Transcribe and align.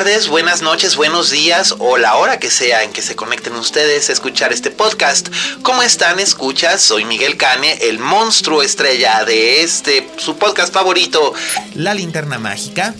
Tardes, 0.00 0.28
buenas 0.28 0.62
noches, 0.62 0.96
buenos 0.96 1.28
días 1.28 1.74
o 1.78 1.98
la 1.98 2.16
hora 2.16 2.38
que 2.38 2.50
sea 2.50 2.84
en 2.84 2.90
que 2.90 3.02
se 3.02 3.16
conecten 3.16 3.54
ustedes 3.54 4.08
a 4.08 4.14
escuchar 4.14 4.50
este 4.50 4.70
podcast. 4.70 5.28
¿Cómo 5.60 5.82
están? 5.82 6.18
Escuchas, 6.18 6.80
soy 6.80 7.04
Miguel 7.04 7.36
Cane, 7.36 7.76
el 7.82 7.98
monstruo 7.98 8.62
estrella 8.62 9.26
de 9.26 9.62
este, 9.62 10.08
su 10.16 10.38
podcast 10.38 10.72
favorito, 10.72 11.34
La 11.74 11.92
Linterna 11.92 12.38
Mágica. 12.38 12.94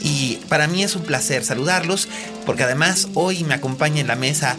Y 0.00 0.36
para 0.48 0.66
mí 0.66 0.82
es 0.82 0.96
un 0.96 1.02
placer 1.02 1.44
saludarlos 1.44 2.08
porque 2.46 2.62
además 2.62 3.08
hoy 3.12 3.44
me 3.44 3.52
acompaña 3.52 4.00
en 4.00 4.06
la 4.06 4.16
mesa 4.16 4.56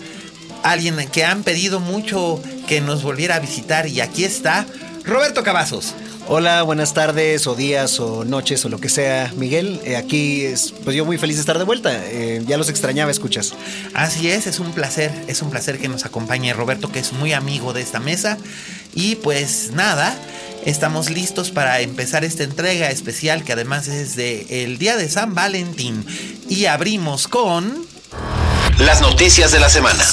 alguien 0.62 1.04
que 1.10 1.26
han 1.26 1.42
pedido 1.42 1.80
mucho 1.80 2.40
que 2.68 2.80
nos 2.80 3.02
volviera 3.02 3.38
a 3.38 3.40
visitar 3.40 3.88
y 3.88 4.02
aquí 4.02 4.24
está 4.24 4.68
Roberto 5.04 5.42
Cavazos. 5.42 5.96
Hola, 6.30 6.62
buenas 6.64 6.94
tardes 6.94 7.48
o 7.48 7.56
días 7.56 8.02
o 8.02 8.26
noches 8.26 8.66
o 8.66 8.70
lo 8.70 8.82
que 8.82 8.90
sea, 8.90 9.32
Miguel. 9.38 9.80
Eh, 9.86 9.96
aquí 9.96 10.44
es, 10.44 10.74
pues 10.84 10.94
yo 10.94 11.06
muy 11.06 11.18
feliz 11.18 11.38
de 11.38 11.40
estar 11.40 11.58
de 11.58 11.64
vuelta. 11.64 11.90
Eh, 11.94 12.44
ya 12.46 12.58
los 12.58 12.68
extrañaba, 12.68 13.10
escuchas. 13.10 13.54
Así 13.94 14.30
es, 14.30 14.46
es 14.46 14.60
un 14.60 14.74
placer, 14.74 15.10
es 15.28 15.42
un 15.42 15.50
placer 15.50 15.80
que 15.80 15.88
nos 15.88 16.06
acompañe 16.06 16.52
Roberto, 16.52 16.92
que 16.92 17.00
es 17.00 17.14
muy 17.14 17.32
amigo 17.32 17.72
de 17.72 17.82
esta 17.82 18.02
mesa. 18.02 18.38
Y 18.94 19.16
pues 19.16 19.72
nada, 19.72 20.14
estamos 20.66 21.10
listos 21.10 21.50
para 21.50 21.80
empezar 21.80 22.26
esta 22.26 22.44
entrega 22.44 22.92
especial 22.92 23.46
que 23.46 23.54
además 23.54 23.88
es 23.88 24.18
de 24.18 24.66
el 24.66 24.80
Día 24.80 24.98
de 24.98 25.08
San 25.08 25.34
Valentín. 25.34 26.06
Y 26.50 26.66
abrimos 26.66 27.30
con... 27.30 27.88
Las 28.80 29.02
noticias 29.02 29.54
de 29.54 29.60
la 29.60 29.70
semana. 29.70 30.04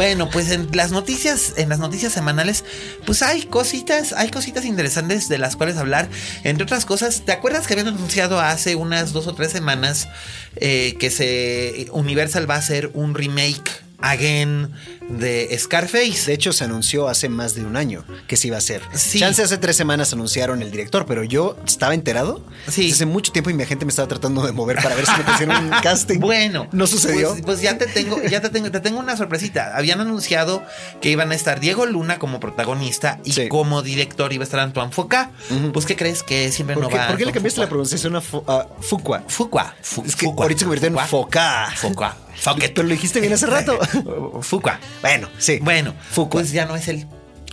Bueno, 0.00 0.30
pues 0.30 0.50
en 0.50 0.66
las 0.72 0.92
noticias, 0.92 1.52
en 1.58 1.68
las 1.68 1.78
noticias 1.78 2.10
semanales, 2.10 2.64
pues 3.04 3.20
hay 3.20 3.42
cositas, 3.42 4.14
hay 4.14 4.30
cositas 4.30 4.64
interesantes 4.64 5.28
de 5.28 5.36
las 5.36 5.56
cuales 5.56 5.76
hablar. 5.76 6.08
Entre 6.42 6.64
otras 6.64 6.86
cosas, 6.86 7.26
¿te 7.26 7.32
acuerdas 7.32 7.66
que 7.66 7.74
habían 7.74 7.88
anunciado 7.88 8.40
hace 8.40 8.76
unas 8.76 9.12
dos 9.12 9.26
o 9.26 9.34
tres 9.34 9.52
semanas 9.52 10.08
eh, 10.56 10.96
que 10.98 11.10
se 11.10 11.86
Universal 11.92 12.48
va 12.48 12.54
a 12.54 12.58
hacer 12.60 12.90
un 12.94 13.14
remake 13.14 13.70
again 13.98 14.72
de 15.10 15.54
Scarface? 15.58 16.24
De 16.26 16.32
hecho, 16.34 16.52
se 16.52 16.64
anunció 16.64 17.08
hace 17.08 17.28
más 17.28 17.54
de 17.54 17.64
un 17.64 17.76
año 17.76 18.04
que 18.26 18.36
se 18.36 18.46
iba 18.48 18.56
a 18.56 18.58
hacer. 18.58 18.82
Sí. 18.94 19.18
Chance 19.18 19.42
hace 19.42 19.58
tres 19.58 19.76
semanas 19.76 20.12
anunciaron 20.12 20.62
el 20.62 20.70
director, 20.70 21.06
pero 21.06 21.24
yo 21.24 21.56
estaba 21.66 21.94
enterado 21.94 22.44
Sí. 22.68 22.90
hace 22.92 23.06
mucho 23.06 23.32
tiempo 23.32 23.50
y 23.50 23.54
mi 23.54 23.62
agente 23.62 23.84
me 23.84 23.90
estaba 23.90 24.08
tratando 24.08 24.42
de 24.46 24.52
mover 24.52 24.76
para 24.82 24.94
ver 24.94 25.04
si 25.06 25.12
me 25.22 25.32
hicieron 25.32 25.64
un 25.64 25.70
casting. 25.82 26.20
Bueno, 26.20 26.68
no 26.72 26.86
sucedió. 26.86 27.30
Pues, 27.30 27.42
pues 27.42 27.60
ya 27.62 27.76
te 27.78 27.86
tengo, 27.86 28.22
ya 28.22 28.40
te 28.40 28.48
tengo, 28.50 28.70
te 28.70 28.80
tengo 28.80 28.98
una 29.00 29.16
sorpresita. 29.16 29.76
Habían 29.76 30.00
anunciado 30.00 30.62
que 31.00 31.10
iban 31.10 31.32
a 31.32 31.34
estar 31.34 31.60
Diego 31.60 31.86
Luna 31.86 32.18
como 32.18 32.40
protagonista 32.40 33.18
y 33.24 33.32
Sí. 33.32 33.48
como 33.48 33.82
director 33.82 34.32
iba 34.32 34.42
a 34.42 34.44
estar 34.44 34.60
Antoine 34.60 34.92
Fuqua. 34.92 35.30
Pues 35.72 35.86
qué 35.86 35.96
crees 35.96 36.22
que 36.22 36.52
siempre 36.52 36.74
¿Por, 36.74 36.84
no 36.84 36.88
qué, 36.88 36.96
va. 36.98 37.08
por 37.08 37.16
qué 37.16 37.26
le 37.26 37.32
cambiaste 37.32 37.60
la 37.60 37.68
pronunciación 37.68 38.16
a 38.16 38.20
Fu- 38.20 38.44
a 38.46 38.66
Fuqua? 38.80 39.22
Fuqua. 39.28 39.74
Fu- 39.82 40.04
Es 40.04 40.14
que 40.16 40.26
Fuqua. 40.26 40.44
ahorita 40.44 40.60
se 40.60 40.64
convirtió 40.66 40.88
en. 40.88 40.98
Foca. 41.08 41.68
Fuqua. 41.76 42.16
Pero 42.58 42.82
lo 42.84 42.88
dijiste 42.90 43.20
bien 43.20 43.32
hace 43.32 43.46
rato. 43.46 43.78
Fuqua. 44.42 44.78
Bueno, 45.02 45.28
sí. 45.38 45.58
Bueno, 45.62 45.94
Fuqua. 46.10 46.40
pues 46.40 46.52
ya 46.52 46.66
no 46.66 46.76
es 46.76 46.88
él. 46.88 47.06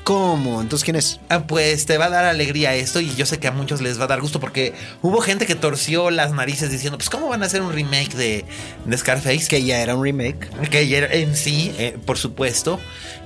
¿Cómo? 0.04 0.62
Entonces, 0.62 0.86
¿quién 0.86 0.96
es? 0.96 1.20
Ah, 1.28 1.48
Pues 1.48 1.86
te 1.86 1.98
va 1.98 2.06
a 2.06 2.10
dar 2.10 2.24
alegría 2.24 2.74
esto 2.76 3.02
y 3.02 3.14
yo 3.16 3.26
sé 3.26 3.40
que 3.40 3.48
a 3.48 3.52
muchos 3.52 3.82
les 3.82 4.00
va 4.00 4.06
a 4.06 4.08
dar 4.08 4.22
gusto 4.22 4.40
porque 4.40 4.74
hubo 5.02 5.20
gente 5.20 5.46
que 5.46 5.56
torció 5.56 6.12
las 6.12 6.32
narices 6.32 6.72
diciendo, 6.72 6.98
pues 6.98 7.10
¿cómo 7.10 7.28
van 7.28 7.44
a 7.44 7.48
hacer 7.48 7.62
un 7.62 7.74
remake 7.74 8.14
de, 8.16 8.46
de 8.86 8.98
Scarface? 8.98 9.48
Que 9.50 9.64
ya 9.66 9.82
era 9.82 9.96
un 9.96 10.04
remake. 10.06 10.50
Que 10.70 10.88
ya 10.88 11.00
era- 11.00 11.14
en 11.14 11.36
sí, 11.36 11.74
eh, 11.78 11.98
por 12.06 12.18
supuesto, 12.18 12.80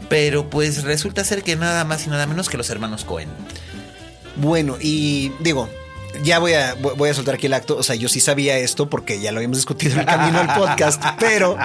pero 0.09 0.49
pues 0.49 0.81
resulta 0.83 1.23
ser 1.23 1.43
que 1.43 1.55
nada 1.55 1.83
más 1.85 2.07
y 2.07 2.09
nada 2.09 2.25
menos 2.25 2.49
que 2.49 2.57
los 2.57 2.69
hermanos 2.71 3.05
Cohen. 3.05 3.29
Bueno, 4.37 4.77
y 4.81 5.31
digo, 5.39 5.69
ya 6.23 6.39
voy 6.39 6.53
a, 6.53 6.73
voy 6.73 7.09
a 7.09 7.13
soltar 7.13 7.35
aquí 7.35 7.45
el 7.45 7.53
acto. 7.53 7.77
O 7.77 7.83
sea, 7.83 7.93
yo 7.95 8.09
sí 8.09 8.19
sabía 8.19 8.57
esto 8.57 8.89
porque 8.89 9.19
ya 9.19 9.31
lo 9.31 9.37
habíamos 9.37 9.57
discutido 9.59 9.93
en 9.93 9.99
el 9.99 10.05
camino 10.07 10.39
al 10.39 10.55
podcast, 10.55 11.03
pero 11.19 11.57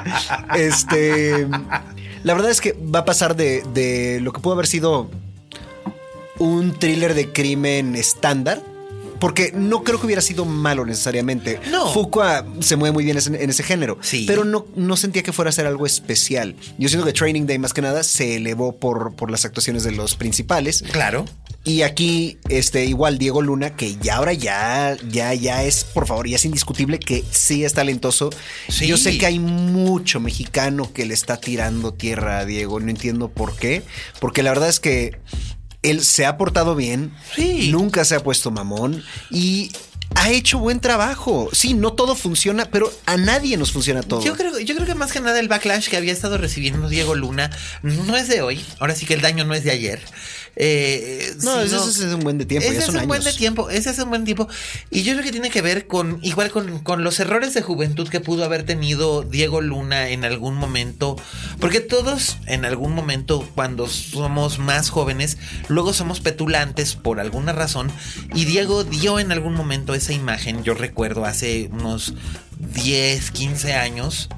este. 0.55 1.47
La 2.23 2.35
verdad 2.35 2.51
es 2.51 2.61
que 2.61 2.73
va 2.73 3.01
a 3.01 3.05
pasar 3.05 3.37
de, 3.37 3.63
de 3.75 4.21
lo 4.21 4.33
que 4.33 4.41
pudo 4.41 4.55
haber 4.55 4.67
sido 4.67 5.11
un 6.39 6.73
thriller 6.79 7.15
de 7.15 7.33
crimen 7.33 7.97
estándar. 7.97 8.63
Porque 9.19 9.51
no 9.55 9.83
creo 9.83 9.99
que 9.99 10.05
hubiera 10.05 10.21
sido 10.21 10.45
malo 10.45 10.85
necesariamente. 10.85 11.59
No. 11.71 11.91
Fuqua 11.91 12.45
se 12.61 12.77
mueve 12.77 12.93
muy 12.93 13.05
bien 13.05 13.17
en, 13.17 13.51
ese 13.51 13.63
género. 13.63 13.97
Sí. 14.03 14.25
Pero 14.27 14.45
no, 14.45 14.67
no 14.77 14.97
sentía 14.99 15.23
que 15.23 15.33
fuera 15.33 15.49
a 15.49 15.53
ser 15.53 15.67
algo 15.67 15.87
especial. 15.87 16.55
Yo 16.77 16.91
siento 16.91 17.07
que 17.07 17.15
Training 17.15 17.47
Day, 17.47 17.59
más 17.59 17.73
que 17.73 17.81
nada, 17.81 18.03
se 18.03 18.37
elevó 18.37 18.77
por, 18.77 19.15
por 19.15 19.31
las 19.31 19.47
actuaciones 19.47 19.85
de 19.85 19.93
los 19.93 20.17
principales. 20.17 20.85
Claro. 20.93 21.25
Y 21.67 21.83
aquí, 21.83 22.39
este, 22.49 22.85
igual 22.85 23.19
Diego 23.19 23.43
Luna, 23.43 23.75
que 23.75 23.97
ya 23.97 24.17
ahora 24.17 24.33
ya, 24.33 24.97
ya, 25.11 25.35
ya 25.35 25.65
es, 25.65 25.83
por 25.83 26.07
favor, 26.07 26.29
ya 26.29 26.37
es 26.37 26.45
indiscutible 26.45 27.01
que 27.01 27.25
sí 27.33 27.65
es 27.65 27.75
talentoso. 27.75 28.31
Sí. 28.69 28.87
Yo 28.87 28.97
sé 28.97 29.19
que 29.19 29.27
hay 29.27 29.41
mucho 29.41 30.21
mexicano 30.21 30.93
que 30.93 31.05
le 31.07 31.13
está 31.15 31.39
tirando 31.41 31.93
tierra 31.93 32.39
a 32.39 32.45
Diego, 32.45 32.79
no 32.79 32.89
entiendo 32.89 33.29
por 33.31 33.57
qué, 33.57 33.83
porque 34.21 34.45
la 34.45 34.51
verdad 34.51 34.69
es 34.69 34.79
que 34.79 35.19
él 35.83 36.05
se 36.05 36.25
ha 36.25 36.37
portado 36.39 36.77
bien, 36.77 37.13
Sí. 37.35 37.69
nunca 37.73 38.05
se 38.05 38.15
ha 38.15 38.21
puesto 38.23 38.53
mamón 38.53 39.03
y 39.33 39.73
ha 40.15 40.31
hecho 40.31 40.61
buen 40.61 40.79
trabajo. 40.79 41.49
Sí, 41.53 41.75
no 41.75 41.95
todo 41.95 42.15
funciona, 42.15 42.67
pero 42.71 42.93
a 43.07 43.17
nadie 43.17 43.57
nos 43.57 43.73
funciona 43.73 44.03
todo. 44.05 44.23
Yo 44.23 44.37
creo, 44.37 44.59
yo 44.61 44.75
creo 44.77 44.87
que 44.87 44.95
más 44.95 45.13
que 45.13 45.21
nada 45.21 45.41
el 45.41 45.49
backlash 45.49 45.89
que 45.89 45.97
había 45.97 46.13
estado 46.13 46.39
recibiendo 46.39 46.89
Diego 46.89 47.17
Luna 47.17 47.51
no 47.83 48.17
es 48.17 48.29
de 48.29 48.41
hoy. 48.41 48.65
Ahora 48.79 48.95
sí 48.95 49.05
que 49.05 49.15
el 49.15 49.21
daño 49.21 49.45
no 49.45 49.53
es 49.55 49.65
de 49.65 49.73
ayer. 49.73 50.01
Eh, 50.59 51.35
no, 51.43 51.63
sino- 51.67 51.85
ese 51.89 52.07
es 52.07 52.15
un 52.15 52.21
buen 52.21 52.39
de 52.39 52.47
tiempo, 52.47 52.67
Ese 52.67 52.79
es 52.79 52.89
un 52.89 53.07
buen 53.07 53.23
de 53.23 53.33
tiempo, 53.35 53.69
ese 53.69 53.91
es 53.91 53.99
un 53.99 54.09
buen 54.09 54.25
tiempo. 54.25 54.49
Y 54.91 55.03
yo 55.03 55.13
creo 55.13 55.23
que 55.25 55.31
tiene 55.31 55.51
que 55.51 55.61
ver 55.61 55.87
con, 55.87 56.19
igual 56.23 56.51
con, 56.51 56.79
con 56.79 57.05
los 57.05 57.21
errores 57.21 57.53
de 57.53 57.61
juventud 57.61 58.09
que 58.09 58.21
pudo 58.21 58.43
haber 58.45 58.63
tenido 58.65 59.23
Diego 59.23 59.61
Luna 59.61 60.09
en 60.09 60.25
algún 60.25 60.55
momento. 60.57 61.17
Porque 61.61 61.81
todos 61.81 62.39
en 62.47 62.65
algún 62.65 62.95
momento, 62.95 63.47
cuando 63.55 63.87
somos 63.87 64.59
más 64.59 64.89
jóvenes, 64.89 65.37
luego 65.69 65.93
somos 65.93 66.21
petulantes 66.21 66.95
por 66.95 67.21
alguna 67.21 67.53
razón. 67.53 67.93
Y 68.35 68.47
Diego 68.47 68.83
dio 68.85 69.19
en 69.21 69.33
algún 69.33 69.55
momento 69.55 69.95
esa 69.95 70.15
imagen, 70.15 70.65
yo 70.65 70.73
recuerdo 70.75 71.27
hace 71.27 71.69
unos 71.71 72.15
10, 72.75 73.31
15 73.31 73.75
años. 73.75 74.29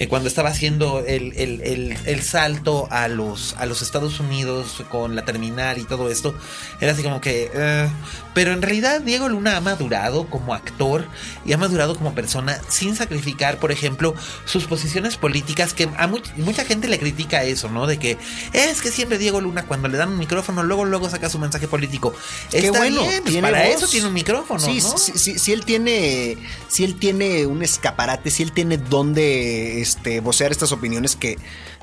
eh, 0.00 0.06
cuando 0.06 0.28
estaba 0.28 0.50
haciendo 0.50 1.00
el, 1.04 1.32
el- 1.36 1.60
el- 1.62 1.96
el 2.06 2.22
salto 2.22 2.86
a 2.92 3.08
los, 3.08 3.56
a 3.58 3.66
los 3.66 3.82
Estados 3.82 4.20
Unidos 4.20 4.84
con 4.92 5.16
la 5.16 5.24
terminal 5.24 5.76
y 5.78 5.82
todo 5.84 6.08
esto, 6.08 6.36
era 6.80 6.92
así 6.92 7.02
como 7.02 7.20
que... 7.20 7.50
eh, 7.52 7.88
pero 8.32 8.52
en 8.52 8.62
realidad 8.62 9.00
Diego 9.00 9.28
Luna 9.28 9.56
ha 9.56 9.60
madurado 9.60 10.30
como 10.30 10.54
actor 10.54 11.04
y 11.44 11.52
ha 11.52 11.58
madurado 11.58 11.96
como 11.96 12.14
persona 12.14 12.60
sin 12.68 12.94
sacrificar, 12.94 13.58
por 13.58 13.72
ejemplo, 13.72 14.14
sus 14.44 14.66
posiciones 14.66 15.16
políticas, 15.16 15.74
que 15.74 15.88
a 15.96 16.06
much- 16.06 16.32
mucha 16.36 16.64
gente 16.64 16.86
le 16.86 17.00
critica 17.00 17.42
eso, 17.42 17.68
¿no? 17.68 17.88
De 17.88 17.98
que 17.98 18.16
es 18.52 18.80
que 18.80 18.92
siempre 18.92 19.18
Diego 19.18 19.40
Luna 19.40 19.66
cuando 19.66 19.88
le 19.88 19.98
dan 19.98 20.10
un 20.10 20.18
micrófono, 20.18 20.62
luego, 20.62 20.84
luego 20.84 21.10
saca 21.10 21.28
su 21.28 21.40
mensaje 21.40 21.66
político. 21.66 22.14
Qué 22.52 22.58
Está 22.58 22.78
bueno, 22.78 23.02
bien, 23.02 23.22
pues 23.24 23.36
para 23.38 23.64
voz. 23.64 23.74
eso 23.78 23.88
tiene 23.88 24.06
un 24.06 24.14
micrófono, 24.14 24.60
Sí, 24.60 24.78
¿no? 24.80 24.96
sí, 24.96 25.12
sí, 25.16 25.36
sí, 25.40 25.52
él 25.52 25.64
tiene, 25.64 26.38
si 26.68 26.84
él 26.84 26.94
tiene 26.94 27.44
un 27.46 27.58
escaparate, 27.70 28.30
si 28.30 28.42
él 28.42 28.52
tiene 28.52 28.76
donde 28.76 29.80
este, 29.80 30.20
vocear 30.20 30.50
estas 30.50 30.72
opiniones 30.72 31.16
que 31.16 31.36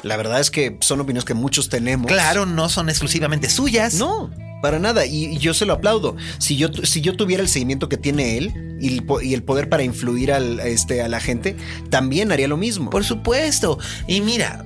la 0.03 0.17
verdad 0.17 0.39
es 0.39 0.51
que 0.51 0.77
son 0.81 1.01
opiniones 1.01 1.25
que 1.25 1.33
muchos 1.33 1.69
tenemos. 1.69 2.07
Claro, 2.07 2.45
no 2.45 2.69
son 2.69 2.89
exclusivamente 2.89 3.49
suyas. 3.49 3.95
No. 3.95 4.31
para 4.61 4.79
nada. 4.79 5.05
Y, 5.05 5.37
yo 5.37 5.53
se 5.53 5.65
lo 5.65 5.73
aplaudo. 5.73 6.15
Si 6.37 6.57
yo, 6.57 6.69
si 6.71 7.01
yo 7.01 7.15
tuviera 7.15 7.41
el 7.41 7.49
seguimiento 7.49 7.89
que 7.89 7.97
tiene 7.97 8.37
él 8.37 8.77
y 8.79 9.33
el, 9.33 9.43
poder 9.43 9.67
para 9.67 9.83
influir 9.83 10.31
al, 10.31 10.59
este, 10.59 11.01
a 11.01 11.07
la 11.07 11.19
gente, 11.19 11.55
también 11.89 12.31
haría 12.31 12.47
lo 12.47 12.57
mismo. 12.57 12.91
Por 12.91 13.03
supuesto. 13.03 13.79
Y 14.07 14.21
mira, 14.21 14.65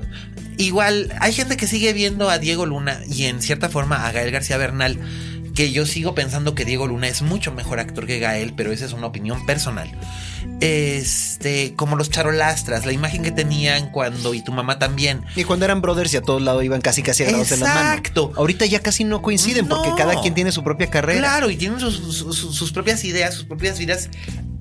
igual 0.57 1.13
hay 1.21 1.31
gente 1.31 1.55
que 1.55 1.67
sigue 1.67 1.93
viendo 1.93 2.29
a 2.29 2.37
Diego 2.37 2.65
Luna 2.65 2.99
y 3.09 3.25
en 3.25 3.41
cierta 3.41 3.69
forma 3.69 4.07
a 4.07 4.11
Gael 4.11 4.31
García 4.31 4.57
Bernal 4.57 4.99
que 5.53 5.71
yo 5.71 5.85
sigo 5.85 6.15
pensando 6.15 6.55
que 6.55 6.65
Diego 6.65 6.87
Luna 6.87 7.07
es 7.07 7.21
mucho 7.21 7.51
mejor 7.51 7.79
actor 7.79 8.05
que 8.05 8.19
Gael, 8.19 8.53
pero 8.55 8.71
esa 8.71 8.85
es 8.85 8.93
una 8.93 9.07
opinión 9.07 9.45
personal. 9.45 9.91
Este, 10.61 11.73
como 11.75 11.95
los 11.95 12.09
charolastras, 12.09 12.85
la 12.85 12.91
imagen 12.91 13.23
que 13.23 13.31
tenían 13.31 13.91
cuando 13.91 14.33
y 14.33 14.43
tu 14.43 14.51
mamá 14.51 14.79
también. 14.79 15.23
Y 15.35 15.43
cuando 15.43 15.65
eran 15.65 15.81
brothers 15.81 16.13
y 16.13 16.17
a 16.17 16.21
todos 16.21 16.41
lados 16.41 16.63
iban 16.63 16.81
casi 16.81 17.01
casi 17.01 17.23
agarrados 17.23 17.51
en 17.51 17.61
las 17.61 17.69
manos. 17.69 17.97
Exacto. 17.97 18.33
Ahorita 18.35 18.65
ya 18.65 18.79
casi 18.79 19.03
no 19.03 19.21
coinciden 19.21 19.67
porque 19.67 19.91
cada 19.97 20.21
quien 20.21 20.33
tiene 20.33 20.51
su 20.51 20.63
propia 20.63 20.89
carrera. 20.89 21.19
Claro, 21.19 21.49
y 21.49 21.55
tienen 21.55 21.79
sus 21.79 22.71
propias 22.73 23.03
ideas, 23.03 23.33
sus 23.33 23.45
propias 23.45 23.79
vidas 23.79 24.09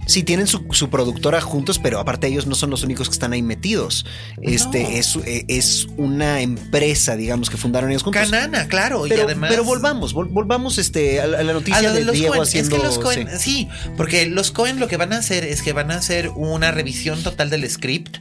Sí, 0.09 0.23
tienen 0.23 0.47
su, 0.47 0.65
productora 0.89 1.43
juntos, 1.43 1.79
pero 1.79 2.01
aparte 2.01 2.29
ellos 2.29 2.47
no 2.47 2.55
son 2.55 2.71
los 2.71 2.83
únicos 2.83 3.09
que 3.09 3.13
están 3.13 3.35
ahí 3.35 3.43
metidos. 3.43 4.07
Este 4.41 4.99
es, 4.99 5.17
eh, 5.27 5.45
es 5.49 5.87
una 5.99 6.41
empresa, 6.41 7.15
digamos, 7.15 7.51
que 7.51 7.59
fundaron 7.59 7.91
ellos 7.91 8.05
juntos. 8.05 8.23
Canana, 8.23 8.69
claro. 8.69 9.03
Pero, 9.07 9.23
y 9.23 9.25
además... 9.25 9.51
pero 9.51 9.65
volvamos, 9.65 10.15
volvamos 10.15 10.79
este, 10.79 11.21
a, 11.21 11.27
la, 11.27 11.53
noticia 11.53 11.93
de, 11.93 12.11
Diego 12.11 12.41
haciendo. 12.41 12.75
Es 12.75 12.81
que 12.81 12.87
los 12.87 12.99
Cohen, 12.99 13.29
sí. 13.39 13.69
porque 13.99 14.25
los 14.25 14.51
Cohen 14.51 14.81
lo 14.81 14.89
que 14.89 14.97
van 14.97 15.13
a 15.13 15.19
hacer 15.19 15.45
es 15.45 15.61
que 15.61 15.75
van 15.75 15.91
a 15.91 15.97
hacer 15.97 16.31
una 16.31 16.71
revisión 16.71 17.23
total 17.23 17.51
del 17.51 17.69
script 17.69 18.17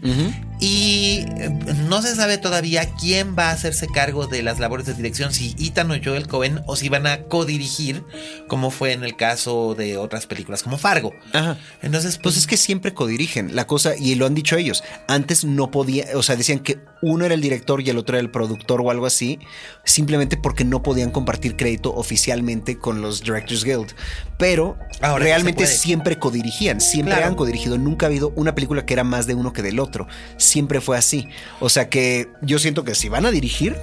y 0.59 1.25
eh, 1.37 1.49
no 1.87 2.01
se 2.01 2.15
sabe 2.15 2.37
todavía 2.37 2.89
quién 2.99 3.35
va 3.37 3.49
a 3.49 3.51
hacerse 3.51 3.87
cargo 3.87 4.27
de 4.27 4.41
las 4.41 4.59
labores 4.59 4.85
de 4.85 4.93
dirección, 4.93 5.33
si 5.33 5.55
Ethan 5.59 5.91
o 5.91 5.95
Joel 6.03 6.27
Cohen 6.27 6.61
o 6.65 6.75
si 6.75 6.89
van 6.89 7.07
a 7.07 7.23
codirigir, 7.23 8.03
como 8.47 8.71
fue 8.71 8.93
en 8.93 9.03
el 9.03 9.15
caso 9.15 9.75
de 9.75 9.97
otras 9.97 10.25
películas 10.25 10.63
como 10.63 10.77
Fargo. 10.77 11.13
Ajá. 11.33 11.57
Entonces, 11.81 12.17
pues, 12.17 12.35
pues, 12.35 12.37
es 12.37 12.47
que 12.47 12.57
siempre 12.57 12.93
codirigen 12.93 13.55
la 13.55 13.67
cosa 13.67 13.95
y 13.95 14.15
lo 14.15 14.25
han 14.25 14.35
dicho 14.35 14.57
ellos. 14.57 14.83
Antes 15.07 15.45
no 15.45 15.71
podía, 15.71 16.07
o 16.15 16.23
sea, 16.23 16.35
decían 16.35 16.59
que 16.59 16.79
uno 17.01 17.25
era 17.25 17.35
el 17.35 17.41
director 17.41 17.81
y 17.81 17.89
el 17.89 17.97
otro 17.97 18.15
era 18.15 18.21
el 18.21 18.31
productor 18.31 18.81
o 18.81 18.91
algo 18.91 19.05
así, 19.05 19.39
simplemente 19.83 20.37
porque 20.37 20.65
no 20.65 20.81
podían 20.83 21.11
compartir 21.11 21.55
crédito 21.55 21.93
oficialmente 21.93 22.77
con 22.77 23.01
los 23.01 23.21
Directors 23.21 23.63
Guild. 23.63 23.93
Pero 24.37 24.77
realmente 25.17 25.67
siempre 25.67 26.19
codirigían, 26.19 26.81
siempre 26.81 27.23
han 27.23 27.35
codirigido. 27.35 27.77
Nunca 27.77 28.05
ha 28.05 28.09
habido 28.09 28.33
una 28.35 28.55
película 28.55 28.85
que 28.85 28.93
era 28.93 29.03
más 29.03 29.27
de 29.27 29.35
uno 29.35 29.53
que 29.53 29.61
del 29.61 29.79
otro. 29.79 30.07
Siempre 30.47 30.81
fue 30.81 30.97
así. 30.97 31.27
O 31.59 31.69
sea 31.69 31.89
que 31.89 32.29
yo 32.41 32.59
siento 32.59 32.83
que 32.83 32.95
si 32.95 33.09
van 33.09 33.25
a 33.25 33.31
dirigir, 33.31 33.75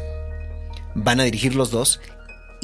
van 0.94 1.20
a 1.20 1.24
dirigir 1.24 1.54
los 1.54 1.70
dos 1.70 2.00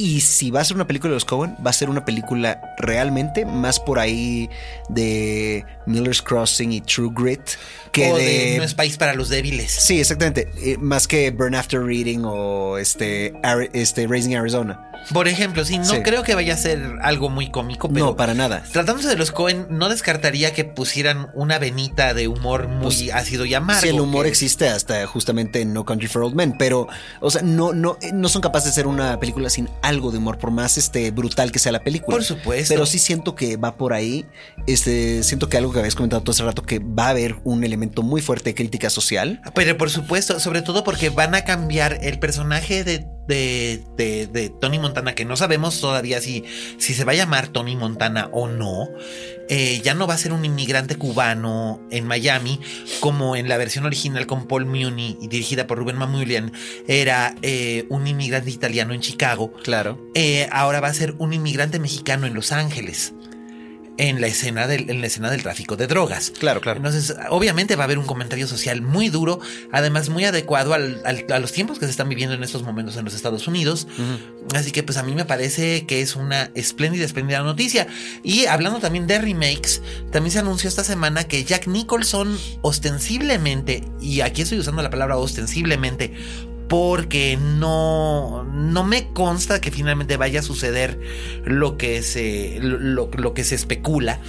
y 0.01 0.23
si 0.23 0.51
va 0.51 0.61
a 0.61 0.65
ser 0.65 0.77
una 0.77 0.87
película 0.87 1.11
de 1.11 1.17
los 1.17 1.27
Cohen, 1.27 1.55
va 1.65 1.69
a 1.69 1.75
ser 1.75 1.91
una 1.91 2.07
película 2.07 2.59
realmente 2.79 3.45
más 3.45 3.79
por 3.79 3.99
ahí 3.99 4.49
de 4.89 5.63
Miller's 5.87 6.23
Crossing 6.23 6.73
y 6.73 6.81
True 6.81 7.11
Grit 7.15 7.43
que 7.93 8.13
de, 8.13 8.59
No 8.59 8.65
es 8.65 8.75
país 8.75 8.97
para 8.97 9.15
los 9.15 9.29
débiles. 9.29 9.71
Sí, 9.73 10.01
exactamente. 10.01 10.49
Más 10.79 11.07
que 11.09 11.31
Burn 11.31 11.55
After 11.55 11.83
Reading 11.83 12.23
o 12.25 12.79
este, 12.79 13.33
este 13.73 14.07
Raising 14.07 14.37
Arizona. 14.37 14.91
Por 15.13 15.29
ejemplo, 15.29 15.65
sí, 15.65 15.79
no 15.79 16.03
creo 16.03 16.23
que 16.23 16.35
vaya 16.35 16.55
a 16.55 16.57
ser 16.57 16.99
algo 17.03 17.31
muy 17.31 17.51
cómico, 17.51 17.89
pero. 17.89 18.07
No, 18.07 18.17
para 18.17 18.35
nada. 18.35 18.63
Tratándose 18.71 19.09
de 19.09 19.17
los 19.17 19.33
Cohen, 19.33 19.67
no 19.71 19.89
descartaría 19.89 20.53
que 20.53 20.65
pusieran 20.65 21.31
una 21.35 21.59
venita 21.59 22.15
de 22.15 22.29
humor 22.29 22.69
muy 22.69 22.83
pues, 22.83 23.11
ácido 23.13 23.45
y 23.45 23.55
amargo. 23.55 23.81
Sí, 23.81 23.89
el 23.89 24.01
humor 24.01 24.27
existe 24.27 24.69
hasta 24.69 25.07
justamente 25.07 25.63
en 25.63 25.73
No 25.73 25.85
Country 25.85 26.07
for 26.07 26.23
Old 26.23 26.35
Men, 26.35 26.55
pero, 26.59 26.87
o 27.21 27.31
sea, 27.31 27.43
no, 27.43 27.73
no, 27.73 27.99
no 28.13 28.29
son 28.29 28.43
capaces 28.43 28.67
de 28.67 28.71
hacer 28.71 28.87
una 28.87 29.19
película 29.19 29.51
sin 29.51 29.69
algo 29.83 30.13
de 30.13 30.19
humor, 30.19 30.39
por 30.39 30.51
más 30.51 30.79
este 30.79 31.11
brutal 31.11 31.51
que 31.51 31.59
sea 31.59 31.73
la 31.73 31.83
película. 31.83 32.17
Por 32.17 32.25
supuesto. 32.25 32.75
Pero 32.75 32.87
sí 32.87 32.99
siento 32.99 33.35
que 33.35 33.57
va 33.57 33.77
por 33.77 33.93
ahí. 33.93 34.27
Este, 34.67 35.23
siento 35.23 35.49
que 35.49 35.57
algo 35.57 35.73
que 35.73 35.81
habías 35.81 35.95
comentado 35.95 36.23
todo 36.23 36.33
hace 36.33 36.45
rato, 36.45 36.63
que 36.63 36.79
va 36.79 37.07
a 37.07 37.11
haber 37.11 37.37
un 37.45 37.65
elemento 37.65 37.80
muy 38.03 38.21
fuerte 38.21 38.51
de 38.51 38.55
crítica 38.55 38.91
social. 38.91 39.41
Pero 39.55 39.77
por 39.77 39.91
supuesto, 39.91 40.41
sobre 40.41 40.63
todo 40.63 40.85
porque 40.85 41.11
van 41.11 41.35
a 41.35 41.45
cambiar 41.45 41.99
el 42.03 42.19
personaje 42.19 42.85
de 42.85 43.07
de, 43.31 44.53
Tony 44.61 44.79
Montana, 44.79 45.15
que 45.15 45.25
no 45.25 45.37
sabemos 45.37 45.81
todavía 45.81 46.21
si, 46.21 46.45
si 46.79 46.95
se 46.95 47.05
va 47.05 47.13
a 47.13 47.17
llamar 47.17 47.49
Tony 47.49 47.77
Montana 47.77 48.29
o 48.33 48.49
no, 48.49 48.89
eh, 49.49 49.81
ya 49.83 49.95
no 49.95 50.07
va 50.07 50.15
a 50.15 50.19
ser 50.19 50.33
un 50.33 50.45
inmigrante 50.45 50.97
cubano 50.97 51.81
en 51.91 52.07
Miami, 52.07 52.61
como 53.01 53.37
en 53.37 53.49
la 53.49 53.57
versión 53.57 53.87
original 53.87 54.27
con 54.27 54.47
Paul 54.47 54.67
Muni 54.67 55.19
y 55.21 55.29
dirigida 55.29 55.67
por 55.67 55.79
Ruben 55.79 55.97
Mamulian, 55.97 56.53
era 56.89 57.35
eh, 57.43 57.87
un 57.89 58.07
inmigrante 58.07 58.51
italiano 58.51 58.95
en 58.95 59.01
Chicago. 59.01 59.53
Claro. 59.63 60.11
Eh, 60.15 60.49
ahora 60.53 60.81
va 60.81 60.89
a 60.89 60.95
ser 60.95 61.15
un 61.19 61.33
inmigrante 61.33 61.79
mexicano 61.79 62.27
en 62.27 62.35
Los 62.35 62.53
Ángeles 62.53 63.15
en 64.01 64.23
la 64.23 64.29
escena 64.29 64.67
del, 64.67 64.89
en 64.89 65.03
la 65.03 65.09
escena 65.09 65.31
del 65.31 65.43
tráfico 65.43 65.77
de 65.77 65.87
drogas. 65.87 66.33
Claro, 66.39 66.63
claro. 66.63 66.79
Entonces, 66.79 67.15
obviamente 67.29 67.77
va 67.77 67.83
a 67.83 67.85
haber 67.85 67.99
un 67.99 68.07
comentario 68.07 68.49
social 68.49 68.81
muy 68.81 69.11
duro, 69.11 69.41
además 69.73 70.09
muy 70.09 70.25
adecuado 70.25 70.73
al, 70.73 71.03
a 71.05 71.39
los 71.39 71.53
tiempos 71.53 71.79
que 71.79 71.85
se 71.85 71.91
están 71.91 72.09
viviendo 72.09 72.35
en 72.35 72.43
estos 72.43 72.63
momentos 72.63 72.97
en 72.97 73.05
los 73.05 73.13
Estados 73.13 73.47
Unidos. 73.47 73.87
Así 74.55 74.71
que, 74.71 74.83
pues 74.83 74.97
a 74.97 75.03
mí 75.03 75.15
me 75.15 75.27
parece 75.27 75.85
que 75.85 76.01
es 76.01 76.17
una 76.17 76.51
espléndida, 76.55 77.05
espléndida 77.05 77.43
noticia. 77.43 77.89
Y 78.23 78.47
hablando 78.47 78.81
también 78.81 79.07
de 79.07 79.19
remakes, 79.19 79.83
también 80.11 80.33
se 80.33 80.39
anunció 80.39 80.69
esta 80.69 80.83
semana 80.83 81.25
que 81.25 81.45
Jack 81.45 81.67
Nicholson 81.67 82.39
ostensiblemente, 82.63 83.85
y 84.01 84.23
aquí 84.23 84.41
estoy 84.41 84.61
usando 84.61 84.81
la 84.83 84.89
palabra 84.89 85.19
ostensiblemente, 85.19 86.15
porque 86.71 87.37
no, 87.37 88.45
no 88.45 88.85
me 88.85 89.09
consta 89.09 89.61
que 89.61 89.73
finalmente 89.73 90.17
vaya 90.17 90.39
a 90.39 90.43
suceder 90.45 91.01
lo 91.45 91.77
que 91.77 92.01
se, 92.05 92.61
lo, 92.61 93.11
que 93.35 93.43
se 93.43 93.57
especula. 93.57 94.21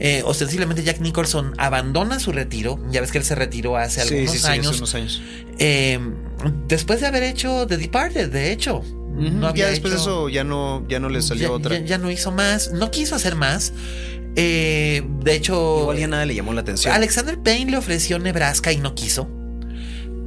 Eh, 0.00 0.22
ostensiblemente 0.24 0.82
Jack 0.82 0.98
Nicholson 0.98 1.54
abandona 1.56 2.18
su 2.18 2.32
retiro. 2.32 2.80
Ya 2.90 3.00
ves 3.00 3.12
que 3.12 3.18
él 3.18 3.24
se 3.24 3.36
retiró 3.36 3.76
hace 3.76 4.00
algunos 4.00 4.44
años. 4.44 4.92
años. 4.92 5.22
Eh, 5.60 6.00
después 6.66 7.00
de 7.00 7.06
haber 7.06 7.22
hecho 7.22 7.68
The 7.68 7.76
Departed, 7.76 8.28
de 8.28 8.50
hecho. 8.50 8.82
no 9.14 9.54
ya 9.54 9.68
después 9.68 9.92
de 9.92 10.00
eso 10.00 10.28
ya 10.28 10.42
no, 10.42 10.84
ya 10.88 10.98
no 10.98 11.08
le 11.08 11.22
salió 11.22 11.52
otra. 11.52 11.78
Ya, 11.78 11.98
no 11.98 12.10
hizo 12.10 12.32
más. 12.32 12.72
No 12.72 12.90
quiso 12.90 13.14
hacer 13.14 13.36
más. 13.36 13.72
Eh, 14.34 15.04
de 15.22 15.32
hecho. 15.32 15.82
Igual 15.82 15.98
ya 15.98 16.08
nada 16.08 16.26
le 16.26 16.34
llamó 16.34 16.52
la 16.54 16.62
atención. 16.62 16.92
Alexander 16.92 17.38
Payne 17.38 17.70
le 17.70 17.76
ofreció 17.76 18.18
Nebraska 18.18 18.72
y 18.72 18.78
no 18.78 18.96
quiso 18.96 19.28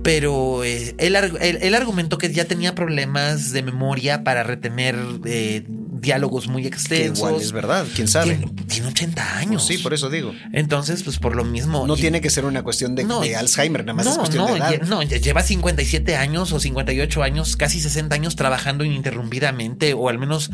pero 0.08 0.64
eh, 0.64 0.96
él, 1.00 1.76
argumentó 1.76 2.18
que 2.18 2.32
ya 2.32 2.46
tenía 2.46 2.74
problemas 2.74 3.52
de 3.52 3.62
memoria 3.62 4.24
para 4.24 4.44
retener 4.44 4.96
eh, 5.26 5.66
diálogos 6.00 6.48
muy 6.48 6.66
extensos. 6.66 7.18
igual 7.18 7.42
es 7.42 7.52
verdad, 7.52 7.86
quién 7.96 8.08
sabe. 8.08 8.40
Tiene, 8.68 8.88
80 8.90 9.38
años. 9.38 9.66
sí, 9.66 9.78
por 9.78 9.94
eso 9.94 10.10
digo. 10.10 10.34
Entonces, 10.54 11.04
pues 11.04 11.20
por 11.20 11.36
lo 11.36 11.44
mismo. 11.44 11.86
No 11.88 11.96
tiene 11.96 12.22
que 12.22 12.30
ser 12.30 12.46
una 12.46 12.64
cuestión 12.64 12.96
de, 12.96 13.36
Alzheimer, 13.36 13.84
nada 13.84 13.94
más 13.94 14.06
no, 14.06 14.12
es 14.12 14.18
cuestión 14.18 14.46
no, 14.46 14.54
de 14.54 14.60
edad. 14.60 14.82
No, 14.84 15.02
lleva 15.04 15.42
57 15.42 16.16
años 16.16 16.52
o 16.52 16.60
58 16.60 17.24
años, 17.24 17.56
casi 17.56 17.80
60 17.80 18.14
años 18.16 18.36
trabajando 18.36 18.84
ininterrumpidamente, 18.84 19.94
o 19.94 20.10
al 20.10 20.20
menos 20.20 20.52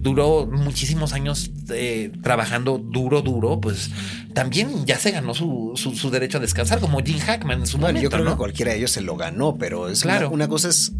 duró 0.00 0.46
muchísimos 0.46 1.12
años 1.12 1.50
eh, 1.70 2.12
trabajando 2.22 2.78
duro, 2.78 3.22
duro, 3.22 3.60
pues 3.60 3.90
también 4.34 4.86
ya 4.86 4.98
se 4.98 5.10
ganó 5.10 5.34
su, 5.34 5.72
su, 5.76 6.10
derecho 6.10 6.38
a 6.38 6.40
descansar, 6.40 6.80
como 6.80 7.00
Jim 7.00 7.18
Hackman 7.18 7.60
en 7.60 7.66
su 7.66 7.78
bueno, 7.78 8.00
Yo 8.00 8.10
creo 8.10 8.24
que 8.24 8.36
cualquiera 8.36 8.72
de 8.72 8.78
ellos 8.78 8.90
se 8.90 9.00
lo 9.00 9.16
ganó, 9.16 9.56
pero 9.58 9.88
es 9.88 10.02
claro. 10.02 10.30
una, 10.30 10.48
cosa 10.48 10.68
es 10.68 10.92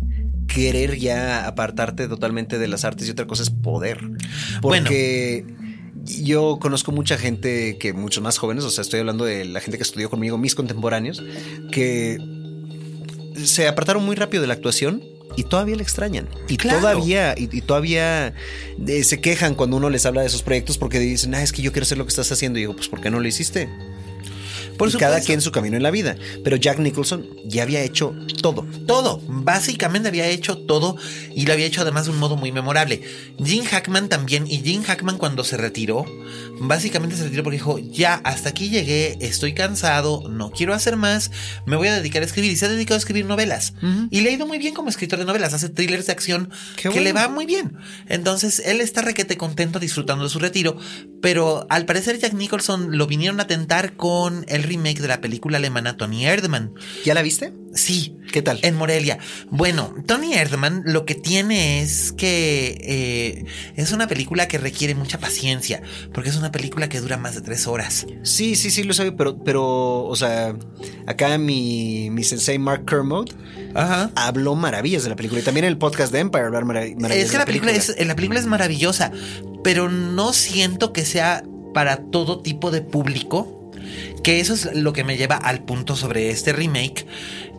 querer 0.52 0.99
ya 0.99 1.47
apartarte 1.47 2.09
totalmente 2.09 2.59
de 2.59 2.68
las 2.68 2.85
artes 2.85 3.09
y 3.09 3.11
otra 3.11 3.26
cosa 3.26 3.42
es 3.42 3.50
poder. 3.50 4.00
Porque 4.61 5.47
yo 6.04 6.59
conozco 6.61 6.92
mucha 6.92 7.16
gente 7.16 7.78
que 7.78 7.92
muchos 7.92 8.23
más 8.23 8.38
jóvenes, 8.38 8.64
o 8.64 8.71
sea, 8.71 8.82
estoy 8.82 9.00
hablando 9.00 9.25
de 9.25 9.44
la 9.44 9.61
gente 9.61 9.78
que 9.78 9.82
estudió 9.82 10.11
conmigo, 10.11 10.37
mis 10.38 10.54
contemporáneos, 10.54 11.23
que 11.71 12.18
se 13.44 13.66
apartaron 13.66 14.04
muy 14.04 14.16
rápido 14.16 14.42
de 14.42 14.49
la 14.49 14.54
actuación 14.54 15.02
y 15.37 15.44
todavía 15.44 15.76
le 15.76 15.82
extrañan. 15.82 16.28
Y 16.49 16.59
todavía, 16.59 17.35
y, 17.37 17.61
todavía 17.62 18.35
eh, 18.87 19.04
se 19.04 19.21
quejan 19.21 19.54
cuando 19.54 19.76
uno 19.78 19.88
les 19.88 20.04
habla 20.04 20.21
de 20.21 20.26
esos 20.26 20.42
proyectos 20.42 20.76
porque 20.76 20.99
dicen, 20.99 21.35
ah, 21.35 21.42
es 21.42 21.52
que 21.52 21.62
yo 21.62 21.73
quiero 21.73 21.85
hacer 21.85 21.99
lo 21.99 22.04
que 22.04 22.11
estás 22.11 22.30
haciendo. 22.30 22.59
Y 22.59 22.62
digo, 22.62 22.76
pues, 22.76 22.88
¿por 22.88 23.00
qué 23.00 23.11
no 23.11 23.21
lo 23.21 23.26
hiciste? 23.26 23.68
Por 24.79 24.97
cada 24.99 25.21
quien 25.21 25.41
su 25.41 25.52
camino 25.52 25.76
en 25.76 25.83
la 25.83 25.91
vida. 25.91 26.17
Pero 26.45 26.57
Jack 26.57 26.79
Nicholson 26.79 27.26
ya 27.45 27.62
había 27.62 27.83
hecho 27.83 28.14
todo. 28.41 28.67
Todo. 28.87 29.21
Básicamente 29.29 30.09
había 30.09 30.26
hecho 30.26 30.59
todo 30.59 30.97
y 31.35 31.47
lo 31.47 31.52
había 31.52 31.67
hecho 31.67 31.83
además 31.83 32.07
de 32.07 32.12
un 32.12 32.19
modo 32.19 32.37
muy 32.37 32.52
memorable. 32.52 33.02
Jim 33.43 33.64
Hackman 33.64 34.09
también. 34.09 34.47
Y 34.47 34.59
Jim 34.59 34.83
Hackman 34.83 35.19
cuando 35.19 35.45
se 35.45 35.57
retiró, 35.57 36.05
básicamente 36.61 37.17
se 37.17 37.25
retiró 37.25 37.43
porque 37.43 37.57
dijo, 37.57 37.79
ya, 37.79 38.14
hasta 38.25 38.50
aquí 38.50 38.69
llegué, 38.71 39.17
estoy 39.21 39.55
cansado, 39.55 40.29
no 40.29 40.50
quiero 40.50 40.75
hacer 40.75 40.97
más, 40.97 41.31
me 41.67 41.76
voy 41.76 41.88
a 41.88 41.95
dedicar 41.95 42.23
a 42.23 42.26
escribir. 42.26 42.52
Y 42.52 42.57
se 42.57 42.67
ha 42.67 42.69
dedicado 42.69 42.97
a 42.97 42.99
escribir 42.99 43.25
novelas. 43.26 43.75
Y 44.11 44.21
le 44.21 44.31
ha 44.31 44.33
ido 44.33 44.47
muy 44.47 44.59
bien 44.59 44.75
como 44.75 44.88
escritor 44.88 45.19
de 45.19 45.25
novelas. 45.25 45.55
Hace 45.55 45.69
thrillers 45.69 46.07
de 46.07 46.12
acción 46.12 46.50
que 46.76 47.00
le 47.00 47.12
va 47.12 47.29
muy 47.29 47.47
bien. 47.47 47.76
Entonces, 48.09 48.62
él 48.64 48.81
está 48.81 49.02
requete 49.02 49.37
contento 49.37 49.79
disfrutando 49.79 50.25
de 50.25 50.31
su 50.31 50.38
retiro. 50.38 50.76
Pero 51.21 51.67
al 51.71 51.87
parecer 51.87 52.19
Jack 52.19 52.35
Nicholson 52.35 52.99
lo 52.99 53.07
vinieron 53.07 53.41
a 53.41 53.47
tentar 53.47 53.97
con 53.97 54.45
el 54.49 54.62
el 54.62 54.69
remake 54.69 55.00
de 55.00 55.09
la 55.09 55.21
película 55.21 55.59
alemana 55.59 55.97
Tony 55.97 56.26
Erdmann. 56.26 56.73
¿Ya 57.04 57.14
la 57.14 57.23
viste? 57.23 57.52
Sí. 57.75 58.16
¿Qué 58.33 58.42
tal? 58.42 58.59
En 58.62 58.75
Morelia. 58.76 59.19
Bueno, 59.50 59.95
Tony 60.07 60.35
Erdmann 60.35 60.83
lo 60.87 61.04
que 61.04 61.14
tiene 61.14 61.81
es 61.83 62.12
que 62.12 62.76
eh, 62.83 63.45
es 63.76 63.92
una 63.92 64.07
película 64.09 64.49
que 64.49 64.59
requiere 64.59 64.95
mucha 64.95 65.19
paciencia, 65.19 65.83
porque 66.14 66.31
es 66.31 66.37
una 66.37 66.50
película 66.52 66.88
que 66.88 67.00
dura 67.00 67.16
más 67.19 67.35
de 67.35 67.40
tres 67.42 67.66
horas. 67.66 68.07
Sí, 68.23 68.57
sí, 68.57 68.71
sí, 68.71 68.83
lo 68.85 68.95
sabe, 68.95 69.12
pero, 69.12 69.42
pero, 69.42 70.04
o 70.04 70.16
sea, 70.16 70.54
acá 71.07 71.37
mi, 71.38 72.09
mi 72.11 72.25
sensei 72.25 72.59
Mark 72.59 72.85
Kermode 72.87 73.33
Ajá. 73.75 74.11
habló 74.16 74.54
maravillas 74.54 75.02
de 75.02 75.11
la 75.11 75.16
película 75.16 75.40
y 75.40 75.45
también 75.45 75.64
en 75.64 75.73
el 75.73 75.78
podcast 75.78 76.12
de 76.12 76.21
Empire 76.21 76.45
hablar 76.45 76.64
marav- 76.64 76.95
maravillas 76.97 77.25
Es 77.25 77.31
que 77.31 77.33
de 77.33 77.38
la 77.38 77.47
película, 77.47 77.73
Es, 77.73 77.95
la 78.07 78.14
película 78.16 78.38
es 78.40 78.47
maravillosa, 78.47 79.12
pero 79.64 79.90
no 79.90 80.33
siento 80.33 80.92
que 80.92 81.04
sea 81.04 81.42
para 81.75 81.97
todo 82.11 82.40
tipo 82.40 82.71
de 82.71 82.83
público. 82.83 83.59
Que 84.23 84.41
eso 84.41 84.55
es 84.55 84.75
lo 84.75 84.93
que 84.93 85.05
me 85.05 85.17
lleva 85.17 85.37
al 85.37 85.61
punto 85.61 85.97
sobre 85.97 86.31
este 86.31 86.53
remake. 86.53 87.07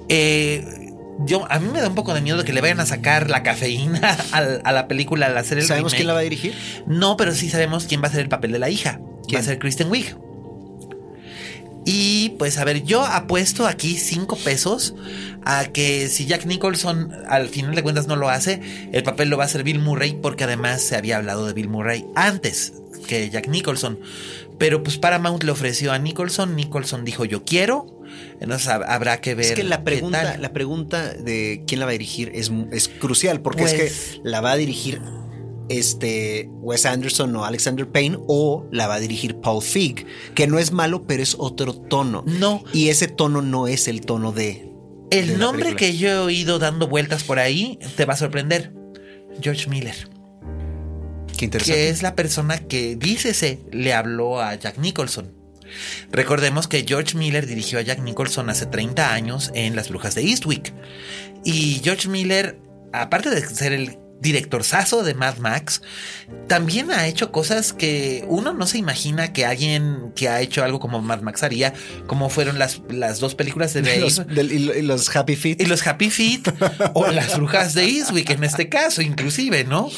Eh, 0.09 0.91
yo, 1.19 1.45
a 1.49 1.59
mí 1.59 1.69
me 1.71 1.81
da 1.81 1.89
un 1.89 1.95
poco 1.95 2.13
de 2.13 2.21
miedo 2.21 2.37
de 2.37 2.43
que 2.43 2.53
le 2.53 2.61
vayan 2.61 2.79
a 2.79 2.85
sacar 2.85 3.29
la 3.29 3.43
cafeína 3.43 4.17
a, 4.31 4.71
la 4.71 4.87
película 4.87 5.27
al 5.27 5.37
hacer 5.37 5.59
el 5.59 5.65
¿Sabemos 5.65 5.91
remake. 5.91 5.97
quién 5.97 6.07
la 6.07 6.13
va 6.13 6.19
a 6.19 6.23
dirigir? 6.23 6.53
No, 6.87 7.17
pero 7.17 7.33
sí 7.33 7.49
sabemos 7.49 7.85
quién 7.85 8.01
va 8.01 8.07
a 8.07 8.11
ser 8.11 8.21
el 8.21 8.29
papel 8.29 8.51
de 8.51 8.59
la 8.59 8.69
hija. 8.69 8.99
¿Quién? 9.27 9.39
Va 9.39 9.43
a 9.43 9.47
ser 9.47 9.59
Kristen 9.59 9.89
Wiig. 9.89 10.15
Y 11.85 12.29
pues 12.39 12.57
a 12.57 12.63
ver, 12.63 12.83
yo 12.83 13.03
apuesto 13.03 13.67
aquí 13.67 13.97
cinco 13.97 14.37
pesos 14.37 14.95
a 15.43 15.65
que 15.65 16.07
si 16.07 16.25
Jack 16.25 16.45
Nicholson 16.45 17.13
al 17.27 17.49
final 17.49 17.75
de 17.75 17.83
cuentas 17.83 18.07
no 18.07 18.15
lo 18.15 18.29
hace, 18.29 18.61
el 18.93 19.03
papel 19.03 19.29
lo 19.29 19.37
va 19.37 19.43
a 19.43 19.47
hacer 19.47 19.63
Bill 19.63 19.79
Murray 19.79 20.13
porque 20.13 20.45
además 20.45 20.81
se 20.81 20.95
había 20.95 21.17
hablado 21.17 21.45
de 21.45 21.53
Bill 21.53 21.67
Murray 21.67 22.05
antes 22.15 22.73
que 23.07 23.29
Jack 23.29 23.49
Nicholson. 23.49 23.99
Pero 24.57 24.83
pues 24.83 24.97
Paramount 24.97 25.43
le 25.43 25.51
ofreció 25.51 25.91
a 25.91 25.99
Nicholson, 25.99 26.55
Nicholson 26.55 27.03
dijo 27.05 27.25
yo 27.25 27.43
quiero, 27.43 27.99
entonces 28.39 28.67
hab- 28.69 28.85
habrá 28.87 29.19
que 29.21 29.35
ver. 29.35 29.45
Es 29.47 29.51
que 29.53 29.63
la 29.63 29.83
pregunta, 29.83 30.37
la 30.37 30.53
pregunta 30.53 31.13
de 31.13 31.63
quién 31.67 31.79
la 31.79 31.85
va 31.85 31.91
a 31.91 31.93
dirigir 31.93 32.31
es, 32.35 32.51
es 32.71 32.87
crucial, 32.87 33.41
porque 33.41 33.63
es 33.63 33.73
Pues- 33.73 34.11
que 34.15 34.21
la 34.23 34.41
va 34.41 34.51
a 34.51 34.55
dirigir 34.57 35.01
este 35.69 36.49
Wes 36.61 36.85
Anderson 36.85 37.35
o 37.35 37.45
Alexander 37.45 37.87
Payne 37.87 38.17
o 38.27 38.67
la 38.71 38.87
va 38.87 38.95
a 38.95 38.99
dirigir 38.99 39.37
Paul 39.37 39.61
Feig, 39.63 40.05
que 40.35 40.45
no 40.47 40.59
es 40.59 40.71
malo, 40.71 41.03
pero 41.07 41.23
es 41.23 41.35
otro 41.39 41.73
tono. 41.73 42.23
No. 42.27 42.63
Y 42.73 42.89
ese 42.89 43.07
tono 43.07 43.41
no 43.41 43.67
es 43.67 43.87
el 43.87 44.01
tono 44.01 44.31
de... 44.31 44.69
El 45.11 45.37
nombre 45.37 45.75
que 45.75 45.95
yo 45.95 46.09
he 46.09 46.17
oído 46.17 46.59
dando 46.59 46.87
vueltas 46.87 47.23
por 47.23 47.37
ahí 47.39 47.79
te 47.95 48.05
va 48.05 48.13
a 48.13 48.17
sorprender. 48.17 48.73
George 49.41 49.69
Miller. 49.69 49.95
Qué 51.37 51.45
interesante. 51.45 51.79
que 51.81 51.89
es 51.89 52.01
la 52.01 52.15
persona 52.15 52.59
que 52.59 52.95
dícese 52.95 53.59
le 53.71 53.93
habló 53.93 54.41
a 54.41 54.55
Jack 54.55 54.77
Nicholson. 54.77 55.31
Recordemos 56.11 56.67
que 56.67 56.85
George 56.87 57.17
Miller 57.17 57.47
dirigió 57.47 57.79
a 57.79 57.81
Jack 57.81 57.99
Nicholson 57.99 58.49
hace 58.49 58.65
30 58.65 59.13
años 59.13 59.51
en 59.55 59.75
Las 59.75 59.89
Brujas 59.89 60.13
de 60.15 60.21
Eastwick. 60.23 60.73
Y 61.43 61.81
George 61.83 62.07
Miller, 62.09 62.59
aparte 62.91 63.29
de 63.29 63.41
ser 63.45 63.73
el 63.73 63.97
director 64.21 64.63
sazo 64.63 65.03
de 65.03 65.15
Mad 65.15 65.37
Max, 65.39 65.81
también 66.47 66.91
ha 66.91 67.07
hecho 67.07 67.31
cosas 67.31 67.73
que 67.73 68.23
uno 68.29 68.53
no 68.53 68.67
se 68.67 68.77
imagina 68.77 69.33
que 69.33 69.45
alguien 69.45 70.13
que 70.15 70.29
ha 70.29 70.39
hecho 70.39 70.63
algo 70.63 70.79
como 70.79 71.01
Mad 71.01 71.21
Max 71.21 71.43
haría, 71.43 71.73
como 72.07 72.29
fueron 72.29 72.57
las, 72.59 72.81
las 72.89 73.19
dos 73.19 73.35
películas 73.35 73.73
de 73.73 73.81
Los, 73.99 74.25
del- 74.27 74.51
y 74.53 74.81
los 74.83 75.13
Happy 75.13 75.35
Feet. 75.35 75.57
y 75.59 75.65
los 75.65 75.85
Happy 75.85 76.09
Feet 76.09 76.43
o 76.93 77.07
las 77.07 77.35
brujas 77.35 77.73
de 77.73 77.83
Eastwick 77.85 78.29
en 78.29 78.43
este 78.45 78.69
caso, 78.69 79.01
inclusive, 79.01 79.65
¿no? 79.65 79.89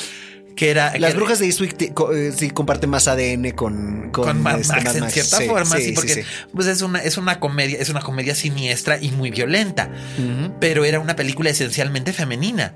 Que 0.55 0.69
era 0.71 0.97
Las 0.97 1.11
que- 1.11 1.17
brujas 1.17 1.39
de 1.39 1.47
Eastwick 1.47 1.75
ti- 1.75 1.89
co- 1.89 2.13
eh, 2.13 2.31
sí 2.31 2.49
comparten 2.49 2.89
más 2.89 3.07
ADN 3.07 3.51
con, 3.51 4.09
con, 4.11 4.25
con 4.25 4.41
Mad 4.41 4.59
este, 4.61 4.73
Max 4.73 4.85
Mad 4.85 4.95
en 4.95 5.01
Max. 5.01 5.13
cierta 5.13 5.37
Sí, 5.37 5.45
forma, 5.47 5.77
sí, 5.77 5.91
porque 5.93 6.13
sí. 6.13 6.21
pues 6.53 6.67
es 6.67 6.81
una, 6.81 6.99
es 6.99 7.17
una 7.17 7.39
comedia, 7.39 7.77
es 7.79 7.89
una 7.89 7.99
comedia 8.01 8.33
siniestra 8.35 8.97
y 9.01 9.11
muy 9.11 9.31
violenta. 9.31 9.89
Pero 10.61 10.85
era 10.85 10.99
una 10.99 11.15
película 11.15 11.49
esencialmente 11.49 12.13
femenina. 12.13 12.73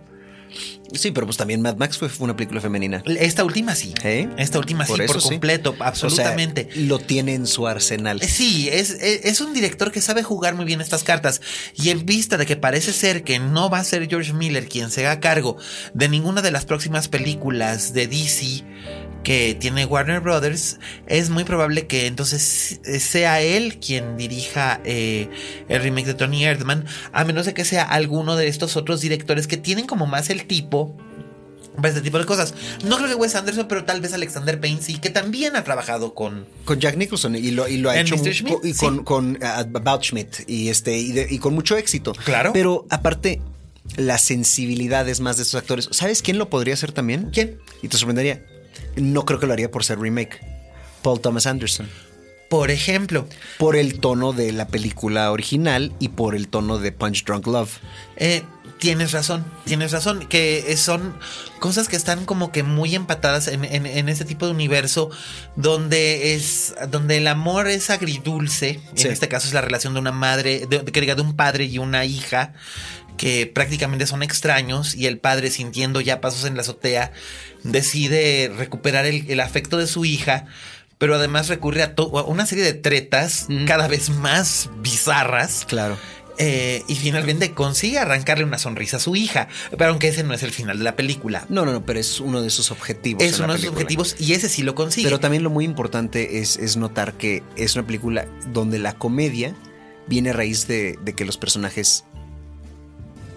Sí, 0.93 1.11
pero 1.11 1.25
pues 1.25 1.37
también 1.37 1.61
Mad 1.61 1.77
Max 1.77 1.97
fue, 1.97 2.09
fue 2.09 2.25
una 2.25 2.35
película 2.35 2.61
femenina. 2.61 3.03
Esta 3.05 3.43
última 3.43 3.75
sí. 3.75 3.93
¿Eh? 4.03 4.27
Esta 4.37 4.59
última 4.59 4.85
sí, 4.85 4.93
Por 5.07 5.21
sí. 5.21 5.29
completo, 5.29 5.71
O 5.71 5.75
sea, 5.75 5.87
absolutamente. 5.87 6.69
lo 6.75 6.99
tiene 6.99 7.33
en 7.35 7.47
su 7.47 7.67
arsenal. 7.67 8.21
Sí, 8.21 8.69
es, 8.71 8.91
es, 8.91 9.25
es 9.25 9.41
un 9.41 9.53
director 9.53 9.91
que 9.91 10.01
sabe 10.01 10.23
jugar 10.23 10.55
muy 10.55 10.65
bien 10.65 10.81
estas 10.81 11.03
cartas. 11.03 11.41
Y 11.75 11.89
en 11.89 12.05
vista 12.05 12.37
de 12.37 12.45
que 12.45 12.55
parece 12.55 12.93
ser 12.93 13.23
que 13.23 13.39
no 13.39 13.69
va 13.69 13.79
a 13.79 13.83
ser 13.83 14.07
George 14.07 14.33
Miller 14.33 14.67
quien 14.67 14.89
se 14.91 15.05
haga 15.05 15.19
cargo 15.19 15.57
de 15.93 16.09
ninguna 16.09 16.41
de 16.41 16.51
las 16.51 16.65
próximas 16.65 17.07
películas 17.07 17.93
de 17.93 18.07
DC 18.07 18.63
que 19.23 19.55
tiene 19.59 19.85
Warner 19.85 20.21
Brothers, 20.21 20.79
es 21.07 21.29
muy 21.29 21.43
probable 21.43 21.87
que 21.87 22.07
entonces 22.07 22.79
sea 22.99 23.41
él 23.41 23.77
quien 23.79 24.17
dirija 24.17 24.79
eh, 24.85 25.29
el 25.67 25.81
remake 25.81 26.07
de 26.07 26.13
Tony 26.13 26.45
Erdman, 26.45 26.85
a 27.11 27.23
menos 27.25 27.45
de 27.45 27.53
que 27.53 27.65
sea 27.65 27.83
alguno 27.83 28.35
de 28.35 28.47
estos 28.47 28.77
otros 28.77 29.01
directores 29.01 29.47
que 29.47 29.57
tienen 29.57 29.85
como 29.87 30.07
más 30.07 30.29
el 30.29 30.45
tipo 30.45 30.95
para 31.75 31.89
este 31.89 32.01
tipo 32.01 32.17
de 32.19 32.25
cosas. 32.25 32.53
No 32.85 32.97
creo 32.97 33.07
que 33.09 33.15
Wes 33.15 33.35
Anderson, 33.35 33.67
pero 33.69 33.85
tal 33.85 34.01
vez 34.01 34.13
Alexander 34.13 34.59
Payne 34.59 34.81
sí, 34.81 34.97
que 34.99 35.09
también 35.09 35.55
ha 35.55 35.63
trabajado 35.63 36.13
con 36.13 36.45
Con 36.65 36.79
Jack 36.79 36.97
Nicholson 36.97 37.35
y 37.35 37.51
lo, 37.51 37.67
y 37.67 37.77
lo 37.77 37.89
ha 37.89 37.99
hecho 37.99 38.17
Schmidt, 38.17 38.63
y 38.63 38.73
sí. 38.73 38.79
con, 38.79 39.03
con 39.03 39.37
uh, 39.41 39.77
About 39.77 40.03
Schmidt 40.03 40.47
y 40.49 40.69
este 40.69 40.97
y, 40.97 41.11
de- 41.13 41.27
y 41.29 41.39
con 41.39 41.53
mucho 41.53 41.77
éxito. 41.77 42.13
Claro. 42.25 42.51
Pero 42.53 42.85
aparte, 42.89 43.41
las 43.95 44.23
sensibilidades 44.23 45.19
más 45.21 45.37
de 45.37 45.43
estos 45.43 45.59
actores. 45.61 45.87
¿Sabes 45.91 46.21
quién 46.21 46.37
lo 46.37 46.49
podría 46.49 46.73
hacer 46.73 46.91
también? 46.91 47.29
¿Quién? 47.31 47.59
Y 47.81 47.87
te 47.87 47.97
sorprendería. 47.97 48.43
No 48.95 49.25
creo 49.25 49.39
que 49.39 49.47
lo 49.47 49.53
haría 49.53 49.71
por 49.71 49.83
ser 49.83 49.99
remake. 49.99 50.39
Paul 51.01 51.19
Thomas 51.21 51.45
Anderson. 51.45 51.87
Por 52.49 52.71
ejemplo, 52.71 53.27
Por 53.59 53.75
el 53.75 53.99
tono 53.99 54.33
de 54.33 54.51
la 54.51 54.67
película 54.67 55.31
original 55.31 55.93
y 55.99 56.09
por 56.09 56.35
el 56.35 56.47
tono 56.47 56.79
de 56.79 56.91
Punch 56.91 57.23
Drunk 57.23 57.45
Love. 57.45 57.77
eh, 58.17 58.43
tienes 58.79 59.11
razón, 59.11 59.45
tienes 59.65 59.91
razón, 59.91 60.25
que 60.27 60.75
son 60.77 61.13
cosas 61.59 61.89
que 61.89 61.95
están 61.97 62.25
como 62.25 62.51
que 62.51 62.63
muy 62.63 62.95
empatadas 62.95 63.49
en, 63.49 63.65
en, 63.65 63.85
en 63.85 64.07
este 64.09 64.23
tipo 64.25 64.45
de 64.45 64.53
universo 64.53 65.09
donde 65.57 66.33
es 66.33 66.73
donde 66.89 67.17
el 67.17 67.27
amor 67.27 67.67
es 67.67 67.89
agridulce. 67.89 68.79
Sí. 68.95 69.07
En 69.07 69.13
este 69.13 69.27
caso 69.27 69.47
es 69.47 69.53
la 69.53 69.61
relación 69.61 69.93
de 69.93 69.99
una 69.99 70.13
madre, 70.13 70.65
de, 70.67 70.83
que 70.85 71.01
diga 71.01 71.15
de 71.15 71.21
un 71.21 71.35
padre 71.35 71.65
y 71.65 71.77
una 71.77 72.05
hija 72.05 72.53
que 73.19 73.51
prácticamente 73.53 74.07
son 74.07 74.23
extraños 74.23 74.95
y 74.95 75.05
el 75.05 75.17
padre 75.17 75.51
sintiendo 75.51 75.99
ya 75.99 76.21
pasos 76.21 76.45
en 76.45 76.55
la 76.55 76.61
azotea 76.61 77.11
decide 77.63 78.49
recuperar 78.57 79.05
el, 79.05 79.29
el 79.29 79.41
afecto 79.41 79.77
de 79.77 79.87
su 79.87 80.05
hija. 80.05 80.45
Pero 80.97 81.15
además 81.15 81.49
recurre 81.49 81.83
a, 81.83 81.93
una 82.27 82.45
serie 82.45 82.63
de 82.63 82.73
tretas 82.73 83.47
cada 83.67 83.89
vez 83.89 84.09
más 84.09 84.69
bizarras. 84.81 85.65
Claro. 85.65 85.97
Eh, 86.37 86.83
y 86.87 86.95
finalmente 86.95 87.51
consigue 87.51 87.99
arrancarle 87.99 88.45
una 88.45 88.57
sonrisa 88.57 88.97
a 88.97 88.99
su 89.01 89.17
hija. 89.17 89.49
Pero 89.77 89.91
aunque 89.91 90.07
ese 90.07 90.23
no 90.23 90.33
es 90.33 90.41
el 90.43 90.51
final 90.51 90.77
de 90.77 90.85
la 90.85 90.95
película. 90.95 91.45
No, 91.49 91.65
no, 91.65 91.73
no, 91.73 91.85
pero 91.85 91.99
es 91.99 92.21
uno 92.21 92.41
de 92.41 92.49
sus 92.49 92.71
objetivos. 92.71 93.21
es 93.21 93.39
uno 93.39 93.51
de 93.51 93.59
sus 93.59 93.69
objetivos 93.69 94.15
y 94.17 94.31
ese 94.31 94.47
sí 94.47 94.63
lo 94.63 94.75
consigue. 94.75 95.07
Pero 95.07 95.19
también 95.19 95.43
lo 95.43 95.49
muy 95.49 95.65
importante 95.65 96.39
es, 96.39 96.55
es 96.55 96.77
notar 96.77 97.15
que 97.15 97.43
es 97.57 97.75
una 97.75 97.85
película 97.85 98.27
donde 98.47 98.79
la 98.79 98.93
comedia 98.93 99.55
viene 100.07 100.29
a 100.29 100.33
raíz 100.33 100.67
de, 100.67 100.97
de 101.03 101.13
que 101.13 101.25
los 101.25 101.37
personajes 101.37 102.05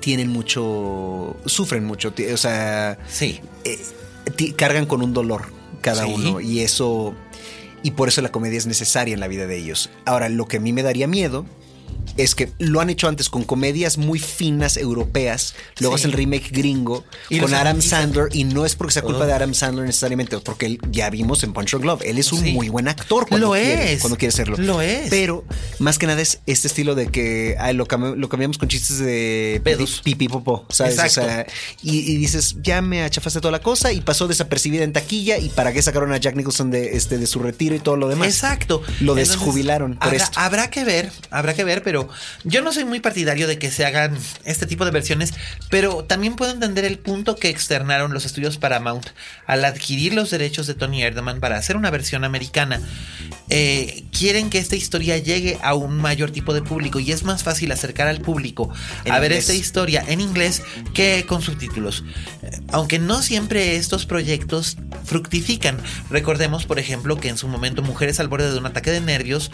tienen 0.02 0.28
mucho. 0.28 1.34
sufren 1.46 1.84
mucho. 1.84 2.12
O 2.32 2.36
sea, 2.36 2.98
sí. 3.08 3.40
eh, 3.64 3.78
cargan 4.56 4.84
con 4.84 5.00
un 5.02 5.14
dolor 5.14 5.46
cada 5.80 6.04
Sí. 6.04 6.12
uno. 6.14 6.40
Y 6.40 6.60
eso. 6.60 7.14
Y 7.82 7.92
por 7.92 8.08
eso 8.08 8.20
la 8.20 8.30
comedia 8.30 8.58
es 8.58 8.66
necesaria 8.66 9.14
en 9.14 9.20
la 9.20 9.28
vida 9.28 9.46
de 9.46 9.56
ellos. 9.56 9.88
Ahora, 10.04 10.28
lo 10.28 10.46
que 10.46 10.58
a 10.58 10.60
mí 10.60 10.72
me 10.72 10.82
daría 10.82 11.06
miedo 11.08 11.46
es 12.16 12.34
que 12.34 12.50
lo 12.58 12.80
han 12.80 12.90
hecho 12.90 13.08
antes 13.08 13.28
con 13.28 13.42
comedias 13.44 13.98
muy 13.98 14.18
finas 14.18 14.76
europeas. 14.76 15.54
Luego 15.78 15.96
Sí. 15.96 16.02
es 16.02 16.04
el 16.06 16.12
remake 16.12 16.50
gringo 16.50 17.04
Y 17.28 17.38
con 17.38 17.52
Adam. 17.54 17.80
Sandler. 17.80 18.28
Y 18.32 18.44
no 18.44 18.64
es 18.66 18.74
porque 18.76 18.92
sea 18.94 19.02
culpa 19.02 19.24
Oh. 19.24 19.26
de 19.26 19.32
Adam 19.32 19.54
Sandler 19.54 19.86
necesariamente, 19.86 20.38
porque 20.38 20.66
él, 20.66 20.78
ya 20.90 21.08
vimos 21.10 21.42
en 21.42 21.52
Punch 21.52 21.70
Drunk 21.70 21.84
Love. 21.84 22.02
Él 22.04 22.18
es 22.18 22.32
un 22.32 22.42
Sí. 22.42 22.52
muy 22.52 22.68
buen 22.68 22.88
actor 22.88 23.26
cuando 23.28 23.48
Lo 23.48 23.52
quiere, 23.54 23.94
es. 23.94 24.00
cuando 24.00 24.16
quiere 24.18 24.32
serlo. 24.32 24.56
Lo 24.58 24.80
es. 24.82 25.08
Pero 25.10 25.44
más 25.78 25.98
que 25.98 26.06
nada 26.06 26.20
es 26.20 26.40
este 26.46 26.68
estilo 26.68 26.94
de 26.94 27.06
que 27.08 27.56
ay, 27.58 27.74
lo, 27.74 27.86
cam- 27.86 28.14
lo 28.16 28.28
cambiamos 28.28 28.58
con 28.58 28.68
chistes 28.68 28.98
de 28.98 29.60
Pedos. 29.64 30.00
pipí 30.04 30.28
popó, 30.28 30.66
¿sabes? 30.70 30.98
O 30.98 31.08
sea, 31.08 31.46
y, 31.82 31.98
y 32.12 32.16
dices, 32.16 32.56
ya 32.62 32.82
me 32.82 33.02
achafaste 33.02 33.40
toda 33.40 33.52
la 33.52 33.60
cosa 33.60 33.92
y 33.92 34.00
pasó 34.00 34.28
desapercibida 34.28 34.84
en 34.84 34.92
taquilla 34.92 35.38
y 35.38 35.48
para 35.48 35.72
qué 35.72 35.82
sacaron 35.82 36.12
a 36.12 36.16
Jack 36.18 36.36
Nicholson 36.36 36.70
de, 36.70 36.96
este, 36.96 37.18
de 37.18 37.26
su 37.26 37.38
retiro 37.40 37.74
y 37.74 37.78
todo 37.80 37.96
lo 37.96 38.08
demás. 38.08 38.28
Exacto. 38.28 38.82
Lo 39.00 39.12
Entonces, 39.12 39.28
desjubilaron 39.30 39.94
por 39.96 40.08
habrá, 40.08 40.24
esto. 40.24 40.38
habrá 40.40 40.70
que 40.70 40.84
ver, 40.84 41.10
habrá 41.30 41.54
que 41.54 41.64
ver, 41.64 41.81
pero 41.82 41.92
Pero 41.92 42.08
yo 42.44 42.62
no 42.62 42.72
soy 42.72 42.86
muy 42.86 43.00
partidario 43.00 43.46
de 43.46 43.58
que 43.58 43.70
se 43.70 43.84
hagan 43.84 44.16
este 44.46 44.64
tipo 44.64 44.86
de 44.86 44.90
versiones, 44.90 45.34
pero 45.68 46.04
también 46.04 46.36
puedo 46.36 46.50
entender 46.50 46.86
el 46.86 46.98
punto 46.98 47.36
que 47.36 47.50
externaron 47.50 48.14
los 48.14 48.24
estudios 48.24 48.56
Paramount 48.56 49.08
al 49.46 49.66
adquirir 49.66 50.14
los 50.14 50.30
derechos 50.30 50.66
de 50.66 50.72
Tony 50.72 51.02
Erdman 51.02 51.38
para 51.38 51.58
hacer 51.58 51.76
una 51.76 51.90
versión 51.90 52.24
americana. 52.24 52.80
Eh, 53.50 54.04
quieren 54.10 54.48
que 54.48 54.56
esta 54.56 54.74
historia 54.74 55.18
llegue 55.18 55.58
a 55.62 55.74
un 55.74 55.98
mayor 55.98 56.30
tipo 56.30 56.54
de 56.54 56.62
público 56.62 56.98
y 56.98 57.12
es 57.12 57.24
más 57.24 57.42
fácil 57.42 57.70
acercar 57.70 58.08
al 58.08 58.22
público 58.22 58.72
a 59.10 59.18
ver 59.18 59.32
esta 59.32 59.52
historia 59.52 60.02
en 60.08 60.22
inglés 60.22 60.62
que 60.94 61.26
con 61.26 61.42
subtítulos. 61.42 62.04
Eh, 62.42 62.58
aunque 62.68 62.98
no 62.98 63.20
siempre 63.20 63.76
estos 63.76 64.06
proyectos 64.06 64.78
fructifican. 65.04 65.76
Recordemos, 66.08 66.64
por 66.64 66.78
ejemplo, 66.78 67.18
que 67.18 67.28
en 67.28 67.36
su 67.36 67.48
momento 67.48 67.82
Mujeres 67.82 68.18
al 68.18 68.28
borde 68.28 68.50
de 68.50 68.58
un 68.58 68.64
ataque 68.64 68.90
de 68.90 69.02
nervios 69.02 69.50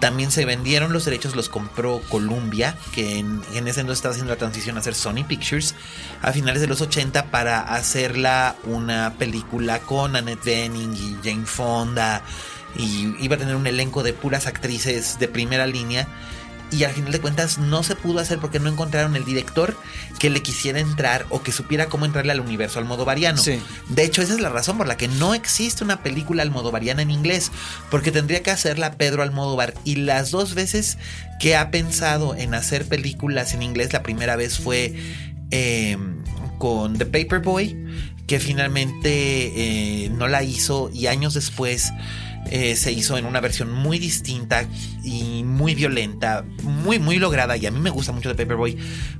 también 0.00 0.30
se 0.30 0.44
vendieron 0.44 0.92
los 0.92 1.06
derechos, 1.06 1.34
los 1.34 1.48
compró 1.58 2.00
Columbia, 2.08 2.76
que 2.94 3.18
en, 3.18 3.42
ese 3.52 3.80
entonces 3.80 3.98
estaba 3.98 4.12
haciendo 4.12 4.32
la 4.32 4.38
transición 4.38 4.76
a 4.76 4.80
hacer 4.80 4.94
Sony 4.94 5.24
Pictures 5.26 5.74
a 6.22 6.30
finales 6.30 6.60
de 6.60 6.68
los 6.68 6.80
80 6.80 7.32
para 7.32 7.74
hacerla 7.74 8.54
una 8.62 9.14
película 9.18 9.80
con 9.80 10.14
Annette 10.14 10.44
Bening 10.44 10.94
y 10.94 11.16
Jane 11.20 11.46
Fonda 11.46 12.22
y 12.76 13.12
iba 13.18 13.34
a 13.34 13.38
tener 13.38 13.56
un 13.56 13.66
elenco 13.66 14.04
de 14.04 14.12
puras 14.12 14.46
actrices 14.46 15.18
de 15.18 15.26
primera 15.26 15.66
línea 15.66 16.06
y 16.70 16.84
al 16.84 16.92
final 16.92 17.12
de 17.12 17.20
cuentas 17.20 17.58
no 17.58 17.82
se 17.82 17.96
pudo 17.96 18.20
hacer 18.20 18.38
porque 18.38 18.60
no 18.60 18.68
encontraron 18.68 19.16
el 19.16 19.24
director 19.24 19.76
que 20.18 20.30
le 20.30 20.42
quisiera 20.42 20.80
entrar 20.80 21.26
o 21.30 21.42
que 21.42 21.52
supiera 21.52 21.86
cómo 21.86 22.04
entrarle 22.04 22.32
al 22.32 22.40
universo 22.40 22.78
al 22.78 22.84
modo 22.84 23.04
variano. 23.04 23.40
De 23.88 24.04
hecho, 24.04 24.22
esa 24.22 24.34
es 24.34 24.40
la 24.40 24.50
razón 24.50 24.76
por 24.76 24.86
la 24.86 24.96
que 24.96 25.08
no 25.08 25.34
existe 25.34 25.84
una 25.84 26.02
película 26.02 26.42
al 26.42 26.50
modo 26.50 26.70
variana 26.70 27.02
en 27.02 27.10
inglés, 27.10 27.50
porque 27.90 28.12
tendría 28.12 28.42
que 28.42 28.50
hacerla 28.50 28.92
Pedro 28.92 29.22
Almodóvar 29.22 29.74
y 29.84 29.96
las 29.96 30.30
dos 30.30 30.54
veces 30.54 30.98
que 31.40 31.56
ha 31.56 31.70
pensado 31.70 32.34
en 32.34 32.54
hacer 32.54 32.86
películas 32.86 33.54
en 33.54 33.62
inglés, 33.62 33.92
la 33.92 34.02
primera 34.02 34.36
vez 34.36 34.58
fue 34.58 34.94
em, 35.50 36.22
con 36.58 36.98
The 36.98 37.06
Paperboy, 37.06 37.76
que 38.26 38.40
finalmente 38.40 40.04
eh, 40.04 40.10
no 40.10 40.28
la 40.28 40.42
hizo 40.42 40.90
y 40.92 41.06
años 41.06 41.34
después 41.34 41.92
eh, 42.50 42.76
se 42.76 42.92
hizo 42.92 43.18
en 43.18 43.26
una 43.26 43.40
versión 43.40 43.72
muy 43.72 43.98
distinta 43.98 44.64
y 45.04 45.42
muy 45.44 45.74
violenta, 45.74 46.44
muy, 46.62 46.98
muy 46.98 47.18
lograda. 47.18 47.56
Y 47.56 47.66
a 47.66 47.70
mí 47.70 47.80
me 47.80 47.90
gusta 47.90 48.12
mucho 48.12 48.28
de 48.28 48.34
Paperboy, 48.34 48.76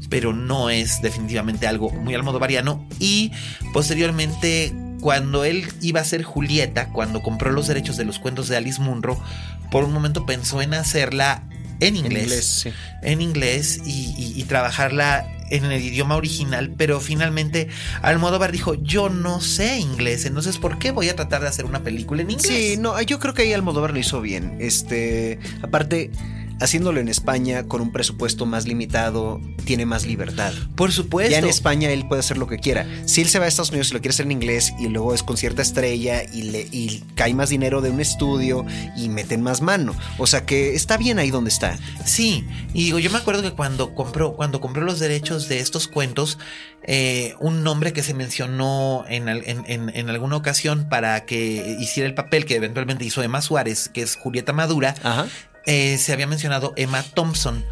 pero 0.09 0.33
no 0.33 0.71
es 0.71 1.03
definitivamente 1.03 1.67
algo 1.67 1.91
muy 1.91 2.15
al 2.15 2.23
modo 2.23 2.39
variano. 2.39 2.87
Y 2.99 3.33
posteriormente, 3.73 4.75
cuando 5.01 5.45
él 5.45 5.67
iba 5.81 6.01
a 6.01 6.05
ser 6.05 6.23
Julieta, 6.23 6.91
cuando 6.91 7.23
compró 7.23 7.53
los 7.53 7.69
derechos 7.69 7.97
de 7.97 8.05
los 8.05 8.19
cuentos 8.19 8.49
de 8.49 8.57
Alice 8.57 8.81
Munro, 8.81 9.23
por 9.71 9.85
un 9.85 9.93
momento 9.93 10.27
pensó 10.27 10.63
en 10.63 10.75
hacerla 10.75 11.45
en 11.81 11.97
inglés. 11.97 12.69
En 13.03 13.21
inglés, 13.21 13.81
y, 13.85 14.43
trabajarla 14.45 15.27
en 15.51 15.65
el 15.65 15.83
idioma 15.83 16.17
original, 16.17 16.75
pero 16.77 17.01
finalmente 17.01 17.69
Almodóvar 18.03 18.53
dijo, 18.53 18.75
yo 18.75 19.09
no 19.09 19.41
sé 19.41 19.79
inglés, 19.79 20.25
entonces 20.25 20.59
¿por 20.59 20.79
qué 20.79 20.91
voy 20.91 21.09
a 21.09 21.17
tratar 21.17 21.43
de 21.43 21.49
hacer 21.49 21.65
una 21.65 21.83
película 21.83 22.23
en 22.23 22.31
inglés? 22.31 22.47
Sí, 22.47 22.77
no, 22.79 23.01
yo 23.03 23.19
creo 23.19 23.35
que 23.35 23.43
ahí 23.43 23.53
Almodóvar 23.53 23.93
lo 23.93 23.99
hizo 23.99 24.21
bien. 24.21 24.57
Este, 24.61 25.39
aparte, 25.63 26.11
haciéndolo 26.61 27.01
en 27.01 27.09
España 27.09 27.65
con 27.65 27.81
un 27.81 27.93
presupuesto 27.93 28.47
más 28.47 28.67
limitado, 28.67 29.41
tiene 29.65 29.87
más 29.87 30.07
libertad. 30.07 30.53
Por 30.77 30.93
supuesto. 30.93 31.33
Ya 31.33 31.39
en 31.39 31.47
España 31.47 31.91
él 31.91 32.07
puede 32.09 32.21
hacer 32.21 32.39
lo 32.39 32.47
que 32.47 32.59
quiera. 32.59 32.87
Si 33.07 33.21
él 33.21 33.29
se 33.29 33.39
va 33.39 33.45
a 33.45 33.49
Estados 33.49 33.71
Unidos 33.71 33.91
y 33.91 33.95
lo 33.95 34.01
quiere 34.01 34.13
hacer 34.13 34.27
en 34.27 34.33
inglés 34.33 34.73
y 34.79 34.89
luego 34.89 35.15
es 35.15 35.23
con 35.23 35.37
cierta 35.37 35.63
estrella 35.63 36.23
y, 36.33 36.43
le, 36.43 36.69
y 36.71 37.05
cae 37.15 37.35
más 37.35 37.51
dinero 37.51 37.81
de 37.81 37.91
un 37.91 38.01
estudio 38.01 38.65
y 38.97 39.09
meten 39.09 39.43
más 39.43 39.61
mano. 39.61 39.95
O 40.19 40.27
sea 40.27 40.45
que 40.47 40.75
está 40.75 40.97
bien 40.97 41.19
ahí 41.19 41.31
donde 41.31 41.51
está. 41.51 41.79
Sí, 42.05 42.45
y 42.73 42.85
digo, 42.85 42.99
yo 42.99 43.11
me 43.11 43.19
acuerdo 43.19 43.43
que 43.43 43.53
cuando 43.53 43.95
compró, 43.95 44.35
cuando 44.35 44.61
compró 44.61 44.83
los 44.83 44.99
derechos 44.99 45.49
de 45.49 45.61
estos 45.61 45.89
cuentos, 45.89 46.39
eh, 46.83 47.35
un 47.41 47.65
nombre 47.65 47.93
que 47.93 48.03
se 48.03 48.15
mencionó 48.15 49.05
en, 49.09 49.29
en, 49.29 50.09
alguna 50.09 50.37
ocasión 50.37 50.89
para 50.89 51.27
que 51.27 51.77
hiciera 51.79 52.09
el 52.09 52.15
papel 52.15 52.47
que 52.47 52.57
eventualmente 52.57 53.05
hizo 53.05 53.23
Emma 53.23 53.43
Suárez, 53.43 53.89
que 53.89 54.01
es 54.01 54.17
Julieta 54.17 54.53
Madura, 54.53 54.95
Ajá. 55.03 55.27
Eh, 55.71 55.99
se 55.99 56.15
había 56.15 56.27
mencionado 56.27 56.73
Emma 56.77 57.03
Thompson. 57.03 57.63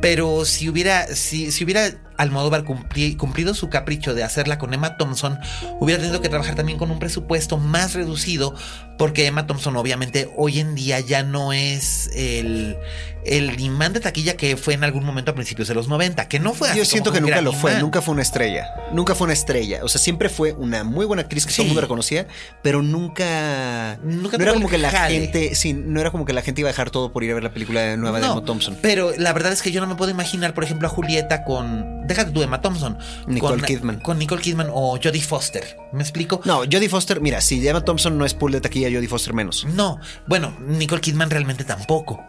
Pero 0.00 0.44
si 0.44 0.68
hubiera, 0.68 1.08
si, 1.08 1.50
si 1.50 1.64
hubiera 1.64 1.90
Almodóvar 2.16 2.64
cumplido 2.64 3.52
su 3.52 3.68
capricho 3.68 4.14
de 4.14 4.22
hacerla 4.22 4.58
con 4.58 4.72
Emma 4.72 4.96
Thompson, 4.96 5.40
hubiera 5.80 6.00
tenido 6.00 6.20
que 6.20 6.28
trabajar 6.28 6.54
también 6.54 6.78
con 6.78 6.92
un 6.92 7.00
presupuesto 7.00 7.58
más 7.58 7.94
reducido, 7.94 8.54
porque 8.96 9.26
Emma 9.26 9.48
Thompson 9.48 9.76
obviamente 9.76 10.32
hoy 10.36 10.60
en 10.60 10.76
día 10.76 11.00
ya 11.00 11.24
no 11.24 11.52
es 11.52 12.10
el, 12.14 12.76
el 13.24 13.60
imán 13.60 13.92
de 13.92 14.00
taquilla 14.00 14.36
que 14.36 14.56
fue 14.56 14.74
en 14.74 14.84
algún 14.84 15.04
momento 15.04 15.30
a 15.30 15.34
principios 15.34 15.68
de 15.68 15.74
los 15.74 15.88
90, 15.88 16.28
que 16.28 16.40
no 16.40 16.54
fue 16.54 16.68
Yo 16.76 16.84
siento 16.84 17.12
que 17.12 17.20
nunca 17.20 17.40
lo 17.40 17.52
fue, 17.52 17.78
nunca 17.80 18.02
fue 18.02 18.12
una 18.12 18.22
estrella, 18.22 18.66
nunca 18.92 19.14
fue 19.14 19.26
una 19.26 19.32
estrella, 19.32 19.80
o 19.82 19.88
sea, 19.88 20.00
siempre 20.00 20.28
fue 20.28 20.52
una 20.52 20.84
muy 20.84 21.06
buena 21.06 21.22
actriz 21.22 21.46
que 21.46 21.52
todo 21.52 21.62
el 21.62 21.68
mundo 21.68 21.80
reconocía, 21.80 22.26
pero 22.62 22.82
nunca, 22.82 23.98
nunca 24.02 24.36
no 24.36 24.42
era 24.42 24.54
como 24.54 24.68
que 24.68 24.78
la 24.78 24.90
gente, 24.90 25.54
sí, 25.54 25.72
no 25.72 26.00
era 26.00 26.10
como 26.10 26.24
que 26.24 26.32
la 26.32 26.42
gente 26.42 26.60
iba 26.60 26.68
a 26.68 26.72
dejar 26.72 26.90
todo 26.90 27.12
por 27.12 27.24
ir 27.24 27.30
a 27.30 27.34
ver 27.34 27.42
la 27.42 27.52
película 27.52 27.96
nueva 27.96 28.20
de 28.20 28.26
Emma 28.26 28.44
Thompson. 28.44 28.78
Pero 28.82 29.12
la 29.16 29.32
verdad 29.32 29.52
es 29.52 29.62
que 29.62 29.70
yo 29.70 29.80
no 29.80 29.86
me 29.86 29.94
puedo 29.94 30.10
imaginar, 30.10 30.54
por 30.54 30.64
ejemplo, 30.64 30.88
a 30.88 30.90
Julieta 30.90 31.44
con 31.44 32.06
déjate 32.06 32.32
tú 32.32 32.42
Emma 32.42 32.60
Thompson. 32.60 32.98
Nicole 33.26 33.62
Kidman. 33.62 34.00
Con 34.00 34.18
Nicole 34.18 34.42
Kidman 34.42 34.68
o 34.72 34.98
Jodie 35.02 35.22
Foster. 35.22 35.76
¿Me 35.92 36.02
explico? 36.02 36.40
No, 36.44 36.58
Jodie 36.60 36.88
Foster, 36.88 37.20
mira, 37.20 37.40
si 37.40 37.66
Emma 37.66 37.84
Thompson 37.84 38.16
no 38.16 38.24
es 38.24 38.34
pool 38.34 38.52
de 38.52 38.60
taquilla, 38.60 38.88
Jodie 38.88 39.08
Foster 39.08 39.32
menos. 39.32 39.64
No, 39.64 39.98
bueno, 40.26 40.56
Nicole 40.60 41.00
Kidman 41.00 41.30
realmente 41.30 41.64
tampoco. 41.64 42.22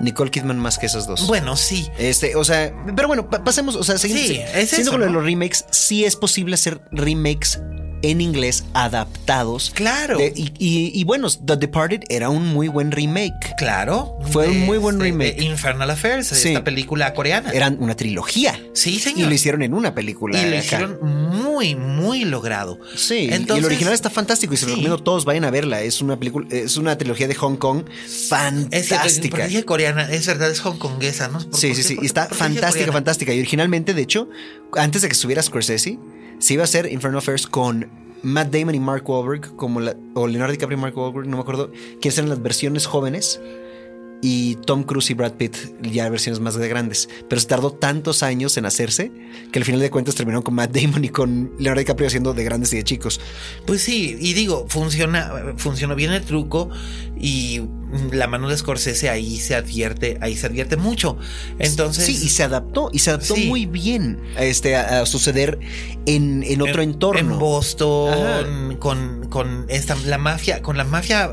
Nicole 0.00 0.30
Kidman 0.30 0.58
más 0.58 0.78
que 0.78 0.86
esas 0.86 1.06
dos. 1.06 1.26
Bueno, 1.26 1.56
sí. 1.56 1.88
Este, 1.98 2.36
o 2.36 2.44
sea, 2.44 2.72
pero 2.94 3.08
bueno, 3.08 3.28
pasemos, 3.28 3.76
o 3.76 3.84
sea, 3.84 3.98
seguimos. 3.98 4.26
Sí, 4.26 4.40
es 4.58 4.90
con 4.90 5.00
lo 5.00 5.06
de 5.06 5.12
los 5.12 5.24
remakes, 5.24 5.64
sí 5.70 6.04
es 6.04 6.16
posible 6.16 6.54
hacer 6.54 6.80
remakes 6.90 7.60
en 8.02 8.20
inglés 8.20 8.64
adaptados. 8.74 9.72
Claro. 9.74 10.18
y, 10.20 11.04
bueno, 11.04 11.28
The 11.30 11.56
Departed 11.56 12.00
era 12.08 12.30
un 12.30 12.46
muy 12.46 12.68
buen 12.68 12.92
remake. 12.92 13.54
Claro. 13.58 14.16
Fue 14.30 14.48
un 14.48 14.60
muy 14.60 14.78
buen 14.78 15.00
remake. 15.00 15.40
Infernal 15.40 15.90
Affairs, 15.90 16.32
esta 16.32 16.64
película 16.64 17.14
coreana. 17.14 17.50
Eran 17.52 17.76
una 17.80 17.96
trilogía. 17.96 18.58
Sí, 18.74 18.98
señor. 18.98 19.20
Y 19.20 19.28
lo 19.28 19.34
hicieron 19.34 19.62
en 19.62 19.74
una 19.74 19.94
película. 19.94 20.40
Y 20.40 20.50
lo 20.50 20.56
hicieron 20.56 20.98
muy, 21.02 21.74
muy 21.74 22.24
logrado. 22.24 22.78
Sí. 22.96 23.28
Entonces, 23.30 23.56
y 23.56 23.58
el 23.60 23.64
original 23.64 23.94
está 23.94 24.10
fantástico 24.10 24.54
y 24.54 24.56
se 24.56 24.66
lo 24.66 24.70
recomiendo 24.70 24.98
todos 24.98 25.24
vayan 25.24 25.44
a 25.44 25.50
verla. 25.50 25.82
Es 25.82 26.00
una 26.00 26.18
película, 26.18 26.46
es 26.50 26.76
una 26.76 26.96
trilogía 26.98 27.28
de 27.28 27.34
Hong 27.34 27.56
Kong 27.56 27.84
fantástica. 28.28 29.46
Es, 29.46 29.64
coreana, 29.64 30.10
es 30.10 30.26
verdad, 30.26 30.50
es 30.50 30.60
hongkonguesa, 30.60 31.28
¿no? 31.28 31.40
sí, 31.52 31.74
sí, 31.74 31.82
sí. 31.82 31.98
Y 32.00 32.06
está 32.06 32.26
fantástica, 32.26 32.92
fantástica. 32.92 33.32
Y 33.32 33.38
originalmente, 33.38 33.94
de 33.94 34.02
hecho, 34.02 34.28
antes 34.74 35.02
de 35.02 35.08
que 35.08 35.12
estuviera 35.12 35.42
Scorsese, 35.42 35.98
se 36.38 36.54
iba 36.54 36.62
a 36.62 36.64
hacer 36.64 36.90
Infernal 36.92 37.18
Affairs 37.18 37.46
con 37.46 37.88
Matt 38.22 38.52
Damon 38.52 38.74
y 38.74 38.80
Mark 38.80 39.08
Wahlberg, 39.08 39.56
como 39.56 39.80
la, 39.80 39.96
o 40.14 40.26
Leonardo 40.26 40.52
DiCaprio 40.52 40.78
y 40.78 40.80
Mark 40.80 40.96
Wahlberg, 40.96 41.26
no 41.28 41.36
me 41.36 41.42
acuerdo, 41.42 41.70
quiénes 42.00 42.18
eran 42.18 42.30
las 42.30 42.42
versiones 42.42 42.86
jóvenes 42.86 43.40
y 44.22 44.56
Tom 44.56 44.82
Cruise 44.82 45.10
y 45.10 45.14
Brad 45.14 45.32
Pitt 45.34 45.56
ya 45.82 46.08
versiones 46.08 46.40
más 46.40 46.56
grandes. 46.56 47.08
Pero 47.28 47.40
se 47.40 47.46
tardó 47.46 47.72
tantos 47.72 48.22
años 48.22 48.56
en 48.56 48.66
hacerse 48.66 49.12
que 49.52 49.58
al 49.58 49.64
final 49.64 49.80
de 49.80 49.90
cuentas 49.90 50.14
terminaron 50.14 50.42
con 50.42 50.54
Matt 50.54 50.74
Damon 50.74 51.04
y 51.04 51.08
con 51.08 51.52
Leonardo 51.58 51.80
DiCaprio 51.80 52.08
haciendo 52.08 52.34
de 52.34 52.44
grandes 52.44 52.72
y 52.72 52.76
de 52.76 52.84
chicos. 52.84 53.20
Pues 53.66 53.82
sí, 53.82 54.16
y 54.18 54.34
digo, 54.34 54.66
funciona, 54.68 55.54
funcionó 55.56 55.94
bien 55.94 56.12
el 56.12 56.22
truco 56.22 56.70
y 57.18 57.62
la 58.10 58.26
mano 58.26 58.48
de 58.48 58.56
Scorsese 58.56 59.08
ahí 59.08 59.38
se 59.38 59.54
advierte, 59.54 60.18
ahí 60.20 60.36
se 60.36 60.46
advierte 60.46 60.76
mucho. 60.76 61.18
Entonces. 61.58 62.06
Sí, 62.06 62.12
y 62.12 62.28
se 62.28 62.42
adaptó, 62.42 62.90
y 62.92 62.98
se 63.00 63.10
adaptó 63.10 63.36
muy 63.36 63.66
bien 63.66 64.20
a, 64.36 64.44
este, 64.44 64.76
a, 64.76 65.06
suceder 65.06 65.58
en, 66.06 66.60
otro 66.60 66.82
entorno. 66.82 67.20
En 67.20 67.38
Boston, 67.38 68.76
con, 68.78 69.28
con 69.28 69.66
esta, 69.68 69.96
la 70.06 70.18
mafia, 70.18 70.62
con 70.62 70.76
la 70.76 70.84
mafia 70.84 71.30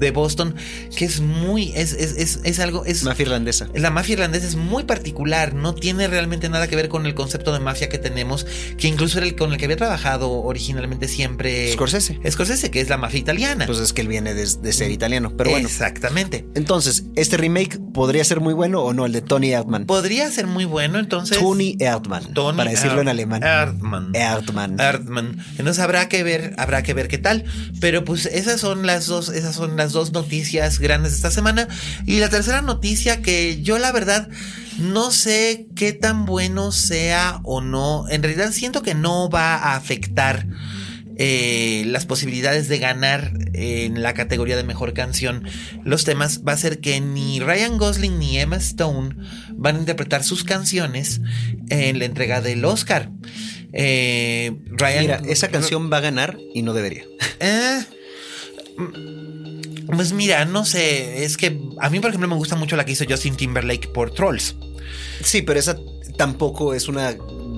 de 0.00 0.10
Boston, 0.10 0.56
que 0.96 1.04
es 1.04 1.20
muy, 1.20 1.72
es, 1.76 1.92
es, 1.92 2.40
es, 2.42 2.58
algo, 2.58 2.84
es... 2.84 3.04
Mafia 3.04 3.24
irlandesa. 3.24 3.68
La 3.74 3.90
mafia 3.90 4.14
irlandesa 4.14 4.46
es 4.46 4.56
muy 4.56 4.84
particular, 4.84 5.54
no 5.54 5.74
tiene 5.74 6.08
realmente 6.08 6.48
nada 6.48 6.66
que 6.66 6.74
ver 6.74 6.88
con 6.88 7.06
el 7.06 7.14
concepto 7.14 7.52
de 7.52 7.60
mafia 7.60 7.88
que 7.88 7.98
tenemos, 7.98 8.46
que 8.78 8.88
incluso 8.88 9.18
era 9.18 9.26
el 9.26 9.36
con 9.36 9.52
el 9.52 9.58
que 9.58 9.66
había 9.66 9.76
trabajado 9.76 10.30
originalmente 10.30 11.06
siempre... 11.06 11.72
Scorsese. 11.72 12.18
Scorsese, 12.28 12.70
que 12.70 12.80
es 12.80 12.88
la 12.88 12.96
mafia 12.96 13.20
italiana. 13.20 13.66
Pues 13.66 13.78
es 13.78 13.92
que 13.92 14.00
él 14.00 14.08
viene 14.08 14.34
de, 14.34 14.72
ser 14.72 14.90
italiano, 14.90 15.34
pero 15.36 15.50
bueno. 15.50 15.68
Exactamente. 15.68 16.46
Entonces, 16.54 17.04
¿este 17.14 17.36
remake 17.36 17.78
podría 17.92 18.24
ser 18.24 18.40
muy 18.40 18.54
bueno 18.54 18.82
o 18.82 18.92
no, 18.92 19.06
el 19.06 19.12
de 19.12 19.20
Tony 19.20 19.52
Erdman? 19.52 19.84
Podría 19.84 20.30
ser 20.30 20.46
muy 20.46 20.64
bueno, 20.64 20.98
entonces... 20.98 21.38
Tony 21.38 21.76
Erdman, 21.78 22.32
Tony 22.32 22.56
para 22.56 22.70
decirlo 22.70 23.02
en 23.02 23.08
alemán. 23.08 23.42
Erdman. 23.42 24.14
Erdman. 24.14 24.80
Erdman. 24.80 25.44
Entonces 25.58 25.82
habrá 25.82 26.08
que 26.08 26.22
ver, 26.22 26.54
habrá 26.56 26.82
que 26.82 26.94
ver 26.94 27.08
qué 27.08 27.18
tal, 27.18 27.44
pero 27.80 28.04
pues 28.04 28.26
esas 28.26 28.60
son 28.60 28.86
las 28.86 29.06
dos, 29.06 29.28
esas 29.28 29.54
son 29.54 29.76
las 29.76 29.89
dos 29.92 30.12
noticias 30.12 30.78
grandes 30.78 31.12
de 31.12 31.16
esta 31.16 31.30
semana. 31.30 31.68
Y 32.06 32.18
la 32.18 32.28
tercera 32.28 32.62
noticia 32.62 33.22
que 33.22 33.62
yo 33.62 33.78
la 33.78 33.92
verdad 33.92 34.28
no 34.78 35.10
sé 35.10 35.66
qué 35.76 35.92
tan 35.92 36.24
bueno 36.24 36.72
sea 36.72 37.40
o 37.44 37.60
no. 37.60 38.08
En 38.08 38.22
realidad 38.22 38.52
siento 38.52 38.82
que 38.82 38.94
no 38.94 39.28
va 39.28 39.56
a 39.56 39.76
afectar 39.76 40.46
eh, 41.22 41.84
las 41.86 42.06
posibilidades 42.06 42.68
de 42.68 42.78
ganar 42.78 43.32
en 43.52 44.02
la 44.02 44.14
categoría 44.14 44.56
de 44.56 44.64
mejor 44.64 44.94
canción 44.94 45.44
los 45.84 46.04
temas 46.04 46.40
va 46.48 46.52
a 46.52 46.56
ser 46.56 46.80
que 46.80 46.98
ni 46.98 47.40
Ryan 47.40 47.76
Gosling 47.76 48.18
ni 48.18 48.38
Emma 48.38 48.56
Stone 48.56 49.16
van 49.50 49.76
a 49.76 49.80
interpretar 49.80 50.24
sus 50.24 50.44
canciones 50.44 51.20
en 51.68 51.98
la 51.98 52.06
entrega 52.06 52.40
del 52.40 52.64
Oscar. 52.64 53.10
Eh, 53.74 54.56
Ryan, 54.70 55.00
Mira, 55.02 55.22
esa 55.28 55.48
canción 55.48 55.92
va 55.92 55.98
a 55.98 56.00
ganar 56.00 56.38
y 56.54 56.62
no 56.62 56.72
debería. 56.72 57.04
Eh, 57.40 57.80
pues 59.94 60.12
mira, 60.12 60.44
no 60.44 60.64
sé, 60.64 61.24
es 61.24 61.36
que 61.36 61.58
a 61.78 61.90
mí 61.90 62.00
por 62.00 62.10
ejemplo 62.10 62.28
me 62.28 62.36
gusta 62.36 62.56
mucho 62.56 62.76
la 62.76 62.84
que 62.84 62.92
hizo 62.92 63.04
Justin 63.08 63.36
Timberlake 63.36 63.88
por 63.88 64.10
Trolls. 64.12 64.56
Sí, 65.22 65.42
pero 65.42 65.58
esa 65.60 65.78
tampoco 66.16 66.74
es 66.74 66.88
una 66.88 67.12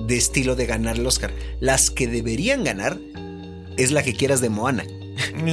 de 0.07 0.17
estilo 0.17 0.55
de 0.55 0.65
ganar 0.65 0.97
el 0.97 1.05
Oscar. 1.05 1.33
Las 1.59 1.89
que 1.89 2.07
deberían 2.07 2.63
ganar 2.63 2.97
es 3.77 3.91
la 3.91 4.03
que 4.03 4.13
quieras 4.13 4.41
de 4.41 4.49
Moana. 4.49 4.85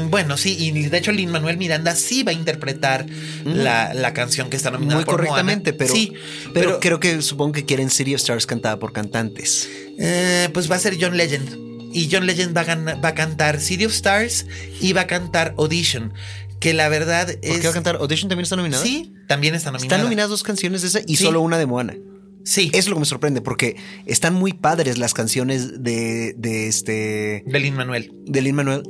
Bueno, 0.09 0.37
sí, 0.39 0.57
y 0.59 0.71
de 0.89 0.99
hecho 0.99 1.13
Lin 1.13 1.31
Manuel 1.31 1.59
Miranda 1.59 1.95
sí 1.95 2.23
va 2.23 2.31
a 2.31 2.35
interpretar 2.35 3.05
la, 3.45 3.93
la 3.93 4.15
canción 4.15 4.49
que 4.49 4.57
está 4.57 4.71
nominada 4.71 4.97
Muy 4.97 5.05
por 5.05 5.17
correctamente, 5.17 5.73
Moana. 5.73 5.79
pero, 5.79 5.95
sí, 5.95 6.13
pero, 6.55 6.81
creo 6.81 6.99
que 6.99 7.21
supongo 7.21 7.53
que 7.53 7.67
quieren 7.67 7.91
City 7.91 8.15
of 8.15 8.21
Stars 8.21 8.47
cantada 8.47 8.79
por 8.79 8.93
cantantes. 8.93 9.69
eh, 9.99 10.49
pues 10.55 10.71
va 10.71 10.77
a 10.77 10.79
ser 10.79 10.97
John 10.99 11.17
Legend. 11.17 11.59
Y 11.93 12.09
John 12.11 12.25
Legend 12.25 12.57
va 12.57 12.63
a, 12.63 12.95
va 13.01 13.09
a 13.11 13.15
cantar 13.15 13.61
City 13.61 13.85
of 13.85 13.93
Stars 13.93 14.47
y 14.81 14.93
va 14.95 15.03
a 15.03 15.07
cantar 15.07 15.55
Audition. 15.59 16.15
Que 16.61 16.75
la 16.75 16.89
verdad 16.89 17.27
¿Por 17.27 17.37
es. 17.43 17.59
qué 17.61 17.67
va 17.67 17.71
a 17.71 17.75
cantar? 17.75 17.97
¿Audition 17.97 18.29
también 18.29 18.45
está 18.45 18.55
nominada? 18.57 18.83
Sí, 18.83 19.13
también 19.27 19.55
está 19.55 19.71
nominada. 19.73 19.87
Están 19.97 20.03
nominadas 20.05 20.31
dos 20.31 20.43
canciones 20.43 20.83
de 20.83 20.89
esa 20.89 21.01
y 21.07 21.17
Sí. 21.17 21.25
solo 21.25 21.41
una 21.41 21.59
de 21.59 21.67
Moana. 21.67 21.97
Sí, 22.45 22.69
Eso 22.73 22.79
es 22.79 22.89
lo 22.89 22.95
que 22.97 23.01
me 23.01 23.07
sorprende, 23.07 23.43
porque 23.43 23.77
están 24.07 24.35
muy 24.35 24.53
padres 24.55 24.97
las 24.99 25.13
canciones 25.13 25.83
de, 25.83 26.35
de 26.39 26.69
este. 26.69 27.43
de 27.47 27.61
Lin 27.61 27.75
Manuel. 27.75 28.13
de 28.27 28.41
Lin 28.43 28.55
Manuel. 28.55 28.83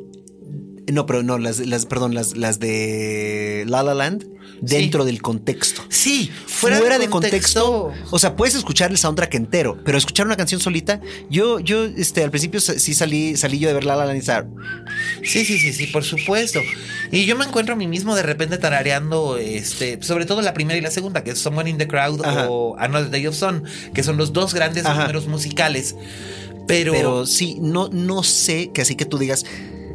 No, 0.93 1.07
pero 1.07 1.23
no, 1.23 1.39
las, 1.39 1.61
las 1.61 1.87
perdón, 1.87 2.15
las, 2.15 2.37
las 2.37 2.59
de 2.61 3.65
La 3.67 3.83
La 3.83 3.95
Land 3.95 4.27
dentro 4.61 5.05
del 5.05 5.23
contexto. 5.23 5.83
Sí, 5.89 6.31
Fuera, 6.47 6.79
fuera, 6.79 6.99
de 6.99 7.09
contexto, 7.09 7.93
O 8.11 8.19
sea, 8.19 8.37
puedes 8.37 8.55
escuchar 8.55 8.91
el 8.91 8.99
soundtrack 8.99 9.35
entero, 9.35 9.79
pero 9.85 9.97
escuchar 9.99 10.27
una 10.27 10.37
canción 10.37 10.61
solita. 10.61 11.01
Yo, 11.31 11.61
yo, 11.61 11.85
este, 11.85 12.23
al 12.23 12.31
principio 12.31 12.61
sí 12.61 12.95
salí, 12.95 13.37
salí 13.37 13.59
yo 13.59 13.69
de 13.69 13.75
ver 13.75 13.85
La 13.85 13.97
La 13.97 14.07
Land 14.07 14.19
y 14.19 15.27
Sí, 15.27 15.45
sí, 15.45 15.59
sí, 15.59 15.73
sí, 15.73 15.87
por 15.87 16.05
supuesto. 16.05 16.61
Y 17.11 17.25
yo 17.25 17.37
me 17.37 17.45
encuentro 17.45 17.75
a 17.75 17.77
mí 17.77 17.87
mismo 17.87 18.15
de 18.15 18.23
repente 18.23 18.59
tarareando, 18.59 19.39
este, 19.39 20.03
sobre 20.03 20.27
todo 20.27 20.43
la 20.43 20.55
primera 20.55 20.79
y 20.79 20.83
la 20.83 20.91
segunda, 20.91 21.25
que 21.25 21.31
es 21.31 21.39
Someone 21.39 21.71
in 21.71 21.79
the 21.79 21.89
Crowd 21.89 22.25
Ajá. 22.25 22.49
o 22.49 22.77
Another 22.79 23.11
Day 23.11 23.27
of 23.27 23.35
Sun, 23.35 23.65
que 23.95 24.03
son 24.03 24.17
los 24.17 24.33
dos 24.33 24.55
grandes 24.55 24.85
Ajá. 24.85 25.03
números 25.03 25.27
musicales. 25.27 25.97
Pero, 26.67 26.93
Pero 26.93 27.27
sí, 27.27 27.57
no, 27.61 27.89
no 27.89 28.23
sé 28.23 28.71
que 28.73 28.83
así 28.83 28.95
que 28.95 29.05
tú 29.05 29.19
digas 29.19 29.45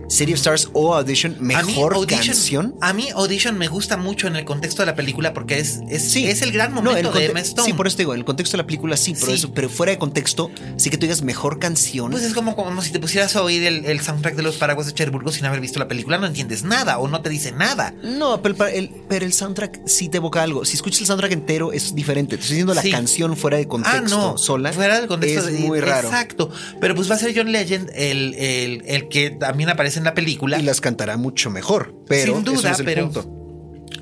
City 0.07 0.33
of 0.33 0.37
Stars 0.37 0.69
o 0.73 0.93
Audition, 0.95 1.35
a 1.35 1.41
mí 1.41 1.53
mejor 1.73 1.93
Audition, 1.95 2.25
canción. 2.27 2.75
a 2.81 2.93
mí 2.93 3.09
Audition 3.15 3.57
me 3.57 3.67
gusta 3.67 3.97
mucho 3.97 4.27
en 4.27 4.35
el 4.35 4.45
contexto 4.45 4.81
de 4.81 4.85
la 4.87 4.95
película 4.95 5.33
porque 5.33 5.59
es, 5.59 5.79
es, 5.89 6.03
Sí. 6.03 6.25
es 6.27 6.41
el 6.41 6.51
gran 6.51 6.73
No, 6.73 6.81
momento 6.81 7.09
el 7.11 7.17
de 7.19 7.25
Emma 7.25 7.39
Stone. 7.41 7.65
Sí, 7.67 7.73
por 7.73 7.87
eso 7.87 7.97
te 7.97 8.03
digo, 8.03 8.13
en 8.13 8.19
el 8.19 8.25
contexto 8.25 8.57
de 8.57 8.63
la 8.63 8.67
película 8.67 8.97
sí, 8.97 9.13
pero, 9.13 9.27
Sí. 9.27 9.33
eso, 9.33 9.51
pero 9.53 9.69
fuera 9.69 9.91
de 9.91 9.97
contexto, 9.97 10.51
sí 10.77 10.89
que 10.89 10.97
tú 10.97 11.01
digas 11.05 11.21
mejor 11.21 11.59
canción. 11.59 12.11
Pues 12.11 12.23
es 12.23 12.33
como, 12.33 12.55
como 12.55 12.81
si 12.81 12.91
te 12.91 12.99
pusieras 12.99 13.35
a 13.35 13.41
oír 13.43 13.63
el, 13.63 13.85
el 13.85 13.99
soundtrack 14.01 14.35
de 14.35 14.43
los 14.43 14.55
paraguas 14.57 14.87
de 14.87 14.93
Cherburgo 14.93 15.31
sin 15.31 15.45
haber 15.45 15.59
visto 15.59 15.79
la 15.79 15.87
película, 15.87 16.17
no 16.17 16.27
entiendes 16.27 16.63
nada 16.63 16.97
o 16.99 17.07
no 17.07 17.21
te 17.21 17.29
dice 17.29 17.51
nada. 17.51 17.93
No, 18.03 18.41
pero 18.41 18.65
el, 18.67 18.73
el- 18.75 18.91
pero 19.09 19.25
el 19.25 19.33
soundtrack 19.33 19.81
sí 19.87 20.09
te 20.09 20.17
evoca 20.17 20.41
algo. 20.43 20.65
Si 20.65 20.75
escuchas 20.75 21.01
el 21.01 21.07
soundtrack 21.07 21.31
entero 21.31 21.71
es 21.73 21.93
diferente. 21.95 22.35
Te 22.37 22.41
estoy 22.41 22.55
diciendo 22.55 22.73
la 22.73 22.81
Sí. 22.81 22.91
canción 22.91 23.35
fuera 23.37 23.57
de 23.57 23.67
contexto 23.67 23.99
ah, 24.15 24.31
no, 24.31 24.37
sola. 24.37 24.71
Fuera 24.73 24.99
del 24.99 25.07
contexto. 25.07 25.39
es 25.47 25.53
de- 25.53 25.59
muy 25.59 25.79
raro. 25.79 26.07
Exacto. 26.07 26.49
Pero 26.79 26.95
pues 26.95 27.09
va 27.09 27.15
a 27.15 27.19
ser 27.19 27.33
John 27.35 27.51
Legend 27.51 27.89
el, 27.95 28.33
el, 28.35 28.83
el 28.85 29.07
que 29.09 29.29
también 29.31 29.69
aparece 29.69 29.94
en 29.97 30.03
la 30.03 30.13
película. 30.13 30.59
Y 30.59 30.63
las 30.63 30.81
cantará 30.81 31.17
mucho 31.17 31.49
mejor. 31.49 31.95
Pero 32.07 32.35
Sin 32.35 32.43
duda, 32.43 32.69
no 32.69 32.73
es 32.73 32.79
el 32.79 32.85
pero- 32.85 33.03
punto. 33.09 33.31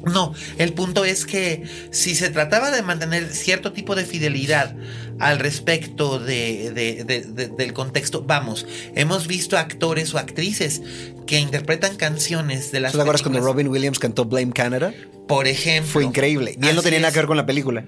No, 0.06 0.34
el 0.58 0.74
punto 0.74 1.06
es 1.06 1.26
que 1.26 1.64
si 1.92 2.16
se 2.16 2.30
trataba 2.30 2.72
de 2.72 2.82
mantener 2.82 3.30
cierto 3.32 3.72
tipo 3.72 3.96
de 3.96 4.04
fidelidad 4.06 4.76
al 5.20 5.40
respecto 5.40 6.20
de, 6.20 6.72
de- 6.74 7.04
de- 7.06 7.22
de- 7.24 7.48
del 7.48 7.74
contexto, 7.74 8.22
vamos, 8.24 8.66
hemos 8.96 9.28
visto 9.28 9.58
actores 9.58 10.14
o 10.14 10.18
actrices 10.18 10.82
que 11.26 11.40
interpretan 11.40 11.96
canciones 11.96 12.72
de 12.74 12.82
las 12.82 12.92
¿Tú 12.92 12.98
te 12.98 13.02
acuerdas 13.04 13.22
cuando 13.22 13.40
Robin 13.42 13.68
Williams 13.70 14.00
cantó 14.00 14.26
Blame 14.26 14.52
Canada? 14.52 14.94
por 15.28 15.48
ejemplo, 15.48 15.90
Fue 15.90 16.04
increíble. 16.04 16.58
Y 16.62 16.68
él 16.68 16.76
no 16.76 16.82
tenía 16.82 17.00
nada 17.00 17.14
que 17.14 17.20
ver 17.20 17.28
con 17.28 17.38
la 17.38 17.46
película. 17.46 17.86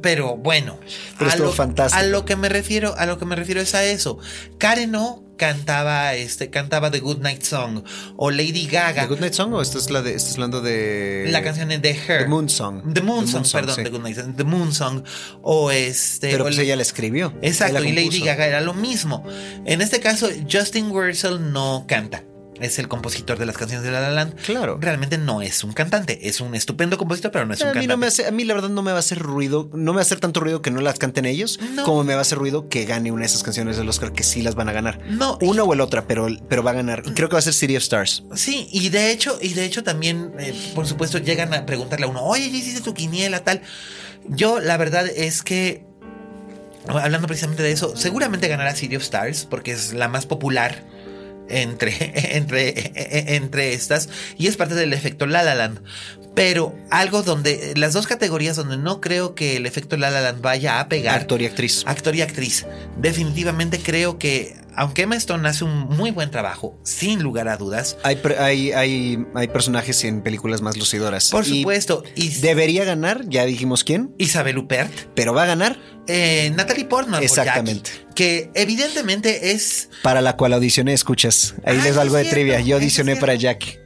Pero 0.00 0.36
bueno, 0.38 0.78
Pero 1.18 1.30
a, 1.30 1.32
estuvo 1.34 1.48
lo, 1.48 1.52
fantástico. 1.52 2.00
a 2.02 2.06
lo 2.06 2.24
que 2.24 2.34
me 2.36 2.48
refiero, 2.48 2.94
a 2.96 3.04
lo 3.04 3.18
que 3.18 3.26
me 3.26 3.36
refiero 3.36 3.60
es 3.60 3.74
a 3.74 3.84
eso. 3.84 4.18
Karen 4.56 4.94
O 4.94 5.22
cantaba 5.38 6.14
este 6.14 6.50
cantaba 6.50 6.90
The 6.90 7.00
Good 7.00 7.20
Night 7.20 7.42
Song 7.42 7.82
o 8.16 8.30
Lady 8.30 8.66
Gaga 8.66 9.02
¿The 9.02 9.08
Good 9.08 9.20
Night 9.20 9.32
Song 9.32 9.54
o 9.54 9.62
esta 9.62 9.78
es 9.78 9.90
la 9.90 10.02
de 10.02 10.14
estás 10.14 10.34
hablando 10.34 10.60
de 10.60 11.28
la 11.30 11.42
canción 11.42 11.70
de 11.70 11.78
The 11.78 11.90
Her. 11.90 12.22
The 12.24 12.28
Moon 12.28 12.48
Song. 12.50 12.92
The 12.92 13.00
Moon 13.00 13.26
Song, 13.26 13.46
perdón, 13.50 13.76
sí. 13.76 13.84
The 13.84 13.90
Good 13.90 14.02
Night 14.02 14.16
Song, 14.16 14.36
The 14.36 14.44
Moon 14.44 14.74
Song 14.74 15.02
o 15.42 15.70
este 15.70 16.30
Pero 16.30 16.44
o 16.44 16.46
pues 16.46 16.58
ella 16.58 16.76
la 16.76 16.82
escribió. 16.82 17.32
Exacto, 17.40 17.82
y 17.82 17.92
la 17.92 18.02
Lady. 18.02 18.20
Gaga 18.20 18.46
era 18.46 18.60
lo 18.60 18.74
mismo. 18.74 19.24
En 19.64 19.80
este 19.80 20.00
caso, 20.00 20.28
Justin 20.50 20.90
Wurzel 20.90 21.52
no 21.52 21.84
canta. 21.88 22.24
Es 22.60 22.78
el 22.78 22.88
compositor 22.88 23.38
de 23.38 23.46
las 23.46 23.56
canciones 23.56 23.84
de 23.84 23.92
La 23.92 24.00
La 24.00 24.10
Land. 24.10 24.34
Claro. 24.36 24.78
Realmente 24.80 25.16
no 25.18 25.42
es 25.42 25.62
un 25.64 25.72
cantante. 25.72 26.28
Es 26.28 26.40
un 26.40 26.54
estupendo 26.54 26.98
compositor, 26.98 27.30
pero 27.30 27.46
no 27.46 27.54
es 27.54 27.60
un 27.60 27.66
A 27.68 27.70
mí, 27.70 27.74
cantante. 27.74 27.88
no 27.88 27.96
me 27.98 28.06
hace, 28.06 28.26
a 28.26 28.30
mí 28.30 28.44
la 28.44 28.54
verdad 28.54 28.68
no 28.68 28.82
me 28.82 28.90
va 28.90 28.96
a 28.96 29.00
hacer 29.00 29.18
ruido, 29.18 29.68
no 29.72 29.92
me 29.92 29.96
va 29.96 30.00
a 30.00 30.02
hacer 30.02 30.18
tanto 30.20 30.40
ruido 30.40 30.60
que 30.62 30.70
no 30.70 30.80
las 30.80 30.98
canten 30.98 31.24
ellos, 31.24 31.60
No. 31.74 31.84
como 31.84 32.02
me 32.04 32.14
va 32.14 32.20
a 32.20 32.22
hacer 32.22 32.38
ruido 32.38 32.68
que 32.68 32.84
gane 32.84 33.12
una 33.12 33.20
de 33.20 33.26
esas 33.26 33.42
canciones 33.42 33.76
del 33.76 33.88
Oscar 33.88 34.12
que 34.12 34.22
sí 34.24 34.42
las 34.42 34.54
van 34.56 34.68
a 34.68 34.72
ganar. 34.72 34.98
No. 35.08 35.38
Una 35.40 35.62
o 35.62 35.72
el 35.72 35.80
otra, 35.80 36.06
pero, 36.06 36.26
pero 36.48 36.62
va 36.62 36.72
a 36.72 36.74
ganar. 36.74 37.02
Y 37.06 37.12
creo 37.12 37.28
que 37.28 37.34
va 37.34 37.38
a 37.38 37.42
ser 37.42 37.54
City 37.54 37.76
of 37.76 37.82
Stars. 37.82 38.24
Sí, 38.34 38.68
y 38.72 38.88
de 38.88 39.10
hecho, 39.12 39.38
y 39.40 39.54
de 39.54 39.64
hecho 39.64 39.82
también, 39.84 40.32
eh, 40.38 40.52
por 40.74 40.86
supuesto, 40.86 41.18
llegan 41.18 41.54
a 41.54 41.64
preguntarle 41.66 42.06
a 42.06 42.08
uno, 42.08 42.22
oye, 42.24 42.50
ya 42.50 42.56
hiciste 42.56 42.80
tu 42.80 42.94
quiniela, 42.94 43.44
tal. 43.44 43.62
Yo, 44.28 44.58
la 44.60 44.76
verdad 44.76 45.06
es 45.06 45.42
que, 45.42 45.84
hablando 46.88 47.26
precisamente 47.26 47.62
de 47.62 47.72
eso, 47.72 47.96
seguramente 47.96 48.48
ganará 48.48 48.74
City 48.74 48.96
of 48.96 49.02
Stars, 49.02 49.46
porque 49.48 49.72
es 49.72 49.92
la 49.92 50.08
más 50.08 50.26
popular 50.26 50.82
entre, 51.48 51.94
entre, 52.36 52.74
entre 53.36 53.72
estas, 53.72 54.08
y 54.36 54.46
es 54.46 54.56
parte 54.56 54.74
del 54.74 54.92
efecto 54.92 55.26
La 55.26 55.42
La 55.42 55.54
Land. 55.54 55.80
Pero 56.34 56.74
algo 56.90 57.22
donde, 57.22 57.74
las 57.76 57.94
dos 57.94 58.06
categorías 58.06 58.54
donde 58.54 58.76
no 58.76 59.00
creo 59.00 59.34
que 59.34 59.56
el 59.56 59.66
efecto 59.66 59.96
La 59.96 60.10
La 60.10 60.20
Land 60.20 60.40
vaya 60.40 60.78
a 60.78 60.88
pegar. 60.88 61.18
Actor 61.20 61.42
y 61.42 61.46
actriz. 61.46 61.82
Actor 61.84 62.14
y 62.14 62.22
actriz. 62.22 62.64
Definitivamente 62.96 63.80
creo 63.80 64.18
que, 64.18 64.56
aunque 64.78 65.02
Emma 65.02 65.16
Stone 65.16 65.46
hace 65.48 65.64
un 65.64 65.88
muy 65.88 66.10
buen 66.10 66.30
trabajo, 66.30 66.78
sin 66.84 67.22
lugar 67.22 67.48
a 67.48 67.56
dudas, 67.56 67.96
Hay, 68.04 68.18
hay, 68.38 68.72
hay, 68.72 69.18
hay 69.34 69.48
personajes 69.48 70.04
en 70.04 70.22
películas 70.22 70.62
más 70.62 70.76
lucidoras. 70.76 71.30
por 71.30 71.46
Y 71.46 71.60
supuesto, 71.60 72.04
y 72.14 72.28
Debería 72.28 72.84
ganar, 72.84 73.28
ya 73.28 73.44
dijimos 73.44 73.84
quién, 73.84 74.14
Isabel 74.18 74.56
Huppert, 74.58 74.92
pero 75.14 75.34
va 75.34 75.42
a 75.42 75.46
ganar 75.46 75.78
eh, 76.06 76.50
Natalie 76.56 76.84
Portman, 76.86 77.20
por 77.20 77.24
Exactamente. 77.24 77.90
Jackie, 77.90 78.14
que 78.14 78.50
evidentemente 78.54 79.50
es, 79.50 79.90
para 80.02 80.20
la 80.22 80.36
cual 80.36 80.52
audicioné, 80.54 80.92
escuchas. 80.94 81.54
Ahí 81.64 81.78
Ah, 81.80 81.84
les 81.84 81.98
va 81.98 82.02
algo 82.02 82.16
de 82.16 82.24
trivia. 82.24 82.60
Yo 82.60 82.76
audicioné 82.76 83.16
para 83.16 83.34
Jack. 83.34 83.80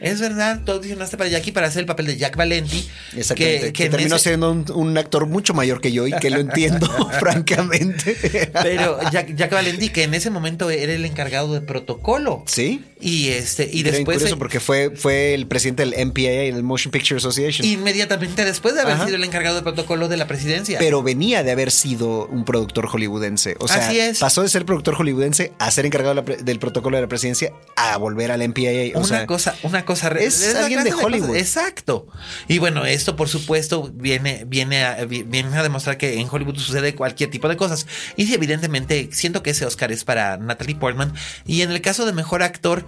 Es 0.00 0.20
verdad, 0.20 0.60
tú 0.64 0.72
audicionaste 0.72 1.16
para 1.16 1.28
Jackie 1.30 1.52
para 1.52 1.66
hacer 1.68 1.80
el 1.80 1.86
papel 1.86 2.06
de 2.06 2.16
Jack 2.16 2.36
Valenti, 2.36 2.88
Exactamente. 3.16 3.72
Que, 3.72 3.84
en 3.86 3.90
terminó 3.90 4.16
ese- 4.16 4.30
siendo 4.30 4.50
un, 4.52 4.64
un 4.74 4.96
actor 4.98 5.26
mucho 5.26 5.54
mayor 5.54 5.80
que 5.80 5.92
yo 5.92 6.06
y 6.06 6.12
que 6.12 6.30
lo 6.30 6.38
entiendo, 6.40 6.86
francamente. 7.18 8.16
pero 8.62 8.98
Jack, 9.10 9.34
Jack 9.34 9.52
Valenti, 9.52 9.88
que 9.90 10.04
en 10.04 10.14
ese 10.14 10.30
momento 10.30 10.70
era 10.70 10.92
el 10.92 11.04
encargado 11.04 11.52
de 11.54 11.60
protocolo. 11.60 12.44
Sí. 12.46 12.84
Y 13.00 13.28
este, 13.28 13.68
y 13.72 13.80
Era 13.82 13.92
después 13.92 14.16
curioso 14.18 14.38
porque 14.38 14.58
fue, 14.58 14.90
fue 14.96 15.32
el 15.34 15.46
presidente 15.46 15.84
del 15.86 15.94
MPAA, 16.08 16.48
el 16.56 16.62
Motion 16.64 16.90
Picture 16.90 17.18
Association. 17.18 17.66
inmediatamente 17.66 18.44
después 18.44 18.74
de 18.74 18.80
haber 18.80 18.94
Ajá. 18.94 19.04
sido 19.04 19.16
el 19.16 19.24
encargado 19.24 19.54
de 19.56 19.62
protocolo 19.62 20.08
de 20.08 20.16
la 20.16 20.26
presidencia. 20.26 20.78
pero 20.80 21.02
venía 21.02 21.44
de 21.44 21.52
haber 21.52 21.70
sido 21.70 22.26
un 22.26 22.44
productor 22.44 22.86
hollywoodense. 22.88 23.56
O 23.60 23.68
sea, 23.68 23.86
Así 23.88 24.00
es. 24.00 24.18
pasó 24.18 24.42
de 24.42 24.48
ser 24.48 24.64
productor 24.64 24.94
hollywoodense 24.96 25.52
a 25.58 25.70
ser 25.70 25.86
encargado 25.86 26.14
de 26.20 26.36
la 26.36 26.42
del 26.42 26.58
protocolo 26.58 26.96
de 26.96 27.02
la 27.02 27.08
presidencia 27.08 27.52
a 27.76 27.96
volver 27.98 28.32
al 28.32 28.40
MPAA. 28.48 28.96
O 28.96 28.98
una 29.00 29.06
sea, 29.06 29.26
cosa, 29.26 29.54
una 29.62 29.84
cosa 29.88 30.08
es 30.18 30.52
la 30.54 30.60
alguien 30.60 30.84
de 30.84 30.92
Hollywood. 30.92 31.36
Exacto. 31.36 32.06
Y 32.46 32.58
bueno, 32.58 32.84
esto 32.84 33.16
por 33.16 33.28
supuesto 33.28 33.90
viene, 33.92 34.44
viene, 34.46 34.84
a, 34.84 35.04
vi- 35.04 35.22
viene 35.24 35.56
a 35.56 35.62
demostrar 35.62 35.96
que 35.96 36.20
en 36.20 36.28
Hollywood 36.30 36.56
sucede 36.58 36.94
cualquier 36.94 37.30
tipo 37.30 37.48
de 37.48 37.56
cosas. 37.56 37.86
Y 38.16 38.32
evidentemente, 38.32 39.08
siento 39.12 39.42
que 39.42 39.50
ese 39.50 39.66
Oscar 39.66 39.90
es 39.90 40.04
para 40.04 40.36
Natalie 40.36 40.76
Portman. 40.76 41.12
Y 41.46 41.62
en 41.62 41.70
el 41.72 41.80
caso 41.80 42.06
de 42.06 42.12
mejor 42.12 42.42
actor, 42.42 42.84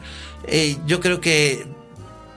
eh, 0.46 0.76
yo 0.86 1.00
creo 1.00 1.20
que 1.20 1.64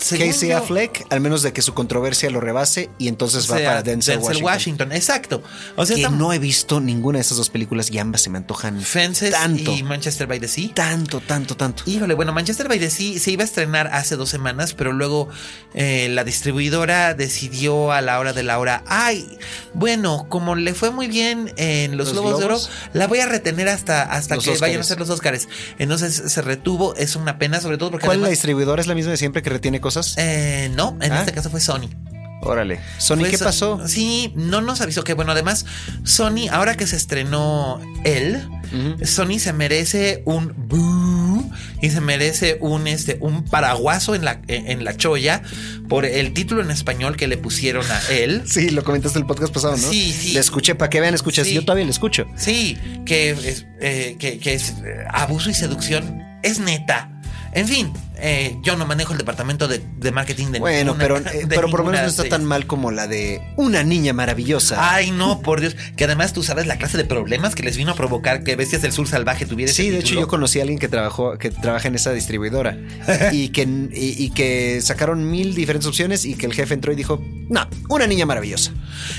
Casey 0.09 0.49
yo- 0.49 0.57
Affleck, 0.57 1.05
al 1.09 1.19
menos 1.21 1.41
de 1.43 1.53
que 1.53 1.61
su 1.61 1.73
controversia 1.73 2.29
lo 2.29 2.39
rebase 2.41 2.89
y 2.97 3.07
entonces 3.07 3.49
va 3.51 3.57
sea, 3.57 3.69
para 3.69 3.83
Denzel, 3.83 4.19
Washington. 4.19 4.43
Washington. 4.45 4.91
Exacto. 4.91 5.43
O 5.75 5.85
sea, 5.85 5.95
Que 5.95 6.01
estamos- 6.01 6.19
no 6.19 6.33
he 6.33 6.39
visto 6.39 6.79
ninguna 6.79 7.17
de 7.17 7.21
esas 7.21 7.37
dos 7.37 7.49
películas 7.49 7.89
y 7.91 7.97
ambas 7.99 8.21
se 8.21 8.29
me 8.29 8.37
antojan 8.37 8.81
Fences 8.81 9.31
tanto, 9.31 9.71
y 9.71 9.83
Manchester 9.83 10.27
by 10.27 10.39
the 10.39 10.47
Sea. 10.47 10.69
tanto, 10.73 11.19
tanto, 11.21 11.55
tanto. 11.57 11.83
Híjole, 11.85 12.13
bueno, 12.13 12.33
Manchester 12.33 12.67
by 12.67 12.79
the 12.79 12.89
Sea 12.89 13.19
se 13.19 13.31
iba 13.31 13.43
a 13.43 13.45
estrenar 13.45 13.87
hace 13.87 14.15
dos 14.15 14.29
semanas, 14.29 14.73
pero 14.73 14.91
luego 14.93 15.29
eh, 15.73 16.07
la 16.09 16.23
distribuidora 16.23 17.13
decidió 17.13 17.91
a 17.91 18.01
la 18.01 18.19
hora 18.19 18.33
de 18.33 18.43
la 18.43 18.59
hora, 18.59 18.83
ay, 18.87 19.37
bueno, 19.73 20.27
como 20.29 20.55
le 20.55 20.73
fue 20.73 20.91
muy 20.91 21.07
bien 21.07 21.51
en 21.57 21.97
los, 21.97 22.09
¿Los 22.09 22.13
Globos 22.21 22.39
de 22.39 22.45
Oro, 22.45 22.59
la 22.93 23.07
voy 23.07 23.19
a 23.19 23.25
retener 23.25 23.67
hasta, 23.69 24.03
hasta 24.03 24.35
Los 24.35 24.43
que 24.45 24.51
vayan 24.51 24.77
a 24.77 24.81
Óscares. 24.81 24.87
ser 24.87 24.99
los 24.99 25.09
Oscars. 25.09 25.47
Entonces 25.79 26.21
se 26.31 26.41
retuvo, 26.41 26.95
es 26.95 27.15
una 27.15 27.37
pena, 27.39 27.59
sobre 27.61 27.77
todo 27.77 27.91
porque 27.91 28.05
¿Cuál 28.05 28.17
es 28.17 28.21
la 28.21 28.25
además- 28.27 28.37
distribuidora? 28.37 28.81
¿Es 28.81 28.87
la 28.87 28.95
misma 28.95 29.11
de 29.11 29.17
siempre 29.17 29.41
que 29.41 29.49
retiene 29.49 29.79
cosas? 29.81 29.92
Eh, 30.17 30.69
no, 30.75 30.97
en 31.01 31.11
Ah. 31.11 31.19
este 31.19 31.31
caso 31.31 31.49
fue 31.49 31.59
Sony. 31.59 31.89
Órale. 32.45 32.81
Sony, 32.97 33.23
¿qué 33.31 33.37
pasó? 33.37 33.87
Sí, 33.87 34.33
no 34.35 34.59
nos 34.59 34.81
avisó 34.81 35.05
que, 35.05 35.13
bueno, 35.13 35.31
además, 35.31 35.65
Sony, 36.03 36.49
ahora 36.51 36.75
que 36.75 36.85
se 36.87 36.97
estrenó 36.97 37.79
él, 38.03 38.49
Sony 39.05 39.39
se 39.39 39.53
merece 39.53 40.23
un 40.25 40.53
boo 40.57 41.49
y 41.81 41.89
se 41.91 42.01
merece 42.01 42.57
un, 42.59 42.87
este, 42.87 43.17
un 43.21 43.45
paraguaso 43.45 44.13
en 44.13 44.25
la, 44.25 44.41
en 44.49 44.83
la 44.83 44.97
cholla 44.97 45.41
por 45.87 46.03
el 46.05 46.33
título 46.33 46.61
en 46.61 46.71
español 46.71 47.15
que 47.15 47.27
le 47.27 47.37
pusieron 47.37 47.85
a 47.89 48.01
él. 48.11 48.43
Sí, 48.47 48.71
lo 48.71 48.83
comentaste 48.83 49.19
el 49.19 49.25
podcast 49.25 49.53
pasado, 49.53 49.77
¿no? 49.77 49.89
Sí, 49.89 50.11
sí. 50.11 50.33
Le 50.33 50.41
escuché 50.41 50.75
para 50.75 50.89
que 50.89 50.99
vean, 50.99 51.13
escuchas. 51.13 51.47
Sí. 51.47 51.53
Yo 51.53 51.61
todavía 51.63 51.85
le 51.85 51.91
escucho. 51.91 52.25
Sí, 52.35 52.77
que 53.05 53.29
es, 53.29 53.65
eh, 53.79 54.17
que, 54.19 54.39
que 54.39 54.53
es 54.55 54.71
eh, 54.83 55.05
abuso 55.13 55.49
y 55.49 55.53
seducción. 55.53 56.21
Es 56.43 56.59
neta. 56.59 57.09
En 57.55 57.67
fin, 57.67 57.93
eh, 58.17 58.57
yo 58.63 58.75
no 58.75 58.85
manejo 58.85 59.11
el 59.13 59.19
departamento 59.19 59.67
de, 59.67 59.79
de 59.97 60.11
marketing 60.11 60.47
de 60.47 60.59
Bueno, 60.59 60.93
ninguna- 60.95 61.03
pero, 61.03 61.19
de 61.31 61.41
eh, 61.41 61.45
pero 61.47 61.69
por 61.69 61.81
lo 61.81 61.91
menos 61.91 62.01
no 62.01 62.07
está 62.23 62.23
tan 62.37 62.45
mal 62.45 62.65
como 62.65 62.89
la 62.91 63.05
de 63.07 63.41
una 63.57 63.83
niña 63.83 64.11
maravillosa. 64.13 64.93
Ay, 64.95 65.11
no, 65.11 65.39
por 65.43 65.61
Dios. 65.61 65.75
Que 65.95 66.05
además 66.05 66.33
tú 66.33 66.41
sabes 66.41 66.65
la 66.65 66.77
clase 66.77 66.97
de 66.97 67.05
problemas 67.05 67.53
que 67.55 67.61
les 67.63 67.77
vino 67.77 67.91
a 67.91 67.95
provocar 67.95 68.43
que 68.43 68.55
Bestias 68.55 68.81
del 68.81 68.91
Sur 68.91 69.07
Salvaje 69.07 69.45
tuviera 69.45 69.71
ese 69.71 69.83
Sí, 69.83 69.89
de 69.89 69.99
hecho 69.99 70.15
yo 70.15 70.27
conocí 70.27 70.59
a 70.59 70.63
alguien 70.63 70.79
que 70.79 70.87
trabajó, 70.87 71.37
que 71.37 71.51
trabaja 71.51 71.87
en 71.87 71.95
esa 71.95 72.11
distribuidora 72.11 72.77
y 73.31 73.49
que, 73.49 73.63
y, 73.63 74.23
y 74.23 74.29
que 74.31 74.81
sacaron 74.81 75.29
mil 75.29 75.53
diferentes 75.53 75.87
opciones 75.87 76.25
y 76.25 76.35
que 76.35 76.45
el 76.47 76.53
jefe 76.53 76.73
entró 76.73 76.91
y 76.91 76.95
dijo, 76.95 77.23
no, 77.49 77.67
una 77.89 78.07
niña 78.07 78.25
maravillosa. 78.25 78.71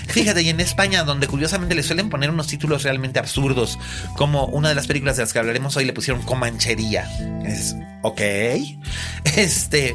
Fíjate, 0.09 0.43
y 0.43 0.49
en 0.49 0.61
España, 0.61 1.05
donde 1.05 1.27
curiosamente 1.29 1.75
le 1.75 1.83
suelen 1.83 2.11
poner 2.11 2.31
unos 2.31 2.47
títulos 2.49 2.83
realmente 2.83 3.19
absurdos, 3.19 3.79
como 4.17 4.47
una 4.47 4.69
de 4.71 4.75
las 4.75 4.87
películas 4.89 5.17
de 5.17 5.23
las 5.23 5.33
que 5.33 5.39
hablaremos 5.39 5.77
hoy 5.77 5.85
le 5.85 5.93
pusieron 5.93 6.23
Comanchería. 6.23 7.09
Es, 7.47 7.75
ok. 8.03 8.21
Este, 9.37 9.95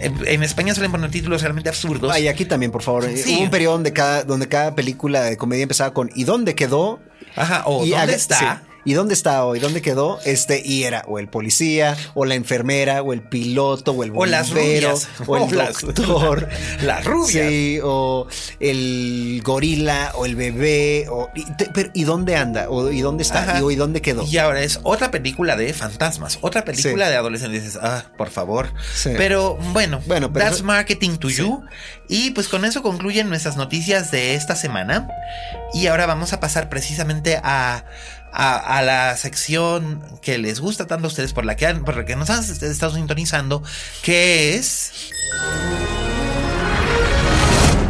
en, 0.00 0.42
España 0.42 0.74
suelen 0.74 0.90
poner 0.90 1.10
títulos 1.10 1.42
realmente 1.42 1.68
absurdos. 1.68 2.10
Ay, 2.12 2.26
aquí 2.26 2.44
también, 2.44 2.72
por 2.72 2.82
favor. 2.82 3.04
Sí. 3.14 3.36
Hubo 3.36 3.42
un 3.42 3.50
periodo 3.50 3.74
donde 3.74 3.92
cada, 3.92 4.24
donde 4.24 4.48
cada 4.48 4.74
película 4.74 5.22
de 5.22 5.36
comedia 5.36 5.62
empezaba 5.62 5.92
con 5.92 6.10
¿y 6.14 6.24
dónde 6.24 6.54
quedó? 6.54 6.98
Ajá, 7.36 7.62
o 7.66 7.84
y 7.84 7.90
¿dónde 7.90 8.14
está? 8.14 8.62
¿Y 8.90 8.94
dónde 8.94 9.14
está 9.14 9.44
o 9.44 9.54
y 9.54 9.60
dónde 9.60 9.82
quedó? 9.82 10.18
Este, 10.24 10.60
y 10.64 10.82
era 10.82 11.04
o 11.06 11.20
el 11.20 11.28
policía, 11.28 11.96
o 12.14 12.24
la 12.24 12.34
enfermera, 12.34 13.02
o 13.02 13.12
el 13.12 13.22
piloto, 13.22 13.92
o 13.92 14.02
el 14.02 14.10
O 14.10 14.14
bombero, 14.14 14.90
rubias. 14.90 15.08
o 15.28 15.36
el 15.36 15.42
O 15.42 15.50
las- 15.52 15.80
doctor. 15.80 16.48
las 16.82 17.04
rubias. 17.04 17.30
Sí, 17.48 17.78
o 17.84 18.26
el 18.58 19.42
gorila, 19.44 20.12
o 20.16 20.26
el 20.26 20.34
bebé, 20.36 21.06
o 21.08 21.28
y, 21.36 21.44
pero, 21.72 21.90
¿y 21.94 22.02
dónde 22.04 22.34
anda? 22.36 22.68
O, 22.68 22.90
¿Y 22.90 23.00
dónde 23.00 23.22
está? 23.22 23.42
Ajá. 23.42 23.58
Y, 23.60 23.62
o, 23.62 23.70
¿Y 23.70 23.76
dónde 23.76 24.02
quedó? 24.02 24.24
Y 24.26 24.38
ahora 24.38 24.60
es 24.62 24.80
otra 24.82 25.10
película 25.10 25.56
de 25.56 25.72
fantasmas, 25.72 26.38
otra 26.40 26.64
película 26.64 27.04
Sí. 27.06 27.10
de 27.12 27.16
adolescentes. 27.16 27.62
Dices, 27.64 27.78
ah, 27.82 28.04
por 28.18 28.30
favor. 28.30 28.72
Sí. 28.94 29.10
Pero 29.16 29.56
bueno, 29.72 30.00
Bueno, 30.06 30.32
pero 30.32 30.44
that's 30.46 30.56
eso- 30.56 30.64
marketing 30.64 31.16
to 31.18 31.28
you. 31.30 31.62
Y 32.08 32.30
pues 32.32 32.48
con 32.48 32.64
eso 32.64 32.82
concluyen 32.82 33.28
nuestras 33.28 33.56
noticias 33.56 34.10
de 34.10 34.34
esta 34.34 34.56
semana. 34.56 35.08
Y 35.72 35.86
ahora 35.86 36.06
vamos 36.06 36.32
a 36.32 36.40
pasar 36.40 36.68
precisamente 36.68 37.36
a, 37.42 37.84
a, 38.32 38.56
a 38.78 38.82
la 38.82 39.16
sección 39.16 40.02
que 40.22 40.38
les 40.38 40.60
gusta 40.60 40.86
tanto 40.86 41.06
a 41.06 41.08
ustedes, 41.08 41.32
por 41.32 41.44
la 41.44 41.56
que, 41.56 41.66
han- 41.66 41.84
por 41.84 41.96
la 41.96 42.04
que 42.04 42.16
nos 42.16 42.30
han 42.30 42.40
estado 42.42 42.94
sintonizando, 42.94 43.62
que 44.02 44.54
es. 44.56 44.92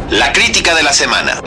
La 0.09 0.33
crítica 0.33 0.75
de 0.75 0.83
la 0.83 0.93
semana. 0.93 1.41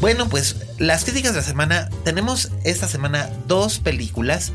Bueno, 0.00 0.28
pues 0.28 0.56
las 0.78 1.04
críticas 1.04 1.32
de 1.32 1.40
la 1.40 1.46
semana. 1.46 1.88
Tenemos 2.04 2.50
esta 2.64 2.86
semana 2.88 3.30
dos 3.46 3.78
películas 3.78 4.52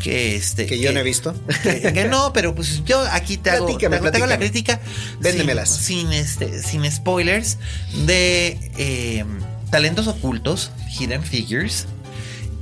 que 0.00 0.36
este. 0.36 0.66
que 0.66 0.78
yo 0.78 0.92
no 0.92 1.00
he 1.00 1.02
visto. 1.02 1.34
que, 1.62 1.92
que 1.92 2.04
no, 2.04 2.32
pero 2.32 2.54
pues 2.54 2.84
yo 2.84 3.00
aquí 3.10 3.36
te 3.36 3.50
hago, 3.50 3.66
te 3.78 3.86
hago- 3.86 4.10
te 4.10 4.16
hago 4.18 4.26
la 4.26 4.38
crítica. 4.38 4.80
Véndemelas. 5.20 5.68
Sin, 5.68 6.08
sin, 6.08 6.12
este, 6.12 6.62
sin 6.62 6.90
spoilers 6.90 7.58
de 8.06 8.58
eh, 8.78 9.24
Talentos 9.70 10.06
Ocultos, 10.06 10.70
Hidden 10.98 11.22
Figures, 11.22 11.86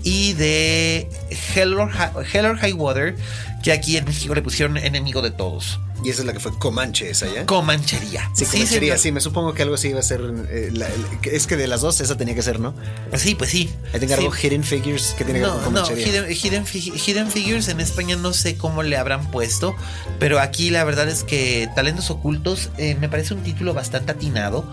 y 0.03 0.33
de 0.35 1.09
Hell 1.55 1.75
or, 1.75 1.91
Hi- 1.93 2.27
Hell 2.33 2.47
or 2.47 2.57
High 2.59 2.73
Water, 2.75 3.17
que 3.63 3.73
aquí 3.73 3.97
en 3.97 4.05
México 4.05 4.35
le 4.35 4.43
pusieron 4.43 4.77
enemigo 4.77 5.21
de 5.23 5.31
todos. 5.33 5.81
Y 6.05 6.11
esa 6.11 6.21
es 6.21 6.27
la 6.27 6.33
que 6.33 6.41
fue 6.41 6.57
Comanche, 6.59 7.11
esa 7.11 7.27
ya. 7.33 7.47
Comanchería. 7.47 8.31
Sí, 8.35 8.45
Comanchería, 8.45 8.81
señor. 8.93 8.99
sí, 8.99 9.13
me 9.13 9.21
supongo 9.21 9.55
que 9.55 9.63
algo 9.63 9.75
así 9.75 9.89
iba 9.89 10.01
a 10.01 10.03
ser. 10.03 10.21
eh, 10.51 10.71
la- 10.73 10.89
es 11.25 11.47
que 11.47 11.57
de 11.57 11.67
las 11.67 11.81
dos, 11.81 12.01
esa 12.01 12.17
tenía 12.17 12.35
que 12.35 12.43
ser, 12.43 12.61
¿no? 12.61 12.75
Sí, 13.17 13.35
pues 13.35 13.51
sí. 13.51 13.71
Ahí 13.93 14.01
tengo 14.01 14.15
algo 14.15 14.33
Sí. 14.35 14.47
Hidden 14.47 14.63
Figures 14.63 15.15
que 15.17 15.25
tiene 15.25 15.41
que 15.41 15.47
ver 15.47 15.55
No, 15.55 15.63
con 15.65 15.75
no, 15.75 15.83
Comanchería. 15.83 16.07
Hidden, 16.29 16.31
Hidden 16.37 16.67
Fi- 16.67 16.93
Hidden 16.95 17.31
Figures 17.31 17.69
en 17.69 17.81
España 17.81 18.17
no 18.17 18.33
sé 18.33 18.57
cómo 18.57 18.83
le 18.83 18.97
habrán 18.97 19.31
puesto, 19.31 19.75
pero 20.21 20.39
aquí 20.41 20.71
la 20.71 20.85
verdad 20.85 21.09
es 21.09 21.25
que 21.25 21.69
Talentos 21.75 22.11
Ocultos 22.11 22.71
eh, 22.79 22.97
me 23.01 23.09
parece 23.09 23.35
un 23.35 23.43
título 23.43 23.75
bastante 23.75 24.13
atinado. 24.13 24.65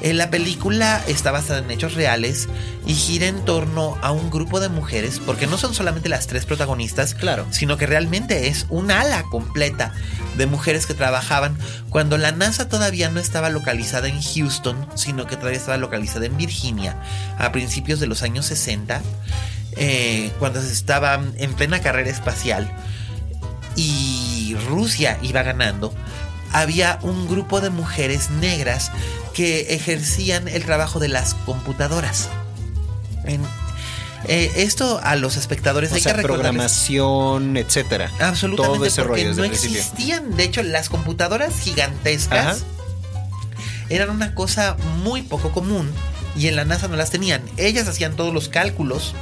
Eh, 0.00 0.12
la 0.14 0.30
película 0.30 1.02
está 1.08 1.30
basada 1.32 1.58
en 1.60 1.70
hechos 1.70 1.94
reales 1.94 2.48
y 2.86 2.94
gira 2.94 3.26
en 3.26 3.44
torno 3.44 3.96
a 4.02 4.12
un 4.12 4.30
grupo 4.30 4.60
de 4.60 4.68
mujeres, 4.68 5.20
porque 5.24 5.46
no 5.46 5.56
son 5.58 5.74
solamente 5.74 6.08
las 6.08 6.26
tres 6.28 6.44
protagonistas, 6.46 7.14
Claro. 7.14 7.46
sino 7.50 7.76
que 7.76 7.86
realmente 7.86 8.48
es 8.48 8.66
un 8.68 8.90
ala 8.90 9.24
completa 9.24 9.92
de 10.36 10.46
mujeres 10.46 10.57
que 10.64 10.94
trabajaban 10.94 11.56
cuando 11.90 12.18
la 12.18 12.32
NASA 12.32 12.68
todavía 12.68 13.10
no 13.10 13.20
estaba 13.20 13.50
localizada 13.50 14.08
en 14.08 14.20
Houston, 14.20 14.86
sino 14.94 15.26
que 15.26 15.36
todavía 15.36 15.58
estaba 15.58 15.76
localizada 15.76 16.26
en 16.26 16.36
Virginia 16.36 16.96
a 17.38 17.52
principios 17.52 18.00
de 18.00 18.06
los 18.06 18.22
años 18.22 18.46
60, 18.46 19.00
eh, 19.76 20.32
cuando 20.38 20.60
se 20.60 20.72
estaba 20.72 21.20
en 21.36 21.54
plena 21.54 21.80
carrera 21.80 22.10
espacial 22.10 22.70
y 23.76 24.56
Rusia 24.68 25.18
iba 25.22 25.42
ganando, 25.42 25.94
había 26.52 26.98
un 27.02 27.28
grupo 27.28 27.60
de 27.60 27.70
mujeres 27.70 28.30
negras 28.30 28.90
que 29.34 29.74
ejercían 29.74 30.48
el 30.48 30.64
trabajo 30.64 30.98
de 30.98 31.08
las 31.08 31.34
computadoras. 31.34 32.28
Eh, 34.26 34.50
esto 34.56 35.00
a 35.02 35.16
los 35.16 35.36
espectadores 35.36 35.92
O 35.92 35.94
hay 35.94 36.00
sea, 36.00 36.14
que 36.14 36.22
programación, 36.22 37.56
etcétera. 37.56 38.10
Absolutamente, 38.20 38.76
Todo 38.78 38.86
ese 38.86 39.02
porque 39.02 39.22
rollo 39.22 39.28
desde 39.28 39.42
no 39.42 39.52
existían. 39.52 40.36
De 40.36 40.44
hecho, 40.44 40.62
las 40.62 40.88
computadoras 40.88 41.58
gigantescas 41.60 42.46
Ajá. 42.46 42.66
eran 43.88 44.10
una 44.10 44.34
cosa 44.34 44.76
muy 45.02 45.22
poco 45.22 45.52
común 45.52 45.90
y 46.36 46.48
en 46.48 46.56
la 46.56 46.64
NASA 46.64 46.88
no 46.88 46.96
las 46.96 47.10
tenían. 47.10 47.42
Ellas 47.56 47.86
hacían 47.88 48.16
todos 48.16 48.34
los 48.34 48.48
cálculos, 48.48 49.14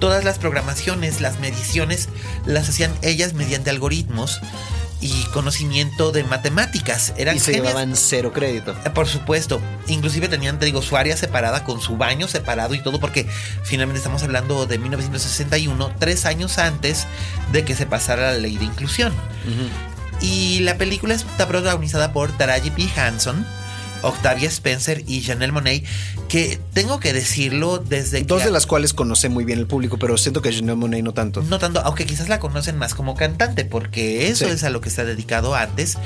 todas 0.00 0.24
las 0.24 0.38
programaciones, 0.38 1.20
las 1.20 1.38
mediciones, 1.40 2.08
las 2.46 2.68
hacían 2.68 2.92
ellas 3.02 3.34
mediante 3.34 3.70
algoritmos 3.70 4.40
y 5.04 5.24
conocimiento 5.34 6.12
de 6.12 6.24
matemáticas. 6.24 7.12
Eran 7.18 7.36
Y 7.36 7.38
se 7.38 7.52
genias. 7.52 7.66
llevaban 7.74 7.94
cero 7.94 8.32
crédito. 8.32 8.74
Eh, 8.86 8.90
Por 8.90 9.06
supuesto, 9.06 9.60
inclusive 9.86 10.28
tenían, 10.28 10.58
te 10.58 10.64
digo, 10.64 10.80
su 10.80 10.96
área 10.96 11.14
separada 11.14 11.62
con 11.62 11.82
su 11.82 11.98
baño 11.98 12.26
separado 12.26 12.74
y 12.74 12.82
todo, 12.82 12.98
porque 13.00 13.28
finalmente 13.64 13.98
estamos 13.98 14.22
hablando 14.22 14.64
de 14.64 14.78
1961, 14.78 15.92
tres 15.98 16.24
años 16.24 16.56
antes 16.56 17.06
de 17.52 17.66
que 17.66 17.74
se 17.74 17.84
pasara 17.84 18.32
la 18.32 18.38
ley 18.38 18.56
de 18.56 18.64
inclusión. 18.64 19.12
Y 20.22 20.60
la 20.60 20.78
película 20.78 21.12
está 21.14 21.46
protagonizada 21.46 22.14
por 22.14 22.34
Taraji 22.36 22.70
P. 22.70 22.88
Hanson, 22.98 23.46
Octavia 24.04 24.48
Spencer 24.48 25.02
y 25.06 25.22
Janelle 25.22 25.52
Monáe, 25.52 25.84
que 26.28 26.60
tengo 26.72 27.00
que 27.00 27.12
decirlo 27.12 27.78
desde 27.78 28.18
que... 28.20 28.24
Dos 28.24 28.44
de 28.44 28.50
las 28.50 28.66
cuales 28.66 28.92
conoce 28.94 29.28
muy 29.28 29.44
bien 29.44 29.58
el 29.58 29.66
público, 29.66 29.98
pero 29.98 30.16
siento 30.16 30.42
que 30.42 30.52
Janelle 30.52 30.74
Monáe 30.76 31.02
no 31.02 31.12
tanto. 31.14 31.42
No 31.42 31.58
tanto, 31.58 31.80
aunque 31.80 32.06
quizás 32.06 32.28
la 32.28 32.40
conocen 32.40 32.76
más 32.78 32.94
como 32.94 33.14
cantante, 33.14 33.64
porque 33.64 34.28
eso 34.28 34.46
Sí. 34.46 34.50
es 34.52 34.64
a 34.64 34.70
lo 34.70 34.80
que 34.80 34.88
está 34.88 35.04
dedicado 35.04 35.54
antes. 35.54 35.98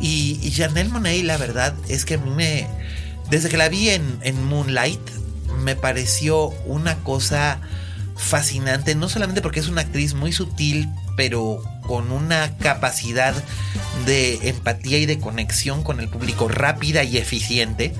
Y, 0.00 0.38
y 0.42 0.52
Janelle 0.52 0.90
Monáe, 0.90 1.22
la 1.24 1.36
verdad, 1.36 1.74
es 1.88 2.04
que 2.04 2.14
a 2.14 2.18
mí 2.18 2.30
me. 2.30 2.66
Desde 3.30 3.48
que 3.48 3.56
la 3.56 3.68
vi 3.68 3.90
en, 3.90 4.18
en 4.22 4.42
Moonlight, 4.44 5.00
me 5.62 5.74
pareció 5.76 6.48
una 6.66 6.96
cosa 7.02 7.60
fascinante. 8.16 8.94
No 8.94 9.08
solamente 9.08 9.42
porque 9.42 9.60
es 9.60 9.68
una 9.68 9.82
actriz 9.82 10.14
muy 10.14 10.32
sutil, 10.32 10.88
pero 11.16 11.62
con 11.88 12.12
una 12.12 12.56
capacidad 12.58 13.34
de 14.06 14.38
empatía 14.48 14.98
y 14.98 15.06
de 15.06 15.18
conexión 15.18 15.82
con 15.82 15.98
el 15.98 16.08
público 16.08 16.46
rápida 16.46 17.02
y 17.02 17.16
eficiente. 17.16 17.92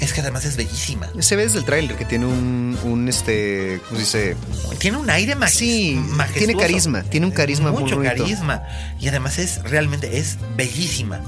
es 0.00 0.14
que 0.14 0.22
además 0.22 0.46
es 0.46 0.56
bellísima. 0.56 1.08
Se 1.20 1.36
ve 1.36 1.42
desde 1.44 1.58
el 1.58 1.64
tráiler 1.66 1.94
que 1.96 2.06
tiene 2.06 2.24
un, 2.24 2.76
un, 2.84 3.06
este, 3.08 3.80
¿cómo 3.86 4.00
se 4.00 4.34
dice? 4.34 4.36
Tiene 4.78 4.96
un 4.96 5.10
aire 5.10 5.36
magis- 5.36 5.50
Sí, 5.50 5.94
majestuoso. 5.94 6.46
tiene 6.46 6.56
carisma, 6.60 7.02
tiene 7.02 7.26
un 7.26 7.32
carisma 7.32 7.70
mucho 7.70 8.02
carisma 8.02 8.62
y 8.98 9.08
además 9.08 9.38
es 9.38 9.62
realmente 9.62 10.16
es 10.18 10.38
bellísima. 10.56 11.20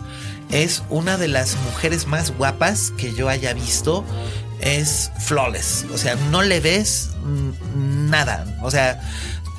Es 0.50 0.83
una 0.88 1.18
de 1.18 1.28
las 1.28 1.57
mujeres 1.66 2.07
más 2.07 2.31
guapas 2.37 2.92
que 2.96 3.14
yo 3.14 3.28
haya 3.28 3.52
visto. 3.52 4.05
Es 4.62 5.11
flawless, 5.18 5.85
o 5.92 5.98
sea, 5.98 6.14
no 6.31 6.40
le 6.42 6.61
ves 6.61 7.11
nada, 7.76 8.46
o 8.62 8.70
sea, 8.70 9.00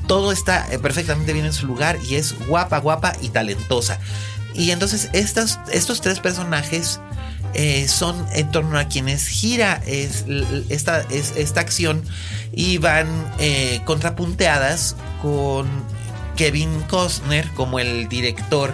todo 0.07 0.31
está 0.31 0.67
eh, 0.71 0.79
perfectamente 0.79 1.33
bien 1.33 1.45
en 1.45 1.53
su 1.53 1.65
lugar 1.65 1.97
y 2.09 2.15
es 2.15 2.35
guapa, 2.47 2.77
guapa 2.79 3.13
y 3.21 3.29
talentosa. 3.29 3.99
Y 4.53 4.71
entonces 4.71 5.09
estos, 5.13 5.59
estos 5.71 6.01
tres 6.01 6.19
personajes 6.19 6.99
eh, 7.55 7.87
son 7.87 8.25
en 8.33 8.51
torno 8.51 8.77
a 8.77 8.85
quienes 8.87 9.27
gira 9.27 9.81
es, 9.85 10.25
esta, 10.69 11.01
es- 11.09 11.33
esta 11.35 11.61
acción 11.61 12.03
y 12.51 12.77
van 12.77 13.07
eh, 13.39 13.81
contrapunteadas 13.85 14.95
con 15.21 15.67
Kevin 16.35 16.81
Costner 16.89 17.47
como 17.51 17.79
el 17.79 18.09
director 18.09 18.73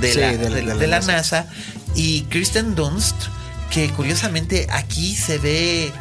de, 0.00 0.12
Sí, 0.12 0.20
la, 0.20 0.32
de 0.32 0.38
la- 0.62 0.74
de- 0.74 0.80
de 0.80 0.86
la. 0.86 1.00
NASA 1.00 1.46
y 1.94 2.22
Kristen 2.22 2.74
Dunst 2.74 3.16
que 3.70 3.90
curiosamente 3.90 4.66
aquí 4.70 5.14
se 5.16 5.38
ve 5.38 5.92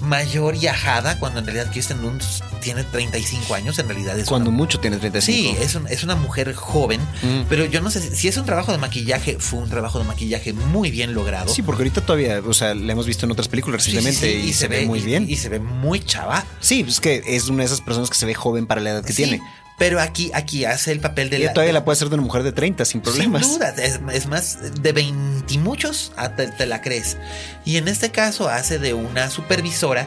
mayor 0.00 0.54
y 0.56 0.66
ajada 0.66 1.18
cuando 1.18 1.38
en 1.40 1.46
realidad 1.46 1.70
Kristen 1.72 2.00
Dunst 2.02 2.42
tiene 2.64 2.82
35 2.82 3.54
años 3.54 3.78
en 3.78 3.86
realidad 3.88 4.18
es 4.18 4.26
Cuando 4.26 4.50
una- 4.50 4.56
mucho 4.56 4.80
tiene 4.80 4.96
35. 4.96 5.56
Sí, 5.56 5.62
es, 5.62 5.74
un- 5.76 5.86
es 5.88 6.02
una 6.02 6.16
mujer 6.16 6.52
joven, 6.54 7.00
Mm. 7.22 7.42
pero 7.48 7.64
yo 7.66 7.80
no 7.80 7.90
sé 7.90 8.00
si, 8.00 8.16
si 8.16 8.26
es 8.28 8.36
un 8.36 8.44
trabajo 8.46 8.72
de 8.72 8.78
maquillaje, 8.78 9.36
fue 9.38 9.60
un 9.60 9.70
trabajo 9.70 9.98
de 10.00 10.04
maquillaje 10.06 10.52
muy 10.52 10.90
bien 10.90 11.14
logrado. 11.14 11.52
Sí, 11.54 11.62
porque 11.62 11.82
ahorita 11.82 12.00
todavía, 12.00 12.40
o 12.44 12.54
sea, 12.54 12.74
la 12.74 12.92
hemos 12.92 13.06
visto 13.06 13.26
en 13.26 13.32
otras 13.32 13.46
películas 13.48 13.84
Sí, 13.84 13.90
sí, 13.92 13.96
recientemente 13.98 14.42
sí, 14.42 14.48
y, 14.48 14.52
se, 14.52 14.66
ve 14.68 14.86
muy 14.86 14.98
y- 14.98 15.02
bien. 15.04 15.26
Y, 15.30 15.36
se 15.36 15.48
ve 15.48 15.60
muy 15.60 16.00
chava. 16.00 16.44
sí, 16.60 16.84
es 16.88 16.98
que 17.00 17.22
es 17.26 17.48
una 17.48 17.58
de 17.60 17.66
esas 17.66 17.80
personas 17.82 18.10
que 18.10 18.16
se 18.16 18.26
ve 18.26 18.34
joven 18.34 18.66
para 18.66 18.80
la 18.80 18.90
edad 18.90 19.04
que 19.04 19.12
tiene. 19.12 19.40
Pero 19.76 20.00
aquí, 20.00 20.30
aquí 20.34 20.64
hace 20.64 20.92
el 20.92 21.00
papel 21.00 21.30
de 21.30 21.40
la. 21.40 21.52
todavía 21.52 21.70
de- 21.70 21.72
la 21.80 21.84
puede 21.84 21.94
hacer 21.96 22.08
de 22.08 22.14
una 22.14 22.22
mujer 22.22 22.44
de 22.44 22.52
30 22.52 22.84
sin 22.84 23.00
problemas. 23.00 23.44
Sin 23.44 23.54
duda, 23.58 23.70
es, 23.76 23.98
es 24.12 24.26
más, 24.28 24.58
de 24.80 24.92
20 24.92 25.52
y 25.52 25.58
muchos 25.58 26.12
ah, 26.16 26.36
te, 26.36 26.46
te 26.46 26.64
la 26.66 26.80
crees. 26.80 27.16
Y 27.64 27.76
en 27.76 27.88
este 27.88 28.10
caso 28.12 28.48
hace 28.48 28.78
de 28.78 28.94
una 28.94 29.30
supervisora 29.30 30.06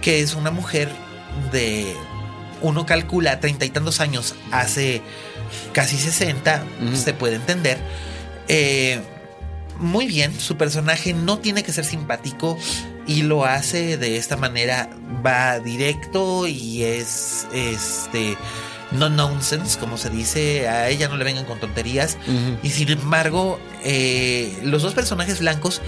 que 0.00 0.20
es 0.20 0.34
una 0.34 0.50
mujer 0.50 0.88
de. 1.52 1.94
Uno 2.60 2.86
calcula 2.86 3.40
treinta 3.40 3.64
y 3.64 3.70
tantos 3.70 4.00
años, 4.00 4.36
hace 4.52 5.02
casi 5.72 5.96
60, 5.98 6.64
Ujú. 6.86 6.96
se 6.96 7.12
puede 7.12 7.36
entender. 7.36 7.78
Eh, 8.48 9.00
muy 9.78 10.06
bien, 10.06 10.38
su 10.38 10.56
personaje 10.56 11.12
no 11.12 11.38
tiene 11.38 11.64
que 11.64 11.72
ser 11.72 11.84
simpático 11.84 12.56
y 13.06 13.22
lo 13.22 13.44
hace 13.44 13.96
de 13.96 14.16
esta 14.16 14.36
manera, 14.36 14.88
va 15.26 15.58
directo 15.58 16.46
y 16.46 16.84
es 16.84 17.48
este 17.52 18.36
no 18.92 19.08
nonsense, 19.08 19.78
como 19.78 19.96
se 19.96 20.10
dice, 20.10 20.68
a 20.68 20.88
ella 20.88 21.08
no 21.08 21.16
le 21.16 21.24
vengan 21.24 21.46
con 21.46 21.58
tonterías. 21.58 22.18
Y 22.62 22.68
sin 22.70 22.90
embargo, 22.90 23.58
eh, 23.82 24.56
los 24.62 24.82
dos 24.82 24.92
personajes 24.94 25.40
blancos 25.40 25.80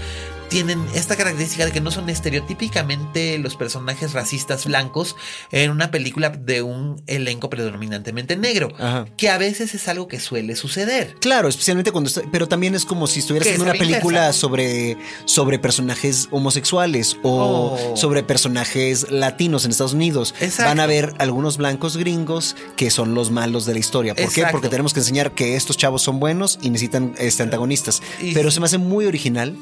tienen 0.49 0.83
esta 0.93 1.15
característica 1.15 1.65
de 1.65 1.71
que 1.71 1.81
no 1.81 1.91
son 1.91 2.09
estereotípicamente 2.09 3.37
los 3.39 3.55
personajes 3.55 4.13
racistas 4.13 4.65
blancos 4.65 5.15
en 5.51 5.71
una 5.71 5.91
película 5.91 6.29
de 6.29 6.61
un 6.61 7.01
elenco 7.07 7.49
predominantemente 7.49 8.35
negro, 8.37 8.69
Ajá. 8.79 9.05
que 9.17 9.29
a 9.29 9.37
veces 9.37 9.73
es 9.75 9.87
algo 9.87 10.07
que 10.07 10.19
suele 10.19 10.55
suceder. 10.55 11.15
Claro, 11.19 11.47
especialmente 11.47 11.91
cuando 11.91 12.07
está, 12.07 12.21
pero 12.31 12.47
también 12.47 12.75
es 12.75 12.85
como 12.85 13.07
si 13.07 13.19
estuviera 13.19 13.43
Que 13.43 13.49
haciendo 13.51 13.71
una 13.71 13.79
película 13.79 14.33
sobre, 14.33 14.97
sobre 15.25 15.59
personajes 15.59 16.27
homosexuales 16.31 17.17
o 17.23 17.35
Oh. 17.45 17.97
sobre 17.97 18.23
personajes 18.23 19.11
latinos 19.11 19.65
en 19.65 19.71
Estados 19.71 19.93
Unidos. 19.93 20.33
Exacto. 20.39 20.69
Van 20.69 20.79
a 20.79 20.85
ver 20.85 21.13
algunos 21.19 21.57
blancos 21.57 21.97
gringos 21.97 22.55
que 22.75 22.89
son 22.91 23.13
los 23.13 23.31
malos 23.31 23.65
de 23.65 23.73
la 23.73 23.79
historia. 23.79 24.15
¿Por 24.15 24.31
qué? 24.31 24.45
Porque 24.51 24.69
tenemos 24.69 24.93
que 24.93 24.99
enseñar 25.01 25.33
que 25.33 25.55
estos 25.55 25.77
chavos 25.77 26.01
son 26.01 26.19
buenos 26.19 26.59
y 26.61 26.69
necesitan 26.69 27.13
este, 27.17 27.43
antagonistas. 27.43 28.01
Y- 28.21 28.33
Pero 28.33 28.51
se 28.51 28.59
me 28.59 28.65
hace 28.67 28.77
muy 28.77 29.05
original. 29.05 29.55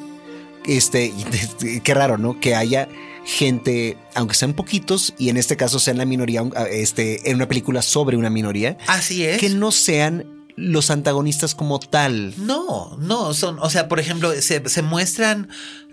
Este, 0.66 1.14
qué 1.84 1.94
raro, 1.94 2.18
¿no? 2.18 2.40
Que 2.40 2.56
haya 2.56 2.88
gente, 3.26 3.98
aunque 4.16 4.36
sean 4.36 4.54
poquitos, 4.54 5.14
y 5.18 5.30
en 5.30 5.38
este 5.38 5.58
caso 5.58 5.80
sean 5.80 5.98
la 5.98 6.06
minoría, 6.06 6.44
este, 6.70 7.30
en 7.30 7.38
una 7.38 7.48
película 7.48 7.82
sobre 7.82 8.18
una 8.18 8.30
minoría, 8.30 8.78
Así 8.88 9.26
es. 9.26 9.40
que 9.40 9.50
no 9.50 9.72
sean 9.72 10.26
los 10.56 10.92
antagonistas 10.92 11.56
como 11.56 11.80
tal. 11.80 12.34
No, 12.38 12.96
no, 13.00 13.34
son, 13.34 13.58
o 13.60 13.70
sea, 13.70 13.88
por 13.88 14.00
ejemplo, 14.00 14.32
se, 14.40 14.68
se 14.70 14.82
muestran 14.84 15.50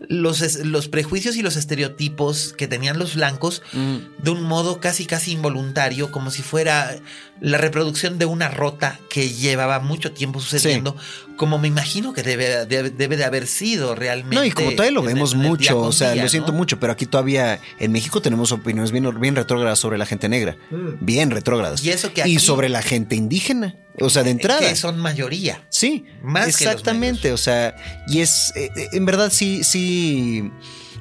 los, 0.09 0.59
los 0.64 0.88
prejuicios 0.88 1.37
y 1.37 1.42
los 1.42 1.56
estereotipos 1.56 2.52
que 2.52 2.68
tenían 2.68 2.98
los 2.98 3.14
blancos 3.14 3.62
de 3.72 4.30
un 4.30 4.42
modo 4.42 4.78
casi, 4.80 5.06
casi 5.06 5.33
involuntario, 5.33 6.12
como 6.12 6.30
si 6.30 6.42
fuera 6.42 6.94
la 7.40 7.59
reproducción 7.59 8.18
de 8.18 8.26
una 8.26 8.48
rota 8.48 8.98
que 9.09 9.31
llevaba 9.31 9.81
mucho 9.81 10.12
tiempo 10.12 10.40
sucediendo, 10.40 10.96
como 11.37 11.59
me 11.59 11.68
imagino 11.68 12.12
que 12.12 12.22
debe, 12.22 12.66
debe, 12.66 12.90
debe 12.90 13.16
de 13.16 13.24
haber 13.24 13.46
sido 13.46 13.94
realmente. 13.94 14.37
No, 14.37 14.44
y 14.44 14.50
como 14.50 14.72
todavía 14.72 14.92
lo 14.92 15.03
vemos 15.03 15.33
el 15.33 15.38
mucho, 15.38 15.81
o 15.81 15.92
sea, 15.92 16.12
día, 16.12 16.22
lo 16.22 16.29
siento 16.29 16.53
¿no? 16.53 16.59
mucho, 16.59 16.79
pero 16.79 16.92
aquí 16.92 17.07
todavía 17.07 17.61
en 17.79 17.92
México 17.92 18.20
tenemos 18.20 18.53
opiniones 18.53 18.92
bien, 18.92 19.09
bien 19.20 19.37
retrógradas 19.37 19.79
sobre 19.79 19.96
la 19.96 20.05
gente 20.05 20.29
negra. 20.29 20.57
Bien 21.00 21.31
retrógradas. 21.31 21.83
Mm. 21.83 21.87
Y 21.87 21.90
eso 21.90 22.12
que 22.12 22.29
Y 22.29 22.38
sobre 22.38 22.68
la 22.68 22.83
gente 22.83 23.16
indígena. 23.16 23.76
O 24.00 24.11
sea, 24.11 24.22
de 24.22 24.31
entrada. 24.31 24.61
Que 24.61 24.76
son 24.76 24.98
mayoría. 24.98 25.62
Sí, 25.68 26.05
Más 26.22 26.44
que 26.44 26.64
los 26.64 26.72
exactamente. 26.74 27.33
O 27.33 27.37
sea, 27.37 27.74
y 28.07 28.20
es, 28.20 28.53
eh, 28.57 28.70
eh, 28.76 28.88
en 28.92 29.07
verdad 29.07 29.31
sí, 29.33 29.64
sí. 29.64 30.50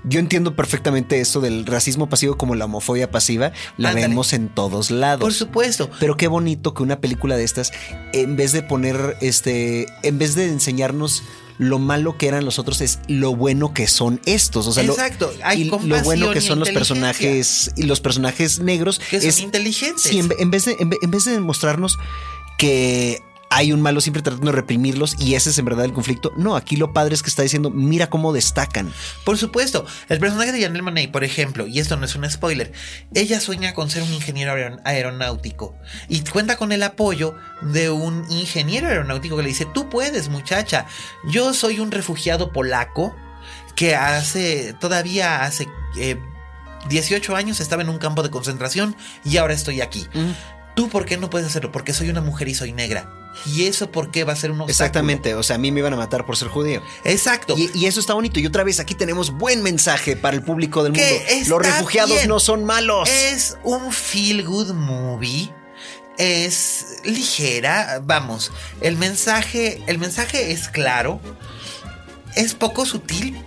Yo 0.04 0.20
entiendo 0.20 0.56
perfectamente 0.56 1.20
esto 1.20 1.42
del 1.42 1.66
racismo 1.66 2.10
pasivo 2.10 2.38
como 2.38 2.56
la 2.56 2.66
homofobia 2.66 3.12
pasiva. 3.12 3.52
La 3.78 3.90
Ándale. 3.90 4.08
vemos 4.08 4.34
en 4.34 4.50
todos 4.50 4.92
lados. 4.92 5.22
Por 5.22 5.34
supuesto. 5.34 5.90
Pero 6.00 6.18
qué 6.18 6.28
bonito 6.28 6.74
que 6.74 6.84
una 6.84 7.00
película 7.02 7.36
de 7.36 7.44
estas, 7.44 7.72
en 8.14 8.36
vez 8.36 8.52
de 8.52 8.64
poner, 8.64 9.18
este, 9.22 9.88
en 10.04 10.18
vez 10.18 10.36
de 10.36 10.46
enseñarnos 10.48 11.24
lo 11.58 11.78
malo 11.78 12.18
que 12.18 12.28
eran 12.28 12.46
los 12.46 12.58
otros, 12.58 12.80
es 12.80 13.00
lo 13.08 13.36
bueno 13.36 13.74
que 13.74 13.88
son 13.88 14.22
estos. 14.26 14.66
O 14.68 14.72
sea, 14.72 14.84
Exacto, 14.84 15.32
hay 15.44 15.64
y 15.64 15.66
lo 15.66 15.78
bueno 15.78 16.32
que 16.32 16.40
son 16.40 16.60
los 16.60 16.70
personajes 16.70 17.72
y 17.76 17.84
los 17.84 18.00
personajes 18.00 18.60
negros. 18.60 19.00
Que 19.10 19.20
son 19.20 19.30
es, 19.30 19.40
inteligentes. 19.42 20.04
Sí, 20.04 20.20
en, 20.20 20.30
en 20.40 20.52
vez 20.52 20.66
de, 20.66 20.78
en, 20.80 20.92
en 21.02 21.12
vez 21.12 21.26
de 21.26 21.40
mostrarnos 21.42 22.00
que 22.58 23.22
hay 23.52 23.72
un 23.74 23.82
malo 23.82 24.00
siempre 24.00 24.22
tratando 24.22 24.52
de 24.52 24.56
reprimirlos 24.56 25.16
y 25.20 25.34
ese 25.34 25.50
es 25.50 25.58
en 25.58 25.66
verdad 25.66 25.84
el 25.86 25.94
conflicto. 25.94 26.32
No, 26.38 26.56
aquí 26.56 26.76
lo 26.76 26.94
padre 26.94 27.16
es 27.16 27.24
que 27.24 27.30
está 27.30 27.42
diciendo, 27.42 27.72
mira 27.72 28.08
cómo 28.08 28.32
destacan. 28.32 28.94
Por 29.26 29.38
supuesto, 29.40 29.86
el 30.08 30.20
personaje 30.20 30.52
de 30.52 30.62
Janelle 30.62 30.84
Monáe, 30.84 31.08
por 31.08 31.24
ejemplo, 31.24 31.66
y 31.66 31.80
esto 31.80 31.98
no 31.98 32.06
es 32.06 32.16
un 32.16 32.30
spoiler, 32.30 32.72
ella 33.14 33.40
sueña 33.40 33.74
con 33.74 33.90
ser 33.90 34.04
un 34.04 34.14
ingeniero 34.14 34.52
aeron- 34.54 34.82
aeronáutico 34.86 35.76
y 36.08 36.22
cuenta 36.22 36.58
con 36.58 36.72
el 36.72 36.84
apoyo 36.84 37.36
de 37.62 37.90
un 37.90 38.24
ingeniero 38.30 38.88
aeronáutico 38.88 39.36
que 39.36 39.44
le 39.44 39.50
dice, 39.50 39.66
tú 39.66 39.90
puedes 39.90 40.30
muchacha, 40.30 40.86
yo 41.32 41.54
soy 41.54 41.80
un 41.80 41.92
refugiado 41.92 42.52
polaco 42.54 43.16
que 43.76 43.96
hace, 43.96 44.74
todavía 44.80 45.44
hace 45.44 45.68
eh, 45.98 46.20
18 46.88 47.36
años 47.36 47.60
estaba 47.60 47.82
en 47.82 47.90
un 47.90 47.98
campo 47.98 48.22
de 48.24 48.30
concentración 48.30 48.96
y 49.26 49.38
ahora 49.38 49.54
estoy 49.54 49.82
aquí. 49.82 50.06
¿Tú 50.76 50.88
por 50.88 51.06
qué 51.06 51.18
no 51.18 51.30
puedes 51.30 51.48
hacerlo? 51.48 51.72
Porque 51.72 51.94
soy 51.94 52.10
una 52.10 52.22
mujer 52.22 52.48
y 52.48 52.54
soy 52.56 52.72
negra. 52.74 53.12
¿Y 53.46 53.66
eso 53.66 53.92
por 53.92 54.12
qué 54.12 54.24
va 54.24 54.34
a 54.34 54.36
ser 54.36 54.52
un 54.52 54.62
obstáculo? 54.62 54.72
Exactamente, 54.72 55.34
o 55.36 55.44
sea, 55.44 55.56
a 55.56 55.60
mí 55.60 55.72
me 55.72 55.80
iban 55.80 55.94
a 55.94 55.98
matar 55.98 56.26
por 56.26 56.36
ser 56.36 56.50
judío. 56.50 56.82
Exacto. 57.04 57.56
Y, 57.58 57.72
y 57.74 57.86
eso 57.86 58.00
está 58.00 58.14
bonito. 58.14 58.40
Y 58.40 58.46
otra 58.46 58.64
vez 58.64 58.80
aquí 58.80 58.96
tenemos 58.96 59.32
buen 59.32 59.64
mensaje 59.64 60.16
para 60.16 60.36
el 60.36 60.44
público 60.44 60.84
del 60.84 60.94
Que 60.94 61.26
mundo. 61.30 61.50
Los 61.50 61.66
refugiados 61.66 62.18
bien. 62.18 62.28
no 62.28 62.40
son 62.40 62.66
malos. 62.66 63.08
Es 63.10 63.58
un 63.64 63.92
feel 63.92 64.44
good 64.46 64.74
movie. 64.74 65.54
Es 66.18 66.98
ligera, 67.06 68.02
vamos. 68.04 68.52
El 68.82 68.98
mensaje, 68.98 69.82
el 69.88 70.00
mensaje 70.00 70.52
es 70.52 70.68
claro. 70.68 71.22
Es 72.36 72.56
poco 72.56 72.86
sutil, 72.86 73.38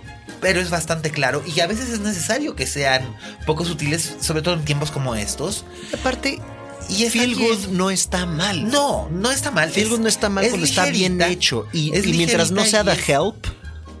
pero 0.41 0.59
es 0.59 0.71
bastante 0.71 1.11
claro. 1.11 1.43
Y 1.45 1.59
a 1.59 1.67
veces 1.67 1.89
es 1.89 1.99
necesario 1.99 2.55
que 2.55 2.65
sean 2.65 3.15
poco 3.45 3.63
sutiles, 3.63 4.15
sobre 4.19 4.41
todo 4.41 4.55
en 4.55 4.65
tiempos 4.65 4.89
como 4.89 5.13
estos. 5.13 5.65
Aparte, 5.93 6.41
Y 6.89 7.09
Feel. 7.09 7.35
Good 7.35 7.67
no 7.71 7.89
está 7.89 8.25
mal. 8.25 8.69
No, 8.69 9.09
no 9.09 9.31
está 9.31 9.51
mal. 9.51 9.69
Feel 9.69 9.85
Es- 9.87 9.91
Good 9.91 9.99
no 10.01 10.07
está 10.07 10.29
mal 10.29 10.43
es 10.43 10.49
cuando 10.51 10.65
está 10.65 10.85
bien 10.87 11.21
hecho. 11.21 11.65
Y, 11.73 11.95
es 11.95 12.05
y 12.05 12.13
mientras 12.13 12.51
no 12.51 12.63
sea 12.65 12.83
The 12.83 12.97
Help, 13.11 13.35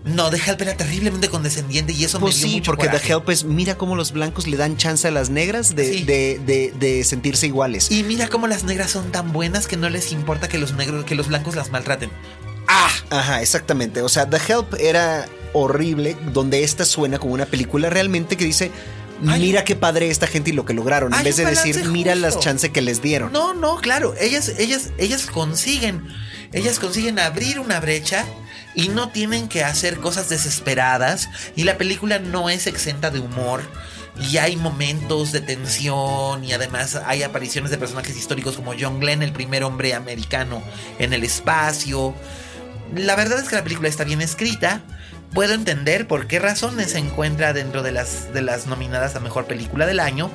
No, 0.05 0.29
The 0.29 0.37
Help 0.45 0.61
era 0.61 0.75
terriblemente 0.75 1.29
condescendiente 1.29 1.93
y 1.93 2.03
eso 2.03 2.19
pues 2.19 2.35
me 2.35 2.39
dio 2.41 2.49
sí, 2.49 2.55
mucho 2.57 2.71
porque 2.71 2.87
coraje. 2.87 3.07
The 3.07 3.13
Help 3.13 3.29
es 3.29 3.45
mira 3.45 3.77
cómo 3.77 3.95
los 3.95 4.11
blancos 4.11 4.47
le 4.47 4.57
dan 4.57 4.75
chance 4.75 5.07
a 5.07 5.11
las 5.11 5.29
negras 5.29 5.75
de, 5.77 5.93
Sí. 5.93 6.03
de, 6.03 6.41
de- 6.45 6.73
de 6.77 7.03
sentirse 7.05 7.47
iguales. 7.47 7.89
Y 7.89 8.03
mira 8.03 8.27
cómo 8.27 8.47
las 8.47 8.65
negras 8.65 8.91
son 8.91 9.11
tan 9.13 9.31
buenas 9.31 9.65
que 9.67 9.77
no 9.77 9.89
les 9.89 10.11
importa 10.11 10.49
que 10.49 10.57
los 10.57 10.73
negros, 10.73 11.05
que 11.05 11.15
los 11.15 11.29
blancos 11.29 11.55
las 11.55 11.71
maltraten. 11.71 12.09
Ajá, 13.09 13.41
exactamente. 13.41 14.01
O 14.01 14.09
sea, 14.09 14.29
The 14.29 14.37
Help 14.47 14.73
era 14.79 15.27
horrible, 15.53 16.17
donde 16.33 16.63
esta 16.63 16.83
suena 16.85 17.19
como 17.19 17.33
una 17.33 17.45
película 17.45 17.89
realmente 17.89 18.35
que 18.37 18.45
dice. 18.45 18.71
Mira 19.23 19.63
qué 19.63 19.75
padre 19.75 20.09
esta 20.09 20.27
gente 20.27 20.49
y 20.49 20.53
lo 20.53 20.65
que 20.65 20.73
lograron. 20.73 21.13
En 21.13 21.23
vez 21.23 21.37
de 21.37 21.45
decir, 21.45 21.85
mira 21.89 22.15
las 22.15 22.39
chances 22.39 22.71
que 22.71 22.81
les 22.81 23.01
dieron. 23.01 23.31
No, 23.31 23.53
no, 23.53 23.77
claro. 23.77 24.13
Ellas, 24.19 24.53
ellas, 24.57 24.91
ellas 24.97 25.25
consiguen. 25.25 26.07
Ellas 26.51 26.79
consiguen 26.79 27.19
abrir 27.19 27.59
una 27.59 27.79
brecha 27.79 28.25
y 28.75 28.89
no 28.89 29.09
tienen 29.09 29.47
que 29.47 29.63
hacer 29.63 29.99
cosas 29.99 30.29
desesperadas 30.29 31.29
y 31.55 31.63
la 31.63 31.77
película 31.77 32.19
no 32.19 32.49
es 32.49 32.67
exenta 32.67 33.11
de 33.11 33.19
humor 33.19 33.61
y 34.19 34.37
hay 34.37 34.55
momentos 34.55 35.31
de 35.31 35.41
tensión 35.41 36.43
y 36.43 36.53
además 36.53 36.95
hay 37.05 37.23
apariciones 37.23 37.71
de 37.71 37.77
personajes 37.77 38.15
históricos 38.15 38.55
como 38.55 38.73
John 38.79 38.99
Glenn, 38.99 39.23
el 39.23 39.31
primer 39.31 39.63
hombre 39.63 39.93
americano 39.93 40.61
en 40.99 41.13
el 41.13 41.23
espacio. 41.23 42.13
La 42.95 43.15
verdad 43.15 43.39
es 43.39 43.49
que 43.49 43.55
la 43.55 43.63
película 43.63 43.89
está 43.89 44.03
bien 44.03 44.21
escrita. 44.21 44.83
Puedo 45.33 45.53
entender 45.53 46.07
por 46.07 46.27
qué 46.27 46.39
razones 46.39 46.91
se 46.91 46.99
encuentra 46.99 47.53
dentro 47.53 47.81
de 47.83 47.91
las, 47.91 48.33
de 48.33 48.41
las 48.41 48.67
nominadas 48.67 49.15
a 49.15 49.19
mejor 49.19 49.45
película 49.45 49.85
del 49.85 49.99
año. 49.99 50.29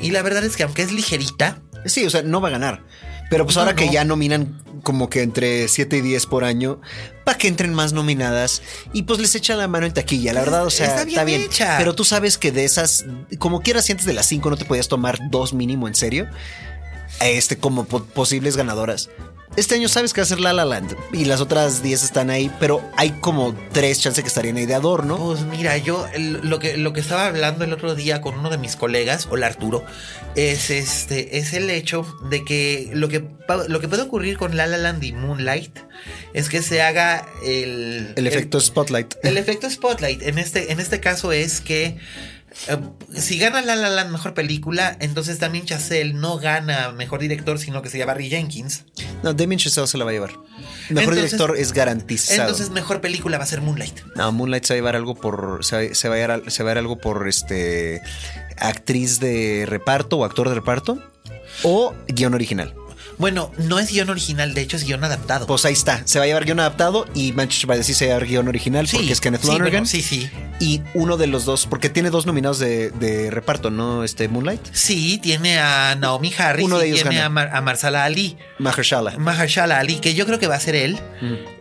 Y 0.00 0.12
la 0.12 0.22
verdad 0.22 0.44
es 0.44 0.56
que 0.56 0.62
aunque 0.62 0.82
es 0.82 0.92
ligerita, 0.92 1.60
Sí, 1.86 2.04
o 2.04 2.10
sea, 2.10 2.22
no 2.22 2.40
va 2.40 2.48
a 2.48 2.52
ganar. 2.52 2.82
Pero 3.30 3.44
pues 3.44 3.56
No, 3.56 3.62
ahora 3.62 3.76
que 3.76 3.88
ya 3.90 4.04
nominan 4.04 4.60
como 4.82 5.08
que 5.08 5.22
entre 5.22 5.68
7 5.68 5.98
y 5.98 6.00
10 6.00 6.26
por 6.26 6.42
año, 6.42 6.80
para 7.24 7.38
que 7.38 7.48
entren 7.48 7.72
más 7.74 7.92
nominadas 7.92 8.62
y 8.92 9.02
pues 9.02 9.20
les 9.20 9.34
echa 9.34 9.54
la 9.54 9.68
mano 9.68 9.86
en 9.86 9.92
taquilla, 9.92 10.32
la 10.32 10.40
verdad, 10.40 10.66
o 10.66 10.70
sea, 10.70 11.02
Está 11.02 11.24
bien. 11.24 11.42
hecha. 11.42 11.76
Pero 11.78 11.94
tú 11.94 12.04
sabes 12.04 12.38
que 12.38 12.50
de 12.50 12.64
esas, 12.64 13.04
como 13.38 13.60
quieras, 13.60 13.84
si 13.84 13.92
antes 13.92 14.06
de 14.06 14.14
las 14.14 14.26
5 14.26 14.50
no 14.50 14.56
te 14.56 14.64
podías 14.64 14.88
tomar 14.88 15.18
dos 15.30 15.52
mínimo 15.52 15.86
en 15.86 15.94
serio, 15.94 16.26
este, 17.20 17.56
como 17.58 17.84
po- 17.84 18.04
posibles 18.04 18.56
ganadoras. 18.56 19.10
Este 19.56 19.74
año 19.74 19.88
sabes 19.88 20.12
que 20.12 20.20
va 20.20 20.22
a 20.22 20.28
ser 20.28 20.38
La 20.38 20.52
La 20.52 20.64
Land 20.64 20.94
y 21.12 21.24
las 21.24 21.40
otras 21.40 21.82
10 21.82 22.04
están 22.04 22.30
ahí, 22.30 22.52
pero 22.60 22.88
hay 22.96 23.10
como 23.20 23.52
tres 23.72 23.98
chances 23.98 24.22
que 24.22 24.28
estarían 24.28 24.56
ahí 24.56 24.64
de 24.64 24.76
adorno. 24.76 25.16
Pues 25.18 25.40
mira, 25.42 25.76
yo 25.76 26.06
lo 26.16 26.60
que, 26.60 26.76
lo 26.76 26.92
que 26.92 27.00
estaba 27.00 27.26
hablando 27.26 27.64
el 27.64 27.72
otro 27.72 27.96
día 27.96 28.20
con 28.20 28.38
uno 28.38 28.48
de 28.48 28.58
mis 28.58 28.76
colegas, 28.76 29.26
hola 29.28 29.48
Arturo, 29.48 29.84
es 30.36 30.70
este, 30.70 31.38
es 31.38 31.52
el 31.52 31.68
hecho 31.68 32.06
de 32.30 32.44
que 32.44 32.90
lo 32.94 33.08
que 33.08 33.24
lo 33.66 33.80
que 33.80 33.88
puede 33.88 34.02
ocurrir 34.02 34.38
con 34.38 34.56
La 34.56 34.68
La 34.68 34.78
Land 34.78 35.02
y 35.02 35.12
Moonlight 35.14 35.76
es 36.32 36.48
que 36.48 36.62
se 36.62 36.80
haga 36.82 37.26
el, 37.44 38.12
El 38.14 38.28
efecto 38.28 38.60
Spotlight. 38.60 39.16
el 39.24 39.36
efecto 39.36 39.68
spotlight. 39.68 40.22
En 40.22 40.38
este, 40.38 40.70
en 40.70 40.78
este 40.78 41.00
caso 41.00 41.32
es 41.32 41.60
que 41.60 41.96
eh, 42.68 42.76
si 43.18 43.38
gana 43.38 43.62
La 43.62 43.76
La 43.76 43.88
Land 43.88 44.10
mejor 44.10 44.34
película, 44.34 44.96
entonces 45.00 45.38
también 45.38 45.64
Chazelle 45.64 46.12
no 46.12 46.38
gana 46.38 46.92
mejor 46.92 47.20
director, 47.20 47.58
sino 47.58 47.82
que 47.82 47.88
se 47.88 47.98
llama 47.98 48.12
Barry 48.12 48.28
Jenkins. 48.28 48.84
No, 49.22 49.32
Damien 49.32 49.58
Chazelle 49.58 49.86
se 49.86 49.98
la 49.98 50.04
va 50.04 50.10
a 50.10 50.14
llevar. 50.14 50.30
Mejor 50.90 51.14
Entonces- 51.14 51.14
director 51.32 51.56
es 51.56 51.72
garantizado. 51.72 52.42
Entonces 52.42 52.70
mejor 52.70 53.00
película 53.00 53.38
va 53.38 53.44
a 53.44 53.46
ser 53.46 53.60
Moonlight. 53.60 54.00
No, 54.16 54.32
Moonlight 54.32 54.64
se 54.64 54.74
va 54.74 54.76
a 54.76 54.78
llevar 54.78 54.96
algo 54.96 55.14
por. 55.14 55.64
Se 55.64 55.88
va, 55.88 55.94
se 55.94 56.08
va 56.08 56.14
a, 56.16 56.18
llevar, 56.18 56.50
se 56.50 56.62
va 56.62 56.70
a 56.70 56.74
llevar 56.74 56.78
algo 56.78 56.98
por 56.98 57.28
este. 57.28 58.02
Actriz 58.58 59.20
de 59.20 59.64
reparto 59.66 60.18
o 60.18 60.24
actor 60.24 60.48
de 60.48 60.54
reparto. 60.56 61.02
O 61.62 61.94
guion 62.08 62.34
original. 62.34 62.74
Bueno, 63.20 63.52
no 63.58 63.78
es 63.78 63.90
guion 63.92 64.10
original, 64.10 64.54
de 64.54 64.62
hecho 64.62 64.76
es 64.76 64.84
guion 64.84 65.04
adaptado. 65.04 65.46
Pues 65.46 65.64
ahí 65.64 65.74
está. 65.74 66.02
Se 66.06 66.18
va 66.18 66.24
a 66.24 66.26
llevar 66.26 66.44
guion 66.44 66.58
adaptado 66.60 67.06
y 67.14 67.32
Manchester 67.32 67.68
by 67.68 67.78
the 67.78 67.84
Sea 67.84 67.94
se 67.94 68.06
va 68.06 68.12
a 68.12 68.14
llevar 68.16 68.28
guion 68.28 68.48
original 68.48 68.88
porque 68.90 69.12
es 69.12 69.20
Kenneth 69.20 69.42
sí, 69.42 69.46
Lonergan. 69.48 69.70
bueno, 69.70 69.86
sí, 69.86 70.02
sí. 70.02 70.28
Y 70.58 70.82
uno 70.94 71.16
de 71.16 71.26
los 71.26 71.44
dos, 71.44 71.66
porque 71.66 71.88
tiene 71.88 72.10
dos 72.10 72.26
nominados 72.26 72.58
de, 72.58 72.90
de 72.90 73.30
reparto, 73.30 73.70
¿no? 73.70 74.04
Este 74.04 74.28
Moonlight. 74.28 74.60
Sí, 74.72 75.18
tiene 75.22 75.58
a 75.58 75.94
Naomi 75.94 76.32
Harris 76.36 76.64
Uno 76.66 76.78
de 76.78 76.88
y 76.88 76.90
ellos 76.90 77.02
tiene 77.02 77.16
gana. 77.16 77.26
a, 77.26 77.28
Mar- 77.30 77.50
a 77.54 77.60
Marsala 77.62 78.04
Ali. 78.04 78.36
Mahershala. 78.58 79.16
Mahershala 79.18 79.78
Ali, 79.78 79.96
que 80.00 80.14
yo 80.14 80.26
creo 80.26 80.38
que 80.38 80.46
va 80.48 80.56
a 80.56 80.60
ser 80.60 80.74
él. 80.74 80.98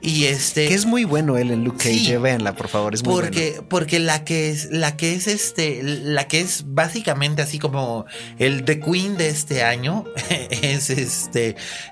Y 0.01 0.25
este. 0.25 0.67
Que 0.67 0.73
es 0.73 0.85
muy 0.85 1.03
bueno 1.05 1.37
él 1.37 1.51
en 1.51 1.63
Luke 1.63 1.77
Cage. 1.77 1.93
Sí. 1.99 2.11
eh, 2.11 2.17
Véanla, 2.17 2.55
por 2.55 2.67
favor. 2.67 2.93
Es 2.93 3.03
muy 3.03 3.13
porque, 3.13 3.51
bueno. 3.51 3.67
porque 3.69 3.99
la 3.99 4.23
que 4.25 4.49
es, 4.49 4.69
la 4.71 4.95
que 4.97 5.13
es 5.15 5.27
este, 5.27 5.81
la 5.83 6.27
que 6.27 6.41
es 6.41 6.63
básicamente 6.67 7.41
así 7.41 7.57
como 7.59 8.05
el 8.37 8.63
The 8.65 8.79
Queen 8.81 9.15
de 9.17 9.29
este 9.29 9.63
año 9.63 10.05
es 10.49 10.89
este, 10.89 11.48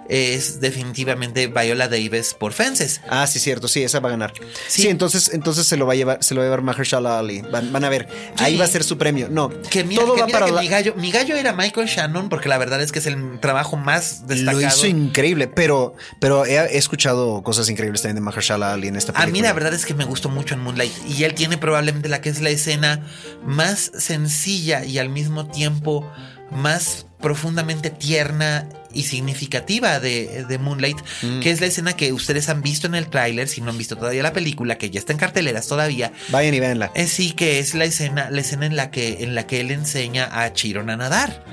es 0.10 0.60
definitivamente 0.60 1.48
Viola 1.48 1.88
Davis 1.88 2.34
por 2.34 2.54
Fences. 2.54 3.02
Ah, 3.10 3.28
sí, 3.28 3.40
cierto, 3.40 3.68
sí, 3.68 3.84
esa 3.84 4.00
va 4.00 4.10
a 4.10 4.12
ganar. 4.12 4.34
Sí. 4.68 4.84
Sí, 4.84 4.88
entonces, 4.90 5.32
entonces 5.34 5.68
se 5.68 5.78
lo 5.78 5.86
va 5.86 5.94
a 5.94 5.96
llevar, 5.96 6.24
se 6.24 6.34
lo 6.34 6.40
va 6.42 6.46
a 6.46 6.48
llevar 6.48 6.62
Mahershala 6.62 7.20
Ali. 7.20 7.42
Van, 7.42 7.72
van 7.72 7.84
a 7.84 7.90
ver, 7.90 8.08
ahí 8.38 8.58
va 8.58 8.66
a 8.66 8.68
ser 8.68 8.84
su 8.84 8.98
premio. 8.98 9.28
No, 9.30 9.50
Que 9.70 9.84
mira, 9.84 10.02
todo 10.04 10.16
que, 10.16 10.22
va 10.22 10.28
mira 10.28 10.40
para 10.40 10.46
que 10.48 10.56
la- 10.56 10.62
mi 10.62 10.68
gallo, 10.68 10.94
mi 10.96 11.12
gallo 11.12 11.36
era 11.36 11.54
Michael 11.54 11.88
Shannon, 11.88 12.30
porque 12.30 12.50
la 12.50 12.58
verdad 12.58 12.82
es 12.82 12.92
que 12.92 13.00
es 13.00 13.06
el 13.08 13.40
trabajo 13.40 13.78
más 13.78 14.22
Lo 14.22 14.28
destacado. 14.28 14.62
hizo 14.62 14.88
increíble, 14.88 15.48
pero, 15.48 15.94
pero 16.20 16.46
he, 16.46 16.56
he 16.56 16.78
escuchado 16.78 17.42
cosas 17.44 17.70
increíbles 17.70 18.02
también 18.02 18.16
de 18.16 18.22
Mahershala 18.22 18.74
Ali 18.74 18.88
en 18.88 18.96
esta 18.96 19.12
A 19.12 19.16
película. 19.16 19.32
mí 19.34 19.42
la 19.42 19.54
verdad 19.54 19.74
es 19.74 19.86
que 19.86 19.94
me 19.94 20.06
gustó 20.06 20.30
mucho 20.30 20.54
en 20.54 20.62
Moonlight 20.62 20.94
y 21.10 21.24
él 21.24 21.34
tiene 21.34 21.58
probablemente 21.58 22.10
la 22.10 22.22
que 22.22 22.30
es 22.30 22.42
la 22.42 22.50
escena 22.50 23.06
más 23.44 23.92
sencilla 23.98 24.84
y 24.86 25.00
al 25.00 25.10
mismo 25.10 25.48
tiempo 25.48 26.10
más 26.52 27.06
profundamente 27.20 27.90
tierna 27.90 28.68
y 28.94 29.04
significativa 29.04 30.00
de, 30.00 30.46
de 30.48 30.58
Moonlight, 30.58 30.98
Mm. 31.22 31.40
que 31.42 31.52
es 31.52 31.62
la 31.62 31.68
escena 31.68 31.94
que 31.94 32.14
ustedes 32.14 32.50
han 32.50 32.62
visto 32.62 32.88
en 32.88 32.96
el 32.96 33.08
tráiler, 33.08 33.48
si 33.48 33.62
no 33.62 33.72
han 33.72 33.78
visto 33.78 33.96
todavía 33.98 34.24
la 34.24 34.34
película, 34.34 34.78
que 34.78 34.90
ya 34.90 35.00
está 35.00 35.14
en 35.14 35.20
carteleras 35.20 35.68
todavía, 35.68 36.12
Vayan 36.30 36.54
y 36.54 36.60
véanla. 36.60 36.92
es 36.96 37.12
sí 37.12 37.32
que 37.32 37.60
es 37.60 37.74
la 37.76 37.86
escena, 37.86 38.30
la 38.30 38.42
escena 38.42 38.66
en 38.66 38.76
la 38.76 38.92
que, 38.92 39.24
en 39.24 39.36
la 39.36 39.48
que 39.48 39.62
él 39.62 39.72
enseña 39.72 40.30
a 40.44 40.54
Chiron 40.54 40.90
a 40.90 40.98
nadar. 40.98 41.44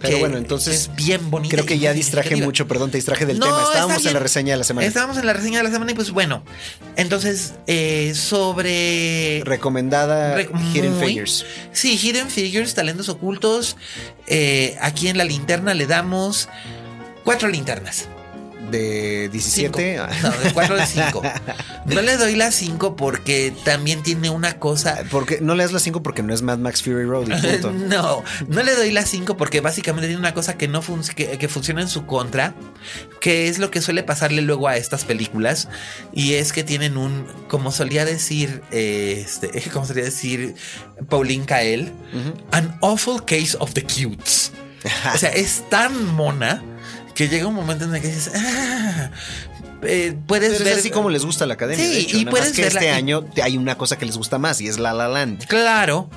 Pero 0.00 0.18
bueno, 0.18 0.36
entonces 0.36 0.74
es 0.90 0.94
bien 0.96 1.30
bonita. 1.30 1.54
Creo 1.56 1.64
que 1.64 1.78
ya 1.78 1.94
distraje 1.94 2.36
mucho, 2.36 2.68
perdón, 2.68 2.90
te 2.90 2.98
distraje 2.98 3.24
del 3.24 3.38
No, 3.38 3.46
tema. 3.46 3.58
está 3.60 3.72
Estábamos 3.72 4.04
en 4.04 4.12
la 4.12 4.18
reseña 4.20 4.52
de 4.52 4.58
la 4.58 4.64
semana. 4.64 4.86
Estábamos 4.86 5.16
en 5.16 5.24
la 5.24 5.32
reseña 5.32 5.58
de 5.58 5.64
la 5.64 5.70
semana 5.70 5.92
y 5.92 5.94
pues 5.94 6.10
bueno, 6.10 6.44
entonces 6.96 7.54
eh, 7.66 8.12
sobre... 8.14 9.40
Recomendada 9.44 10.34
Re- 10.34 10.50
Hidden 10.74 10.96
muy- 10.96 11.06
Figures. 11.08 11.46
Sí, 11.72 11.96
Hidden 11.96 12.28
Figures, 12.28 12.74
talentos 12.74 13.08
ocultos. 13.08 13.78
Eh, 14.26 14.76
aquí 14.82 15.08
en 15.08 15.16
la 15.16 15.24
linterna 15.24 15.72
le 15.72 15.86
damos 15.86 16.48
cuatro 17.24 17.48
linternas. 17.48 18.08
De 18.70 19.28
17. 19.28 19.98
Cinco. 19.98 20.12
No, 20.22 20.30
de 20.42 20.52
cuatro 20.52 20.76
de 20.76 20.86
cinco. 20.86 21.22
No 21.84 22.00
le 22.00 22.16
doy 22.16 22.34
las 22.34 22.54
cinco 22.54 22.96
porque 22.96 23.52
también 23.62 24.02
tiene 24.02 24.30
una 24.30 24.58
cosa. 24.58 25.02
Porque 25.10 25.38
no 25.42 25.54
le 25.54 25.62
das 25.64 25.72
las 25.72 25.82
5 25.82 26.02
porque 26.02 26.22
no 26.22 26.32
es 26.32 26.40
Mad 26.40 26.56
Max 26.56 26.82
Fury 26.82 27.04
Road 27.04 27.28
y 27.28 27.46
punto. 27.46 27.70
No, 27.74 28.24
no 28.48 28.62
le 28.62 28.74
doy 28.74 28.90
las 28.90 29.10
5 29.10 29.36
porque 29.36 29.60
básicamente 29.60 30.06
tiene 30.08 30.18
una 30.18 30.32
cosa 30.32 30.56
que 30.56 30.66
no 30.66 30.80
fun- 30.80 31.02
que, 31.14 31.36
que 31.36 31.46
funciona 31.48 31.82
en 31.82 31.88
su 31.88 32.06
contra, 32.06 32.54
que 33.20 33.48
es 33.48 33.58
lo 33.58 33.70
que 33.70 33.82
suele 33.82 34.02
pasarle 34.02 34.40
luego 34.40 34.66
a 34.66 34.78
estas 34.78 35.04
películas 35.04 35.68
y 36.14 36.34
es 36.34 36.54
que 36.54 36.64
tienen 36.64 36.96
un, 36.96 37.26
como 37.48 37.70
solía 37.70 38.06
decir, 38.06 38.62
eh, 38.70 39.22
este, 39.26 39.50
como 39.74 39.84
solía 39.84 40.04
decir 40.04 40.54
Pauline 41.10 41.44
Kael, 41.44 41.92
an 42.52 42.78
awful 42.80 43.22
case 43.26 43.58
of 43.60 43.74
the 43.74 43.82
cutes. 43.82 44.52
O 45.14 45.18
sea, 45.18 45.28
es 45.30 45.68
tan 45.68 46.02
mona 46.14 46.62
que 47.14 47.28
llega 47.28 47.46
un 47.46 47.54
momento 47.54 47.84
en 47.84 47.94
el 47.94 48.00
que 48.02 48.08
dices, 48.08 48.32
ah, 48.34 49.10
eh, 49.82 50.16
puedes 50.26 50.52
Pero 50.52 50.64
ver 50.64 50.72
es 50.74 50.78
así 50.80 50.90
como 50.90 51.10
les 51.10 51.24
gusta 51.24 51.46
la 51.46 51.54
academia. 51.54 51.84
Sí, 51.84 51.92
de 51.94 52.00
hecho, 52.00 52.16
y 52.16 52.24
nada 52.24 52.30
puedes 52.30 52.46
más 52.48 52.56
que 52.56 52.62
verla 52.62 52.80
este 52.80 52.90
y- 52.92 52.94
año 52.96 53.24
hay 53.42 53.56
una 53.56 53.76
cosa 53.78 53.96
que 53.98 54.06
les 54.06 54.16
gusta 54.16 54.38
más 54.38 54.60
y 54.60 54.68
es 54.68 54.78
La 54.78 54.92
La 54.92 55.08
Land. 55.08 55.46
Claro. 55.46 56.08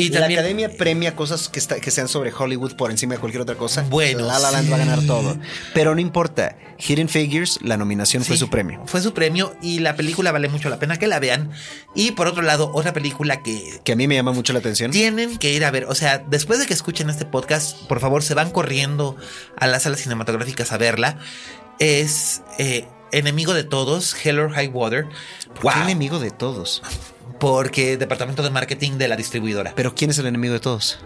Y 0.00 0.08
la 0.10 0.20
también 0.20 0.40
academia 0.40 0.70
premia 0.76 1.14
cosas 1.16 1.48
que, 1.48 1.58
está- 1.58 1.80
que 1.80 1.90
sean 1.90 2.08
sobre 2.08 2.32
Hollywood 2.32 2.74
por 2.76 2.90
encima 2.90 3.14
de 3.14 3.20
cualquier 3.20 3.42
otra 3.42 3.54
cosa. 3.56 3.84
Bueno, 3.88 4.26
La 4.26 4.38
La 4.38 4.50
Land 4.50 4.70
va 4.72 4.76
a 4.76 4.80
sí. 4.80 4.86
ganar 4.86 5.06
todo. 5.06 5.36
Pero 5.74 5.94
no 5.94 6.00
importa. 6.00 6.56
Hidden 6.78 7.08
Figures, 7.10 7.58
la 7.62 7.76
nominación 7.76 8.24
fue 8.24 8.36
Sí, 8.36 8.40
su 8.40 8.48
premio. 8.48 8.82
Fue 8.86 9.02
su 9.02 9.12
premio 9.12 9.54
y 9.60 9.80
la 9.80 9.96
película 9.96 10.32
vale 10.32 10.48
mucho 10.48 10.70
la 10.70 10.78
pena 10.78 10.96
que 10.98 11.06
la 11.06 11.18
vean. 11.20 11.50
Y 11.94 12.12
por 12.12 12.26
otro 12.26 12.40
lado, 12.42 12.70
otra 12.72 12.92
película 12.94 13.42
que 13.42 13.80
Que 13.84 13.92
a 13.92 13.96
mí 13.96 14.08
me 14.08 14.14
llama 14.14 14.32
mucho 14.32 14.52
la 14.54 14.60
atención. 14.60 14.90
tienen 14.90 15.36
que 15.36 15.52
ir 15.52 15.64
a 15.64 15.70
ver. 15.70 15.84
O 15.84 15.94
sea, 15.94 16.18
después 16.18 16.58
de 16.58 16.66
que 16.66 16.72
escuchen 16.72 17.10
este 17.10 17.26
podcast, 17.26 17.76
por 17.86 18.00
favor, 18.00 18.22
se 18.22 18.32
van 18.34 18.50
corriendo 18.50 19.16
a 19.58 19.66
las 19.66 19.82
salas 19.82 20.00
cinematográficas 20.00 20.72
a 20.72 20.78
verla. 20.78 21.18
Es 21.78 22.42
eh, 22.58 22.86
Enemigo 23.12 23.52
de 23.54 23.64
Todos, 23.64 24.14
Hell 24.24 24.38
or 24.38 24.50
High 24.52 24.68
Water. 24.68 25.04
¿Por 25.60 25.72
qué 25.72 25.78
Wow. 25.78 25.82
enemigo 25.84 26.18
de 26.18 26.30
todos? 26.30 26.82
Porque 27.40 27.96
Departamento 27.96 28.42
de 28.42 28.50
Marketing 28.50 28.92
de 28.92 29.08
la 29.08 29.16
distribuidora. 29.16 29.72
Pero 29.74 29.94
¿quién 29.94 30.10
es 30.10 30.18
el 30.18 30.26
enemigo 30.26 30.52
de 30.54 30.60
todos? 30.60 30.98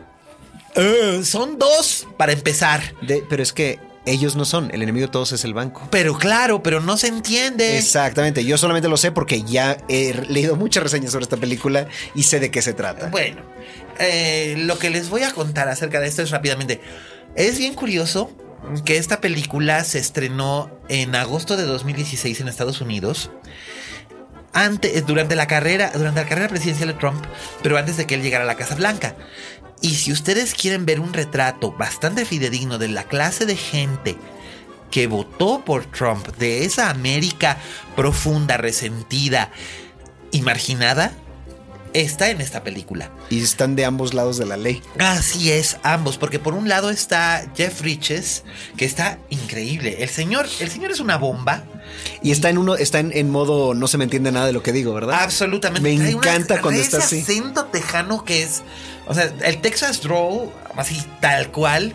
Eh, 0.74 1.22
son 1.24 1.58
dos 1.58 2.06
para 2.16 2.32
empezar. 2.32 2.82
De- 3.02 3.24
pero 3.28 3.42
es 3.42 3.52
que 3.52 3.78
ellos 4.06 4.36
no 4.36 4.44
son. 4.44 4.70
El 4.74 4.82
enemigo 4.82 5.06
de 5.06 5.12
todos 5.12 5.32
es 5.32 5.44
el 5.44 5.54
banco. 5.54 5.86
Pero 5.90 6.18
claro, 6.18 6.62
pero 6.62 6.80
no 6.80 6.96
se 6.96 7.06
entiende. 7.06 7.78
Exactamente. 7.78 8.44
Yo 8.44 8.58
solamente 8.58 8.88
lo 8.88 8.96
sé 8.96 9.12
porque 9.12 9.42
ya 9.44 9.78
he 9.88 10.12
leído 10.28 10.56
muchas 10.56 10.82
reseñas 10.82 11.12
sobre 11.12 11.22
esta 11.22 11.36
película 11.36 11.86
y 12.14 12.24
sé 12.24 12.40
de 12.40 12.50
qué 12.50 12.60
se 12.60 12.74
trata. 12.74 13.08
Bueno, 13.08 13.40
eh, 14.00 14.56
lo 14.58 14.78
que 14.78 14.90
les 14.90 15.08
voy 15.08 15.22
a 15.22 15.30
contar 15.32 15.68
acerca 15.68 16.00
de 16.00 16.08
esto 16.08 16.22
es 16.22 16.30
rápidamente. 16.30 16.80
Es 17.36 17.56
bien 17.58 17.74
curioso 17.74 18.30
que 18.84 18.96
esta 18.96 19.20
película 19.20 19.84
se 19.84 19.98
estrenó 20.00 20.70
en 20.88 21.14
agosto 21.14 21.56
de 21.56 21.62
2016 21.64 22.40
en 22.40 22.48
Estados 22.48 22.80
Unidos. 22.80 23.30
Ante- 24.54 25.02
durante 25.02 25.34
la 25.36 25.46
carrera, 25.46 25.90
durante 25.94 26.20
la 26.22 26.28
carrera 26.28 26.48
presidencial 26.48 26.88
de 26.88 26.94
Trump, 26.94 27.24
pero 27.62 27.76
antes 27.76 27.96
de 27.96 28.06
que 28.06 28.14
él 28.14 28.22
llegara 28.22 28.44
a 28.44 28.46
la 28.46 28.56
Casa 28.56 28.76
Blanca. 28.76 29.16
Y 29.80 29.96
si 29.96 30.12
ustedes 30.12 30.54
quieren 30.54 30.86
ver 30.86 31.00
un 31.00 31.12
retrato 31.12 31.72
bastante 31.72 32.24
fidedigno 32.24 32.78
de 32.78 32.88
la 32.88 33.04
clase 33.04 33.44
de 33.44 33.56
gente 33.56 34.16
que 34.90 35.08
votó 35.08 35.64
por 35.64 35.84
Trump, 35.86 36.26
de 36.38 36.64
esa 36.64 36.88
América 36.88 37.58
profunda, 37.96 38.56
resentida 38.56 39.50
y 40.30 40.42
marginada, 40.42 41.12
está 41.94 42.28
en 42.30 42.40
esta 42.42 42.62
película. 42.62 43.10
Y 43.30 43.42
están 43.42 43.74
de 43.76 43.84
ambos 43.86 44.12
lados 44.12 44.36
de 44.36 44.44
la 44.46 44.56
ley. 44.58 44.82
Así 44.98 45.50
es, 45.50 45.78
ambos, 45.82 46.18
porque 46.18 46.38
por 46.38 46.52
un 46.54 46.68
lado 46.68 46.90
está 46.90 47.46
Jeff 47.56 47.80
Riches, 47.80 48.42
que 48.76 48.84
está 48.84 49.18
increíble. 49.30 49.96
El 50.02 50.08
señor, 50.10 50.46
el 50.60 50.70
señor 50.70 50.90
es 50.90 51.00
una 51.00 51.16
bomba. 51.16 51.64
Y 52.22 52.32
está 52.32 52.48
en 52.50 52.58
uno, 52.58 52.74
está 52.76 52.98
en, 52.98 53.12
en 53.14 53.30
modo 53.30 53.72
no 53.74 53.86
se 53.86 53.96
me 53.98 54.04
entiende 54.04 54.32
nada 54.32 54.46
de 54.46 54.52
lo 54.52 54.62
que 54.62 54.72
digo, 54.72 54.92
¿verdad? 54.92 55.22
Absolutamente. 55.22 55.88
Me 55.88 55.96
Trae 55.96 56.14
una- 56.14 56.28
encanta 56.28 56.60
cuando 56.60 56.80
está 56.80 56.98
ese 56.98 57.06
así. 57.06 57.20
acento 57.22 57.66
tejano 57.66 58.24
que 58.24 58.42
es. 58.42 58.62
O 59.06 59.14
sea, 59.14 59.32
el 59.44 59.60
Texas 59.60 60.00
Draw, 60.02 60.50
así 60.76 61.00
tal 61.20 61.50
cual. 61.52 61.92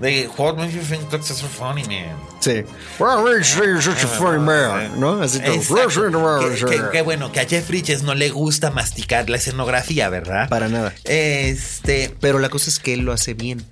De 0.00 0.28
What 0.36 0.56
makes 0.56 0.74
you 0.74 0.82
think 0.82 1.08
Texas 1.08 1.42
are 1.42 1.48
funny, 1.48 1.82
man? 1.84 2.16
Sí. 2.40 2.64
Well, 2.98 3.24
you're 3.26 3.80
such 3.80 4.04
a 4.04 4.06
funny 4.06 4.38
man, 4.38 5.00
¿no? 5.00 5.22
Así 5.22 5.40
todo. 5.40 6.90
Que 6.92 7.02
bueno, 7.02 7.32
que 7.32 7.40
a 7.40 7.46
Jeff 7.46 7.68
Bridges 7.68 8.02
no 8.02 8.14
le 8.14 8.28
gusta 8.30 8.70
masticar 8.70 9.30
la 9.30 9.38
escenografía, 9.38 10.08
¿verdad? 10.10 10.48
Para 10.48 10.68
nada. 10.68 10.92
Este, 11.04 12.14
Pero 12.20 12.38
la 12.38 12.50
cosa 12.50 12.68
es 12.70 12.78
que 12.78 12.92
él 12.94 13.00
lo 13.00 13.12
hace 13.12 13.34
bien. 13.34 13.64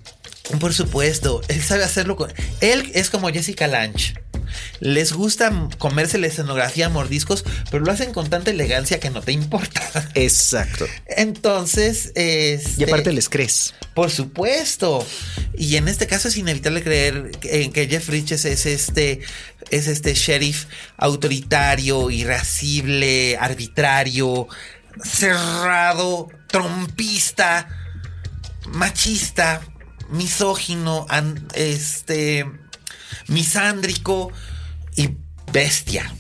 por 0.61 0.73
supuesto, 0.73 1.43
él 1.49 1.63
sabe 1.63 1.85
hacerlo 1.85 2.17
con. 2.17 2.33
Él 2.61 2.91
es 2.95 3.11
como 3.11 3.29
Jessica 3.29 3.67
Lange. 3.67 4.15
Les 4.81 5.13
gusta 5.13 5.69
comerse 5.79 6.19
la 6.19 6.27
escenografía 6.27 6.87
a 6.87 6.89
mordiscos, 6.89 7.45
pero 7.71 7.85
lo 7.85 7.93
hacen 7.93 8.13
con 8.13 8.29
tanta 8.29 8.51
elegancia 8.51 9.01
que 9.01 9.11
no 9.11 9.23
te 9.23 9.33
importa. 9.33 9.83
Exacto. 10.15 10.87
Entonces, 11.07 12.13
este, 12.15 12.73
Y 12.79 12.85
aparte 12.85 13.13
les 13.13 13.29
crees. 13.29 13.75
Por 13.95 14.11
supuesto. 14.11 15.07
Y 15.57 15.77
en 15.77 15.89
este 15.89 16.07
caso 16.07 16.29
es 16.29 16.37
inevitable 16.37 16.83
creer 16.83 17.31
en 17.43 17.73
que 17.73 17.87
Jeff 17.87 18.09
Bridges 18.09 18.45
es 18.45 18.67
este, 18.67 19.21
es 19.71 19.87
este 19.87 20.15
sheriff 20.15 20.67
autoritario, 20.97 22.11
irascible, 22.11 23.37
arbitrario, 23.39 24.49
cerrado, 25.03 26.29
trompista, 26.49 27.69
machista, 28.67 29.61
misógino, 30.11 31.07
este, 31.55 32.47
misándrico 33.29 34.33
y 34.97 35.11
bestia. 35.53 36.13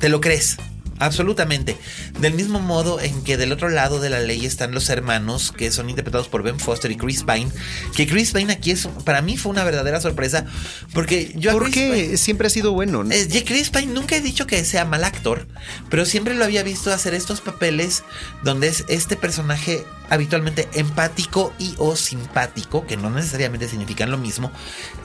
¿Te 0.00 0.08
lo 0.08 0.20
crees? 0.20 0.56
Absolutamente. 1.00 1.76
Del 2.20 2.34
mismo 2.34 2.60
modo 2.60 3.00
en 3.00 3.22
que 3.22 3.36
del 3.36 3.52
otro 3.52 3.68
lado 3.68 4.00
de 4.00 4.10
la 4.10 4.20
ley 4.20 4.44
están 4.44 4.72
los 4.72 4.88
hermanos 4.88 5.52
que 5.52 5.70
son 5.70 5.88
interpretados 5.90 6.28
por 6.28 6.42
Ben 6.42 6.58
Foster 6.58 6.90
y 6.90 6.96
Chris 6.96 7.22
Pine. 7.22 7.50
Que 7.94 8.06
Chris 8.06 8.32
Pine 8.32 8.52
aquí 8.52 8.72
es, 8.72 8.88
para 9.04 9.22
mí 9.22 9.36
fue 9.36 9.50
una 9.50 9.64
verdadera 9.64 10.00
sorpresa 10.00 10.44
porque 10.92 11.32
yo 11.36 11.52
Porque 11.52 12.16
siempre 12.16 12.48
ha 12.48 12.50
sido 12.50 12.72
bueno. 12.72 13.04
¿no? 13.04 13.12
eh, 13.12 13.44
Chris 13.46 13.70
Pine 13.70 13.92
nunca 13.92 14.16
he 14.16 14.20
dicho 14.20 14.46
que 14.46 14.64
sea 14.64 14.84
mal 14.84 15.04
actor, 15.04 15.46
pero 15.88 16.04
siempre 16.04 16.34
lo 16.34 16.44
había 16.44 16.62
visto 16.62 16.92
hacer 16.92 17.14
estos 17.14 17.40
papeles 17.40 18.02
donde 18.42 18.68
es 18.68 18.84
este 18.88 19.16
personaje 19.16 19.84
habitualmente 20.10 20.68
empático 20.74 21.52
y 21.58 21.74
o 21.78 21.94
simpático, 21.94 22.86
que 22.86 22.96
no 22.96 23.10
necesariamente 23.10 23.68
significan 23.68 24.10
lo 24.10 24.18
mismo, 24.18 24.50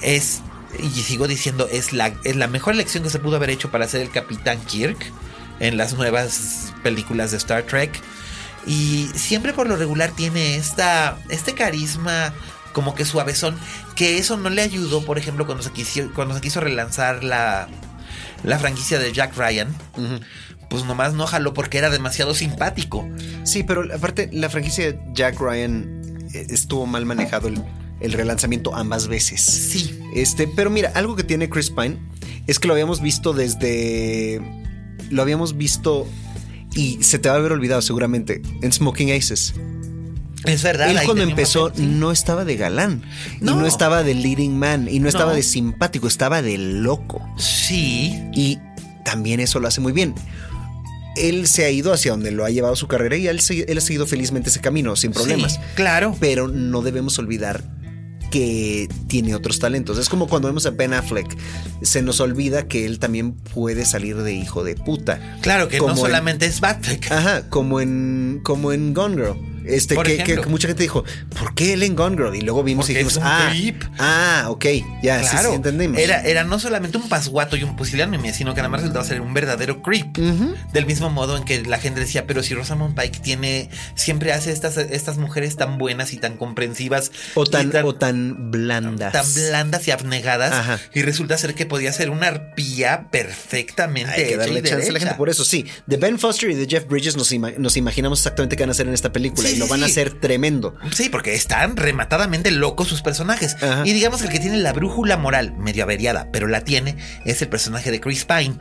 es, 0.01 0.41
y 0.79 0.89
sigo 0.89 1.27
diciendo, 1.27 1.67
es 1.71 1.93
la, 1.93 2.13
es 2.23 2.35
la 2.35 2.47
mejor 2.47 2.73
elección 2.73 3.03
que 3.03 3.09
se 3.09 3.19
pudo 3.19 3.35
haber 3.37 3.49
hecho 3.49 3.71
para 3.71 3.87
ser 3.87 4.01
el 4.01 4.09
Capitán 4.09 4.59
Kirk 4.65 4.97
en 5.59 5.77
las 5.77 5.93
nuevas 5.93 6.73
películas 6.83 7.31
de 7.31 7.37
Star 7.37 7.63
Trek. 7.63 7.91
Y 8.65 9.09
siempre 9.13 9.53
por 9.53 9.67
lo 9.67 9.75
regular 9.75 10.11
tiene 10.11 10.55
esta, 10.55 11.17
este 11.29 11.53
carisma 11.53 12.33
como 12.71 12.95
que 12.95 13.05
suavezón, 13.05 13.57
que 13.95 14.17
eso 14.17 14.37
no 14.37 14.49
le 14.49 14.61
ayudó, 14.61 15.05
por 15.05 15.17
ejemplo, 15.17 15.45
cuando 15.45 15.63
se 15.63 15.71
quiso, 15.71 16.11
cuando 16.15 16.33
se 16.33 16.41
quiso 16.41 16.59
relanzar 16.59 17.23
la, 17.23 17.67
la 18.43 18.59
franquicia 18.59 18.99
de 18.99 19.11
Jack 19.13 19.37
Ryan. 19.37 19.73
Pues 20.69 20.85
nomás 20.85 21.13
no 21.13 21.27
jaló 21.27 21.53
porque 21.53 21.77
era 21.77 21.89
demasiado 21.89 22.33
simpático. 22.33 23.07
Sí, 23.43 23.63
pero 23.63 23.83
aparte, 23.93 24.29
la 24.33 24.49
franquicia 24.49 24.91
de 24.91 24.99
Jack 25.13 25.39
Ryan 25.39 26.27
eh, 26.33 26.47
estuvo 26.49 26.87
mal 26.87 27.05
manejado 27.05 27.47
el, 27.47 27.61
el 27.99 28.13
relanzamiento 28.13 28.75
ambas 28.75 29.07
veces. 29.07 29.41
Sí. 29.41 29.99
Este, 30.13 30.47
pero 30.47 30.69
mira, 30.69 30.91
algo 30.95 31.15
que 31.15 31.23
tiene 31.23 31.49
Chris 31.49 31.69
Pine 31.69 31.97
es 32.47 32.59
que 32.59 32.67
lo 32.67 32.73
habíamos 32.73 33.01
visto 33.01 33.33
desde. 33.33 34.41
Lo 35.09 35.21
habíamos 35.21 35.57
visto 35.57 36.07
y 36.75 37.01
se 37.01 37.19
te 37.19 37.29
va 37.29 37.35
a 37.35 37.37
haber 37.37 37.51
olvidado 37.51 37.81
seguramente 37.81 38.41
en 38.61 38.71
Smoking 38.71 39.11
Aces. 39.11 39.53
Es 40.45 40.63
verdad. 40.63 40.89
Él 40.89 40.99
cuando 41.05 41.23
empezó 41.23 41.69
papel, 41.69 41.83
sí. 41.85 41.89
no 41.89 42.11
estaba 42.11 42.43
de 42.45 42.57
galán 42.57 43.03
y 43.39 43.45
No. 43.45 43.55
no 43.55 43.65
estaba 43.65 44.03
de 44.03 44.13
leading 44.13 44.57
man 44.57 44.87
y 44.89 44.99
no 44.99 45.07
estaba 45.07 45.31
No. 45.31 45.35
de 45.37 45.43
simpático, 45.43 46.07
estaba 46.07 46.41
de 46.41 46.57
loco. 46.57 47.21
Sí. 47.37 48.13
Y 48.33 48.59
también 49.05 49.39
eso 49.39 49.59
lo 49.59 49.67
hace 49.67 49.79
muy 49.79 49.93
bien. 49.93 50.13
Él 51.15 51.47
se 51.47 51.63
ha 51.63 51.69
ido 51.69 51.93
hacia 51.93 52.11
donde 52.11 52.31
lo 52.31 52.43
ha 52.43 52.49
llevado 52.49 52.75
su 52.75 52.87
carrera 52.87 53.15
y 53.15 53.27
él, 53.27 53.37
ha 53.37 53.81
seguido 53.81 54.07
felizmente 54.07 54.49
ese 54.49 54.59
camino 54.59 54.95
sin 54.95 55.11
problemas. 55.11 55.53
Sí, 55.53 55.59
claro. 55.75 56.17
Pero 56.19 56.47
no 56.47 56.81
debemos 56.81 57.17
olvidar 57.19 57.63
que 58.33 58.89
tiene 59.07 59.35
otros 59.35 59.59
talentos. 59.59 59.99
Es 59.99 60.09
como 60.09 60.27
cuando 60.27 60.47
vemos 60.47 60.65
a 60.65 60.71
Ben 60.71 60.91
Affleck, 60.91 61.37
se 61.83 62.01
nos 62.01 62.19
olvida 62.19 62.67
que 62.67 62.83
él 62.87 62.97
también 62.97 63.33
puede 63.33 63.85
salir 63.85 64.17
de 64.17 64.33
hijo 64.33 64.63
de 64.63 64.75
puta. 64.75 65.37
Claro 65.41 65.69
que 65.69 65.77
no 65.77 65.83
Como 65.83 65.97
en- 65.97 66.01
solamente 66.01 66.47
es 66.47 66.59
Batfleck. 66.59 67.11
Ajá, 67.11 67.47
como 67.49 67.79
en 67.79 68.39
como 68.43 68.71
en 68.73 68.95
Gone 68.95 69.15
Girl. 69.17 69.52
Este, 69.65 69.95
que, 69.97 70.41
mucha 70.47 70.67
gente 70.67 70.83
dijo, 70.83 71.03
¿por 71.39 71.53
qué 71.55 71.73
él 71.73 71.83
en 71.83 71.95
Gone 71.95 72.15
Girl? 72.17 72.35
Y 72.35 72.41
luego 72.41 72.63
vimos 72.63 72.85
Porque 72.85 72.99
y 73.01 73.03
dijimos, 73.03 73.19
ah, 73.23 73.47
creep. 73.51 73.83
ah, 73.99 74.45
ok, 74.49 74.65
ya, 75.01 75.21
Claro, 75.21 75.49
sí, 75.49 75.55
entendimos. 75.55 75.99
Era, 75.99 76.21
era 76.21 76.43
no 76.43 76.59
solamente 76.59 76.97
un 76.97 77.07
pasguato 77.09 77.55
y 77.55 77.63
un 77.63 77.75
pusilánime, 77.75 78.33
sino 78.33 78.53
que 78.53 78.59
además 78.61 78.81
resultaba 78.81 79.05
ser 79.05 79.21
un 79.21 79.33
verdadero 79.33 79.81
creep. 79.81 80.17
Del 80.73 80.85
mismo 80.85 81.09
modo 81.09 81.37
en 81.37 81.43
que 81.45 81.61
la 81.63 81.79
gente 81.79 81.99
decía, 81.99 82.25
pero 82.27 82.43
si 82.43 82.53
Rosamund 82.53 82.99
Pike 82.99 83.19
tiene, 83.19 83.69
siempre 83.95 84.33
hace 84.33 84.51
estas, 84.51 84.77
estas 84.77 85.17
mujeres 85.17 85.55
tan 85.55 85.77
buenas 85.77 86.13
y 86.13 86.17
tan 86.17 86.37
comprensivas. 86.37 87.11
o 87.35 87.45
tan, 87.45 87.71
o 87.83 87.95
tan 87.95 88.51
blandas. 88.51 89.13
tan 89.13 89.33
blandas 89.33 89.87
y 89.87 89.91
abnegadas. 89.91 90.53
Aja. 90.53 90.79
Y 90.93 91.01
resulta 91.01 91.37
ser 91.37 91.53
que 91.55 91.65
podía 91.65 91.91
ser 91.93 92.09
una 92.09 92.27
arpía 92.27 93.07
perfectamente. 93.11 94.11
Hay 94.11 94.27
que 94.27 94.37
darle 94.37 94.61
chance 94.61 94.89
a 94.89 94.91
la 94.93 94.99
gente. 94.99 95.15
Por 95.15 95.29
eso 95.29 95.43
sí, 95.45 95.65
de 95.85 95.97
Ben 95.97 96.19
Foster 96.19 96.49
y 96.49 96.55
de 96.55 96.67
Jeff 96.67 96.87
Bridges 96.87 97.15
nos, 97.17 97.31
ima- 97.31 97.53
nos 97.57 97.77
imaginamos 97.77 98.19
exactamente 98.19 98.55
qué 98.55 98.63
van 98.63 98.69
a 98.69 98.71
hacer 98.71 98.87
en 98.87 98.93
esta 98.93 99.11
película 99.11 99.47
Sí, 99.47 99.52
y 99.53 99.57
lo 99.57 99.65
sí, 99.65 99.71
van 99.71 99.83
a 99.83 99.85
sí. 99.85 99.91
hacer 99.91 100.19
tremendo. 100.19 100.75
Sí, 100.91 101.09
porque 101.09 101.33
están 101.33 101.77
rematadamente 101.77 102.51
locos 102.51 102.87
sus 102.87 103.01
personajes. 103.01 103.55
Ajá. 103.61 103.83
Y 103.85 103.93
digamos 103.93 104.21
que 104.21 104.27
el 104.27 104.33
que 104.33 104.39
tiene 104.39 104.57
la 104.57 104.73
brújula 104.73 105.17
moral 105.17 105.53
medio 105.57 105.83
averiada, 105.83 106.27
pero 106.31 106.47
la 106.47 106.61
tiene, 106.61 106.97
es 107.25 107.41
el 107.41 107.47
personaje 107.49 107.91
de 107.91 107.99
Chris 108.01 108.25
Pine. 108.25 108.55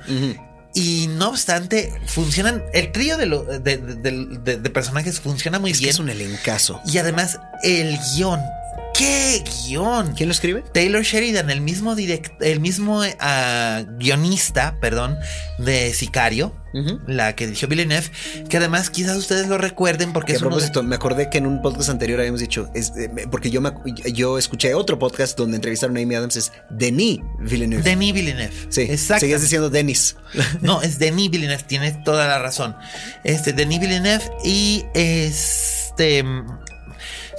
Y 0.74 1.06
no 1.08 1.28
obstante, 1.28 1.92
funcionan. 2.06 2.62
El 2.72 2.92
trío 2.92 3.18
de, 3.18 3.26
lo- 3.26 3.44
de, 3.44 3.76
de- 3.76 4.70
personajes 4.70 5.20
funciona 5.20 5.58
muy 5.58 5.70
Es 5.72 5.78
que 5.78 5.84
bien. 5.84 5.90
es 5.94 5.98
un 5.98 6.08
elencazo. 6.08 6.80
Y 6.86 6.96
además, 6.98 7.38
el 7.62 7.98
guion. 8.16 8.40
¿Qué 8.94 9.42
guion? 9.66 10.12
¿Quién 10.14 10.28
lo 10.28 10.32
escribe? 10.34 10.62
Taylor 10.74 11.02
Sheridan, 11.02 11.48
el 11.50 11.60
mismo 11.62 11.94
direct, 11.94 12.40
el 12.42 12.60
mismo 12.60 13.02
ah, 13.20 13.82
guionista, 13.98 14.76
perdón, 14.80 15.16
de 15.58 15.92
Sicario, 15.94 16.54
la 17.06 17.34
que 17.34 17.46
dirigió 17.46 17.68
Villeneuve, 17.68 18.06
que 18.48 18.56
además 18.58 18.90
quizás 18.90 19.16
ustedes 19.16 19.48
lo 19.48 19.58
recuerden 19.58 20.12
porque 20.12 20.28
Que 20.28 20.32
a 20.32 20.36
es 20.36 20.42
de- 20.42 20.46
propósito, 20.48 20.82
me 20.82 20.94
acordé 20.94 21.30
que 21.30 21.38
en 21.38 21.46
un 21.46 21.60
podcast 21.62 21.88
anterior 21.90 22.18
habíamos 22.20 22.40
dicho, 22.40 22.68
es, 22.74 22.92
eh, 22.96 23.10
porque 23.30 23.50
yo, 23.50 23.60
me 23.60 23.72
yo 24.12 24.38
escuché 24.38 24.74
otro 24.74 24.98
podcast 24.98 25.36
donde 25.38 25.56
entrevistaron 25.56 25.96
a 25.96 26.00
Amy 26.00 26.14
Adams, 26.14 26.36
es 26.36 26.52
Denis 26.70 27.18
Villeneuve. 27.40 27.82
Denis 27.82 28.12
Villeneuve. 28.14 28.52
sí, 28.68 28.82
exacto. 28.82 29.20
seguías 29.20 29.40
diciendo 29.42 29.70
Denis. 29.70 30.16
No, 30.60 30.80
es 30.82 30.98
Denis 30.98 31.30
Villeneuve, 31.30 31.62
tienes 31.66 32.02
toda 32.04 32.26
la 32.28 32.38
razón. 32.38 32.76
Este, 33.24 33.52
Denis 33.52 33.80
Villeneuve 33.80 34.24
y 34.44 34.84
este. 34.94 36.24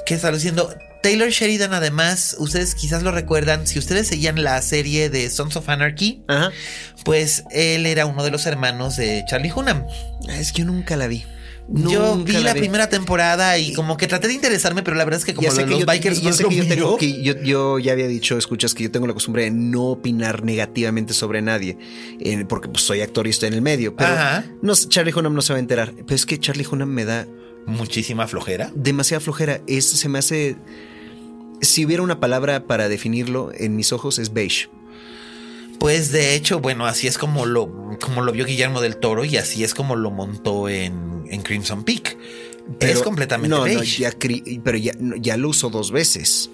¿Qué 0.06 0.16
estaba 0.16 0.36
diciendo? 0.36 0.74
Taylor 1.04 1.30
Sheridan, 1.30 1.74
además, 1.74 2.36
ustedes 2.40 2.74
quizás 2.76 3.04
lo 3.04 3.12
recuerdan, 3.12 3.68
si 3.68 3.78
ustedes 3.78 4.08
seguían 4.08 4.42
la 4.44 4.60
serie 4.62 5.10
de 5.10 5.30
Sons 5.30 5.56
of 5.58 5.70
Anarchy, 5.70 6.24
Ajá. 6.28 6.52
pues 7.06 7.44
él 7.52 7.86
era 7.86 8.06
uno 8.08 8.24
de 8.24 8.32
los 8.32 8.46
hermanos 8.46 8.96
de 8.96 9.24
Charlie 9.30 9.52
Hunnam. 9.56 9.84
Ah, 10.30 10.38
Es 10.38 10.52
que 10.54 10.60
yo 10.60 10.66
nunca 10.66 10.96
la 10.96 11.08
vi. 11.08 11.26
yo 11.70 12.18
vi 12.18 12.34
la, 12.40 12.54
primera 12.54 12.90
temporada 12.90 13.58
y 13.58 13.74
como 13.74 13.96
que 13.98 14.08
traté 14.08 14.28
de 14.28 14.34
interesarme, 14.34 14.82
pero 14.84 14.98
la 14.98 15.06
verdad 15.06 15.20
es 15.20 15.26
que 15.26 15.34
como 15.34 15.48
lo 15.50 15.56
que 15.56 15.66
los 15.66 15.80
yo- 15.82 15.86
bikers 15.86 16.22
ya 16.22 16.30
no 16.30 16.36
sé 16.36 16.44
yo, 16.44 16.50
mío. 16.50 16.66
tengo 16.68 16.98
que 16.98 17.22
yo, 17.22 17.42
yo 17.42 17.80
ya 17.80 17.92
había 17.94 18.08
dicho, 18.08 18.38
escuchas 18.38 18.74
que 18.74 18.84
yo 18.84 18.92
tengo 18.92 19.06
la 19.08 19.14
costumbre 19.14 19.44
de 19.44 19.52
no 19.52 19.84
opinar 19.88 20.44
negativamente 20.44 21.14
sobre 21.14 21.42
nadie, 21.42 21.78
eh, 22.20 22.46
porque 22.48 22.70
pues, 22.70 22.84
soy 22.84 23.02
actor 23.02 23.28
y 23.28 23.30
estoy 23.30 23.48
en 23.50 23.54
el 23.56 23.62
medio. 23.62 23.96
Pero 23.96 24.12
Ajá. 24.14 24.46
no, 24.62 24.74
Charlie 24.76 25.14
Hunnam 25.14 25.34
no 25.36 25.42
se 25.42 25.54
va 25.54 25.58
a 25.58 25.60
enterar. 25.62 25.94
Pero 25.96 26.16
es 26.16 26.26
que 26.26 26.40
Charlie 26.40 26.66
Hunnam 26.70 26.90
me 26.90 27.06
da 27.06 27.28
Muchísima 27.66 28.28
flojera. 28.28 28.72
demasiada 28.76 29.22
flojera. 29.22 29.62
Es, 29.68 29.86
se 29.86 30.10
me 30.10 30.20
hace. 30.20 30.58
Si 31.64 31.86
hubiera 31.86 32.04
una 32.04 32.20
palabra 32.20 32.66
para 32.68 32.90
definirlo 32.90 33.52
en 33.58 33.76
mis 33.76 33.92
ojos, 33.94 34.20
es 34.20 34.34
beige. 34.34 34.70
Pues 35.80 36.12
de 36.12 36.36
hecho, 36.36 36.60
bueno, 36.60 36.86
así 36.86 37.08
es 37.08 37.18
como 37.18 37.46
lo, 37.46 37.98
como 38.02 38.22
lo 38.22 38.32
vio 38.32 38.46
Guillermo 38.46 38.80
del 38.80 38.98
Toro 38.98 39.26
y 39.26 39.36
así 39.38 39.64
es 39.64 39.74
como 39.74 39.96
lo 39.96 40.12
montó 40.12 40.70
en, 40.70 41.24
en 41.30 41.42
Crimson 41.42 41.84
Peak. 41.84 42.18
es 42.80 43.02
completamente 43.02 43.54
no, 43.54 43.64
beige. 43.64 44.04
No, 44.06 44.10
ya, 44.10 44.62
pero 44.64 44.78
ya, 44.78 44.94
ya 45.20 45.36
lo 45.36 45.50
usó 45.50 45.70
dos 45.70 45.92
veces. 45.92 46.50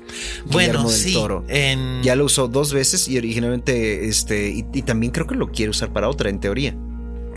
Bueno, 0.46 0.70
Guillermo 0.80 0.90
del 0.92 1.00
sí, 1.00 1.14
Toro. 1.14 1.46
en- 1.48 2.02
Ya 2.02 2.16
lo 2.16 2.26
usó 2.26 2.48
dos 2.48 2.74
veces 2.74 3.08
y 3.08 3.18
originalmente, 3.20 4.08
este, 4.08 4.50
y, 4.50 4.66
y 4.74 4.82
también 4.82 5.12
creo 5.12 5.28
que 5.28 5.36
lo 5.36 5.52
quiere 5.52 5.70
usar 5.70 5.94
para 5.94 6.10
otra, 6.10 6.30
en 6.32 6.40
teoría. 6.40 6.76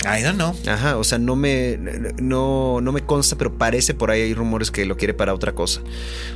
I 0.04 0.22
don't 0.22 0.36
know. 0.36 0.54
Ajá, 0.66 0.96
o 0.96 1.04
sea, 1.04 1.18
no 1.18 1.36
me, 1.36 1.78
no, 2.20 2.80
no 2.80 2.92
me 2.92 3.02
consta, 3.02 3.36
pero 3.36 3.56
parece 3.56 3.94
por 3.94 4.10
ahí 4.10 4.22
hay 4.22 4.34
rumores 4.34 4.70
que 4.70 4.84
lo 4.86 4.96
quiere 4.96 5.14
para 5.14 5.34
otra 5.34 5.52
cosa. 5.52 5.80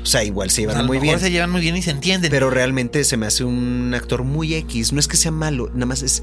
O 0.02 0.06
sea, 0.06 0.24
igual 0.24 0.50
se 0.50 0.60
O 0.60 0.62
llevan 0.62 0.74
sea, 0.74 0.80
a 0.80 0.82
lo 0.82 0.88
muy 0.88 0.98
mejor 0.98 1.16
bien. 1.16 1.20
se 1.20 1.30
llevan 1.30 1.50
muy 1.50 1.60
bien 1.60 1.76
y 1.76 1.82
se 1.82 1.90
entienden. 1.90 2.30
Pero 2.30 2.50
realmente 2.50 3.02
se 3.04 3.16
me 3.16 3.26
hace 3.26 3.44
un 3.44 3.92
actor 3.94 4.24
muy 4.24 4.54
X. 4.54 4.92
No 4.92 5.00
es 5.00 5.08
que 5.08 5.16
sea 5.16 5.30
malo, 5.32 5.70
nada 5.74 5.86
más 5.86 6.02
es. 6.02 6.22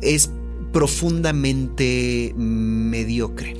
es 0.00 0.30
profundamente 0.72 2.32
mediocre. 2.36 3.56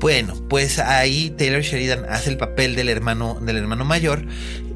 Bueno, 0.00 0.34
pues 0.48 0.78
ahí 0.78 1.30
Taylor 1.36 1.62
Sheridan 1.62 2.04
hace 2.08 2.30
el 2.30 2.36
papel 2.36 2.76
del 2.76 2.88
hermano, 2.88 3.38
del 3.40 3.56
hermano 3.56 3.84
mayor. 3.84 4.26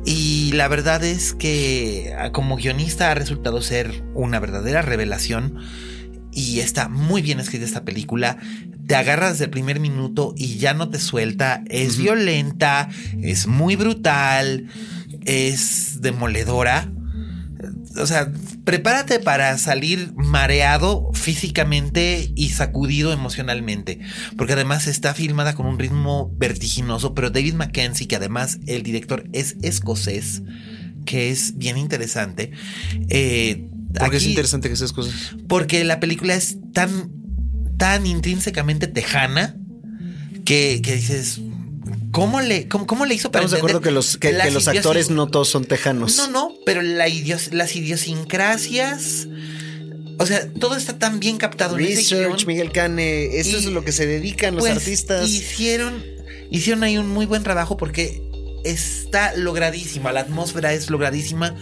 Y 0.05 0.53
la 0.53 0.67
verdad 0.69 1.05
es 1.05 1.35
que 1.35 2.15
ah, 2.19 2.33
como 2.33 2.57
guionista 2.57 3.11
ha 3.11 3.15
resultado 3.15 3.61
ser 3.61 4.03
una 4.15 4.41
verdadera 4.41 4.83
revelación. 4.83 5.59
Y 6.33 6.61
está 6.61 6.89
muy 6.89 7.23
bien 7.23 7.41
escrita 7.41 7.65
esta 7.65 7.85
película. 7.85 8.39
Te 8.87 8.95
agarras 8.95 9.33
desde 9.33 9.45
el 9.45 9.51
primer 9.51 9.81
minuto 9.81 10.35
y 10.37 10.59
ya 10.59 10.75
no 10.75 10.89
te 10.89 10.99
suelta. 10.99 11.63
Es 11.69 11.97
violenta, 11.97 12.89
es 13.21 13.47
muy 13.47 13.77
brutal, 13.77 14.67
es 15.25 16.01
demoledora 16.01 16.91
o 17.99 18.07
sea, 18.07 18.33
prepárate 18.65 19.19
para 19.19 19.57
salir 19.59 20.13
mareado 20.17 21.11
físicamente 21.13 22.31
y 22.35 22.51
sacudido 22.51 23.13
emocionalmente, 23.13 24.01
porque 24.37 24.53
además 24.53 24.87
está 24.87 25.15
filmada 25.15 25.55
con 25.55 25.67
un 25.67 25.79
ritmo 25.79 26.33
vertiginoso, 26.37 27.15
pero 27.15 27.31
David 27.31 27.55
Mackenzie, 27.55 28.09
que 28.09 28.17
además 28.17 28.59
el 28.67 28.83
director 28.83 29.29
es 29.33 29.57
escocés, 29.63 30.43
que 31.05 31.31
es 31.31 31.59
bien 31.59 31.77
interesante. 31.77 32.53
Eh, 33.09 33.70
¿Por 33.99 34.11
qué 34.11 34.17
es 34.17 34.27
interesante 34.27 34.69
que 34.69 34.77
sea 34.77 34.87
escocés? 34.87 35.15
Porque 35.49 35.85
la 35.85 36.01
película 36.01 36.35
es 36.35 36.57
tan, 36.73 37.11
tan 37.77 38.07
intrínsecamente 38.07 38.87
tejana 38.87 39.57
que, 40.45 40.81
que 40.83 40.97
dices, 40.97 41.41
¿Cómo 42.13 42.41
le, 42.41 42.67
cómo, 42.67 43.07
le 43.07 43.15
hizo 43.15 43.31
para 43.31 43.45
Estamos 43.45 43.53
de 43.53 43.57
acuerdo 43.59 43.81
que 43.81 43.93
los, 43.93 44.17
que, 44.17 44.33
los 44.33 44.67
actores 44.67 45.11
no 45.11 45.29
todos 45.29 45.49
son 45.49 45.65
tejanos. 45.65 46.17
No, 46.17 46.27
no, 46.29 46.55
pero 46.67 46.83
la 46.83 47.07
las 47.53 47.77
idiosincrasias. 47.77 49.29
O 50.19 50.27
sea, 50.27 50.53
todo 50.53 50.77
está 50.77 50.99
tan 50.99 51.21
bien 51.21 51.39
captado 51.39 51.77
Research, 51.77 52.47
Miguel 52.47 52.73
Cane, 52.73 53.39
eso 53.39 53.57
es 53.57 53.67
lo 53.67 53.85
que 53.85 53.93
se 53.93 54.07
dedican 54.07 54.55
los 54.55 54.65
pues, 54.65 54.77
artistas. 54.77 55.31
Hicieron, 55.31 56.05
hicieron 56.51 56.83
ahí 56.83 56.99
un 56.99 57.09
muy 57.09 57.27
buen 57.27 57.43
trabajo 57.43 57.77
porque 57.77 58.23
está 58.65 59.35
logradísima, 59.37 60.13
la 60.13 60.21
atmósfera 60.21 60.73
es 60.73 60.91
logradísima 60.91 61.57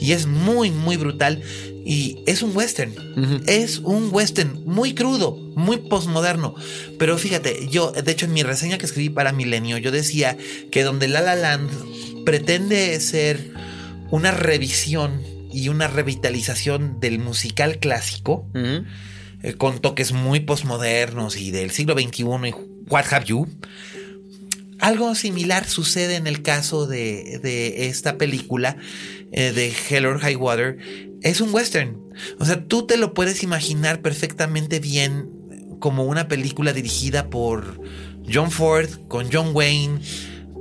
y 0.00 0.12
es 0.12 0.26
muy, 0.26 0.70
muy 0.70 0.96
brutal. 0.96 1.42
Y 1.86 2.22
es 2.26 2.42
un 2.42 2.56
western. 2.56 2.94
Es 3.46 3.78
un 3.78 4.08
western 4.10 4.62
muy 4.64 4.94
crudo, 4.94 5.36
muy 5.54 5.76
postmoderno. 5.76 6.54
Pero 6.98 7.18
fíjate, 7.18 7.68
yo, 7.70 7.92
de 7.92 8.10
hecho, 8.10 8.24
en 8.24 8.32
mi 8.32 8.42
reseña 8.42 8.78
que 8.78 8.86
escribí 8.86 9.10
para 9.10 9.32
Milenio, 9.32 9.76
yo 9.78 9.90
decía 9.90 10.36
que 10.70 10.82
donde 10.82 11.08
La 11.08 11.20
La 11.20 11.34
Land 11.34 12.24
pretende 12.24 12.98
ser 13.00 13.52
una 14.10 14.30
revisión 14.30 15.22
y 15.52 15.68
una 15.68 15.86
revitalización 15.86 17.00
del 17.00 17.18
musical 17.18 17.78
clásico, 17.78 18.46
eh, 18.54 19.54
con 19.54 19.78
toques 19.80 20.12
muy 20.12 20.40
postmodernos 20.40 21.36
y 21.36 21.50
del 21.50 21.70
siglo 21.70 21.94
XXI 21.94 22.22
y 22.22 22.54
What 22.88 23.04
Have 23.10 23.26
You. 23.26 23.46
Algo 24.84 25.14
similar 25.14 25.66
sucede 25.66 26.16
en 26.16 26.26
el 26.26 26.42
caso 26.42 26.86
de, 26.86 27.40
de 27.42 27.86
esta 27.86 28.18
película 28.18 28.76
eh, 29.32 29.50
de 29.50 29.72
Hell 29.88 30.04
or 30.04 30.18
High 30.18 30.36
Water, 30.36 30.76
es 31.22 31.40
un 31.40 31.54
western. 31.54 32.02
O 32.38 32.44
sea, 32.44 32.66
tú 32.66 32.86
te 32.86 32.98
lo 32.98 33.14
puedes 33.14 33.42
imaginar 33.42 34.02
perfectamente 34.02 34.80
bien 34.80 35.30
como 35.80 36.04
una 36.04 36.28
película 36.28 36.74
dirigida 36.74 37.30
por 37.30 37.80
John 38.30 38.50
Ford 38.50 38.90
con 39.08 39.30
John 39.32 39.52
Wayne 39.54 40.00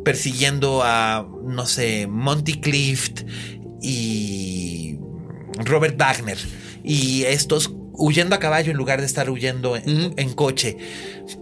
persiguiendo 0.05 0.84
a, 0.86 1.28
no 1.43 1.65
sé, 1.65 2.07
Monty 2.07 2.61
Clift 2.61 3.24
y 3.82 4.99
Robert 5.65 5.97
Wagner. 5.99 6.38
Y 6.82 7.24
estos 7.24 7.74
huyendo 7.93 8.35
a 8.35 8.39
caballo 8.39 8.71
en 8.71 8.77
lugar 8.77 8.99
de 8.99 9.05
estar 9.05 9.29
huyendo 9.29 9.75
en, 9.75 10.33
coche. 10.33 10.77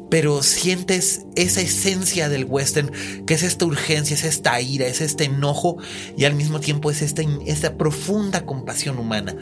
Pero 0.10 0.44
sientes 0.44 1.26
esa 1.36 1.62
esencia 1.62 2.28
del 2.28 2.46
western, 2.46 2.92
que 3.26 3.34
es 3.34 3.44
esta 3.44 3.66
urgencia, 3.66 4.14
es 4.14 4.26
esta 4.26 4.60
ira, 4.60 4.86
es 4.86 5.00
este 5.00 5.26
enojo 5.26 5.78
y 6.18 6.26
al 6.26 6.36
mismo 6.36 6.60
tiempo 6.60 6.92
es 6.92 7.02
esta, 7.02 7.24
esta 7.46 7.78
profunda 7.78 8.46
compasión 8.46 9.00
humana. 9.00 9.36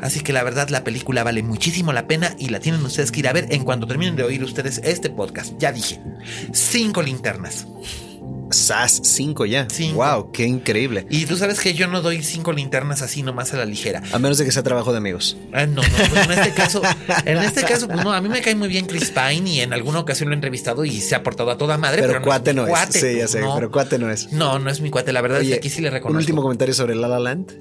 Así 0.00 0.20
que 0.20 0.32
la 0.32 0.42
verdad 0.42 0.68
la 0.68 0.84
película 0.84 1.22
vale 1.22 1.42
muchísimo 1.42 1.92
la 1.92 2.08
pena 2.08 2.34
y 2.38 2.48
la 2.48 2.60
tienen 2.60 2.84
ustedes 2.84 3.12
que 3.12 3.20
ir 3.20 3.28
a 3.28 3.32
ver 3.32 3.46
en 3.50 3.62
cuanto 3.62 3.86
terminen 3.86 4.16
de 4.16 4.24
oír 4.24 4.42
ustedes 4.42 4.80
este 4.82 5.10
podcast. 5.10 5.54
Ya 5.58 5.72
dije, 5.72 6.00
cinco 6.52 7.02
linternas. 7.02 7.66
SAS 8.56 9.00
5 9.02 9.46
ya. 9.46 9.68
Wow, 9.94 10.32
qué 10.32 10.44
increíble. 10.44 11.06
Y 11.10 11.26
tú 11.26 11.36
sabes 11.36 11.60
que 11.60 11.74
yo 11.74 11.86
no 11.86 12.02
doy 12.02 12.22
cinco 12.22 12.52
linternas 12.52 13.02
así 13.02 13.22
nomás 13.22 13.52
a 13.52 13.58
la 13.58 13.64
ligera. 13.64 14.02
A 14.12 14.18
menos 14.18 14.38
de 14.38 14.44
que 14.44 14.52
sea 14.52 14.62
trabajo 14.62 14.92
de 14.92 14.98
amigos. 14.98 15.36
Ah, 15.52 15.66
no, 15.66 15.82
no, 15.82 15.88
pues 16.10 16.24
en 16.24 16.32
este 16.32 16.52
caso, 16.52 16.82
en 17.24 17.38
este 17.38 17.62
caso, 17.62 17.86
pues 17.88 18.02
no, 18.02 18.12
a 18.12 18.20
mí 18.20 18.28
me 18.28 18.40
cae 18.40 18.54
muy 18.54 18.68
bien 18.68 18.86
Chris 18.86 19.10
Pine 19.10 19.48
y 19.48 19.60
en 19.60 19.72
alguna 19.72 20.00
ocasión 20.00 20.28
lo 20.28 20.34
he 20.34 20.36
entrevistado 20.36 20.84
y 20.84 21.00
se 21.00 21.14
ha 21.14 21.22
portado 21.22 21.50
a 21.50 21.58
toda 21.58 21.78
madre. 21.78 22.02
Pero, 22.02 22.22
cuate 22.22 22.54
no 22.54 22.66
es. 22.66 22.88
sí, 22.90 23.16
ya 23.18 23.28
sé, 23.28 23.42
pero 23.54 23.70
cuate 23.70 23.98
no 23.98 24.10
es. 24.10 24.32
No, 24.32 24.58
no 24.58 24.70
es 24.70 24.80
mi 24.80 24.90
cuate. 24.90 25.12
La 25.12 25.20
verdad 25.20 25.42
es 25.42 25.48
que 25.48 25.54
aquí 25.54 25.70
sí 25.70 25.80
le 25.82 25.90
reconozco. 25.90 26.12
Un 26.12 26.18
último 26.18 26.42
comentario 26.42 26.74
sobre 26.74 26.94
La 26.94 27.08
La 27.08 27.18
Land. 27.18 27.60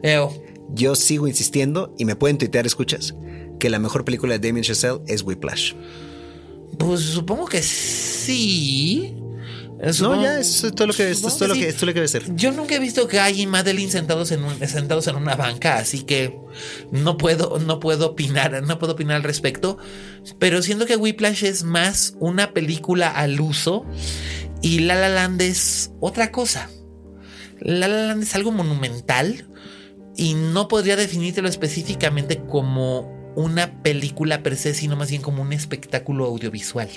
Yo 0.69 0.95
sigo 0.95 1.27
insistiendo 1.27 1.93
y 1.97 2.05
me 2.05 2.15
pueden 2.15 2.37
tuitear, 2.37 2.65
escuchas, 2.65 3.13
que 3.59 3.69
la 3.69 3.79
mejor 3.79 4.03
película 4.03 4.37
de 4.37 4.47
Damien 4.47 4.63
Chazelle 4.63 4.99
es 5.07 5.21
Whiplash. 5.21 5.73
Pues 6.77 7.01
supongo 7.01 7.45
que 7.45 7.61
sí 7.61 9.15
no, 9.99 10.21
ya, 10.21 10.39
eso 10.39 10.67
es 10.67 10.75
todo 10.75 10.87
lo 10.87 10.93
que, 10.93 11.11
esto 11.11 11.27
es 11.27 11.37
todo 11.37 11.49
lo 11.49 11.53
que, 11.53 11.67
esto 11.67 11.85
lo 11.85 11.93
que 11.93 11.99
debe 11.99 12.07
ser. 12.07 12.35
Yo 12.35 12.51
nunca 12.51 12.75
he 12.75 12.79
visto 12.79 13.07
que 13.07 13.19
hay 13.19 13.45
Madeline 13.45 13.91
sentados 13.91 14.31
en, 14.31 14.41
sentados 14.67 15.07
en 15.07 15.15
una 15.15 15.35
banca, 15.35 15.77
así 15.77 16.01
que 16.01 16.37
no 16.91 17.17
puedo, 17.17 17.59
no 17.59 17.79
puedo 17.79 18.07
opinar, 18.07 18.63
no 18.63 18.79
puedo 18.79 18.93
opinar 18.93 19.17
al 19.17 19.23
respecto. 19.23 19.77
Pero 20.39 20.61
siento 20.61 20.85
que 20.85 20.95
Whiplash 20.95 21.43
es 21.43 21.63
más 21.63 22.15
una 22.19 22.51
película 22.51 23.09
al 23.11 23.39
uso 23.39 23.85
y 24.61 24.79
La 24.79 24.95
La 24.95 25.09
Land 25.09 25.41
es 25.41 25.91
otra 25.99 26.31
cosa. 26.31 26.69
La 27.59 27.87
La 27.87 28.07
Land 28.07 28.23
es 28.23 28.35
algo 28.35 28.51
monumental 28.51 29.47
y 30.17 30.33
no 30.33 30.67
podría 30.67 30.95
definírtelo 30.95 31.47
específicamente 31.47 32.41
como 32.47 33.33
una 33.35 33.83
película 33.83 34.41
per 34.41 34.55
se, 34.55 34.73
sino 34.73 34.95
más 34.95 35.09
bien 35.09 35.21
como 35.21 35.41
un 35.41 35.53
espectáculo 35.53 36.25
audiovisual. 36.25 36.89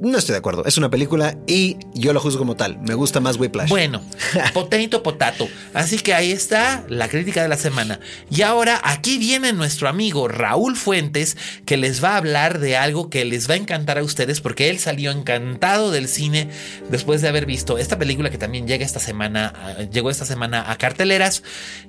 No 0.00 0.18
estoy 0.18 0.32
de 0.32 0.38
acuerdo. 0.38 0.64
Es 0.64 0.76
una 0.76 0.90
película 0.90 1.36
y 1.46 1.76
yo 1.94 2.12
lo 2.12 2.20
juzgo 2.20 2.40
como 2.40 2.56
tal. 2.56 2.78
Me 2.80 2.94
gusta 2.94 3.20
más 3.20 3.36
Whiplash. 3.36 3.68
Bueno, 3.68 4.02
potato 4.54 5.02
potato. 5.02 5.48
Así 5.72 5.98
que 5.98 6.14
ahí 6.14 6.32
está 6.32 6.84
la 6.88 7.08
crítica 7.08 7.42
de 7.42 7.48
la 7.48 7.56
semana. 7.56 8.00
Y 8.28 8.42
ahora 8.42 8.80
aquí 8.82 9.18
viene 9.18 9.52
nuestro 9.52 9.88
amigo 9.88 10.26
Raúl 10.26 10.76
Fuentes 10.76 11.36
que 11.64 11.76
les 11.76 12.02
va 12.02 12.14
a 12.14 12.16
hablar 12.16 12.58
de 12.58 12.76
algo 12.76 13.08
que 13.08 13.24
les 13.24 13.48
va 13.48 13.54
a 13.54 13.56
encantar 13.56 13.98
a 13.98 14.02
ustedes 14.02 14.40
porque 14.40 14.68
él 14.68 14.78
salió 14.78 15.12
encantado 15.12 15.90
del 15.92 16.08
cine 16.08 16.50
después 16.90 17.22
de 17.22 17.28
haber 17.28 17.46
visto 17.46 17.78
esta 17.78 17.98
película 17.98 18.30
que 18.30 18.38
también 18.38 18.66
llega 18.66 18.84
esta 18.84 19.00
semana, 19.00 19.76
llegó 19.92 20.10
esta 20.10 20.26
semana 20.26 20.70
a 20.70 20.76
carteleras, 20.76 21.42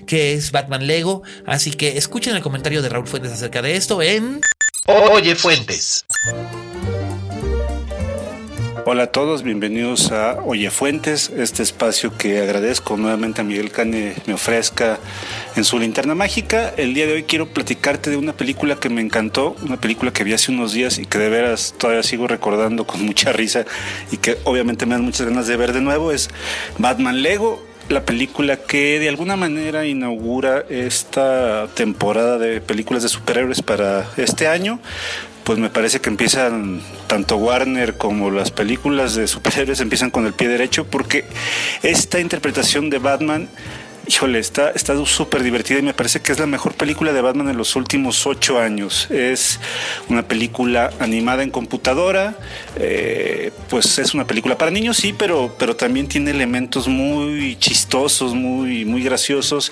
que 0.05 0.33
es 0.33 0.51
Batman 0.51 0.85
Lego. 0.85 1.23
Así 1.45 1.71
que 1.71 1.97
escuchen 1.97 2.35
el 2.35 2.43
comentario 2.43 2.81
de 2.81 2.89
Raúl 2.89 3.07
Fuentes 3.07 3.31
acerca 3.31 3.61
de 3.61 3.75
esto 3.75 4.01
en 4.01 4.41
Oye 4.87 5.35
Fuentes. 5.35 6.05
Hola 8.87 9.05
a 9.05 9.07
todos, 9.07 9.41
bienvenidos 9.41 10.11
a 10.11 10.43
Oye 10.45 10.69
Fuentes, 10.69 11.31
este 11.35 11.63
espacio 11.63 12.15
que 12.15 12.39
agradezco 12.39 12.97
nuevamente 12.97 13.41
a 13.41 13.43
Miguel 13.43 13.71
Cane 13.71 14.13
me 14.27 14.35
ofrezca 14.35 14.99
en 15.55 15.63
su 15.63 15.79
linterna 15.79 16.13
mágica. 16.13 16.71
El 16.77 16.93
día 16.93 17.07
de 17.07 17.13
hoy 17.13 17.23
quiero 17.23 17.47
platicarte 17.47 18.11
de 18.11 18.17
una 18.17 18.33
película 18.33 18.75
que 18.75 18.89
me 18.89 19.01
encantó, 19.01 19.55
una 19.63 19.81
película 19.81 20.13
que 20.13 20.23
vi 20.23 20.33
hace 20.33 20.51
unos 20.51 20.71
días 20.71 20.99
y 20.99 21.07
que 21.07 21.17
de 21.17 21.29
veras 21.29 21.73
todavía 21.79 22.03
sigo 22.03 22.27
recordando 22.27 22.85
con 22.85 23.03
mucha 23.03 23.33
risa 23.33 23.65
y 24.11 24.17
que 24.17 24.37
obviamente 24.43 24.85
me 24.85 24.93
dan 24.93 25.03
muchas 25.03 25.25
ganas 25.25 25.47
de 25.47 25.57
ver 25.57 25.73
de 25.73 25.81
nuevo. 25.81 26.11
Es 26.11 26.29
Batman 26.77 27.23
Lego, 27.23 27.65
la 27.89 28.05
película 28.05 28.57
que 28.57 28.99
de 28.99 29.09
alguna 29.09 29.35
manera 29.35 29.87
inaugura 29.87 30.63
esta 30.69 31.67
temporada 31.73 32.37
de 32.37 32.61
películas 32.61 33.01
de 33.01 33.09
superhéroes 33.09 33.63
para 33.63 34.07
este 34.15 34.47
año 34.47 34.79
pues 35.45 35.59
me 35.59 35.69
parece 35.69 36.01
que 36.01 36.09
empiezan 36.09 36.81
tanto 37.07 37.37
Warner 37.37 37.97
como 37.97 38.31
las 38.31 38.51
películas 38.51 39.15
de 39.15 39.27
superhéroes 39.27 39.79
empiezan 39.79 40.09
con 40.09 40.25
el 40.25 40.33
pie 40.33 40.47
derecho 40.47 40.85
porque 40.85 41.23
esta 41.83 42.19
interpretación 42.19 42.89
de 42.89 42.97
Batman 42.97 43.47
Híjole, 44.07 44.37
está 44.37 44.73
súper 45.05 45.41
divertida 45.41 45.79
y 45.79 45.81
me 45.81 45.95
parece 45.95 46.21
que 46.21 46.31
es 46.31 46.39
la 46.39 46.45
mejor 46.45 46.75
película 46.75 47.11
de 47.11 47.21
Batman 47.21 47.49
en 47.49 47.57
los 47.57 47.75
últimos 47.75 48.27
ocho 48.27 48.59
años. 48.59 49.09
Es 49.09 49.59
una 50.09 50.21
película 50.21 50.91
animada 50.99 51.41
en 51.41 51.49
computadora, 51.49 52.37
eh, 52.75 53.51
pues 53.67 53.97
es 53.97 54.13
una 54.13 54.27
película 54.27 54.59
para 54.59 54.69
niños, 54.69 54.97
sí, 54.97 55.15
pero, 55.17 55.55
pero 55.57 55.75
también 55.75 56.07
tiene 56.07 56.31
elementos 56.31 56.87
muy 56.87 57.55
chistosos, 57.57 58.35
muy, 58.35 58.85
muy 58.85 59.01
graciosos 59.01 59.71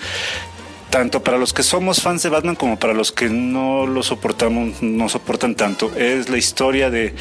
tanto 0.93 1.23
para 1.23 1.39
los 1.39 1.53
que 1.53 1.63
somos 1.63 2.01
fans 2.01 2.21
de 2.21 2.29
Batman 2.29 2.55
como 2.55 2.77
para 2.77 2.93
los 2.93 3.11
que 3.11 3.27
no 3.27 3.87
lo 3.87 4.03
soportamos, 4.03 4.83
no 4.83 5.09
soportan 5.09 5.55
tanto. 5.55 5.91
Es 5.95 6.29
la 6.29 6.37
historia 6.37 6.91
de 6.91 7.15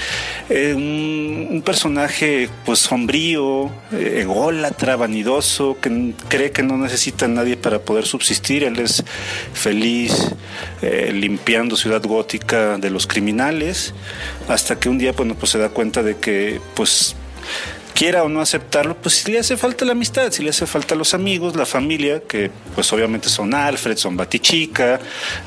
eh, 0.51 0.75
un, 0.75 1.63
personaje 1.65 2.51
pues 2.67 2.81
sombrío, 2.81 3.71
eh, 3.93 4.19
ególatra, 4.21 4.97
vanidoso, 4.97 5.79
que 5.81 6.13
cree 6.29 6.51
que 6.51 6.63
no 6.63 6.77
necesita 6.77 7.25
a 7.25 7.29
nadie 7.29 7.57
para 7.57 7.79
poder 7.79 8.05
subsistir. 8.05 8.63
Él 8.63 8.79
es 8.79 9.03
feliz 9.55 10.35
eh, 10.83 11.11
limpiando 11.15 11.75
ciudad 11.75 12.03
gótica 12.03 12.77
de 12.77 12.91
los 12.91 13.07
criminales, 13.07 13.95
hasta 14.49 14.79
que 14.79 14.91
un 14.91 14.99
día 14.99 15.13
bueno, 15.13 15.35
pues 15.35 15.51
se 15.51 15.57
da 15.57 15.71
cuenta 15.71 16.03
de 16.03 16.19
que 16.19 16.61
pues 16.75 17.17
quiera 17.95 18.25
o 18.25 18.29
no 18.29 18.41
aceptarlo, 18.41 18.97
pues 18.97 19.17
si 19.17 19.33
le 19.33 19.39
hace 19.39 19.57
falta 19.57 19.85
la 19.85 19.93
amistad, 19.93 20.31
si 20.31 20.43
le 20.43 20.51
hace 20.51 20.67
falta 20.67 20.95
los 20.95 21.15
amigos, 21.15 21.57
la 21.57 21.67
familia, 21.67 22.23
que 22.27 22.51
pues 22.75 22.93
obviamente 22.93 23.29
son 23.29 23.55
Alfred, 23.55 23.97
son 23.97 24.17
Batichica, 24.17 25.01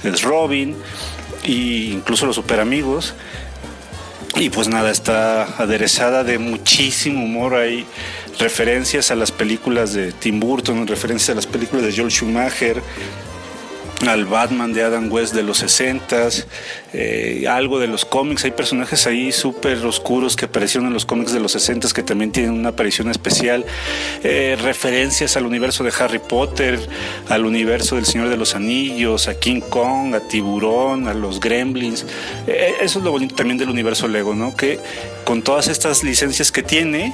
es 0.03 0.21
Robin, 0.21 0.75
e 1.43 1.51
incluso 1.51 2.25
los 2.25 2.35
super 2.35 2.59
amigos. 2.59 3.13
Y 4.35 4.49
pues 4.49 4.67
nada, 4.67 4.91
está 4.91 5.43
aderezada 5.61 6.25
de 6.25 6.37
muchísimo 6.39 7.23
humor. 7.23 7.55
Hay 7.55 7.85
referencias 8.37 9.09
a 9.09 9.15
las 9.15 9.31
películas 9.31 9.93
de 9.93 10.11
Tim 10.11 10.41
Burton, 10.41 10.85
referencias 10.87 11.29
a 11.29 11.35
las 11.35 11.47
películas 11.47 11.85
de 11.85 11.95
Joel 11.95 12.11
Schumacher, 12.11 12.81
al 14.07 14.25
Batman 14.25 14.73
de 14.73 14.83
Adam 14.83 15.11
West 15.11 15.33
de 15.33 15.43
los 15.43 15.59
60 15.59 16.29
eh, 16.93 17.45
algo 17.49 17.79
de 17.79 17.87
los 17.87 18.05
cómics. 18.05 18.45
Hay 18.45 18.51
personajes 18.51 19.07
ahí 19.07 19.31
súper 19.31 19.85
oscuros 19.85 20.35
que 20.35 20.45
aparecieron 20.45 20.87
en 20.87 20.93
los 20.93 21.05
cómics 21.05 21.33
de 21.33 21.39
los 21.39 21.53
60 21.53 21.89
que 21.93 22.03
también 22.03 22.31
tienen 22.31 22.51
una 22.51 22.69
aparición 22.69 23.09
especial. 23.09 23.65
Eh, 24.23 24.57
referencias 24.61 25.35
al 25.37 25.45
universo 25.45 25.83
de 25.83 25.93
Harry 25.99 26.19
Potter, 26.19 26.79
al 27.29 27.45
universo 27.45 27.95
del 27.95 28.05
Señor 28.05 28.29
de 28.29 28.37
los 28.37 28.55
Anillos, 28.55 29.27
a 29.27 29.39
King 29.39 29.61
Kong, 29.61 30.15
a 30.15 30.21
Tiburón, 30.21 31.07
a 31.07 31.13
los 31.13 31.39
Gremlins. 31.39 32.05
Eh, 32.47 32.75
eso 32.81 32.99
es 32.99 33.05
lo 33.05 33.11
bonito 33.11 33.35
también 33.35 33.57
del 33.57 33.69
universo 33.69 34.07
Lego, 34.07 34.35
¿no? 34.35 34.55
Que 34.55 34.79
con 35.25 35.41
todas 35.41 35.67
estas 35.67 36.03
licencias 36.03 36.51
que 36.51 36.63
tiene, 36.63 37.13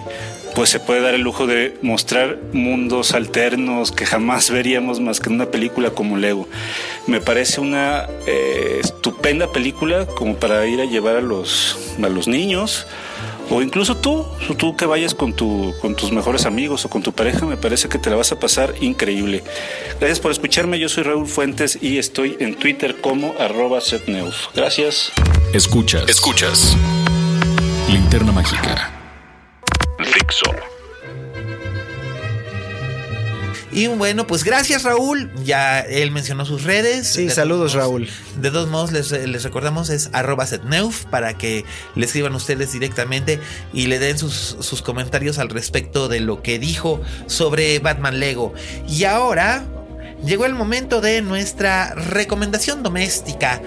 pues 0.56 0.70
se 0.70 0.80
puede 0.80 1.02
dar 1.02 1.14
el 1.14 1.22
lujo 1.22 1.47
de 1.47 1.78
mostrar 1.82 2.38
mundos 2.54 3.14
alternos 3.14 3.91
que 3.91 4.06
jamás 4.06 4.49
veríamos 4.49 4.99
más 4.99 5.20
que 5.20 5.30
en 5.30 5.36
una 5.36 5.47
película 5.47 5.91
como 5.91 6.18
Lego. 6.18 6.47
Me 7.08 7.22
parece 7.22 7.62
una 7.62 8.08
eh, 8.28 8.80
estupenda 8.82 9.52
película 9.52 10.06
como 10.06 10.36
para 10.36 10.66
ir 10.68 10.82
a 10.82 10.86
llevar 10.86 11.16
a 11.16 11.22
los, 11.22 11.78
a 12.02 12.10
los 12.10 12.28
niños 12.28 12.88
o 13.52 13.62
incluso 13.62 13.97
tú, 13.97 14.26
tú 14.58 14.78
que 14.78 14.86
vayas 14.86 15.14
con, 15.14 15.34
tu, 15.34 15.74
con 15.82 15.95
tus 15.95 16.14
mejores 16.14 16.45
amigos 16.45 16.86
o 16.86 16.89
con 16.89 17.04
tu 17.04 17.12
pareja, 17.12 17.45
me 17.45 17.58
parece 17.58 17.89
que 17.89 17.99
te 17.99 18.10
la 18.10 18.16
vas 18.16 18.32
a 18.32 18.39
pasar 18.39 18.74
increíble. 18.80 19.43
Gracias 19.99 20.22
por 20.22 20.32
escucharme, 20.32 20.80
yo 20.80 20.88
soy 20.88 21.04
Raúl 21.04 21.28
Fuentes 21.28 21.78
y 21.82 21.97
estoy 21.97 22.38
en 22.39 22.56
Twitter 22.56 23.02
como 23.02 23.36
arroba. 23.38 23.80
Gracias. 24.56 25.12
Escuchas. 25.54 26.08
Escuchas. 26.08 26.78
Linterna 27.89 28.32
Mágica. 28.32 29.01
Y 33.74 33.88
bueno, 33.88 34.28
pues 34.28 34.43
gracias 34.43 34.84
Raúl. 34.84 35.32
Ya 35.43 35.80
él 35.80 36.12
mencionó 36.12 36.45
sus 36.45 36.64
redes. 36.64 37.08
Sí, 37.08 37.30
saludos 37.30 37.74
Raúl. 37.74 38.10
De 38.38 38.49
dos 38.49 38.68
modos 38.68 38.91
les, 38.91 39.43
recordamos 39.43 39.89
es 39.89 40.10
arroba 40.14 40.45
setneuf 40.45 41.06
para 41.06 41.38
que 41.38 41.64
le 41.95 42.06
escriban 42.06 42.36
ustedes 42.36 42.74
directamente 42.74 43.39
y 43.74 43.88
le 43.88 43.99
den 43.99 44.18
sus, 44.18 44.58
sus 44.60 44.82
comentarios 44.82 45.39
al 45.39 45.49
respecto 45.49 46.10
de 46.10 46.20
lo 46.20 46.41
que 46.41 46.60
dijo 46.60 47.02
sobre 47.28 47.80
Batman 47.80 48.20
Lego. 48.20 48.54
Y 48.88 49.06
ahora 49.06 49.66
llegó 50.24 50.45
el 50.45 50.54
momento 50.54 50.99
de 50.99 51.22
nuestra 51.22 51.93
recomendación 51.95 52.84
doméstica 52.84 53.62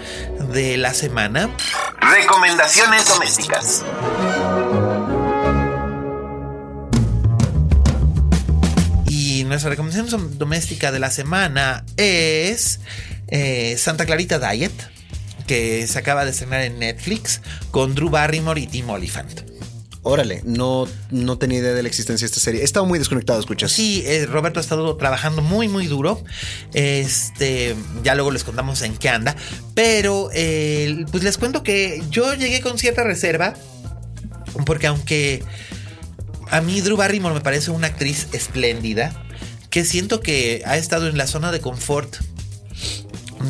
de 0.52 0.76
la 0.76 0.92
semana. 0.92 1.48
Recomendaciones 2.00 3.08
domésticas. 3.08 3.84
Nuestra 9.54 9.70
recomendación 9.70 10.36
doméstica 10.36 10.90
de 10.90 10.98
la 10.98 11.12
semana 11.12 11.84
es 11.96 12.80
eh, 13.28 13.76
Santa 13.78 14.04
Clarita 14.04 14.40
Diet, 14.40 14.72
que 15.46 15.86
se 15.86 15.96
acaba 15.96 16.24
de 16.24 16.32
estrenar 16.32 16.62
en 16.62 16.80
Netflix 16.80 17.40
con 17.70 17.94
Drew 17.94 18.10
Barrymore 18.10 18.60
y 18.60 18.66
Tim 18.66 18.90
Oliphant. 18.90 19.42
Órale, 20.02 20.42
no, 20.44 20.88
no 21.10 21.38
tenía 21.38 21.60
idea 21.60 21.72
de 21.72 21.82
la 21.82 21.88
existencia 21.88 22.24
de 22.24 22.30
esta 22.30 22.40
serie. 22.40 22.62
He 22.62 22.64
estado 22.64 22.84
muy 22.84 22.98
desconectado, 22.98 23.38
escuchas. 23.38 23.70
Sí, 23.70 24.02
eh, 24.06 24.26
Roberto 24.26 24.58
ha 24.58 24.62
estado 24.62 24.96
trabajando 24.96 25.40
muy, 25.40 25.68
muy 25.68 25.86
duro. 25.86 26.22
Este, 26.72 27.76
ya 28.02 28.16
luego 28.16 28.32
les 28.32 28.42
contamos 28.42 28.82
en 28.82 28.96
qué 28.96 29.08
anda. 29.08 29.36
Pero, 29.74 30.30
eh, 30.34 31.06
pues 31.12 31.22
les 31.22 31.38
cuento 31.38 31.62
que 31.62 32.02
yo 32.10 32.34
llegué 32.34 32.60
con 32.60 32.76
cierta 32.76 33.04
reserva. 33.04 33.54
Porque 34.66 34.88
aunque 34.88 35.44
a 36.50 36.60
mí 36.60 36.80
Drew 36.80 36.96
Barrymore 36.96 37.36
me 37.36 37.40
parece 37.40 37.70
una 37.70 37.86
actriz 37.86 38.28
espléndida 38.32 39.24
que 39.74 39.84
siento 39.84 40.20
que 40.20 40.62
ha 40.66 40.76
estado 40.76 41.08
en 41.08 41.18
la 41.18 41.26
zona 41.26 41.50
de 41.50 41.60
confort 41.60 42.18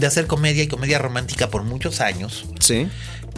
de 0.00 0.06
hacer 0.06 0.26
comedia 0.26 0.62
y 0.62 0.68
comedia 0.68 0.98
romántica 0.98 1.50
por 1.50 1.64
muchos 1.64 2.00
años. 2.00 2.46
Sí. 2.60 2.88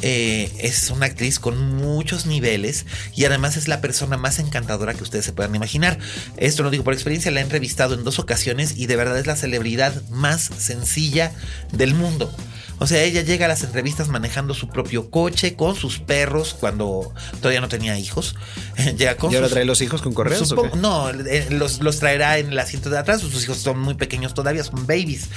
Eh, 0.02 0.52
es 0.60 0.88
una 0.90 1.06
actriz 1.06 1.40
con 1.40 1.74
muchos 1.74 2.26
niveles 2.26 2.86
y 3.16 3.24
además 3.24 3.56
es 3.56 3.66
la 3.66 3.80
persona 3.80 4.16
más 4.16 4.38
encantadora 4.38 4.94
que 4.94 5.02
ustedes 5.02 5.24
se 5.24 5.32
puedan 5.32 5.52
imaginar. 5.56 5.98
Esto 6.36 6.62
lo 6.62 6.70
digo 6.70 6.84
por 6.84 6.94
experiencia, 6.94 7.32
la 7.32 7.40
he 7.40 7.42
entrevistado 7.42 7.96
en 7.96 8.04
dos 8.04 8.20
ocasiones 8.20 8.74
y 8.76 8.86
de 8.86 8.94
verdad 8.94 9.18
es 9.18 9.26
la 9.26 9.34
celebridad 9.34 10.08
más 10.10 10.42
sencilla 10.42 11.32
del 11.72 11.92
mundo. 11.92 12.32
O 12.78 12.86
sea, 12.86 13.02
ella 13.02 13.22
llega 13.22 13.46
a 13.46 13.48
las 13.48 13.62
entrevistas 13.62 14.08
manejando 14.08 14.52
su 14.52 14.68
propio 14.68 15.10
coche 15.10 15.56
con 15.56 15.74
sus 15.74 15.98
perros 15.98 16.54
cuando 16.58 17.12
todavía 17.40 17.60
no 17.60 17.68
tenía 17.68 17.98
hijos. 17.98 18.36
llega 18.98 19.16
con 19.16 19.32
¿Y 19.32 19.36
ahora 19.36 19.48
trae 19.48 19.64
los 19.64 19.80
hijos 19.80 20.02
con 20.02 20.12
correos? 20.12 20.54
No, 20.76 21.08
eh, 21.10 21.48
los, 21.50 21.78
traerá 21.98 22.38
en 22.38 22.52
el 22.52 22.58
asiento 22.58 22.90
de 22.90 22.98
atrás. 22.98 23.22
Sus 23.22 23.42
hijos 23.42 23.58
son 23.58 23.80
muy 23.80 23.94
pequeños 23.94 24.34
todavía, 24.34 24.62
son 24.62 24.86
babies. 24.86 25.28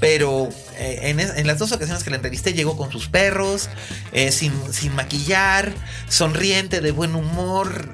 Pero 0.00 0.48
eh, 0.78 1.14
en, 1.36 1.46
las 1.46 1.58
dos 1.58 1.72
ocasiones 1.72 2.02
que 2.02 2.10
la 2.10 2.16
entrevisté, 2.16 2.54
llegó 2.54 2.78
con 2.78 2.90
sus 2.90 3.08
perros, 3.08 3.68
eh, 4.12 4.32
sin, 4.32 4.52
sin, 4.72 4.94
maquillar, 4.94 5.74
sonriente, 6.08 6.80
de 6.80 6.92
buen 6.92 7.14
humor, 7.14 7.92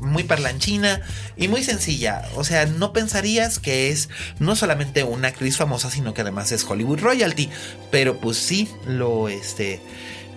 muy 0.00 0.24
parlanchina 0.24 1.00
y 1.36 1.46
muy 1.46 1.62
sencilla. 1.62 2.28
O 2.34 2.42
sea, 2.42 2.66
no 2.66 2.92
pensarías 2.92 3.60
que 3.60 3.90
es 3.90 4.08
no 4.40 4.56
solamente 4.56 5.04
una 5.04 5.28
actriz 5.28 5.56
famosa, 5.56 5.90
sino 5.90 6.12
que 6.12 6.22
además 6.22 6.50
es 6.50 6.64
Hollywood 6.64 7.00
Royalty. 7.00 7.48
Pero 7.90 8.15
pues 8.20 8.36
sí 8.36 8.68
lo, 8.86 9.28
este, 9.28 9.80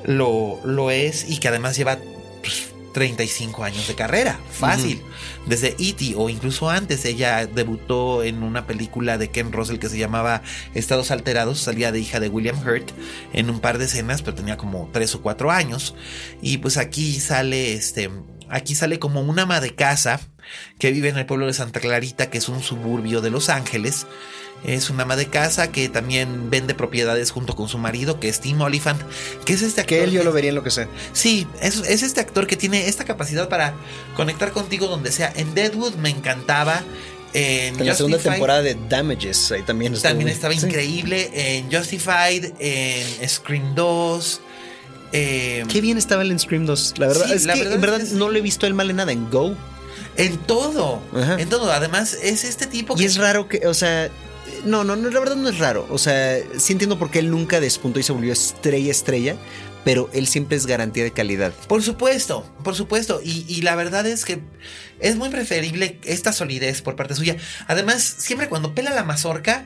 lo, 0.05 0.59
lo 0.63 0.91
es 0.91 1.29
y 1.29 1.37
que 1.37 1.47
además 1.47 1.77
lleva 1.77 1.97
35 2.93 3.57
pues, 3.57 3.73
años 3.73 3.87
de 3.87 3.95
carrera, 3.95 4.39
fácil. 4.51 5.01
Desde 5.45 5.75
E.T. 5.79 6.15
o 6.15 6.29
incluso 6.29 6.69
antes, 6.69 7.05
ella 7.05 7.45
debutó 7.47 8.23
en 8.23 8.43
una 8.43 8.67
película 8.67 9.17
de 9.17 9.29
Ken 9.29 9.51
Russell 9.51 9.79
que 9.79 9.89
se 9.89 9.97
llamaba 9.97 10.41
Estados 10.73 11.11
Alterados, 11.11 11.59
salía 11.59 11.91
de 11.91 11.99
hija 11.99 12.19
de 12.19 12.29
William 12.29 12.57
Hurt 12.59 12.91
en 13.33 13.49
un 13.49 13.59
par 13.59 13.77
de 13.77 13.85
escenas, 13.85 14.21
pero 14.21 14.35
tenía 14.35 14.57
como 14.57 14.89
3 14.91 15.15
o 15.15 15.21
4 15.21 15.51
años. 15.51 15.95
Y 16.41 16.57
pues 16.57 16.77
aquí 16.77 17.19
sale, 17.19 17.73
este, 17.73 18.09
aquí 18.49 18.75
sale 18.75 18.99
como 18.99 19.21
una 19.21 19.43
ama 19.43 19.61
de 19.61 19.75
casa 19.75 20.19
que 20.77 20.91
vive 20.91 21.09
en 21.09 21.17
el 21.17 21.25
pueblo 21.25 21.45
de 21.45 21.53
Santa 21.53 21.79
Clarita, 21.79 22.29
que 22.29 22.39
es 22.39 22.49
un 22.49 22.61
suburbio 22.61 23.21
de 23.21 23.29
Los 23.29 23.49
Ángeles. 23.49 24.07
Es 24.63 24.89
una 24.89 25.03
ama 25.03 25.15
de 25.15 25.27
casa 25.27 25.71
que 25.71 25.87
también 25.87 26.49
vende 26.49 26.73
propiedades 26.73 27.31
junto 27.31 27.55
con 27.55 27.69
su 27.69 27.77
marido, 27.77 28.19
que 28.19 28.27
es 28.27 28.41
Tim 28.41 28.59
Oliphant, 28.61 29.01
que 29.45 29.53
es 29.53 29.61
este 29.61 29.81
actor. 29.81 29.97
Que 29.97 30.03
él 30.03 30.11
yo 30.11 30.23
lo 30.23 30.33
vería 30.33 30.49
en 30.49 30.55
lo 30.55 30.63
que 30.63 30.71
sea. 30.71 30.87
Sí, 31.13 31.47
es, 31.61 31.77
es 31.77 32.03
este 32.03 32.19
actor 32.19 32.45
que 32.45 32.57
tiene 32.57 32.87
esta 32.87 33.05
capacidad 33.05 33.47
para 33.47 33.73
conectar 34.15 34.51
contigo 34.51 34.87
donde 34.87 35.11
sea. 35.11 35.31
En 35.35 35.53
Deadwood 35.53 35.95
me 35.95 36.09
encantaba. 36.09 36.83
En, 37.31 37.85
la 37.85 37.93
segunda 37.93 38.17
temporada 38.17 38.63
de 38.63 38.75
Damages, 38.89 39.51
ahí 39.51 39.61
también 39.61 39.93
También 40.01 40.29
estaba 40.29 40.53
increíble. 40.53 41.29
En 41.33 41.71
Justified, 41.71 42.53
en 42.59 43.29
Scream 43.29 43.75
2. 43.75 44.41
Qué 45.11 45.79
bien 45.81 45.97
estaba 45.97 46.23
él 46.23 46.31
en 46.31 46.39
Scream 46.39 46.65
2. 46.65 46.95
La 46.97 47.07
verdad 47.07 47.31
es 47.31 47.45
que 47.45 47.61
en 47.61 47.81
verdad 47.81 48.01
no 48.13 48.29
le 48.29 48.39
he 48.39 48.41
visto 48.41 48.67
el 48.67 48.73
mal 48.73 48.89
en 48.89 48.97
nada. 48.97 49.11
En 49.11 49.29
Go. 49.29 49.55
En 50.17 50.37
todo. 50.37 51.01
En 51.13 51.47
todo. 51.49 51.71
Además, 51.71 52.17
es 52.21 52.43
este 52.43 52.67
tipo 52.67 52.95
que. 52.95 53.03
Y 53.03 53.05
es 53.05 53.17
raro 53.17 53.47
que, 53.47 53.65
o 53.67 53.73
sea, 53.73 54.09
no, 54.65 54.83
no, 54.83 54.95
no, 54.95 55.09
la 55.09 55.19
verdad 55.19 55.35
no 55.35 55.49
es 55.49 55.57
raro. 55.57 55.87
O 55.89 55.97
sea, 55.97 56.37
sí 56.57 56.73
entiendo 56.73 56.99
por 56.99 57.11
qué 57.11 57.19
él 57.19 57.31
nunca 57.31 57.59
despuntó 57.59 57.99
y 57.99 58.03
se 58.03 58.11
volvió 58.11 58.33
estrella, 58.33 58.91
estrella, 58.91 59.35
pero 59.83 60.09
él 60.13 60.27
siempre 60.27 60.57
es 60.57 60.65
garantía 60.65 61.03
de 61.03 61.11
calidad. 61.11 61.53
Por 61.67 61.81
supuesto, 61.81 62.45
por 62.63 62.75
supuesto. 62.75 63.21
Y, 63.23 63.61
la 63.61 63.75
verdad 63.75 64.05
es 64.05 64.25
que 64.25 64.41
es 64.99 65.15
muy 65.15 65.29
preferible 65.29 65.99
esta 66.03 66.33
solidez 66.33 66.81
por 66.81 66.95
parte 66.95 67.15
suya. 67.15 67.37
Además, 67.67 68.03
siempre 68.03 68.49
cuando 68.49 68.75
pela 68.75 68.91
la 68.91 69.03
mazorca, 69.03 69.65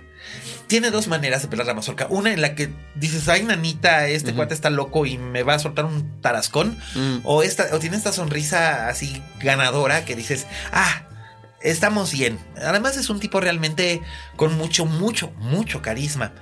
tiene 0.68 0.92
dos 0.92 1.08
maneras 1.08 1.42
de 1.42 1.48
pelar 1.48 1.68
la 1.68 1.74
mazorca. 1.74 2.08
Una 2.10 2.32
en 2.32 2.42
la 2.42 2.56
que 2.56 2.70
dices, 2.96 3.28
ay, 3.28 3.44
nanita, 3.44 4.08
este 4.08 4.34
cuate 4.34 4.54
está 4.54 4.70
loco 4.70 5.06
y 5.06 5.18
me 5.18 5.44
va 5.44 5.56
a 5.56 5.60
soltar 5.60 5.86
un 5.86 6.22
tarascón. 6.22 6.78
Mm. 6.96 7.18
O, 7.24 7.44
esta, 7.44 7.68
o 7.74 7.80
tiene 7.80 7.98
esta 7.98 8.14
sonrisa 8.14 8.88
así 8.88 9.22
ganadora 9.40 10.06
que 10.06 10.16
dices, 10.16 10.48
ah, 10.72 11.08
estamos 11.64 12.12
bien. 12.12 12.38
Además 12.58 12.98
es 12.98 13.10
un 13.10 13.20
tipo 13.20 13.40
realmente 13.40 14.02
con 14.36 14.56
mucho, 14.56 14.86
mucho, 14.86 15.32
mucho 15.38 15.82
carisma. 15.82 16.34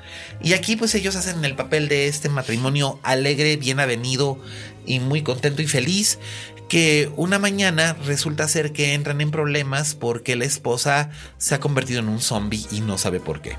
Y 0.41 0.53
aquí 0.53 0.76
pues 0.76 0.93
ellos 0.95 1.15
hacen 1.15 1.43
el 1.45 1.55
papel 1.55 1.88
de 1.88 2.07
este 2.07 2.30
matrimonio 2.30 2.99
alegre, 3.03 3.57
bien 3.57 3.80
avenido 3.80 4.39
y 4.86 4.99
muy 4.99 5.22
contento 5.22 5.61
y 5.61 5.67
feliz. 5.67 6.19
Que 6.67 7.11
una 7.17 7.38
mañana 7.38 7.97
resulta 8.05 8.47
ser 8.47 8.72
que 8.72 8.93
entran 8.93 9.19
en 9.19 9.30
problemas 9.30 9.93
porque 9.93 10.38
la 10.38 10.45
esposa 10.45 11.09
se 11.38 11.53
ha 11.53 11.59
convertido 11.59 11.99
en 11.99 12.07
un 12.07 12.22
zombie 12.22 12.65
y 12.72 12.80
no 12.80 12.97
sabe 12.97 13.19
por 13.19 13.41
qué. 13.41 13.57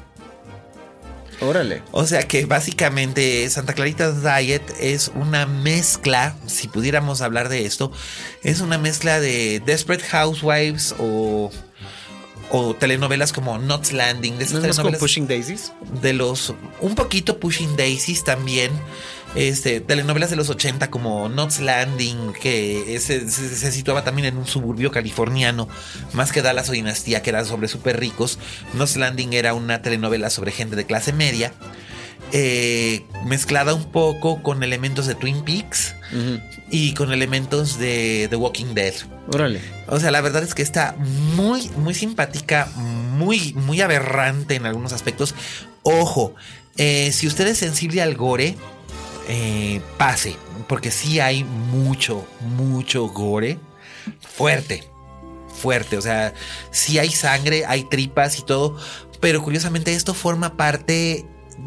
Órale. 1.43 1.83
O 1.91 2.07
sea 2.07 2.23
que 2.23 2.47
básicamente 2.47 3.49
Santa 3.51 3.75
Clarita 3.75 4.13
Diet 4.13 4.63
es 4.81 5.11
una 5.15 5.47
mezcla, 5.47 6.37
si 6.47 6.69
pudiéramos 6.69 7.21
hablar 7.21 7.49
de 7.49 7.67
esto, 7.67 7.91
es 8.43 8.61
una 8.61 8.79
mezcla 8.79 9.19
de 9.19 9.61
Desperate 9.61 10.05
Housewives 10.05 10.95
o, 10.99 11.51
o 12.51 12.75
telenovelas 12.75 13.33
como 13.33 13.59
Knots 13.59 13.93
Landing. 13.93 14.39
De, 14.39 14.47
¿No 14.47 14.65
es 14.65 14.79
como 14.79 14.93
Pushing 14.99 15.27
Daisies? 15.27 15.73
de 16.01 16.13
los 16.13 16.55
un 16.81 16.95
poquito 16.95 17.39
Pushing 17.39 17.77
Daisies 17.77 18.23
también. 18.25 18.71
Este, 19.35 19.81
telenovelas 19.81 20.29
de 20.29 20.37
los 20.37 20.51
80 20.51 20.91
como 20.91 21.29
Knots 21.29 21.61
Landing, 21.61 22.35
que 22.35 22.99
se, 23.01 23.31
se- 23.31 23.57
se 23.57 23.73
situaba 23.73 24.05
también 24.05 24.27
en 24.29 24.37
un 24.37 24.47
suburbio 24.47 24.91
californiano, 24.91 25.69
más 26.13 26.33
que 26.33 26.43
Dallas 26.43 26.69
o 26.69 26.73
Dinastía, 26.73 27.23
que 27.23 27.31
eran 27.31 27.47
sobre 27.47 27.69
súper 27.69 27.99
ricos. 27.99 28.39
Knots 28.75 28.97
Landing 28.97 29.33
era 29.33 29.55
una 29.55 29.81
telenovela 29.81 30.29
sobre 30.29 30.53
gente 30.53 30.77
de 30.77 30.85
clase 30.85 31.15
media, 31.15 31.53
eh, 32.33 33.05
mezclada 33.27 33.75
un 33.75 33.91
poco 33.91 34.43
con 34.43 34.63
elementos 34.63 35.07
de 35.07 35.15
Twin 35.15 35.43
Peaks 35.45 35.95
y 36.71 36.93
con 36.93 37.11
elementos 37.13 37.79
de 37.79 38.27
The 38.29 38.37
Walking 38.37 38.75
Dead. 38.75 38.93
Órale. 39.33 39.61
O 39.89 39.99
sea, 39.99 40.11
la 40.11 40.21
verdad 40.21 40.43
es 40.43 40.55
que 40.55 40.61
está 40.63 40.95
muy, 40.99 41.71
muy 41.79 41.95
simpática, 41.95 42.69
muy, 42.77 43.55
muy 43.55 43.81
aberrante 43.81 44.57
en 44.57 44.67
algunos 44.67 44.93
aspectos. 44.93 45.35
Ojo, 45.83 46.35
eh, 46.77 47.11
si 47.13 47.27
usted 47.27 47.47
es 47.47 47.57
sensible 47.59 48.03
al 48.03 48.15
gore, 48.15 48.57
eh, 49.29 49.81
pase, 49.99 50.37
porque 50.69 50.91
sí 50.91 51.21
hay 51.21 51.45
mucho, 51.45 52.27
mucho 52.41 53.07
gore 53.09 53.59
fuerte, 54.21 54.85
fuerte. 55.55 55.97
O 55.97 56.03
sea, 56.03 56.35
sí 56.71 56.99
hay 56.99 57.11
sangre, 57.11 57.65
hay 57.67 57.85
tripas 57.85 58.39
y 58.39 58.43
todo, 58.43 58.77
pero 59.21 59.43
curiosamente 59.43 59.95
esto 59.95 60.15
forma 60.15 60.57
parte 60.57 61.27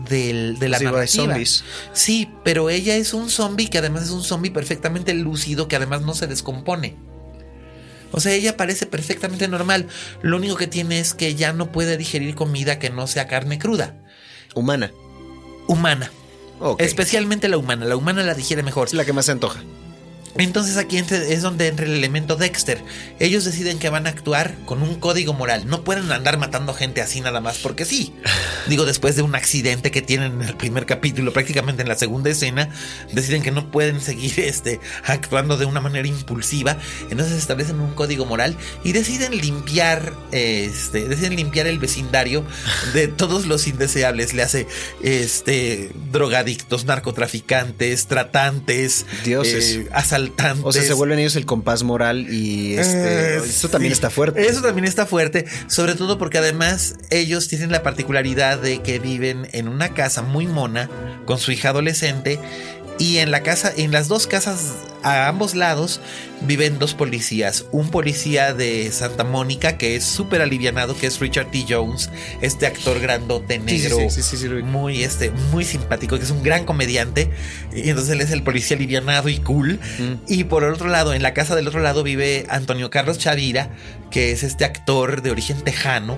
del- 0.09 0.57
de 0.59 0.69
la 0.69 0.79
Sí, 0.79 0.83
narrativa. 0.85 1.25
zombies. 1.25 1.63
Sí, 1.93 2.29
pero 2.43 2.69
ella 2.69 2.95
es 2.95 3.13
un 3.13 3.29
zombie 3.29 3.69
que 3.69 3.77
además 3.77 4.03
es 4.03 4.09
un 4.09 4.23
zombie 4.23 4.51
perfectamente 4.51 5.13
lúcido, 5.13 5.67
que 5.67 5.75
además 5.75 6.01
no 6.01 6.13
se 6.13 6.27
descompone. 6.27 6.95
O 8.11 8.19
sea, 8.19 8.33
ella 8.33 8.55
parece 8.57 8.85
perfectamente 8.85 9.47
normal. 9.47 9.87
Lo 10.21 10.37
único 10.37 10.55
que 10.55 10.67
tiene 10.67 10.99
es 10.99 11.13
que 11.13 11.35
ya 11.35 11.53
no 11.53 11.71
puede 11.71 11.97
digerir 11.97 12.33
comida 12.35 12.79
que 12.79 12.89
no 12.89 13.07
sea 13.07 13.27
carne 13.27 13.59
cruda. 13.59 13.97
Humana. 14.53 14.91
Humana. 15.67 16.11
Especialmente 16.79 17.47
la 17.49 17.57
humana. 17.57 17.85
La 17.85 17.95
humana 17.95 18.23
la 18.23 18.33
digiere 18.33 18.63
mejor. 18.63 18.87
Es 18.87 18.93
la 18.93 19.05
que 19.05 19.13
más 19.13 19.25
se 19.25 19.31
antoja. 19.31 19.61
Entonces 20.37 20.75
aquí 20.75 20.97
es 20.97 21.41
donde 21.41 21.67
entra 21.67 21.85
el 21.85 21.93
elemento 21.93 22.35
Dexter. 22.35 22.83
Ellos 23.19 23.45
deciden 23.45 23.79
que 23.79 23.89
van 23.89 24.05
a 24.05 24.09
actuar 24.09 24.55
con 24.65 24.81
un 24.81 24.95
código 24.99 25.33
moral. 25.33 25.65
No 25.67 25.83
pueden 25.83 26.11
andar 26.11 26.37
matando 26.37 26.73
gente 26.73 27.01
así 27.01 27.21
nada 27.21 27.39
más 27.39 27.59
porque 27.59 27.85
sí. 27.85 28.13
Digo, 28.67 28.85
después 28.85 29.15
de 29.15 29.21
un 29.21 29.33
accidente 29.33 29.91
que 29.91 30.01
tienen 30.01 30.33
en 30.33 30.41
el 30.41 30.57
primer 30.57 30.85
capítulo, 30.85 31.31
prácticamente 31.31 31.83
en 31.83 31.87
la 31.87 31.95
segunda 31.95 32.29
escena, 32.29 32.69
deciden 33.13 33.43
que 33.43 33.51
no 33.51 33.71
pueden 33.71 34.01
seguir 34.01 34.39
este, 34.41 34.79
actuando 35.05 35.55
de 35.57 35.65
una 35.65 35.79
manera 35.79 36.07
impulsiva. 36.07 36.77
Entonces 37.09 37.37
establecen 37.37 37.79
un 37.79 37.93
código 37.93 38.25
moral 38.25 38.57
y 38.83 38.91
deciden 38.91 39.37
limpiar, 39.37 40.13
este, 40.31 41.07
deciden 41.07 41.37
limpiar 41.37 41.67
el 41.67 41.79
vecindario 41.79 42.43
de 42.93 43.07
todos 43.07 43.45
los 43.45 43.67
indeseables. 43.67 44.33
Le 44.33 44.43
hace 44.43 44.67
este, 45.01 45.91
drogadictos, 46.11 46.83
narcotraficantes, 46.83 48.07
tratantes, 48.07 49.05
Dioses. 49.23 49.75
eh, 49.75 49.89
asaltantes. 49.93 50.24
O 50.63 50.71
sea, 50.71 50.83
se 50.83 50.93
vuelven 50.93 51.19
ellos 51.19 51.35
el 51.35 51.45
compás 51.45 51.83
moral 51.83 52.27
y 52.29 52.75
este. 52.77 53.35
Eh, 53.35 53.37
esto 53.37 53.69
también 53.69 53.91
sí. 53.91 53.95
está 53.95 54.09
fuerte. 54.09 54.47
Eso 54.47 54.61
también 54.61 54.85
está 54.85 55.05
fuerte, 55.05 55.45
sobre 55.67 55.95
todo 55.95 56.17
porque 56.17 56.37
además 56.37 56.95
ellos 57.09 57.47
tienen 57.47 57.71
la 57.71 57.83
particularidad 57.83 58.59
de 58.59 58.81
que 58.81 58.99
viven 58.99 59.47
en 59.51 59.67
una 59.67 59.93
casa 59.93 60.21
muy 60.21 60.47
mona 60.47 60.89
con 61.25 61.39
su 61.39 61.51
hija 61.51 61.69
adolescente 61.69 62.39
y 62.97 63.17
en 63.17 63.31
la 63.31 63.41
casa, 63.43 63.71
en 63.75 63.91
las 63.91 64.07
dos 64.07 64.27
casas 64.27 64.73
a 65.03 65.27
ambos 65.27 65.53
lados 65.53 66.01
viven 66.41 66.79
dos 66.79 66.95
policías, 66.95 67.65
un 67.71 67.89
policía 67.89 68.53
de 68.53 68.91
Santa 68.91 69.23
Mónica 69.23 69.77
que 69.77 69.95
es 69.95 70.03
súper 70.03 70.41
alivianado, 70.41 70.97
que 70.97 71.05
es 71.07 71.19
Richard 71.19 71.51
T. 71.51 71.65
Jones, 71.69 72.09
este 72.41 72.65
actor 72.65 72.99
grandote 72.99 73.59
negro, 73.59 73.97
sí, 74.09 74.21
sí, 74.21 74.37
sí, 74.37 74.47
muy 74.47 75.03
este, 75.03 75.31
muy 75.51 75.63
simpático, 75.63 76.17
que 76.17 76.23
es 76.23 76.31
un 76.31 76.41
gran 76.41 76.65
comediante. 76.65 77.29
Y 77.73 77.89
entonces 77.89 78.13
él 78.13 78.21
es 78.21 78.31
el 78.31 78.43
policía 78.43 78.77
alivianado 78.77 79.29
y 79.29 79.37
cool. 79.37 79.79
Y 80.27 80.45
por 80.45 80.63
otro 80.63 80.87
lado, 80.87 81.13
en 81.13 81.21
la 81.21 81.33
casa 81.33 81.55
del 81.55 81.67
otro 81.67 81.81
lado 81.81 82.01
vive 82.03 82.45
Antonio 82.49 82.89
Carlos 82.89 83.17
Chavira, 83.17 83.69
que 84.09 84.31
es 84.31 84.43
este 84.43 84.65
actor 84.65 85.21
de 85.21 85.31
origen 85.31 85.61
tejano, 85.61 86.17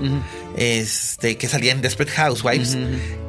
este, 0.58 1.38
que 1.38 1.48
salía 1.48 1.72
en 1.72 1.82
Desperate 1.82 2.12
Housewives, 2.14 2.78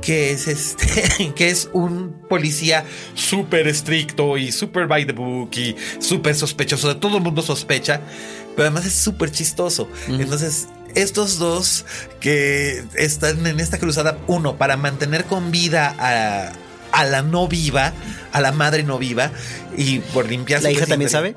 que 0.01 0.33
es 0.33 0.49
este, 0.49 1.33
que 1.37 1.51
es 1.51 1.68
un 1.72 2.14
policía 2.29 2.85
súper 3.14 3.68
estricto 3.68 4.37
y 4.39 4.51
súper 4.51 4.87
by 4.87 5.07
the 5.07 5.12
book 5.12 5.51
y 5.57 5.76
súper 6.01 6.35
sospechoso. 6.35 6.89
De 6.89 6.95
todo 6.95 7.18
el 7.18 7.22
mundo 7.22 7.43
sospecha, 7.43 8.01
pero 8.57 8.68
además 8.68 8.87
es 8.87 8.95
súper 8.95 9.31
chistoso. 9.31 9.89
Entonces, 10.09 10.68
estos 10.95 11.39
dos 11.39 11.85
que 12.18 12.83
están 12.97 13.47
en 13.47 13.61
esta 13.61 13.79
cruzada, 13.79 14.18
uno, 14.26 14.57
para 14.57 14.79
mantener 14.79 15.24
con 15.26 15.51
vida 15.51 15.95
a, 15.99 16.53
a 16.93 17.05
la 17.05 17.22
no 17.22 17.47
viva, 17.47 17.93
a 18.33 18.41
la 18.41 18.53
madre 18.53 18.85
no 18.85 18.99
viva, 18.99 19.31
y 19.76 19.99
por 19.99 20.26
limpiar 20.29 20.62
¿La 20.62 20.70
hija 20.70 20.87
también 20.87 21.11
sabe? 21.11 21.37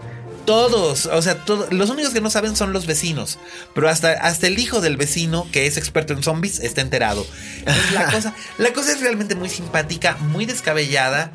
Todos, 0.52 1.06
o 1.06 1.22
sea, 1.22 1.36
todo- 1.46 1.68
los 1.72 1.90
únicos 1.90 2.14
que 2.14 2.20
no 2.20 2.30
saben 2.30 2.58
son 2.58 2.74
los 2.74 2.86
vecinos, 2.86 3.40
pero 3.74 3.88
hasta, 3.88 4.12
hasta 4.12 4.48
el 4.48 4.60
hijo 4.60 4.82
del 4.82 4.98
vecino, 4.98 5.48
que 5.54 5.66
es 5.66 5.78
experto 5.78 6.12
en 6.12 6.24
zombies, 6.24 6.60
está 6.60 6.82
enterado. 6.82 7.26
Entonces, 7.60 7.92
la, 7.94 8.06
cosa, 8.12 8.36
la 8.58 8.74
cosa 8.74 8.92
es 8.92 9.00
realmente 9.00 9.36
muy 9.36 9.48
simpática, 9.50 10.18
muy 10.18 10.46
descabellada. 10.46 11.32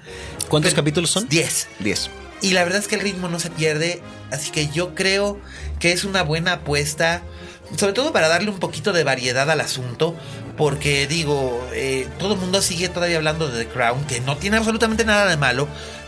¿Cuántos 0.48 0.72
Pero- 0.72 0.82
capítulos 0.82 1.10
son? 1.10 1.28
Diez. 1.28 1.66
Diez. 1.78 2.10
Y 2.42 2.50
la 2.50 2.62
verdad 2.64 2.80
es 2.80 2.88
que 2.88 2.96
el 2.96 3.00
ritmo 3.00 3.28
no 3.28 3.40
se 3.40 3.48
pierde, 3.48 4.02
así 4.30 4.50
que 4.50 4.68
yo 4.68 4.94
creo 4.94 5.40
que 5.80 5.92
es 5.92 6.04
una 6.04 6.22
buena 6.22 6.52
apuesta, 6.52 7.22
sobre 7.78 7.94
todo 7.94 8.12
para 8.12 8.28
darle 8.28 8.50
un 8.50 8.58
poquito 8.58 8.92
de 8.92 9.02
variedad 9.02 9.50
al 9.50 9.62
asunto, 9.62 10.14
porque 10.58 11.06
digo, 11.06 11.66
eh, 11.72 12.06
todo 12.18 12.34
el 12.34 12.40
mundo 12.40 12.60
sigue 12.60 12.90
todavía 12.90 13.16
hablando 13.16 13.48
de 13.48 13.64
The 13.64 13.70
Crown, 13.70 14.04
que 14.06 14.20
no 14.20 14.36
tiene 14.36 14.58
absolutamente 14.58 15.06
nada 15.06 15.26
de 15.30 15.38
malo. 15.38 15.66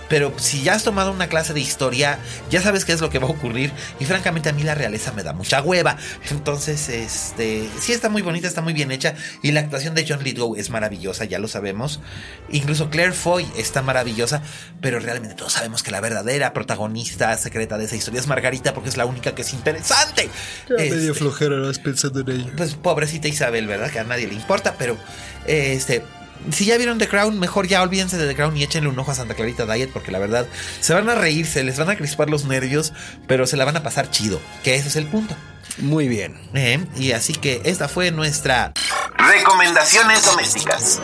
Pero 0.09 0.33
si 0.39 0.63
ya 0.63 0.75
has 0.75 0.85
tomado 0.85 1.13
una 1.13 1.29
clase 1.29 1.53
de 1.53 1.61
historia, 1.61 2.19
ya 2.51 2.63
sabes 2.63 2.85
qué 2.85 2.93
es 2.93 3.01
lo 3.01 3.11
que 3.11 3.19
va 3.19 3.27
a 3.27 3.31
ocurrir. 3.31 3.73
Y 4.01 4.05
francamente 4.05 4.49
a 4.49 4.53
mí 4.53 4.63
la 4.63 4.75
realeza 4.75 5.13
me 5.13 5.23
da 5.23 5.33
mucha 5.33 5.63
hueva. 5.63 5.97
Entonces, 6.31 6.89
este, 6.89 7.69
sí 7.81 7.93
está 7.93 8.09
muy 8.09 8.23
bonita, 8.23 8.49
está 8.49 8.63
muy 8.63 8.73
bien 8.73 8.91
hecha. 8.91 9.15
Y 9.43 9.53
la 9.53 9.61
actuación 9.61 9.95
de 9.95 10.07
John 10.09 10.23
Lithgow 10.23 10.57
es 10.57 10.71
maravillosa, 10.71 11.25
ya 11.25 11.39
lo 11.39 11.49
sabemos. 11.49 12.01
Incluso 12.51 12.91
Claire 12.91 13.13
Foy 13.13 13.47
está 13.57 13.83
maravillosa. 13.83 14.43
Pero 14.81 14.99
realmente 15.01 15.35
todos 15.35 15.53
sabemos 15.53 15.83
que 15.83 15.91
la 15.91 16.01
verdadera 16.01 16.53
protagonista 16.53 17.37
secreta 17.37 17.79
de 17.79 17.85
esa 17.85 17.97
historia 17.97 18.21
es 18.21 18.27
Margarita, 18.27 18.75
porque 18.75 18.89
es 18.89 18.97
la 18.97 19.07
única 19.07 19.35
que 19.35 19.43
es 19.43 19.53
interesante. 19.53 20.29
Este, 20.79 21.15
flojera 21.15 21.59
vas 21.59 21.79
pensando 21.79 22.21
en 22.21 22.31
ello. 22.31 22.53
pues 22.57 22.75
pobrecita 22.75 23.29
Isabel, 23.29 23.67
¿verdad? 23.67 23.91
Que 23.91 23.99
a 23.99 24.05
nadie 24.05 24.27
le 24.27 24.35
importa, 24.35 24.77
pero 24.79 24.97
este. 25.47 26.03
Si 26.53 26.65
ya 26.65 26.77
vieron 26.77 26.99
The 26.99 27.09
Crown, 27.09 27.39
mejor 27.39 27.67
ya 27.67 27.83
olvídense 27.83 28.17
de 28.17 28.27
The 28.27 28.35
Crown 28.35 28.57
y 28.57 28.63
échenle 28.63 28.89
un 28.89 28.99
ojo 28.99 29.11
a 29.11 29.15
Santa 29.15 29.35
Clarita 29.35 29.67
Diet, 29.67 29.91
porque 29.93 30.13
la 30.13 30.19
verdad 30.19 30.47
se 30.81 30.95
van 30.95 31.09
a 31.09 31.15
reír, 31.15 31.47
se 31.47 31.63
les 31.63 31.79
van 31.79 31.91
a 31.91 31.97
crispar 31.97 32.31
los 32.31 32.45
nervios, 32.45 32.93
pero 33.27 33.47
se 33.47 33.57
la 33.57 33.65
van 33.65 33.77
a 33.77 33.83
pasar 33.83 34.11
chido, 34.11 34.41
que 34.63 34.77
ese 34.77 34.89
es 34.89 34.97
el 34.97 35.07
punto. 35.07 35.35
Muy 35.79 36.09
bien. 36.09 36.39
¿eh? 36.55 36.85
Y 36.97 37.13
así 37.13 37.33
que 37.33 37.61
esta 37.65 37.89
fue 37.89 38.11
nuestra. 38.11 38.73
Recomendaciones 39.17 40.25
domésticas. 40.25 41.01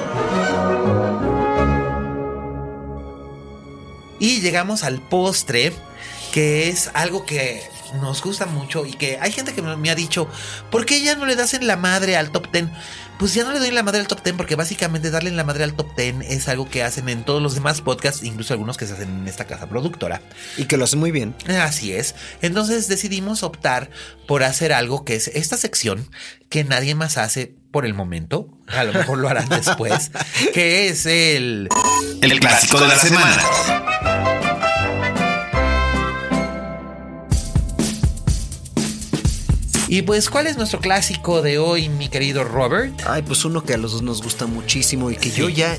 Y 4.19 4.41
llegamos 4.41 4.85
al 4.85 5.01
postre, 5.01 5.73
que 6.33 6.69
es 6.69 6.91
algo 6.95 7.27
que 7.27 7.63
nos 8.01 8.23
gusta 8.23 8.47
mucho 8.47 8.87
y 8.87 8.93
que 8.93 9.19
hay 9.21 9.33
gente 9.33 9.53
que 9.55 9.63
me 9.63 9.91
ha 9.91 9.95
dicho, 9.95 10.29
¿por 10.71 10.87
qué 10.87 11.03
ya 11.03 11.17
no 11.17 11.27
le 11.27 11.37
das 11.37 11.55
en 11.55 11.67
la 11.67 11.77
madre 11.77 12.17
al 12.17 12.31
top 12.31 12.51
10? 12.53 12.67
Pues 13.19 13.33
ya 13.33 13.45
no 13.45 13.53
le 13.53 13.61
doy 13.61 13.69
en 13.69 13.77
la 13.77 13.83
madre 13.83 14.01
al 14.01 14.09
top 14.09 14.23
10 14.25 14.37
porque 14.37 14.57
básicamente 14.57 15.11
darle 15.11 15.31
en 15.31 15.37
la 15.37 15.45
madre 15.45 15.65
al 15.65 15.75
top 15.75 15.95
10 15.97 16.17
es 16.29 16.49
algo 16.49 16.69
que 16.69 16.83
hacen 16.83 17.09
en 17.09 17.25
todos 17.25 17.41
los 17.41 17.55
demás 17.55 17.81
podcasts, 17.81 18.25
incluso 18.25 18.53
algunos 18.53 18.77
que 18.77 18.87
se 18.87 18.95
hacen 18.95 19.21
en 19.21 19.29
esta 19.29 19.45
casa 19.45 19.69
productora. 19.69 20.21
Y 20.57 20.65
que 20.65 20.77
lo 20.77 20.85
hacen 20.85 20.99
muy 20.99 21.13
bien. 21.13 21.35
Así 21.61 21.93
es. 21.93 22.15
Entonces 22.43 22.89
decidimos 22.89 23.43
optar 23.43 23.91
por 24.27 24.43
hacer 24.43 24.73
algo 24.73 25.05
que 25.05 25.15
es 25.15 25.29
esta 25.29 25.57
sección 25.57 26.09
que 26.49 26.65
nadie 26.65 26.95
más 26.95 27.17
hace 27.17 27.55
por 27.71 27.87
el 27.87 27.95
momento. 27.95 28.49
A 28.69 28.85
lo 28.85 28.93
mejor 28.93 29.19
lo 29.19 29.29
harán 29.29 29.49
después. 29.51 30.11
que 30.53 30.89
es 30.89 31.07
el... 31.07 31.69
El 32.21 32.41
clásico 32.41 32.81
de 32.81 32.89
la 32.89 32.97
semana. 32.97 33.94
Y 39.95 40.03
pues, 40.03 40.29
¿cuál 40.29 40.49
es 40.49 40.57
nuestro 40.57 40.81
clásico 40.81 41.41
de 41.41 41.61
hoy, 41.61 41.89
mi 41.89 42.09
querido 42.09 42.43
Robert? 42.43 43.01
Ay, 43.07 43.23
pues 43.23 43.45
uno 43.45 43.63
que 43.63 43.75
a 43.75 43.77
los 43.77 43.93
dos 43.93 44.03
nos 44.03 44.25
gusta 44.25 44.47
muchísimo 44.47 45.09
y 45.13 45.15
que 45.15 45.31
Sí. 45.31 45.37
yo 45.41 45.49
ya, 45.49 45.79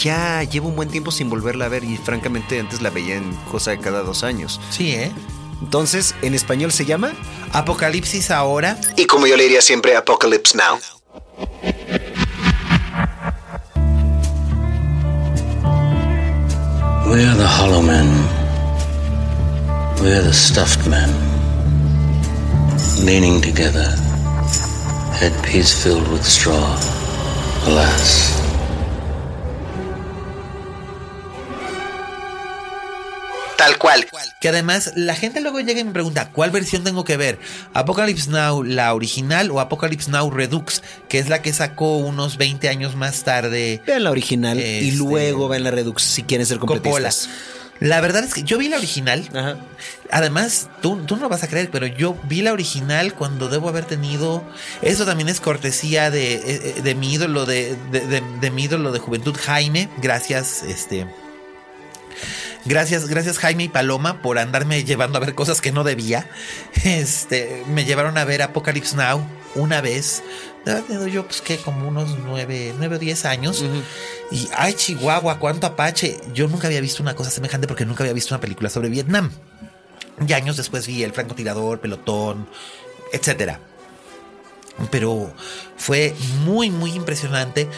ya 0.00 0.44
llevo 0.44 0.68
un 0.68 0.76
buen 0.76 0.88
tiempo 0.88 1.10
sin 1.10 1.28
volverla 1.28 1.64
a 1.64 1.68
ver 1.68 1.82
y 1.82 1.96
francamente 1.96 2.60
antes 2.60 2.80
la 2.80 2.90
veía 2.90 3.16
en 3.16 3.34
cosa 3.50 3.72
de 3.72 3.80
cada 3.80 4.04
dos 4.04 4.22
años. 4.22 4.60
Sí, 4.70 4.92
¿eh? 4.92 5.10
Entonces, 5.60 6.14
en 6.22 6.34
español 6.36 6.70
se 6.70 6.84
llama... 6.84 7.12
Apocalipsis 7.50 8.30
ahora. 8.30 8.78
Y 8.96 9.06
como 9.06 9.26
yo 9.26 9.36
le 9.36 9.42
diría 9.42 9.60
siempre, 9.60 9.96
Apocalypse 9.96 10.56
Now. 10.56 10.78
We're 17.08 17.34
the 17.34 17.48
hollow 17.48 17.82
men. 17.82 18.06
We're 20.00 20.22
the 20.22 20.32
stuffed 20.32 20.86
men. 20.86 21.35
Leaning 23.04 23.40
together, 23.40 23.88
headpiece 25.20 25.72
filled 25.82 26.08
with 26.08 26.24
straw. 26.24 26.76
Alas. 27.66 28.34
Tal 33.56 33.78
cual. 33.78 34.06
Que 34.38 34.50
además 34.50 34.92
la 34.96 35.14
gente 35.14 35.40
luego 35.40 35.60
llega 35.60 35.80
y 35.80 35.84
me 35.84 35.90
pregunta, 35.92 36.28
¿cuál 36.30 36.50
versión 36.50 36.84
tengo 36.84 37.04
que 37.04 37.16
ver? 37.16 37.38
¿Apocalypse 37.72 38.28
Now, 38.30 38.62
la 38.62 38.94
original 38.94 39.50
o 39.50 39.60
Apocalypse 39.60 40.10
Now 40.10 40.30
Redux? 40.30 40.82
Que 41.08 41.18
es 41.18 41.28
la 41.30 41.40
que 41.40 41.54
sacó 41.54 41.96
unos 41.96 42.36
20 42.36 42.68
años 42.68 42.96
más 42.96 43.24
tarde 43.24 43.80
Vean 43.86 44.04
la 44.04 44.10
original 44.10 44.58
y 44.58 44.88
Este- 44.90 44.92
luego 44.98 45.48
vean 45.48 45.64
la 45.64 45.70
Redux 45.70 46.02
si 46.02 46.22
quieren 46.22 46.46
ser 46.46 46.58
Coppola. 46.58 47.10
La 47.80 48.00
verdad 48.00 48.24
es 48.24 48.32
que 48.34 48.42
yo 48.42 48.56
vi 48.58 48.68
la 48.68 48.76
original. 48.78 49.28
Ajá. 49.34 49.58
Además, 50.10 50.68
tú, 50.80 50.96
tú 51.04 51.16
no 51.16 51.22
lo 51.22 51.28
vas 51.28 51.42
a 51.42 51.48
creer, 51.48 51.70
pero 51.70 51.86
yo 51.86 52.16
vi 52.24 52.40
la 52.42 52.52
original 52.52 53.12
cuando 53.14 53.48
debo 53.48 53.68
haber 53.68 53.84
tenido. 53.84 54.42
Eso 54.82 55.04
también 55.04 55.28
es 55.28 55.40
cortesía 55.40 56.10
de, 56.10 56.34
eh, 56.34 56.82
de 56.82 56.94
mi 56.94 57.12
ídolo 57.12 57.44
de, 57.44 57.76
de, 57.90 58.00
de- 58.06 58.22
de 58.40 58.50
mi 58.50 58.64
ídolo 58.64 58.92
de 58.92 58.98
juventud, 58.98 59.36
Jaime. 59.38 59.88
Gracias, 59.98 60.62
este. 60.62 61.06
Gracias, 62.64 63.06
gracias 63.06 63.38
Jaime 63.38 63.64
y 63.64 63.68
Paloma 63.68 64.22
por 64.22 64.38
andarme 64.40 64.82
llevando 64.82 65.18
a 65.18 65.20
ver 65.20 65.34
cosas 65.34 65.60
que 65.60 65.70
no 65.72 65.84
debía. 65.84 66.28
Este, 66.84 67.62
me 67.68 67.84
llevaron 67.84 68.18
a 68.18 68.24
ver 68.24 68.42
Apocalypse 68.42 68.96
Now 68.96 69.24
una 69.54 69.80
vez. 69.80 70.22
Tenido 70.66 71.06
yo, 71.06 71.24
pues 71.24 71.40
que 71.40 71.58
como 71.58 71.86
unos 71.86 72.18
nueve, 72.24 72.74
nueve 72.76 72.96
o 72.96 72.98
diez 72.98 73.24
años. 73.24 73.64
Y 74.32 74.48
ay, 74.56 74.74
Chihuahua, 74.74 75.38
cuánto 75.38 75.68
apache. 75.68 76.18
Yo 76.34 76.48
nunca 76.48 76.66
había 76.66 76.80
visto 76.80 77.04
una 77.04 77.14
cosa 77.14 77.30
semejante 77.30 77.68
porque 77.68 77.86
nunca 77.86 78.02
había 78.02 78.12
visto 78.12 78.34
una 78.34 78.40
película 78.40 78.68
sobre 78.68 78.88
Vietnam. 78.88 79.30
Y 80.26 80.32
años 80.32 80.56
después 80.56 80.88
vi 80.88 81.04
El 81.04 81.12
francotirador, 81.12 81.80
Pelotón, 81.80 82.48
etcétera. 83.12 83.60
Pero 84.90 85.32
fue 85.76 86.16
muy, 86.44 86.70
muy 86.70 86.94
impresionante 86.94 87.68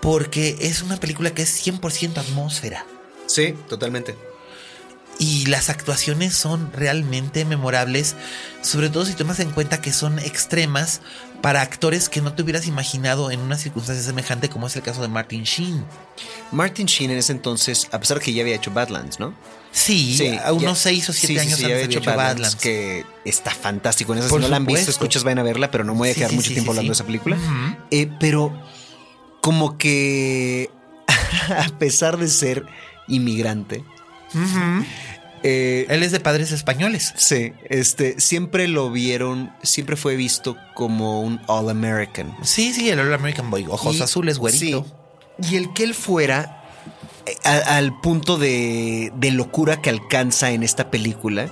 porque 0.00 0.56
es 0.60 0.82
una 0.82 0.98
película 0.98 1.34
que 1.34 1.42
es 1.42 1.66
100% 1.66 2.18
atmósfera. 2.18 2.86
Sí, 3.26 3.56
totalmente. 3.68 4.14
Y 5.18 5.46
las 5.46 5.70
actuaciones 5.70 6.34
son 6.34 6.70
realmente 6.72 7.44
memorables, 7.46 8.16
sobre 8.60 8.90
todo 8.90 9.06
si 9.06 9.14
tomas 9.14 9.40
en 9.40 9.50
cuenta 9.50 9.80
que 9.80 9.92
son 9.92 10.18
extremas 10.18 11.00
para 11.40 11.62
actores 11.62 12.08
que 12.10 12.20
no 12.20 12.34
te 12.34 12.42
hubieras 12.42 12.66
imaginado 12.66 13.30
en 13.30 13.40
una 13.40 13.56
circunstancia 13.56 14.04
semejante 14.04 14.48
como 14.50 14.66
es 14.66 14.76
el 14.76 14.82
caso 14.82 15.00
de 15.02 15.08
Martin 15.08 15.44
Sheen. 15.44 15.84
Martin 16.52 16.86
Sheen 16.86 17.10
en 17.12 17.18
ese 17.18 17.32
entonces, 17.32 17.88
a 17.92 18.00
pesar 18.00 18.20
que 18.20 18.32
ya 18.34 18.42
había 18.42 18.56
hecho 18.56 18.70
Badlands, 18.70 19.18
¿no? 19.20 19.34
Sí, 19.72 20.18
a 20.42 20.52
unos 20.52 20.78
ya- 20.84 20.90
6 20.90 21.08
o 21.10 21.12
7 21.12 21.26
sí, 21.26 21.32
sí, 21.34 21.38
años 21.38 21.58
sí, 21.58 21.64
antes 21.64 21.82
había 21.84 21.98
hecho 21.98 22.00
Badlands. 22.02 22.56
que 22.56 23.04
está 23.24 23.50
fantástico. 23.50 24.14
En 24.14 24.20
Por 24.20 24.28
si 24.28 24.36
no 24.44 24.48
la 24.48 24.56
han 24.56 24.64
visto, 24.66 24.90
escuchas, 24.90 25.22
vayan 25.22 25.38
a 25.40 25.42
verla, 25.42 25.70
pero 25.70 25.84
no 25.84 25.92
me 25.92 25.98
voy 26.00 26.08
a 26.10 26.12
Sí, 26.12 26.18
quedar 26.18 26.30
sí, 26.30 26.36
mucho 26.36 26.48
sí, 26.48 26.54
tiempo 26.54 26.72
sí, 26.72 26.78
hablando 26.78 26.94
sí. 26.94 26.98
de 26.98 27.02
esa 27.02 27.06
película. 27.06 27.38
Eh, 27.90 28.10
pero 28.18 28.52
como 29.42 29.76
que 29.78 30.70
a 31.56 31.68
pesar 31.78 32.16
de 32.16 32.28
ser 32.28 32.64
inmigrante, 33.08 33.84
eh, 35.42 35.86
Él 35.88 36.02
es 36.02 36.12
de 36.12 36.20
padres 36.20 36.52
españoles. 36.52 37.12
sí, 37.16 37.52
este, 37.68 38.20
siempre 38.20 38.68
lo 38.68 38.90
vieron, 38.90 39.52
siempre 39.62 39.96
fue 39.96 40.16
visto 40.16 40.56
como 40.74 41.20
un 41.22 41.40
All 41.46 41.68
American. 41.70 42.36
Sí, 42.42 42.72
sí, 42.72 42.88
el 42.90 42.98
All 43.00 43.12
American 43.14 43.50
Boy. 43.50 43.66
Ojos 43.68 43.96
Y- 43.96 44.02
azules, 44.02 44.38
güerito. 44.38 44.84
sí. 44.84 44.92
Y 45.50 45.56
el 45.56 45.72
que 45.74 45.84
él 45.84 45.94
fuera 45.94 46.64
eh, 47.26 47.36
a- 47.44 47.76
al 47.76 48.00
punto 48.00 48.38
de, 48.38 49.12
de 49.16 49.30
locura 49.32 49.80
que 49.82 49.90
alcanza 49.90 50.50
en 50.52 50.62
esta 50.62 50.90
película, 50.90 51.42
en 51.44 51.50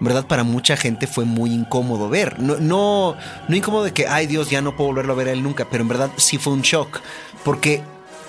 ¿verdad? 0.00 0.26
Para 0.26 0.42
mucha 0.44 0.76
gente 0.76 1.06
fue 1.06 1.24
muy 1.26 1.52
incómodo 1.52 2.08
ver. 2.08 2.40
No, 2.40 2.56
no, 2.56 3.16
no 3.48 3.56
incómodo 3.56 3.84
de 3.84 3.92
que, 3.92 4.08
ay 4.08 4.26
Dios, 4.26 4.50
ya 4.50 4.62
no 4.62 4.76
puedo 4.76 4.88
volverlo 4.88 5.12
a 5.12 5.16
ver 5.16 5.28
a 5.28 5.32
él 5.32 5.42
nunca, 5.42 5.68
pero 5.70 5.82
en 5.82 5.88
verdad 5.88 6.10
sí 6.16 6.38
fue 6.38 6.52
un 6.54 6.62
shock. 6.62 7.00
Porque 7.44 7.82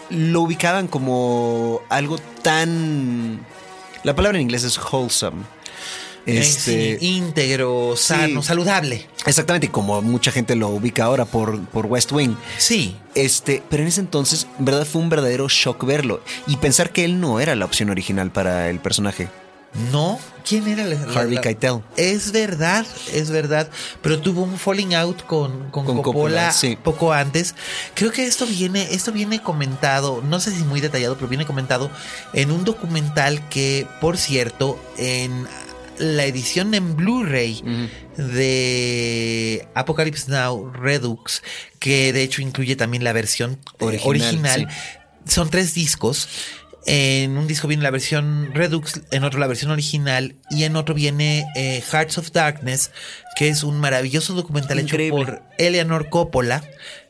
lo 0.09 0.41
ubicaban 0.41 0.87
como 0.87 1.79
algo 1.89 2.17
tan... 2.43 3.45
La 4.03 4.15
palabra 4.15 4.37
en 4.37 4.43
inglés 4.43 4.63
es 4.63 4.77
wholesome. 4.79 5.43
Este, 6.25 6.99
sí, 6.99 7.05
íntegro, 7.07 7.95
sano, 7.97 8.41
Sí. 8.43 8.47
saludable. 8.49 9.07
Exactamente, 9.25 9.69
como 9.71 10.01
mucha 10.03 10.31
gente 10.31 10.55
lo 10.55 10.69
ubica 10.69 11.05
ahora 11.05 11.25
por, 11.25 11.59
por 11.65 11.87
West 11.87 12.11
Wing. 12.11 12.35
Sí. 12.59 12.95
Este, 13.15 13.63
pero 13.69 13.81
en 13.81 13.89
ese 13.89 14.01
entonces, 14.01 14.45
en 14.59 14.65
verdad 14.65 14.85
fue 14.85 15.01
un 15.01 15.09
verdadero 15.09 15.47
shock 15.49 15.83
verlo 15.83 16.21
y 16.45 16.57
pensar 16.57 16.91
que 16.91 17.05
él 17.05 17.19
no 17.19 17.39
era 17.39 17.55
la 17.55 17.65
opción 17.65 17.89
original 17.89 18.31
para 18.31 18.69
el 18.69 18.79
personaje. 18.79 19.29
No, 19.91 20.19
¿quién 20.47 20.67
era 20.67 20.83
el 20.83 20.97
Harvey 21.15 21.39
Keitel. 21.39 21.81
Es 21.95 22.31
verdad, 22.33 22.85
es 23.13 23.31
verdad, 23.31 23.69
pero 24.01 24.19
tuvo 24.19 24.43
un 24.43 24.57
falling 24.57 24.95
out 24.95 25.23
con, 25.25 25.69
con, 25.71 25.85
Con 25.85 25.97
Coppola, 25.97 26.03
Coppola, 26.03 26.51
sí. 26.51 26.77
poco 26.81 27.13
antes. 27.13 27.55
Creo 27.93 28.11
que 28.11 28.25
esto 28.25 28.45
viene, 28.45 28.93
esto 28.93 29.13
viene 29.13 29.41
comentado, 29.41 30.21
no 30.21 30.41
sé 30.41 30.51
si 30.51 30.63
muy 30.63 30.81
detallado, 30.81 31.15
pero 31.15 31.29
viene 31.29 31.45
comentado 31.45 31.89
en 32.33 32.51
un 32.51 32.65
documental 32.65 33.47
que, 33.47 33.87
por 34.01 34.17
cierto, 34.17 34.77
en 34.97 35.47
la 35.97 36.25
edición 36.25 36.73
en 36.73 36.95
Blu-ray 36.95 37.63
de 38.17 39.67
Apocalypse 39.73 40.29
Now 40.29 40.71
Redux, 40.73 41.43
que 41.79 42.11
de 42.11 42.23
hecho 42.23 42.41
incluye 42.41 42.75
también 42.75 43.03
la 43.03 43.13
versión 43.13 43.59
eh, 43.79 43.85
Original, 43.85 44.05
original, 44.05 44.67
son 45.25 45.49
tres 45.49 45.73
discos. 45.73 46.27
En 46.85 47.37
un 47.37 47.47
disco 47.47 47.67
viene 47.67 47.83
la 47.83 47.91
versión 47.91 48.51
Redux, 48.53 49.01
en 49.11 49.23
otro 49.23 49.39
la 49.39 49.47
versión 49.47 49.71
original 49.71 50.35
y 50.49 50.63
en 50.63 50.75
otro 50.75 50.95
viene 50.95 51.45
eh, 51.55 51.81
Hearts 51.91 52.17
of 52.17 52.31
Darkness, 52.31 52.91
que 53.35 53.47
es 53.49 53.63
un 53.63 53.79
maravilloso 53.79 54.33
documental 54.33 54.79
Increíble. 54.79 55.21
hecho 55.21 55.31
por 55.31 55.41
Eleanor 55.57 56.09
Coppola, 56.09 56.63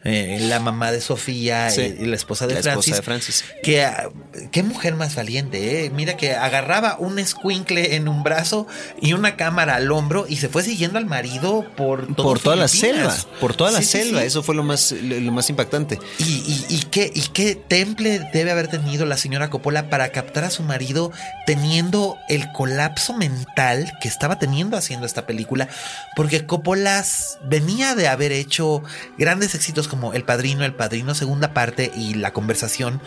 eh, 0.03 0.39
la 0.49 0.59
mamá 0.59 0.91
de 0.91 0.99
Sofía 1.01 1.69
Sí. 1.69 1.95
y 1.99 2.05
la 2.05 2.15
esposa 2.15 2.47
de 2.47 2.55
La 2.55 2.61
Francis. 2.61 2.93
esposa 2.93 2.95
de 3.01 3.05
Francis. 3.05 3.45
Que, 3.63 3.83
ah, 3.83 4.09
qué 4.51 4.63
mujer 4.63 4.95
más 4.95 5.13
valiente, 5.15 5.85
eh. 5.85 5.89
Mira 5.91 6.17
que 6.17 6.33
agarraba 6.33 6.95
un 6.99 7.19
escuincle 7.19 7.95
en 7.95 8.07
un 8.07 8.23
brazo 8.23 8.67
y 9.01 9.13
una 9.13 9.35
cámara 9.35 9.75
al 9.75 9.91
hombro 9.91 10.25
y 10.27 10.37
se 10.37 10.49
fue 10.49 10.63
siguiendo 10.63 10.97
al 10.97 11.05
marido 11.05 11.65
por 11.75 12.07
todo 12.15 12.25
Por 12.25 12.39
toda 12.39 12.55
la 12.55 12.67
selva, 12.67 13.15
por 13.39 13.53
toda 13.55 13.71
la 13.71 13.79
sí, 13.79 13.85
selva, 13.85 14.21
sí. 14.21 14.27
eso 14.27 14.41
fue 14.43 14.55
lo 14.55 14.63
más, 14.63 14.91
lo, 14.91 15.19
lo 15.19 15.31
más 15.31 15.49
impactante. 15.49 15.99
Y, 16.19 16.23
y- 16.23 16.65
y 16.69 16.79
qué, 16.89 17.11
¿Y 17.13 17.21
qué 17.29 17.55
temple 17.55 18.27
debe 18.33 18.51
haber 18.51 18.67
tenido 18.69 19.05
la 19.05 19.17
señora 19.17 19.49
Coppola 19.49 19.89
para 19.89 20.09
captar 20.11 20.43
a 20.45 20.49
su 20.49 20.63
marido 20.63 21.11
teniendo 21.45 22.17
el 22.29 22.51
colapso 22.53 23.13
mental 23.15 23.91
que 24.01 24.07
estaba 24.07 24.39
teniendo 24.39 24.77
haciendo 24.77 25.05
esta 25.05 25.25
película? 25.27 25.67
Porque 26.15 26.45
Coppola 26.45 27.05
venía 27.43 27.95
de 27.95 28.07
haber 28.07 28.31
hecho 28.31 28.83
grandes 29.17 29.55
éxitos 29.55 29.87
como 29.87 30.13
El 30.13 30.23
Padrino, 30.23 30.65
El 30.65 30.75
Padrino 30.75 31.15
Segunda 31.15 31.53
Parte 31.53 31.91
y 31.95 32.15
La 32.15 32.33
Conversación. 32.33 33.01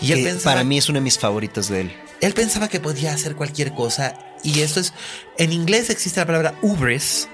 Y 0.00 0.12
él 0.12 0.24
pensaba, 0.24 0.56
para 0.56 0.64
mí 0.64 0.78
es 0.78 0.88
una 0.88 0.98
de 0.98 1.04
mis 1.04 1.18
favoritas 1.18 1.68
de 1.68 1.82
él. 1.82 1.92
él 2.20 2.34
pensaba 2.34 2.68
que 2.68 2.80
podía 2.80 3.12
hacer 3.12 3.36
cualquier 3.36 3.72
cosa. 3.74 4.14
Y 4.42 4.60
esto 4.60 4.80
es, 4.80 4.92
en 5.38 5.52
inglés 5.52 5.90
existe 5.90 6.20
la 6.20 6.26
palabra 6.26 6.54
hubris, 6.62 7.28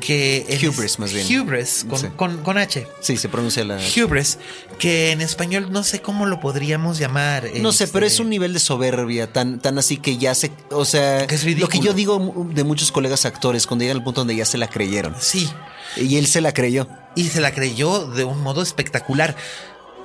que 0.00 0.46
es 0.48 0.62
Hubris, 0.64 0.98
más 0.98 1.12
bien. 1.12 1.40
Hubris, 1.40 1.84
con, 1.88 1.98
Sí. 1.98 2.06
con- 2.16 2.38
con 2.42 2.58
H. 2.58 2.86
Sí, 3.00 3.16
se 3.16 3.28
pronuncia 3.28 3.64
la... 3.64 3.76
Hubris, 3.78 4.38
que 4.78 5.12
en 5.12 5.20
español 5.20 5.68
no 5.70 5.82
sé 5.84 6.00
cómo 6.00 6.26
lo 6.26 6.40
podríamos 6.40 6.98
llamar. 6.98 7.48
No 7.60 7.72
sé, 7.72 7.86
pero 7.88 8.06
es 8.06 8.12
este, 8.12 8.22
un 8.22 8.30
nivel 8.30 8.52
de 8.52 8.60
soberbia 8.60 9.32
tan, 9.32 9.60
tan 9.60 9.78
así 9.78 9.96
que 9.98 10.16
ya 10.18 10.34
se... 10.34 10.50
O 10.70 10.84
sea, 10.84 11.26
Que 11.26 11.34
es 11.34 11.44
lo 11.58 11.68
que 11.68 11.80
yo 11.80 11.92
digo 11.92 12.46
de 12.54 12.64
muchos 12.64 12.92
colegas 12.92 13.24
actores, 13.26 13.66
cuando 13.66 13.82
llegan 13.84 13.98
al 13.98 14.04
punto 14.04 14.22
donde 14.22 14.36
ya 14.36 14.44
se 14.44 14.58
la 14.58 14.68
creyeron. 14.68 15.14
Sí, 15.20 15.48
Y 15.96 16.16
él 16.16 16.26
se 16.26 16.40
la 16.40 16.52
creyó. 16.52 16.88
y 17.14 17.28
se 17.28 17.40
la 17.40 17.52
creyó 17.52 18.06
de 18.06 18.24
un 18.24 18.40
modo 18.42 18.62
espectacular. 18.62 19.34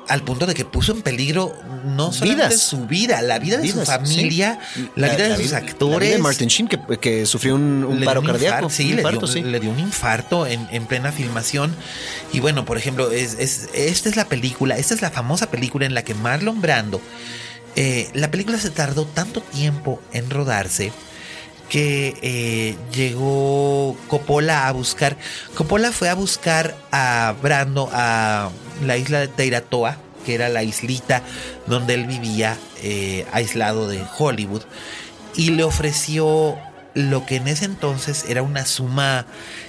Al 0.10 0.22
punto 0.24 0.46
de 0.46 0.54
que 0.54 0.66
puso 0.66 0.92
en 0.92 1.02
peligro 1.02 1.56
no 1.86 2.12
solamente 2.12 2.48
Vidas. 2.48 2.62
su 2.62 2.86
vida, 2.88 3.22
la 3.22 3.40
vida 3.40 3.56
de 3.58 3.64
Vidas, 3.64 3.80
su 3.80 3.92
familia, 3.92 4.60
sí. 4.76 4.90
la, 4.96 5.10
vida 5.16 5.30
de 5.30 5.36
sus 5.38 5.46
vida- 5.48 5.58
actores. 5.58 5.94
La 5.94 6.00
vida 6.06 6.16
de 6.18 6.22
Martin 6.22 6.48
Sheen, 6.50 6.68
que, 6.68 6.80
que 7.00 7.26
sufrió 7.26 7.56
un, 7.56 8.02
paro 8.04 8.20
un 8.20 8.28
cardíaco. 8.28 8.56
infarto, 8.66 8.70
sí, 8.70 8.90
un 8.92 8.96
le, 8.98 9.12
dio, 9.12 9.28
sí. 9.28 9.42
le 9.44 9.60
dio 9.62 9.72
un 9.72 9.80
infarto 9.80 10.46
en, 10.46 10.68
en 10.72 10.86
plena 10.88 11.12
filmación. 11.14 11.74
Y 12.34 12.42
bueno, 12.42 12.66
por 12.66 12.78
ejemplo, 12.78 13.12
es, 13.12 13.36
es- 13.40 13.70
esta 13.74 14.10
es 14.10 14.16
la 14.18 14.26
película, 14.26 14.78
esta 14.78 14.94
es 14.94 15.02
la 15.02 15.10
famosa 15.12 15.50
película 15.50 15.86
en 15.86 15.94
la 15.94 16.04
que 16.04 16.14
Marlon 16.16 16.60
Brando, 16.62 17.00
eh, 17.76 18.10
la 18.14 18.30
película 18.30 18.58
se 18.60 18.70
tardó 18.72 19.06
tanto 19.06 19.42
tiempo 19.42 20.02
en 20.12 20.30
rodarse 20.30 20.92
que 21.70 22.18
eh, 22.22 22.78
llegó 22.94 23.98
Coppola 24.08 24.68
a 24.68 24.72
buscar. 24.72 25.18
Coppola 25.56 25.92
fue 25.92 26.10
a 26.10 26.14
buscar 26.14 26.76
a 26.92 27.34
Brando 27.42 27.90
a 27.92 28.50
la 28.86 28.98
isla 28.98 29.20
de 29.20 29.28
Teiratoa, 29.28 29.98
que 30.26 30.36
era 30.36 30.50
la 30.50 30.64
islita 30.64 31.24
donde 31.68 31.96
él 31.96 32.06
vivía, 32.06 32.58
eh, 32.82 33.26
aislado 33.32 33.88
de 33.88 34.04
Hollywood, 34.18 34.62
y 35.36 35.52
le 35.52 35.64
ofreció 35.64 36.58
lo 36.94 37.26
que 37.26 37.38
en 37.38 37.48
ese 37.48 37.66
entonces 37.66 38.26
era 38.28 38.44
una 38.44 38.66
suma 38.66 39.26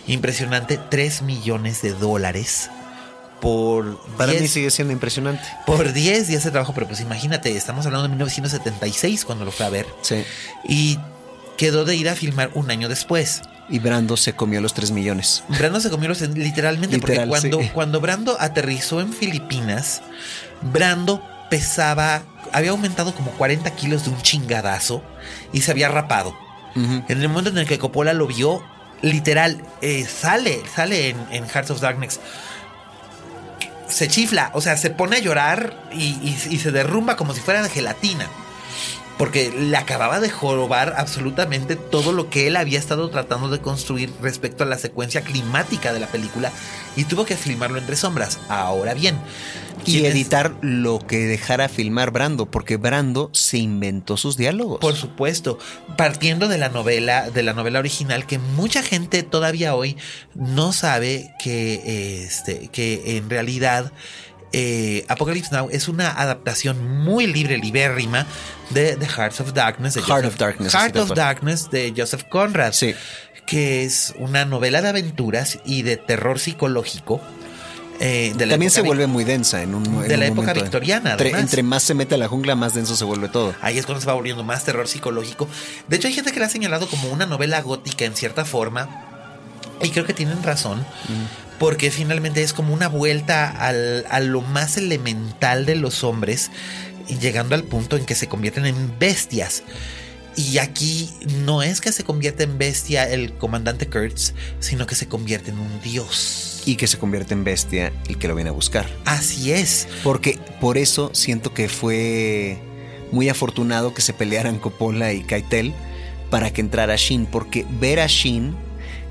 impresionante, 0.06 0.78
3 0.90 1.22
millones 1.22 1.80
de 1.80 1.92
dólares. 1.92 2.70
Por 3.40 3.98
Para 4.16 4.30
10 4.32 4.42
mí 4.42 4.48
sigue 4.48 4.70
siendo 4.70 4.92
impresionante. 4.92 5.42
por 5.66 5.92
10 5.92 6.28
días 6.28 6.44
de 6.44 6.50
trabajo, 6.50 6.72
pero 6.74 6.86
pues 6.86 7.00
imagínate, 7.00 7.54
estamos 7.56 7.84
hablando 7.84 8.04
de 8.04 8.08
1976 8.10 9.24
cuando 9.24 9.44
lo 9.44 9.52
fue 9.52 9.66
a 9.66 9.70
ver. 9.70 9.86
Sí. 10.02 10.24
Y 10.66 10.98
quedó 11.56 11.84
de 11.84 11.96
ir 11.96 12.08
a 12.08 12.14
filmar 12.14 12.50
un 12.54 12.70
año 12.70 12.88
después. 12.88 13.42
Y 13.68 13.78
Brando 13.78 14.16
se 14.16 14.34
comió 14.34 14.60
los 14.60 14.74
3 14.74 14.90
millones. 14.90 15.42
Brando 15.48 15.80
se 15.80 15.88
comió 15.90 16.08
los 16.08 16.20
literalmente 16.20 16.96
Literal, 16.96 17.28
porque 17.28 17.48
cuando, 17.48 17.60
sí. 17.62 17.70
cuando 17.72 18.00
Brando 18.00 18.36
aterrizó 18.38 19.00
en 19.00 19.12
Filipinas, 19.12 20.02
Brando 20.60 21.22
pesaba, 21.50 22.22
había 22.52 22.70
aumentado 22.72 23.14
como 23.14 23.30
40 23.32 23.70
kilos 23.74 24.04
de 24.04 24.10
un 24.10 24.20
chingadazo 24.22 25.02
y 25.52 25.62
se 25.62 25.70
había 25.70 25.88
rapado. 25.88 26.34
En 26.76 27.04
el 27.08 27.28
momento 27.28 27.50
en 27.50 27.58
el 27.58 27.66
que 27.68 27.78
Coppola 27.78 28.12
lo 28.14 28.26
vio, 28.26 28.62
literal, 29.00 29.62
eh, 29.80 30.04
sale, 30.04 30.60
sale 30.74 31.10
en, 31.10 31.16
en 31.30 31.48
Hearts 31.48 31.70
of 31.70 31.80
Darkness. 31.80 32.18
Se 33.88 34.08
chifla, 34.08 34.50
o 34.54 34.60
sea, 34.60 34.76
se 34.76 34.90
pone 34.90 35.16
a 35.16 35.20
llorar 35.20 35.88
y, 35.92 36.04
y- 36.22 36.38
y 36.50 36.58
se 36.58 36.72
derrumba 36.72 37.16
como 37.16 37.32
si 37.34 37.40
fuera 37.40 37.62
de 37.62 37.68
gelatina. 37.68 38.28
Porque 39.18 39.52
le 39.56 39.76
acababa 39.76 40.18
de 40.18 40.28
jorobar 40.28 40.94
absolutamente 40.96 41.76
todo 41.76 42.12
lo 42.12 42.30
que 42.30 42.48
él 42.48 42.56
había 42.56 42.80
estado 42.80 43.08
tratando 43.10 43.48
de 43.48 43.60
construir 43.60 44.12
respecto 44.20 44.64
a 44.64 44.66
la 44.66 44.76
secuencia 44.76 45.20
climática 45.22 45.92
de 45.92 46.00
la 46.00 46.08
película 46.08 46.50
y 46.96 47.04
tuvo 47.04 47.24
que 47.24 47.36
filmarlo 47.36 47.78
entre 47.78 47.94
sombras. 47.94 48.40
Ahora 48.48 48.92
bien, 48.92 49.16
Y 49.86 49.92
¿quiénes- 49.92 50.14
editar 50.14 50.54
lo 50.62 50.98
que 50.98 51.18
dejara 51.26 51.68
filmar 51.68 52.10
Brando, 52.10 52.46
porque 52.50 52.76
Brando 52.76 53.30
se 53.32 53.58
inventó 53.58 54.16
sus 54.16 54.36
diálogos. 54.36 54.80
Por 54.80 54.96
supuesto, 54.96 55.58
partiendo 55.96 56.48
de 56.48 56.58
la 56.58 56.68
novela, 56.70 57.30
de 57.30 57.42
la 57.44 57.52
novela 57.52 57.78
original, 57.78 58.26
que 58.26 58.38
mucha 58.40 58.82
gente 58.82 59.22
todavía 59.22 59.76
hoy 59.76 59.96
no 60.34 60.72
sabe 60.72 61.32
que, 61.38 62.24
este, 62.24 62.68
que 62.72 63.16
en 63.16 63.30
realidad 63.30 63.92
eh, 64.56 65.04
Apocalypse 65.08 65.50
Now 65.52 65.68
es 65.72 65.88
una 65.88 66.10
adaptación 66.10 67.02
muy 67.02 67.26
libre, 67.26 67.58
libérrima 67.58 68.24
de 68.70 68.96
The 68.96 69.06
Hearts 69.06 69.40
of 69.40 69.52
Darkness. 69.52 69.94
De 69.94 70.02
Heart 70.02 70.26
of 70.26 70.36
Darkness, 70.36 70.72
Heart 70.72 70.96
of. 70.96 71.12
Darkness 71.12 71.70
de 71.70 71.92
Joseph 71.96 72.22
Conrad. 72.28 72.72
Sí. 72.72 72.94
Que 73.46 73.84
es 73.84 74.14
una 74.18 74.44
novela 74.44 74.80
de 74.80 74.88
aventuras 74.90 75.58
y 75.64 75.82
de 75.82 75.96
terror 75.96 76.38
psicológico. 76.38 77.20
eh, 78.00 78.32
de 78.36 78.46
También 78.46 78.70
se 78.70 78.82
vuelve 78.82 79.06
muy 79.08 79.24
densa 79.24 79.62
en 79.62 79.74
un 79.74 79.84
en 79.86 80.08
de 80.08 80.16
la 80.16 80.26
un 80.26 80.32
época 80.32 80.52
victoriana, 80.52 81.12
Entre, 81.12 81.30
entre 81.30 81.62
más 81.62 81.82
se 81.82 81.94
mete 81.94 82.14
a 82.14 82.18
la 82.18 82.28
jungla, 82.28 82.54
más 82.54 82.74
denso 82.74 82.96
se 82.96 83.04
vuelve 83.04 83.28
todo. 83.28 83.54
Ahí 83.60 83.76
es 83.78 83.86
cuando 83.86 84.00
se 84.00 84.06
va 84.06 84.14
volviendo 84.14 84.44
más 84.44 84.64
terror 84.64 84.86
psicológico. 84.86 85.48
De 85.88 85.96
hecho, 85.96 86.06
hay 86.08 86.14
gente 86.14 86.30
que 86.32 86.38
la 86.40 86.46
ha 86.46 86.48
señalado 86.48 86.88
como 86.88 87.08
una 87.08 87.26
novela 87.26 87.60
gótica 87.60 88.04
en 88.04 88.14
cierta 88.14 88.44
forma. 88.44 89.10
Y 89.82 89.90
creo 89.90 90.06
que 90.06 90.14
tienen 90.14 90.42
razón. 90.42 90.86
Porque 91.58 91.90
finalmente 91.90 92.42
es 92.42 92.52
como 92.52 92.74
una 92.74 92.88
vuelta 92.88 93.48
al- 93.48 94.04
a 94.10 94.20
lo 94.20 94.40
más 94.42 94.76
elemental 94.76 95.66
de 95.66 95.76
los 95.76 96.04
hombres. 96.04 96.50
Llegando 97.20 97.54
al 97.54 97.64
punto 97.64 97.96
en 97.96 98.04
que 98.06 98.14
se 98.14 98.28
convierten 98.28 98.66
en 98.66 98.98
bestias. 98.98 99.62
Y 100.36 100.58
aquí 100.58 101.10
no 101.44 101.62
es 101.62 101.80
que 101.80 101.92
se 101.92 102.02
convierta 102.02 102.42
en 102.42 102.58
bestia 102.58 103.08
el 103.08 103.34
comandante 103.34 103.86
Kurtz, 103.88 104.32
sino 104.58 104.84
que 104.86 104.96
se 104.96 105.06
convierte 105.06 105.50
en 105.52 105.58
un 105.60 105.80
dios. 105.80 106.62
Y 106.66 106.74
que 106.76 106.88
se 106.88 106.98
convierte 106.98 107.34
en 107.34 107.44
bestia 107.44 107.92
el 108.08 108.18
que 108.18 108.26
lo 108.26 108.34
viene 108.34 108.50
a 108.50 108.52
buscar. 108.52 108.88
Así 109.04 109.52
es. 109.52 109.86
Porque 110.02 110.40
por 110.60 110.76
eso 110.76 111.10
siento 111.12 111.54
que 111.54 111.68
fue 111.68 112.58
muy 113.12 113.28
afortunado 113.28 113.94
que 113.94 114.02
se 114.02 114.12
pelearan 114.12 114.58
Coppola 114.58 115.12
y 115.12 115.22
Keitel 115.22 115.72
para 116.30 116.52
que 116.52 116.62
entrara 116.62 116.96
Shin. 116.96 117.26
Porque 117.26 117.64
ver 117.78 118.00
a 118.00 118.06
Shin, 118.08 118.56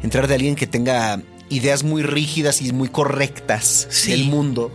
entrar 0.02 0.28
de 0.28 0.34
alguien 0.36 0.56
que 0.56 0.68
tenga 0.68 1.22
ideas 1.56 1.84
muy 1.84 2.04
rígidas 2.04 2.62
y 2.62 2.72
muy 2.72 2.90
correctas 2.90 3.88
Sí. 3.90 4.12
del 4.12 4.26
mundo 4.26 4.72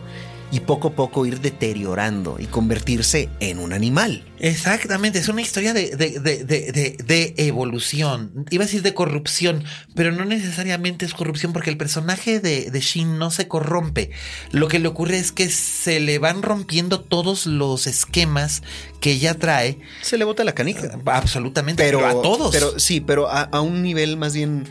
y 0.51 0.61
poco 0.61 0.89
a 0.89 0.93
poco 0.93 1.26
ir 1.26 1.43
deteriorando 1.43 2.39
y 2.41 2.47
convertirse 2.47 3.29
en 3.41 3.59
un 3.59 3.74
animal. 3.74 4.24
Exactamente, 4.39 5.18
es 5.18 5.29
una 5.29 5.43
historia 5.43 5.74
de, 5.74 5.95
de- 5.95 6.20
de- 6.20 6.43
de- 6.43 6.72
de- 6.72 6.97
de 7.05 7.35
evolución. 7.37 8.47
Iba 8.51 8.64
a 8.64 8.66
decir 8.66 8.81
de 8.81 8.95
corrupción, 8.95 9.64
pero 9.95 10.11
no 10.11 10.24
necesariamente 10.24 11.05
es 11.05 11.12
corrupción 11.12 11.53
porque 11.53 11.68
el 11.68 11.76
personaje 11.76 12.41
de, 12.41 12.70
de 12.70 12.81
Shin 12.81 13.18
no 13.18 13.31
se 13.31 13.47
corrompe. 13.47 14.11
Lo 14.51 14.68
que 14.68 14.79
le 14.79 14.89
ocurre 14.89 15.18
es 15.18 15.33
que 15.33 15.51
se 15.51 16.01
le 16.01 16.18
van 16.18 16.41
rompiendo 16.41 17.01
todos 17.01 17.45
los 17.45 17.87
esquemas 17.87 18.62
que 19.03 19.12
ella 19.12 19.35
trae. 19.35 19.79
Se 20.01 20.16
le 20.16 20.24
bota 20.24 20.45
la 20.45 20.55
canica. 20.55 20.99
Absolutamente, 21.05 21.83
Pero, 21.83 21.99
pero, 21.99 22.20
a 22.20 22.22
todos. 22.22 22.53
Pero 22.55 22.79
sí, 22.79 23.03
pero 23.03 23.29
a, 23.29 23.43
a 23.43 23.61
un 23.61 23.83
nivel 23.83 24.16
más 24.16 24.33
bien. 24.33 24.64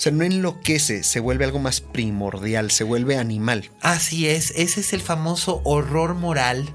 O 0.00 0.02
sea, 0.02 0.12
no 0.12 0.24
enloquece, 0.24 1.02
se 1.02 1.20
vuelve 1.20 1.44
algo 1.44 1.58
más 1.58 1.82
primordial, 1.82 2.70
se 2.70 2.84
vuelve 2.84 3.18
animal. 3.18 3.70
Así 3.82 4.28
es, 4.28 4.50
ese 4.56 4.80
es 4.80 4.94
el 4.94 5.02
famoso 5.02 5.60
horror 5.62 6.14
moral 6.14 6.74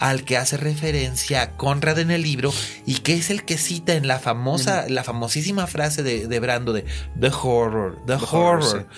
al 0.00 0.24
que 0.24 0.36
hace 0.36 0.56
referencia 0.56 1.52
Conrad 1.56 2.00
en 2.00 2.10
el 2.10 2.22
libro 2.22 2.52
y 2.84 2.94
que 2.96 3.14
es 3.14 3.30
el 3.30 3.44
que 3.44 3.58
cita 3.58 3.94
en 3.94 4.08
la 4.08 4.18
famosa, 4.18 4.86
la 4.88 5.04
famosísima 5.04 5.68
frase 5.68 6.02
de, 6.02 6.26
de 6.26 6.40
Brando 6.40 6.72
de 6.72 6.84
The 7.20 7.28
Horror, 7.28 8.02
The, 8.08 8.14
horror, 8.14 8.64
Horror. 8.64 8.88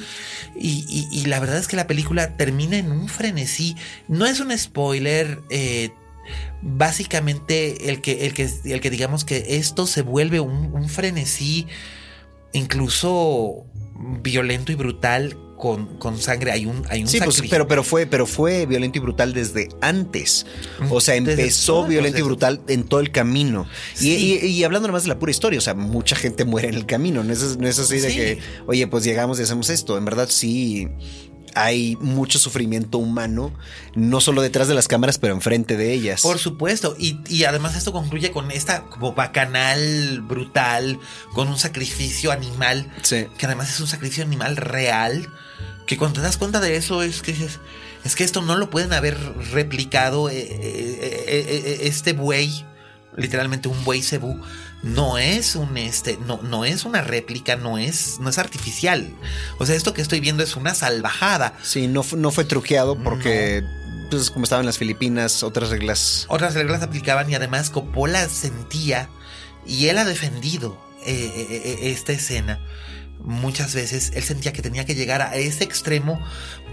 Y, 0.57 0.87
y- 0.89 1.09
y 1.13 1.27
la 1.27 1.39
verdad 1.39 1.59
es 1.59 1.69
que 1.69 1.77
la 1.77 1.87
película 1.87 2.35
termina 2.39 2.79
en 2.79 2.91
un 2.91 3.11
frenesí. 3.11 3.77
No 4.09 4.25
es 4.25 4.41
un 4.41 4.57
spoiler. 4.59 5.43
eh, 5.51 5.91
básicamente 6.63 7.91
el 7.91 8.01
que, 8.01 8.27
el, 8.27 8.35
que, 8.35 8.49
el 8.65 8.81
que 8.81 8.91
digamos 8.91 9.25
que 9.25 9.57
esto 9.59 9.87
se 9.87 10.03
vuelve 10.03 10.41
un, 10.41 10.73
un 10.75 10.89
frenesí 10.89 11.67
incluso 12.57 13.65
violento 14.23 14.73
y 14.73 14.75
brutal 14.75 15.37
con, 15.57 15.97
con 15.99 16.19
sangre. 16.19 16.53
Hay 16.53 16.67
un, 16.67 16.83
hay 16.91 17.01
un 17.03 17.09
Sí, 17.09 17.19
pues, 17.19 17.43
pero, 17.49 17.67
pero 17.67 17.83
fue, 17.83 18.05
pero 18.07 18.27
fue 18.27 18.67
violento 18.67 18.99
y 18.99 19.01
brutal 19.01 19.33
desde 19.33 19.69
antes. 19.81 20.45
O 20.91 21.01
sea, 21.01 21.15
empezó 21.15 21.87
violento 21.87 22.19
y 22.19 22.23
brutal 22.23 22.61
en 22.69 22.85
todo 22.85 23.01
el 23.01 23.11
camino. 23.11 23.67
Y, 23.95 23.99
Sí. 23.99 24.39
y- 24.43 24.47
y 24.49 24.65
hablando 24.65 24.89
nomás 24.89 25.05
de 25.05 25.09
la 25.09 25.19
pura 25.19 25.31
historia, 25.31 25.59
o 25.59 25.63
sea, 25.63 25.75
mucha 25.75 26.15
gente 26.15 26.45
muere 26.45 26.69
en 26.69 26.75
el 26.75 26.85
camino. 26.87 27.25
No 27.25 27.33
es, 27.33 27.57
no 27.57 27.67
es 27.67 27.79
así 27.79 28.01
de 28.01 28.11
Sí. 28.11 28.17
que, 28.17 28.39
oye, 28.67 28.87
pues 28.87 29.03
llegamos 29.05 29.39
y 29.41 29.43
hacemos 29.45 29.71
esto. 29.71 29.97
En 29.97 30.05
verdad, 30.05 30.29
sí 30.31 30.89
hay 31.57 31.97
mucho 32.01 32.39
sufrimiento 32.39 32.99
humano, 32.99 33.53
no 33.95 34.21
solo 34.21 34.43
detrás 34.43 34.69
de 34.69 34.75
las 34.75 34.87
cámaras, 34.89 35.19
pero 35.19 35.35
enfrente 35.35 35.77
de 35.77 35.93
ellas. 35.93 36.21
Por 36.23 36.39
supuesto, 36.39 36.95
y, 36.99 37.19
y 37.29 37.45
además 37.45 37.75
esto 37.77 37.93
concluye 37.93 38.31
con 38.31 38.51
esta 38.51 38.83
como 38.83 39.15
bacanal 39.15 40.21
brutal, 40.21 41.01
con 41.33 41.49
un 41.49 41.59
sacrificio 41.59 42.31
animal, 42.33 42.93
Sí. 43.03 43.27
que 43.39 43.47
además 43.47 43.71
es 43.71 43.81
un 43.81 43.87
sacrificio 43.89 44.25
animal 44.25 44.57
real, 44.57 45.29
que 45.87 45.97
cuando 45.97 46.21
te 46.21 46.27
das 46.27 46.37
cuenta 46.37 46.61
de 46.61 46.77
eso 46.77 47.03
es 47.03 47.23
que 47.23 47.33
dices, 47.33 47.59
es 48.05 48.15
que 48.15 48.25
esto 48.25 48.43
no 48.43 48.57
lo 48.57 48.71
pueden 48.71 48.93
haber 48.93 49.17
replicado, 49.53 50.29
eh, 50.31 50.37
eh, 50.39 51.27
eh, 51.29 51.79
este 51.83 52.13
buey, 52.13 52.65
literalmente 53.17 53.69
un 53.69 53.85
buey 53.85 54.03
cebú, 54.03 54.41
no 54.83 55.19
es 55.19 55.57
un 55.57 55.77
este, 55.77 56.19
no, 56.27 56.41
no 56.43 56.65
es 56.65 56.85
una 56.85 57.01
réplica, 57.01 57.57
no 57.57 57.79
es, 57.79 58.19
no 58.21 58.29
es 58.29 58.39
artificial. 58.39 59.13
O 59.59 59.67
sea, 59.67 59.75
esto 59.75 59.95
que 59.95 60.03
estoy 60.03 60.21
viendo 60.21 60.43
es 60.43 60.57
una 60.57 60.75
salvajada. 60.75 61.55
Sí, 61.63 61.89
no, 61.89 62.05
no 62.17 62.31
fue 62.31 62.45
truqueado 62.45 62.97
porque, 63.03 63.65
pues, 64.11 64.31
como 64.31 64.45
estaban 64.45 64.63
en 64.63 64.67
las 64.67 64.79
Filipinas, 64.79 65.43
otras 65.43 65.71
reglas. 65.71 66.27
Otras 66.29 66.55
reglas 66.55 66.83
aplicaban 66.83 67.31
y 67.31 67.35
además 67.35 67.71
Coppola 67.71 68.29
sentía 68.29 69.09
y 69.67 69.89
él 69.89 69.99
ha 69.99 70.05
defendido 70.05 70.79
eh, 71.05 71.13
eh, 71.15 71.63
eh, 71.65 71.91
esta 71.91 72.13
escena 72.13 72.61
muchas 73.21 73.75
veces. 73.75 74.13
Él 74.15 74.23
sentía 74.23 74.53
que 74.53 74.63
tenía 74.63 74.85
que 74.85 74.95
llegar 74.95 75.23
a 75.23 75.35
ese 75.37 75.65
extremo 75.65 76.21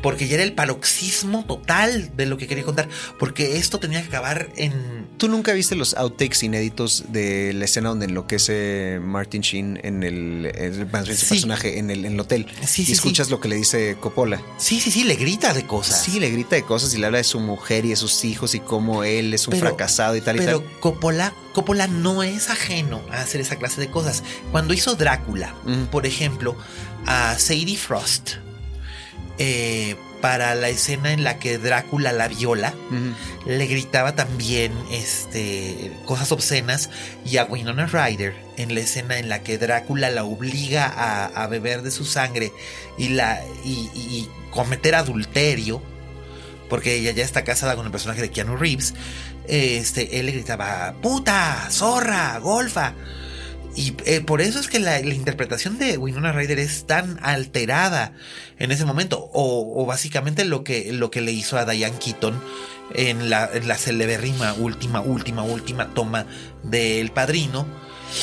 porque 0.01 0.27
ya 0.27 0.33
era 0.35 0.43
el 0.43 0.51
paroxismo 0.53 1.45
total 1.45 2.11
de 2.17 2.25
lo 2.25 2.37
que 2.37 2.45
quería 2.47 2.65
contar. 2.65 2.89
Porque 3.19 3.57
esto 3.57 3.79
tenía 3.79 4.01
que 4.01 4.07
acabar 4.09 4.49
en. 4.57 5.07
¿Tú 5.17 5.29
nunca 5.29 5.53
viste 5.53 5.75
los 5.75 5.93
outtakes 5.93 6.43
inéditos 6.43 7.05
de 7.09 7.53
la 7.53 7.63
escena 7.65 7.89
donde 7.89 8.07
enloquece 8.07 8.99
Martin 9.01 9.41
Sheen 9.41 9.79
en 9.81 10.03
el, 10.03 10.51
el- 10.55 10.87
más 10.91 11.05
bien 11.05 11.17
su 11.17 11.25
Sí. 11.25 11.35
personaje 11.35 11.79
en 11.79 11.89
el, 11.89 12.03
en 12.05 12.13
el 12.13 12.19
hotel? 12.19 12.47
Sí, 12.67 12.81
y 12.81 12.85
sí, 12.85 12.91
escuchas 12.93 13.27
sí. 13.27 13.31
lo 13.31 13.39
que 13.39 13.47
le 13.47 13.55
dice 13.55 13.95
Coppola. 13.99 14.41
Sí, 14.57 14.81
sí, 14.81 14.91
sí, 14.91 15.05
le 15.05 15.15
grita 15.15 15.53
de 15.53 15.65
cosas. 15.65 16.03
Sí, 16.03 16.19
le 16.19 16.29
grita 16.29 16.57
de 16.57 16.63
cosas 16.63 16.93
y 16.93 16.97
le 16.97 17.05
habla 17.05 17.19
de 17.19 17.23
su 17.23 17.39
mujer 17.39 17.85
y 17.85 17.89
de 17.89 17.95
sus 17.95 18.25
hijos 18.25 18.55
y 18.55 18.59
cómo 18.59 19.05
él 19.05 19.33
es 19.33 19.47
un 19.47 19.51
Pero- 19.53 19.67
fracasado 19.67 20.17
y 20.17 20.21
tal 20.21 20.35
y 20.35 20.39
Pero 20.39 20.59
tal. 20.59 20.79
Coppola, 20.81 21.33
Coppola 21.53 21.87
no 21.87 22.23
es 22.23 22.49
ajeno 22.49 22.99
a 23.11 23.21
hacer 23.21 23.39
esa 23.39 23.55
clase 23.57 23.79
de 23.79 23.89
cosas. 23.89 24.23
Cuando 24.51 24.73
hizo 24.73 24.95
Drácula, 24.95 25.55
por 25.91 26.05
ejemplo, 26.05 26.32
a 27.05 27.38
Sadie 27.38 27.77
Frost, 27.77 28.36
eh, 29.38 29.95
para 30.21 30.55
la 30.55 30.69
escena 30.69 31.11
en 31.11 31.25
la 31.25 31.38
que 31.38 31.57
Drácula 31.57 32.13
la 32.13 32.29
viola, 32.29 32.73
le 33.45 33.65
gritaba 33.65 34.15
también 34.15 34.71
este, 34.89 35.91
cosas 36.05 36.31
obscenas 36.31 36.89
y 37.25 37.36
a 37.38 37.43
Winona 37.43 37.88
Ryder 37.88 38.34
en 38.55 38.73
la 38.73 38.79
escena 38.79 39.17
en 39.17 39.27
la 39.27 39.43
que 39.43 39.57
Drácula 39.57 40.09
la 40.09 40.23
obliga 40.23 40.86
a, 40.86 41.25
a 41.25 41.47
beber 41.47 41.81
de 41.81 41.91
su 41.91 42.05
sangre 42.05 42.53
y, 42.97 43.09
la, 43.09 43.41
y, 43.65 43.89
y 43.93 44.29
cometer 44.49 44.95
adulterio, 44.95 45.81
porque 46.69 46.95
ella 46.95 47.11
ya 47.11 47.25
está 47.25 47.43
casada 47.43 47.75
con 47.75 47.86
el 47.86 47.91
personaje 47.91 48.21
de 48.21 48.31
Keanu 48.31 48.55
Reeves, 48.55 48.93
este, 49.47 50.19
él 50.19 50.27
le 50.27 50.31
gritaba, 50.31 50.95
puta, 51.01 51.67
zorra, 51.69 52.39
golfa. 52.39 52.93
Y 53.76 53.95
eh, 54.05 54.21
por 54.21 54.41
eso 54.41 54.59
es 54.59 54.67
que 54.67 54.80
la, 54.80 54.99
la, 54.99 55.13
interpretación 55.13 55.80
de 55.80 55.97
Winona 55.97 56.31
Ryder 56.31 56.60
es 56.60 56.85
tan 56.85 57.19
alterada 57.23 58.14
en 58.60 58.72
ese 58.72 58.85
momento. 58.85 59.30
O, 59.34 59.81
o 59.81 59.85
básicamente 59.85 60.45
lo 60.45 60.64
que, 60.64 60.93
lo 60.93 61.10
que 61.10 61.22
le 61.22 61.31
hizo 61.31 61.57
a 61.57 61.65
Diane 61.65 61.97
Keaton 61.97 62.39
en 62.93 63.30
la, 63.30 63.49
en 63.52 63.68
la 63.68 63.77
celeberrima 63.77 64.53
última, 64.53 65.02
última, 65.02 65.43
última 65.43 65.93
toma 65.93 66.26
del 66.64 67.11
padrino. 67.11 67.65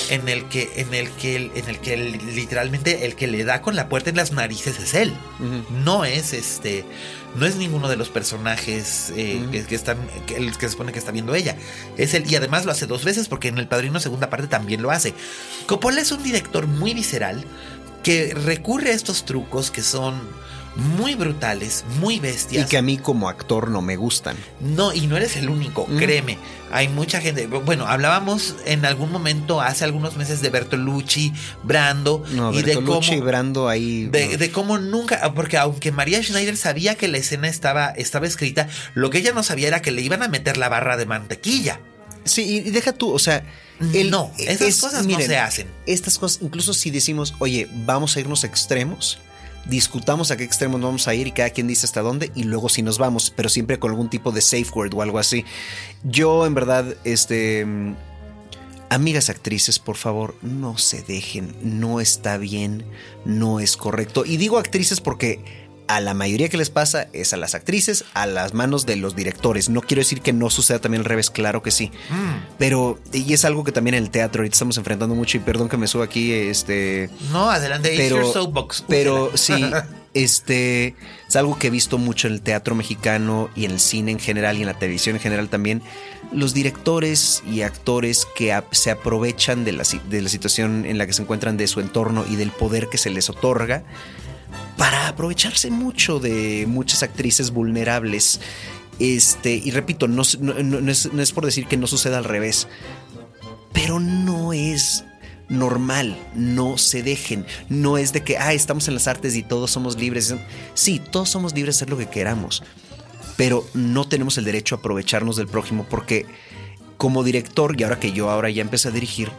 En 0.09 0.29
el 0.29 0.45
que, 0.45 0.71
en 0.77 0.95
el 0.95 1.11
que, 1.11 1.51
en 1.53 1.69
el 1.69 1.81
que 1.81 1.97
literalmente 1.97 3.07
el 3.07 3.17
que 3.17 3.27
le 3.27 3.43
da 3.43 3.61
con 3.61 3.75
la 3.75 3.89
puerta 3.89 4.09
en 4.09 4.15
las 4.15 4.31
narices 4.31 4.79
es 4.79 4.95
él. 4.95 5.13
Uh 5.41 5.45
-huh. 5.45 5.69
No 5.85 6.05
es 6.05 6.33
este 6.33 6.85
no 7.37 7.47
es 7.47 7.57
ninguno 7.57 7.89
de 7.89 7.97
los 7.97 8.09
personajes 8.09 9.13
eh, 9.17 9.43
mm. 9.47 9.51
que, 9.51 9.65
que, 9.65 9.75
están 9.75 9.99
que, 10.27 10.37
el 10.37 10.57
que 10.57 10.67
se 10.67 10.73
supone 10.73 10.93
que 10.93 10.99
está 10.99 11.13
viendo 11.13 11.35
ella. 11.35 11.57
Es 11.97 12.15
él 12.15 12.25
y 12.29 12.35
además 12.35 12.65
lo 12.65 12.73
hace 12.73 12.87
dos 12.87 13.05
veces 13.05 13.29
porque 13.29 13.49
en 13.49 13.59
El 13.59 13.69
Padrino 13.69 14.01
segunda 14.01 14.31
parte 14.31 14.47
también 14.47 14.83
lo 14.83 14.91
hace. 14.91 15.15
Coppola 15.67 16.01
es 16.01 16.13
un 16.13 16.23
director 16.23 16.67
muy 16.67 16.95
visceral 16.95 17.45
que 18.03 18.35
recurre 18.35 18.91
a 18.91 18.95
estos 18.95 19.25
trucos 19.25 19.71
que 19.71 19.83
son 19.83 20.21
muy 20.77 21.15
brutales, 21.15 21.85
muy 22.01 22.21
bestias. 22.21 22.67
Y 22.67 22.69
que 22.69 22.79
a 22.79 22.83
mí 22.83 22.99
como 22.99 23.29
actor 23.29 23.71
no 23.71 23.83
me 23.83 23.97
gustan. 23.97 24.37
No, 24.61 24.93
y 24.93 25.07
no 25.07 25.17
eres 25.17 25.37
el 25.37 25.51
único, 25.51 25.87
mm. 25.87 25.97
créeme. 25.99 26.39
Hay 26.73 26.89
mucha 26.89 27.21
gente. 27.21 27.47
Bueno, 27.47 27.87
hablábamos 27.87 28.57
en 28.65 28.85
algún 28.85 29.11
momento, 29.11 29.61
hace 29.61 29.85
algunos 29.85 30.17
meses, 30.17 30.41
de 30.41 30.51
Bertolucci, 30.51 31.33
Brando. 31.63 32.25
No, 32.33 32.53
y 32.53 32.63
Bertolucci 32.63 33.13
de 33.13 33.17
y 33.17 33.21
Brando 33.21 33.69
ahí. 33.69 34.07
De, 34.07 34.37
de, 34.37 34.51
cómo 34.51 34.79
nunca. 34.79 35.33
Porque 35.35 35.59
aunque 35.59 35.93
María 35.93 36.23
Schneider 36.23 36.57
sabía 36.57 36.95
que 36.95 37.09
la 37.09 37.19
escena 37.19 37.49
estaba, 37.49 37.89
estaba 37.89 38.27
escrita, 38.27 38.69
lo 38.95 39.11
que 39.11 39.19
ella 39.19 39.33
no 39.33 39.43
sabía 39.43 39.69
era 39.69 39.83
que 39.83 39.91
le 39.91 40.03
iban 40.03 40.23
a 40.23 40.29
meter 40.29 40.57
la 40.57 40.69
barra 40.69 40.97
de 40.97 41.07
mantequilla. 41.07 41.81
Sí, 42.25 42.63
y 42.67 42.71
deja 42.71 42.93
tú, 42.93 43.13
o 43.13 43.19
sea. 43.19 43.45
El, 43.95 44.11
no, 44.11 44.31
esas 44.37 44.61
es, 44.61 44.81
cosas 44.81 45.07
miren, 45.07 45.23
no 45.23 45.27
se 45.27 45.39
hacen. 45.39 45.67
Estas 45.87 46.19
cosas, 46.19 46.43
incluso 46.43 46.75
si 46.75 46.91
decimos, 46.91 47.35
oye, 47.39 47.67
vamos 47.87 48.15
a 48.15 48.21
irnos 48.21 48.45
extremos 48.45 49.19
discutamos 49.71 50.31
a 50.31 50.37
qué 50.37 50.45
extremos 50.45 50.81
vamos 50.81 51.09
a 51.09 51.15
ir 51.15 51.29
y 51.29 51.33
cada 51.33 51.51
quien 51.51 51.69
dice 51.69 51.87
hasta 51.87 52.03
dónde 52.03 52.31
y 52.35 52.43
luego 52.43 52.69
si 52.69 52.83
nos 52.83 52.99
vamos, 52.99 53.33
pero 53.35 53.49
siempre 53.49 53.79
con 53.79 53.91
algún 53.91 54.11
tipo 54.11 54.33
de 54.33 54.43
safe 54.43 54.67
word 54.75 54.93
o 54.95 55.03
algo 55.03 55.19
así. 55.19 55.45
Yo 56.03 56.47
en 56.47 56.55
verdad, 56.55 56.97
este... 57.05 57.67
Amigas 58.93 59.31
actrices, 59.31 59.79
por 59.79 59.97
favor, 59.97 60.35
no 60.43 60.77
se 60.77 61.03
dejen, 61.03 61.55
no 61.63 62.01
está 62.01 62.39
bien, 62.39 62.85
no 63.25 63.61
es 63.61 63.77
correcto. 63.77 64.25
Y 64.27 64.37
digo 64.37 64.59
actrices 64.59 65.01
porque 65.01 65.60
a 65.91 65.99
la 65.99 66.15
mayoría 66.15 66.49
que 66.49 66.57
les 66.57 66.71
pasa 66.71 67.09
es 67.13 67.33
a 67.33 67.37
las 67.37 67.57
actrices, 67.57 68.05
a 68.15 68.27
las 68.27 68.55
manos 68.55 68.87
de 68.87 68.95
los 68.95 69.17
directores. 69.17 69.69
No 69.69 69.81
quiero 69.81 70.03
decir 70.03 70.21
que 70.21 70.33
no 70.33 70.49
suceda 70.49 70.79
también 70.79 71.01
al 71.01 71.05
revés, 71.05 71.31
claro 71.31 71.65
que 71.65 71.73
sí. 71.73 71.91
Mm. 72.11 72.55
Pero, 72.59 73.01
y 73.13 73.33
es 73.33 73.45
algo 73.45 73.65
que 73.65 73.73
también 73.73 73.95
en 73.95 74.05
el 74.05 74.11
teatro 74.11 74.43
ahorita 74.43 74.55
estamos 74.55 74.79
enfrentando 74.79 75.17
mucho, 75.17 75.37
y 75.37 75.41
perdón 75.41 75.69
que 75.69 75.77
me 75.77 75.89
suba 75.89 76.05
aquí, 76.05 76.33
este. 76.33 77.11
No, 77.33 77.51
adelante, 77.51 77.93
pero, 77.97 78.33
soapbox. 78.33 78.85
Pero 78.87 79.33
sí, 79.35 79.65
este. 80.15 80.95
Es 81.29 81.35
algo 81.35 81.59
que 81.59 81.67
he 81.67 81.71
visto 81.71 81.99
mucho 81.99 82.29
en 82.29 82.35
el 82.35 82.41
teatro 82.41 82.77
mexicano 82.77 83.51
y 83.57 83.65
en 83.65 83.73
el 83.73 83.81
cine 83.81 84.13
en 84.13 84.21
general 84.21 84.59
y 84.59 84.61
en 84.61 84.67
la 84.67 84.79
televisión 84.79 85.17
en 85.17 85.23
general 85.23 85.49
también. 85.49 85.83
Los 86.31 86.55
directores 86.55 87.43
y 87.51 87.63
actores 87.63 88.29
que 88.37 88.53
a, 88.53 88.65
se 88.71 88.93
aprovechan 88.93 89.65
de 89.65 89.73
la, 89.73 89.83
de 90.09 90.23
la 90.23 90.29
situación 90.29 90.85
en 90.87 90.99
la 90.99 91.07
que 91.09 91.15
se 91.15 91.23
encuentran, 91.23 91.57
de 91.57 91.67
su 91.67 91.81
entorno 91.81 92.25
y 92.31 92.37
del 92.37 92.53
poder 92.53 92.89
que 92.89 92.99
se 92.99 93.11
les 93.11 93.29
otorga 93.29 93.83
para 94.81 95.09
aprovecharse 95.09 95.71
mucho 95.71 96.21
de 96.21 96.65
muchas 96.67 97.03
actrices 97.03 97.51
vulnerables. 97.51 98.41
Este, 98.99 99.53
y 99.53 99.73
repito, 99.73 100.09
no, 100.09 100.23
es, 100.23 101.33
por 101.35 101.45
decir 101.45 101.67
que 101.67 101.77
no 101.77 101.87
suceda 101.87 102.17
al 102.17 102.25
revés, 102.25 102.67
pero 103.75 104.01
no 104.01 104.55
es 104.55 105.05
normal, 105.51 106.17
no 106.35 106.79
se 106.79 107.03
dejen, 107.03 107.45
no 107.69 107.99
es 107.99 108.15
de 108.15 108.25
que, 108.25 108.39
ah, 108.39 108.55
estamos 108.55 108.89
en 108.89 108.95
las 108.95 109.07
artes 109.07 109.37
y 109.37 109.43
todos 109.43 109.71
somos 109.71 109.99
libres. 109.99 110.35
Sí, 110.73 110.99
todos 110.99 111.29
somos 111.29 111.55
libres 111.55 111.75
de 111.75 111.79
hacer 111.81 111.91
lo 111.91 111.99
que 111.99 112.09
queramos, 112.09 112.63
pero 113.37 113.67
no 113.75 114.09
tenemos 114.09 114.39
el 114.39 114.47
derecho 114.47 114.77
a 114.77 114.79
aprovecharnos 114.79 115.37
del 115.37 115.47
prójimo 115.47 115.85
porque 115.91 116.25
como 116.97 117.23
director, 117.23 117.79
y 117.79 117.83
ahora 117.83 118.01
que 118.01 118.13
yo 118.13 118.31
ahora 118.31 118.49
ya 118.49 118.63
empecé 118.63 118.89
a 118.89 118.93
dirigir, 118.93 119.31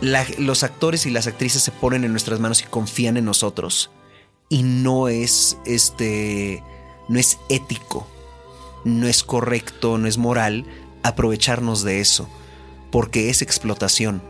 los 0.00 0.64
actores 0.64 1.06
y 1.06 1.10
las 1.10 1.28
actrices 1.28 1.62
se 1.62 1.70
ponen 1.70 2.02
en 2.02 2.10
nuestras 2.10 2.40
manos 2.40 2.60
y 2.62 2.64
confían 2.64 3.16
en 3.18 3.24
nosotros 3.24 3.92
y 4.48 4.62
no 4.62 5.08
es 5.08 5.58
este 5.64 6.62
no 7.08 7.18
es 7.18 7.38
ético, 7.48 8.06
no 8.84 9.06
es 9.06 9.22
correcto, 9.22 9.98
no 9.98 10.08
es 10.08 10.18
moral 10.18 10.64
aprovecharnos 11.02 11.82
de 11.82 12.00
eso, 12.00 12.28
porque 12.90 13.30
es 13.30 13.42
explotación. 13.42 14.22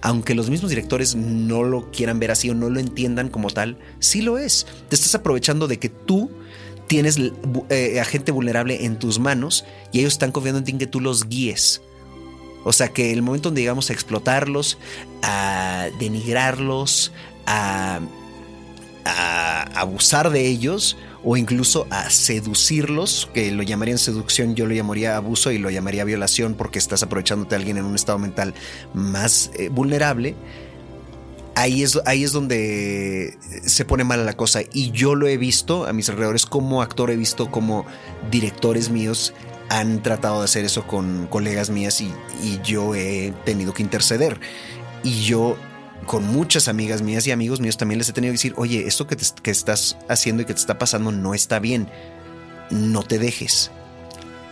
Aunque 0.00 0.34
los 0.34 0.48
mismos 0.48 0.70
directores 0.70 1.16
no 1.16 1.64
lo 1.64 1.90
quieran 1.90 2.20
ver 2.20 2.30
así 2.30 2.50
o 2.50 2.54
no 2.54 2.70
lo 2.70 2.78
entiendan 2.78 3.30
como 3.30 3.50
tal, 3.50 3.78
sí 3.98 4.22
lo 4.22 4.38
es. 4.38 4.66
Te 4.88 4.94
estás 4.94 5.14
aprovechando 5.14 5.66
de 5.66 5.78
que 5.78 5.88
tú 5.88 6.30
tienes 6.86 7.18
eh, 7.68 7.98
a 8.00 8.04
gente 8.04 8.30
vulnerable 8.30 8.84
en 8.84 8.98
tus 8.98 9.18
manos 9.18 9.64
y 9.92 10.00
ellos 10.00 10.12
están 10.12 10.30
confiando 10.30 10.58
en 10.58 10.64
ti 10.64 10.72
en 10.72 10.78
que 10.78 10.86
tú 10.86 11.00
los 11.00 11.28
guíes. 11.28 11.82
O 12.64 12.72
sea 12.72 12.88
que 12.88 13.12
el 13.12 13.22
momento 13.22 13.48
donde 13.48 13.62
llegamos 13.62 13.90
a 13.90 13.92
explotarlos, 13.92 14.78
a 15.22 15.88
denigrarlos, 15.98 17.12
a 17.46 18.00
a 19.08 19.62
abusar 19.80 20.30
de 20.30 20.46
ellos 20.46 20.96
o 21.24 21.36
incluso 21.36 21.86
a 21.90 22.10
seducirlos, 22.10 23.28
que 23.32 23.50
lo 23.50 23.62
llamarían 23.62 23.98
seducción, 23.98 24.54
yo 24.54 24.66
lo 24.66 24.74
llamaría 24.74 25.16
abuso 25.16 25.50
y 25.50 25.58
lo 25.58 25.70
llamaría 25.70 26.04
violación 26.04 26.54
porque 26.54 26.78
estás 26.78 27.02
aprovechándote 27.02 27.54
a 27.54 27.58
alguien 27.58 27.78
en 27.78 27.84
un 27.84 27.94
estado 27.94 28.18
mental 28.18 28.54
más 28.94 29.50
eh, 29.54 29.68
vulnerable. 29.68 30.36
Ahí 31.54 31.82
es, 31.82 31.98
ahí 32.06 32.22
es 32.22 32.30
donde 32.30 33.36
se 33.66 33.84
pone 33.84 34.04
mala 34.04 34.22
la 34.22 34.36
cosa. 34.36 34.60
Y 34.72 34.92
yo 34.92 35.16
lo 35.16 35.26
he 35.26 35.36
visto 35.36 35.86
a 35.86 35.92
mis 35.92 36.08
alrededores 36.08 36.46
como 36.46 36.82
actor, 36.82 37.10
he 37.10 37.16
visto 37.16 37.50
como 37.50 37.84
directores 38.30 38.90
míos 38.90 39.34
han 39.70 40.02
tratado 40.02 40.38
de 40.38 40.44
hacer 40.44 40.64
eso 40.64 40.86
con 40.86 41.26
colegas 41.26 41.68
mías 41.68 42.00
y, 42.00 42.10
y 42.42 42.58
yo 42.62 42.94
he 42.94 43.34
tenido 43.44 43.74
que 43.74 43.82
interceder. 43.82 44.40
Y 45.02 45.24
yo 45.24 45.58
con 46.08 46.26
muchas 46.26 46.68
amigas 46.68 47.02
mías 47.02 47.26
y 47.26 47.32
amigos 47.32 47.60
míos 47.60 47.76
también 47.76 47.98
les 47.98 48.08
he 48.08 48.12
tenido 48.14 48.32
que 48.32 48.38
decir, 48.38 48.54
oye, 48.56 48.88
esto 48.88 49.06
que, 49.06 49.14
te, 49.14 49.26
que 49.42 49.50
estás 49.50 49.98
haciendo 50.08 50.42
y 50.42 50.46
que 50.46 50.54
te 50.54 50.60
está 50.60 50.78
pasando 50.78 51.12
no 51.12 51.34
está 51.34 51.60
bien. 51.60 51.88
No 52.70 53.02
te 53.02 53.18
dejes. 53.18 53.70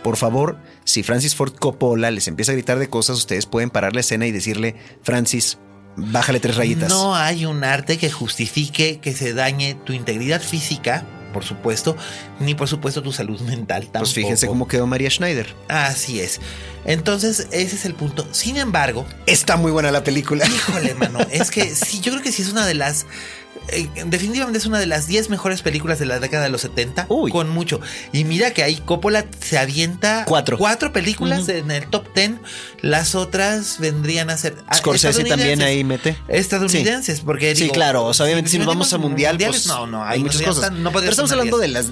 Por 0.03 0.17
favor, 0.17 0.59
si 0.85 1.01
Francis 1.01 1.35
Ford 1.35 1.53
Coppola 1.53 2.11
les 2.11 2.27
empieza 2.27 2.51
a 2.51 2.55
gritar 2.55 2.77
de 2.77 2.89
cosas, 2.89 3.17
ustedes 3.17 3.47
pueden 3.47 3.71
parar 3.71 3.95
la 3.95 4.01
escena 4.01 4.27
y 4.27 4.31
decirle, 4.31 4.75
Francis, 5.01 5.57
bájale 5.95 6.39
tres 6.39 6.57
rayitas. 6.57 6.89
No 6.89 7.15
hay 7.15 7.47
un 7.47 7.63
arte 7.63 7.97
que 7.97 8.11
justifique 8.11 8.99
que 8.99 9.13
se 9.13 9.33
dañe 9.33 9.73
tu 9.83 9.93
integridad 9.93 10.41
física, 10.41 11.05
por 11.33 11.43
supuesto, 11.43 11.95
ni 12.39 12.55
por 12.55 12.67
supuesto 12.67 13.01
tu 13.01 13.11
salud 13.11 13.39
mental 13.41 13.83
tampoco. 13.83 13.99
Pues 13.99 14.13
fíjense 14.13 14.47
cómo 14.47 14.67
quedó 14.67 14.87
María 14.87 15.09
Schneider. 15.09 15.53
Así 15.67 16.19
es. 16.19 16.39
Entonces, 16.85 17.47
ese 17.51 17.75
es 17.75 17.85
el 17.85 17.95
punto. 17.95 18.27
Sin 18.31 18.57
embargo, 18.57 19.05
está 19.25 19.57
muy 19.57 19.71
buena 19.71 19.91
la 19.91 20.03
película. 20.03 20.45
Híjole, 20.45 20.93
mano, 20.95 21.19
es 21.31 21.51
que 21.51 21.75
sí, 21.75 21.99
yo 21.99 22.11
creo 22.11 22.23
que 22.23 22.31
sí 22.31 22.41
es 22.41 22.49
una 22.49 22.65
de 22.65 22.75
las 22.75 23.05
eh, 23.69 23.89
definitivamente 24.05 24.57
es 24.59 24.65
una 24.65 24.79
de 24.79 24.85
las 24.85 25.07
10 25.07 25.29
mejores 25.29 25.61
películas 25.61 25.99
de 25.99 26.05
la 26.05 26.19
década 26.19 26.43
de 26.43 26.49
los 26.49 26.61
70. 26.61 27.07
Uy. 27.09 27.31
Con 27.31 27.49
mucho. 27.49 27.81
Y 28.13 28.23
mira 28.23 28.51
que 28.51 28.63
ahí 28.63 28.75
Coppola 28.77 29.25
se 29.39 29.57
avienta 29.57 30.25
cuatro, 30.25 30.57
cuatro 30.57 30.93
películas 30.93 31.41
uh 31.41 31.47
-huh. 31.47 31.59
en 31.59 31.71
el 31.71 31.87
top 31.87 32.07
10. 32.13 32.31
Las 32.81 33.15
otras 33.15 33.79
vendrían 33.79 34.29
a 34.29 34.37
ser. 34.37 34.55
Scorsese 34.73 35.23
también 35.23 35.61
ahí 35.61 35.83
mete. 35.83 36.17
Estadounidenses, 36.27 37.17
sí. 37.17 37.23
porque. 37.25 37.55
Sí, 37.55 37.63
digo, 37.63 37.73
claro. 37.73 38.05
O 38.05 38.13
sea, 38.13 38.25
obviamente, 38.25 38.49
si 38.49 38.57
nos 38.57 38.67
vamos 38.67 38.91
a 38.93 38.97
mundial, 38.97 39.33
mundiales, 39.33 39.63
pues, 39.63 39.67
no, 39.67 39.87
no, 39.87 40.03
hay 40.03 40.19
muchas 40.19 40.41
cosas. 40.41 40.71
No 40.71 40.91
Pero 40.91 41.09
estamos 41.09 41.31
hablando 41.31 41.57
de 41.57 41.67
las. 41.67 41.87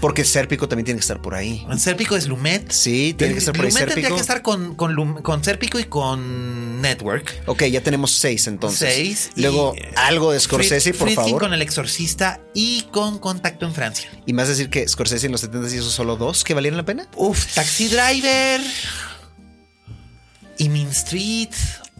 Porque 0.00 0.24
Sérpico 0.24 0.68
también 0.68 0.84
tiene 0.84 0.98
que 0.98 1.02
estar 1.02 1.20
por 1.20 1.34
ahí. 1.34 1.66
Sérpico 1.78 2.16
es 2.16 2.26
Lumet. 2.26 2.70
Sí, 2.70 3.14
tiene 3.16 3.34
que 3.34 3.38
estar 3.40 3.54
por 3.54 3.64
ahí. 3.64 3.72
Lumet 3.72 3.88
tendría 3.88 4.10
que 4.10 4.20
estar 4.20 4.42
con, 4.42 4.74
con, 4.74 4.94
Lum, 4.94 5.22
con 5.22 5.42
Sérpico 5.42 5.78
y 5.78 5.84
con 5.84 6.80
Network. 6.80 7.42
Ok, 7.46 7.64
ya 7.64 7.80
tenemos 7.80 8.12
seis 8.12 8.46
entonces. 8.46 8.94
Seis. 8.94 9.30
Luego 9.36 9.74
algo 9.96 10.32
de 10.32 10.40
Scorsese, 10.40 10.92
Frid 10.92 11.14
por 11.14 11.24
favor. 11.24 11.42
con 11.42 11.54
El 11.54 11.62
Exorcista 11.62 12.40
y 12.54 12.82
con 12.92 13.18
Contacto 13.18 13.66
en 13.66 13.74
Francia. 13.74 14.10
Y 14.26 14.32
más 14.32 14.48
decir 14.48 14.70
que 14.70 14.86
Scorsese 14.86 15.26
en 15.26 15.32
los 15.32 15.40
70 15.40 15.74
hizo 15.74 15.90
solo 15.90 16.16
dos 16.16 16.44
que 16.44 16.54
valieron 16.54 16.76
la 16.76 16.84
pena. 16.84 17.08
Uf, 17.16 17.54
Taxi 17.54 17.88
Driver. 17.88 18.60
Y 20.58 20.68
Mean 20.68 20.88
Street. 20.88 21.50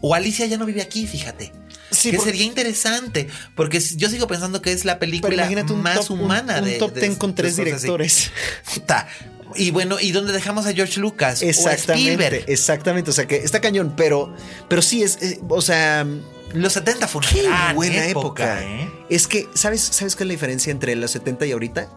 O 0.01 0.13
Alicia 0.13 0.45
ya 0.45 0.57
no 0.57 0.65
vive 0.65 0.81
aquí, 0.81 1.07
fíjate. 1.07 1.51
Sí, 1.97 2.11
que 2.11 2.17
porque- 2.17 2.31
sería 2.31 2.45
interesante, 2.45 3.27
porque 3.55 3.79
yo 3.79 4.09
sigo 4.09 4.27
pensando 4.27 4.61
que 4.61 4.71
es 4.71 4.85
la 4.85 4.99
película 4.99 5.49
más 5.75 5.95
top, 6.07 6.11
un- 6.11 6.19
humana 6.21 6.59
un, 6.59 6.65
de 6.65 6.73
top 6.77 6.93
10 6.93 7.17
con 7.17 7.33
tres 7.35 7.55
directores. 7.57 8.31
Puta. 8.73 9.07
Y 9.55 9.71
bueno, 9.71 9.97
¿y 9.99 10.11
dónde 10.11 10.33
dejamos 10.33 10.65
a 10.65 10.73
George 10.73 10.99
Lucas? 10.99 11.41
Exactamente, 11.41 12.43
exactamente. 12.51 13.09
O 13.09 13.13
sea 13.13 13.27
que 13.27 13.37
está 13.37 13.61
cañón, 13.61 13.93
pero, 13.95 14.33
pero 14.67 14.81
sí 14.81 15.03
es, 15.03 15.17
eh, 15.21 15.39
o 15.47 15.61
sea, 15.61 16.05
Los 16.53 16.73
70 16.73 17.07
fue 17.07 17.19
una 17.19 17.29
qué 17.29 17.43
gran 17.43 17.75
buena 17.75 18.05
época. 18.07 18.61
¿eh? 18.63 18.89
Es 19.09 19.27
que, 19.27 19.47
¿sabes, 19.53 19.81
¿sabes 19.81 20.15
qué 20.15 20.23
es 20.23 20.27
la 20.27 20.31
diferencia 20.33 20.71
entre 20.71 20.95
los 20.95 21.11
70 21.11 21.45
y 21.45 21.51
ahorita? 21.53 21.89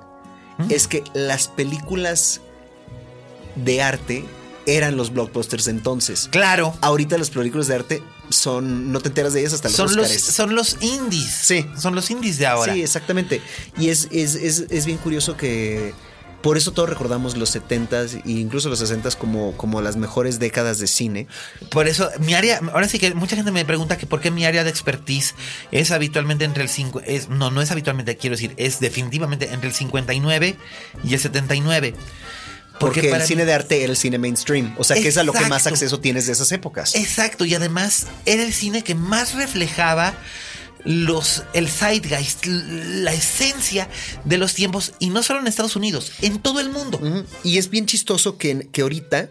Es 0.69 0.87
que 0.89 1.03
las 1.15 1.49
películas 1.49 2.41
de 3.57 3.83
arte 3.83 4.25
eran 4.67 4.97
los 4.97 5.13
blockbusters 5.13 5.69
entonces. 5.69 6.29
Claro. 6.31 6.75
Ahorita 6.83 7.17
las 7.19 7.31
películas 7.31 7.67
de 7.67 7.75
arte 7.75 8.03
son, 8.31 8.93
no 8.93 9.01
te 9.01 9.09
enteras 9.09 9.33
de 9.33 9.41
ellas 9.41 9.53
hasta 9.53 9.69
los 9.69 9.77
Son 9.77 9.97
los, 9.97 10.11
son 10.11 10.55
los 10.55 10.77
indies. 10.81 11.31
Sí. 11.43 11.67
Son 11.77 11.95
los 11.95 12.11
indies 12.11 12.39
de 12.39 12.47
ahora. 12.47 12.73
Sí, 12.73 12.83
exactamente. 12.83 13.43
Y 13.79 13.89
es, 13.89 14.09
es, 14.11 14.35
es, 14.35 14.67
es 14.71 14.87
bien 14.87 14.99
curioso 14.99 15.37
que 15.37 15.93
por 16.43 16.57
eso 16.57 16.73
todos 16.73 16.89
recordamos 16.89 17.37
los 17.37 17.55
70s 17.55 18.23
e 18.25 18.31
incluso 18.31 18.69
los 18.69 18.83
60s 18.83 19.17
como, 19.17 19.53
como 19.57 19.81
las 19.81 19.97
mejores 19.97 20.39
décadas 20.39 20.79
de 20.79 20.87
cine. 20.87 21.27
Por 21.71 21.87
eso, 21.87 22.11
mi 22.21 22.35
área, 22.35 22.61
ahora 22.73 22.89
sí 22.89 22.99
que 22.99 23.15
mucha 23.15 23.37
gente 23.37 23.51
me 23.51 23.65
pregunta 23.65 23.99
que 23.99 24.07
por 24.07 24.21
qué 24.21 24.31
mi 24.31 24.45
área 24.45 24.65
de 24.65 24.71
expertise 24.71 25.35
es 25.71 25.91
habitualmente 25.91 26.45
entre 26.45 26.63
el 26.63 26.69
5, 26.69 27.03
es, 27.05 27.29
no, 27.29 27.51
no 27.51 27.61
es 27.61 27.71
habitualmente, 27.71 28.17
quiero 28.17 28.37
decir, 28.37 28.55
es 28.57 28.81
definitivamente 28.81 29.53
entre 29.53 29.69
el 29.69 29.75
59 29.75 30.57
y 31.05 31.15
el 31.15 31.21
79. 31.21 31.95
Porque, 32.81 33.11
el 33.11 33.23
cine 33.23 33.45
de 33.45 33.53
arte 33.53 33.83
era 33.83 33.93
el 33.93 33.97
cine 33.97 34.19
mainstream. 34.19 34.75
O 34.79 34.85
sea, 34.85 34.97
que 34.97 35.09
es 35.09 35.17
a 35.17 35.23
lo 35.23 35.33
que 35.33 35.45
más 35.47 35.67
acceso 35.67 36.01
tienes 36.01 36.27
de 36.27 36.33
esas 36.33 36.51
épocas. 36.51 36.95
Exacto, 36.95 37.45
y 37.45 37.55
además 37.55 38.07
era 38.27 38.43
el 38.43 38.53
cine 38.53 38.83
que 38.83 38.95
más 38.95 39.35
reflejaba 39.35 40.15
los 40.85 41.43
el 41.53 41.69
zeitgeist, 41.69 42.47
la 42.47 43.13
esencia 43.13 43.89
de 44.25 44.39
los 44.39 44.55
tiempos 44.55 44.95
y 44.99 45.11
no 45.11 45.23
solo 45.23 45.41
en 45.41 45.47
Estados 45.47 45.77
Unidos, 45.77 46.13
en 46.23 46.41
todo 46.41 46.61
el 46.61 46.71
mundo. 46.71 47.01
Y 47.45 47.59
es 47.59 47.71
bien 47.71 47.87
chistoso 47.87 48.39
que, 48.39 48.69
que 48.73 48.83
ahorita, 48.83 49.29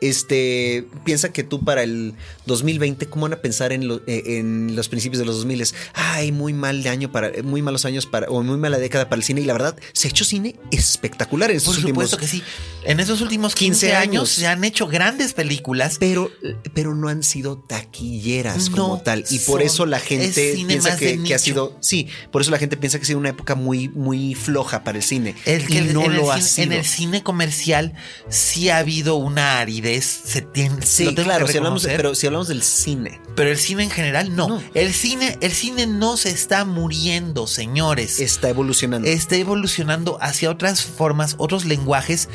este, 0.00 0.86
piensa 1.04 1.32
que 1.32 1.42
tú 1.42 1.64
para 1.64 1.82
el 1.82 2.14
2020, 2.46 3.06
¿cómo 3.06 3.22
van 3.22 3.32
a 3.34 3.42
pensar 3.42 3.72
en, 3.72 3.88
lo- 3.88 4.02
eh, 4.06 4.22
en 4.38 4.76
los 4.76 4.88
principios 4.88 5.18
de 5.18 5.24
los 5.26 5.36
2000? 5.36 5.64
Ay, 5.94 6.32
muy 6.32 6.52
mal 6.52 6.82
de 6.82 6.90
año 6.90 7.10
para, 7.10 7.30
muy 7.42 7.62
malos 7.62 7.84
años 7.84 8.06
para, 8.06 8.28
o 8.28 8.42
muy 8.42 8.56
mala 8.58 8.78
década 8.78 9.08
para 9.08 9.18
el 9.18 9.24
cine. 9.24 9.40
Y 9.40 9.44
la 9.44 9.52
verdad, 9.54 9.76
se 9.92 10.08
ha 10.08 10.10
hecho 10.10 10.24
cine 10.24 10.56
espectacular 10.70 11.50
en 11.50 11.56
estos 11.56 11.76
Por 11.76 11.84
últimos 11.84 12.10
supuesto 12.10 12.18
que 12.18 12.28
sí. 12.28 12.42
En 12.84 13.00
esos 13.00 13.20
últimos 13.20 13.54
15, 13.54 13.86
15 13.86 13.96
años 13.96 14.06
años. 14.06 14.28
se 14.30 14.46
han 14.46 14.62
hecho 14.64 14.86
grandes 14.86 15.32
películas. 15.32 15.96
Pero, 15.98 16.30
pero 16.74 16.94
no 16.94 17.08
han 17.08 17.22
sido 17.22 17.56
taquilleras 17.58 18.70
No, 18.70 18.76
como 18.76 19.00
tal. 19.00 19.24
Y 19.30 19.38
por 19.40 19.62
eso 19.62 19.86
la 19.86 19.98
gente 19.98 20.54
piensa 20.66 20.96
que, 20.96 21.22
que 21.22 21.34
ha 21.34 21.38
sido. 21.38 21.76
Sí, 21.80 22.08
por 22.30 22.42
eso 22.42 22.50
la 22.50 22.58
gente 22.58 22.76
piensa 22.76 22.98
que 22.98 23.02
ha 23.02 23.06
sido 23.06 23.18
una 23.18 23.30
época 23.30 23.54
muy, 23.54 23.88
muy 23.88 24.34
floja 24.34 24.84
para 24.84 24.98
el 24.98 25.04
cine. 25.04 25.34
El 25.46 25.66
que 25.66 25.74
y 25.74 25.78
el- 25.78 25.94
no 25.94 26.04
el 26.04 26.14
lo 26.16 26.30
ha 26.30 26.36
cine, 26.40 26.48
sido. 26.48 26.64
en 26.66 26.72
el 26.72 26.84
cine 26.84 27.22
comercial 27.22 27.94
sí 28.28 28.68
ha 28.68 28.78
habido 28.78 29.16
una 29.16 29.58
aridez. 29.58 29.85
Se 29.94 30.42
tiene, 30.42 30.84
Sí, 30.84 31.04
lo 31.04 31.14
tengo 31.14 31.28
claro, 31.28 31.46
que 31.46 31.52
si 31.52 31.58
hablamos, 31.58 31.84
pero 31.84 32.14
si 32.16 32.26
hablamos 32.26 32.48
del 32.48 32.62
cine, 32.62 33.20
Pero 33.36 33.50
el 33.50 33.56
cine 33.56 33.84
en 33.84 33.90
general 33.90 34.34
no. 34.34 34.48
No. 34.48 34.62
El 34.74 34.92
cine, 34.92 35.38
el 35.40 35.52
cine 35.52 35.86
no 35.86 36.16
se 36.16 36.30
está 36.30 36.64
muriendo, 36.64 37.46
señores. 37.46 38.18
está 38.18 38.48
evolucionando. 38.48 39.06
Está 39.06 39.36
evolucionando 39.36 40.18
hacia 40.20 40.50
otras 40.50 40.82
formas, 40.82 41.36
otros 41.38 41.64
lenguajes, 41.64 42.28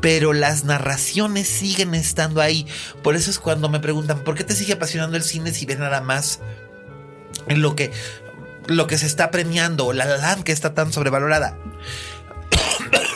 pero 0.00 0.32
las 0.32 0.64
narraciones 0.64 1.46
siguen 1.46 1.94
estando 1.94 2.40
ahí. 2.40 2.66
Por 3.04 3.14
eso 3.14 3.30
es 3.30 3.38
cuando 3.38 3.68
me 3.68 3.78
preguntan, 3.78 4.24
¿por 4.24 4.34
qué 4.34 4.42
te 4.42 4.54
sigue 4.54 4.72
apasionando 4.72 5.16
el 5.16 5.22
cine 5.22 5.54
si 5.54 5.64
ves 5.64 5.78
nada 5.78 6.00
más 6.00 6.40
en 7.46 7.62
lo 7.62 7.76
que, 7.76 7.92
lo 8.66 8.88
que 8.88 8.98
se 8.98 9.06
está 9.06 9.30
premiando 9.30 9.92
La 9.92 10.06
La 10.06 10.16
Land 10.16 10.42
que 10.42 10.52
está 10.52 10.74
tan 10.74 10.92
sobrevalorada? 10.92 11.56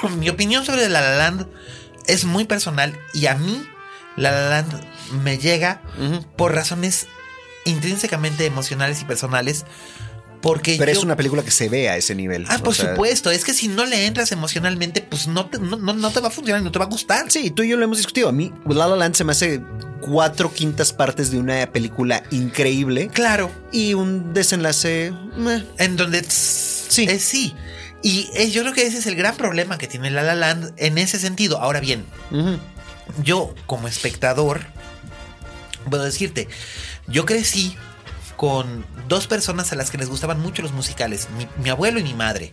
Mi 0.19 0.29
opinión 0.29 0.65
sobre 0.65 0.89
La 0.89 1.01
La 1.01 1.17
Land 1.17 1.49
es 2.07 2.25
muy 2.25 2.45
personal 2.45 2.97
y 3.13 3.27
a 3.27 3.35
mí 3.35 3.67
La 4.21 4.31
La 4.31 4.49
Land 4.51 4.73
me 5.25 5.39
llega 5.39 5.83
por 6.37 6.55
razones 6.55 7.07
intrínsecamente 7.65 8.47
emocionales 8.47 9.01
y 9.03 9.05
personales. 9.05 9.65
Porque 10.43 10.77
Pero 10.79 10.91
yo- 10.91 10.99
es 10.99 11.05
una 11.05 11.17
película 11.17 11.43
que 11.43 11.51
se 11.51 11.69
ve 11.69 11.91
a 11.91 11.99
ese 11.99 12.15
nivel. 12.15 12.47
Ah, 12.49 12.59
por 12.65 12.75
sea, 12.75 12.93
supuesto. 12.93 13.31
Es 13.31 13.45
que 13.45 13.53
si 13.53 13.69
no 13.69 13.85
le 13.85 14.07
entras 14.07 14.33
emocionalmente, 14.33 15.03
pues 15.03 15.27
no 15.29 15.51
te, 15.51 15.59
no, 15.59 15.77
no- 15.77 15.93
no 15.93 16.11
te 16.11 16.21
va 16.21 16.29
a 16.29 16.31
funcionar, 16.31 16.63
no 16.63 16.73
te 16.73 16.79
va 16.79 16.87
a 16.87 16.89
gustar. 16.89 17.31
Sí, 17.31 17.51
tú 17.51 17.63
y 17.63 17.69
yo 17.69 17.77
lo 17.77 17.85
hemos 17.85 17.99
discutido. 17.99 18.31
A 18.31 18.33
mí, 18.33 18.51
La 18.67 18.87
La 18.87 18.97
Land 18.97 19.17
se 19.17 19.25
me 19.25 19.33
hace 19.33 19.61
cuatro 20.01 20.51
quintas 20.55 20.95
partes 20.95 21.31
de 21.31 21.39
una 21.39 21.71
película 21.71 22.23
increíble 22.31 23.09
Claro. 23.13 23.51
y 23.71 23.93
un 23.93 24.33
desenlace. 24.33 25.13
meh. 25.37 25.63
En 25.77 25.97
donde 25.99 26.25
sí. 26.25 27.07
Sí. 27.07 27.19
sí. 27.21 27.55
Y 28.03 28.31
eh, 28.35 28.51
yo 28.51 28.63
creo 28.63 28.73
que 28.73 28.87
ese 28.87 28.97
es 28.97 29.07
el 29.07 29.17
gran 29.17 29.37
problema 29.37 29.77
que 29.77 29.89
tiene 29.89 30.11
La 30.11 30.23
La 30.23 30.35
Land 30.35 30.73
en 30.79 30.97
ese 30.97 31.19
sentido. 31.19 31.59
Ahora 31.61 31.81
bien. 31.81 32.07
Yo 33.23 33.55
como 33.67 33.89
espectador, 33.89 34.61
puedo 35.89 36.05
decirte, 36.05 36.49
yo 37.07 37.25
crecí 37.27 37.77
con 38.37 38.85
dos 39.09 39.27
personas 39.27 39.73
a 39.73 39.77
las 39.77 39.91
que 39.91 39.99
les 39.99 40.09
gustaban 40.09 40.41
mucho 40.41 40.63
los 40.63 40.73
musicales, 40.73 41.29
mi, 41.37 41.47
mi 41.63 41.71
abuelo 41.71 41.99
y 42.01 42.03
mi 42.03 42.15
madre. 42.15 42.53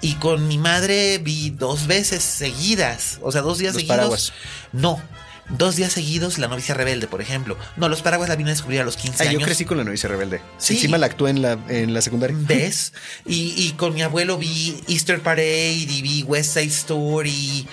Y 0.00 0.14
con 0.14 0.46
mi 0.46 0.58
madre 0.58 1.18
vi 1.18 1.50
dos 1.50 1.86
veces 1.88 2.22
seguidas, 2.22 3.18
o 3.20 3.32
sea, 3.32 3.42
dos 3.42 3.58
días 3.58 3.74
Los 3.74 3.80
seguidos. 3.82 3.96
Paraguas. 3.96 4.32
No, 4.72 5.02
dos 5.48 5.74
días 5.74 5.92
seguidos 5.92 6.38
La 6.38 6.46
novicia 6.46 6.72
rebelde, 6.74 7.08
por 7.08 7.20
ejemplo. 7.20 7.58
No, 7.76 7.88
Los 7.88 8.00
Paraguas 8.02 8.28
la 8.28 8.36
vine 8.36 8.50
a 8.50 8.52
descubrir 8.54 8.80
a 8.80 8.84
los 8.84 8.96
15 8.96 9.24
Ah, 9.24 9.28
años. 9.28 9.40
yo 9.40 9.44
crecí 9.46 9.64
con 9.64 9.76
La 9.76 9.82
novicia 9.82 10.08
rebelde. 10.08 10.40
Sí. 10.58 10.74
Encima 10.74 10.98
la 10.98 11.06
actué 11.06 11.30
en 11.30 11.42
la, 11.42 11.58
en 11.68 11.92
la 11.94 12.00
secundaria. 12.00 12.36
¿Ves? 12.38 12.92
Y, 13.26 13.54
y 13.56 13.72
con 13.72 13.92
mi 13.92 14.02
abuelo 14.02 14.38
vi 14.38 14.80
Easter 14.86 15.20
Parade 15.20 15.72
y 15.72 16.00
vi 16.00 16.22
West 16.22 16.54
Side 16.54 16.66
Story 16.66 17.66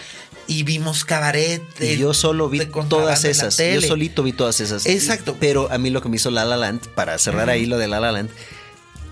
y 0.48 0.64
vimos 0.64 1.06
Cabaret. 1.06 1.64
Y 1.80 1.98
yo 1.98 2.14
solo 2.14 2.50
vi 2.50 2.66
todas 2.90 3.24
esas. 3.26 3.58
Yo 3.58 3.82
solito 3.82 4.24
vi 4.24 4.34
todas 4.34 4.60
esas. 4.60 4.86
Exacto. 4.86 5.38
Pero 5.40 5.72
a 5.72 5.78
mí 5.78 5.90
lo 5.90 6.02
que 6.02 6.10
me 6.10 6.18
hizo 6.18 6.32
La 6.32 6.46
La 6.46 6.58
Land, 6.58 6.88
para 6.90 7.18
cerrar 7.18 7.50
ahí 7.50 7.66
lo 7.66 7.78
de 7.78 7.88
La 7.88 8.00
La 8.00 8.12
Land, 8.12 8.30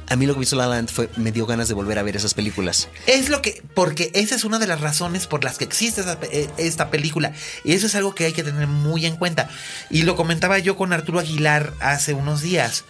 a 0.10 0.16
mí 0.16 0.26
lo 0.26 0.34
que 0.34 0.40
me 0.40 0.44
hizo 0.44 0.56
La 0.56 0.68
La 0.68 0.76
Land 0.76 0.90
fue, 0.90 1.10
me 1.16 1.32
dio 1.32 1.46
ganas 1.46 1.68
de 1.68 1.74
volver 1.74 1.98
a 1.98 2.04
ver 2.04 2.16
esas 2.16 2.34
películas. 2.34 2.90
Es 3.08 3.30
lo 3.30 3.42
que, 3.42 3.64
porque 3.74 4.12
esa 4.14 4.36
es 4.36 4.44
una 4.44 4.60
de 4.60 4.68
las 4.68 4.82
razones 4.82 5.28
por 5.28 5.44
las 5.44 5.58
que 5.58 5.64
existe 5.64 6.02
esa 6.02 6.20
eh, 6.32 6.50
esta 6.58 6.90
película. 6.90 7.34
Y 7.64 7.74
eso 7.74 7.88
es 7.88 7.96
algo 7.96 8.14
que 8.14 8.26
hay 8.26 8.34
que 8.34 8.44
tener 8.44 8.68
muy 8.68 9.06
en 9.06 9.16
cuenta. 9.16 9.50
Y 9.90 10.04
lo 10.04 10.16
comentaba 10.16 10.60
yo 10.60 10.76
con 10.76 10.94
Arturo 10.94 11.20
Aguilar 11.20 11.74
hace 11.80 12.14
unos 12.14 12.42
días. 12.42 12.86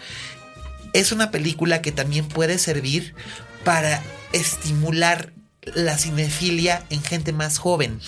Es 0.94 1.12
una 1.12 1.32
película 1.32 1.82
que 1.82 1.92
también 1.92 2.28
puede 2.28 2.60
servir 2.60 3.16
para 3.64 4.04
estimular 4.32 5.34
la 5.76 5.98
cinefilia 5.98 6.86
en 6.90 7.04
gente 7.04 7.32
más 7.34 7.58
joven. 7.58 8.00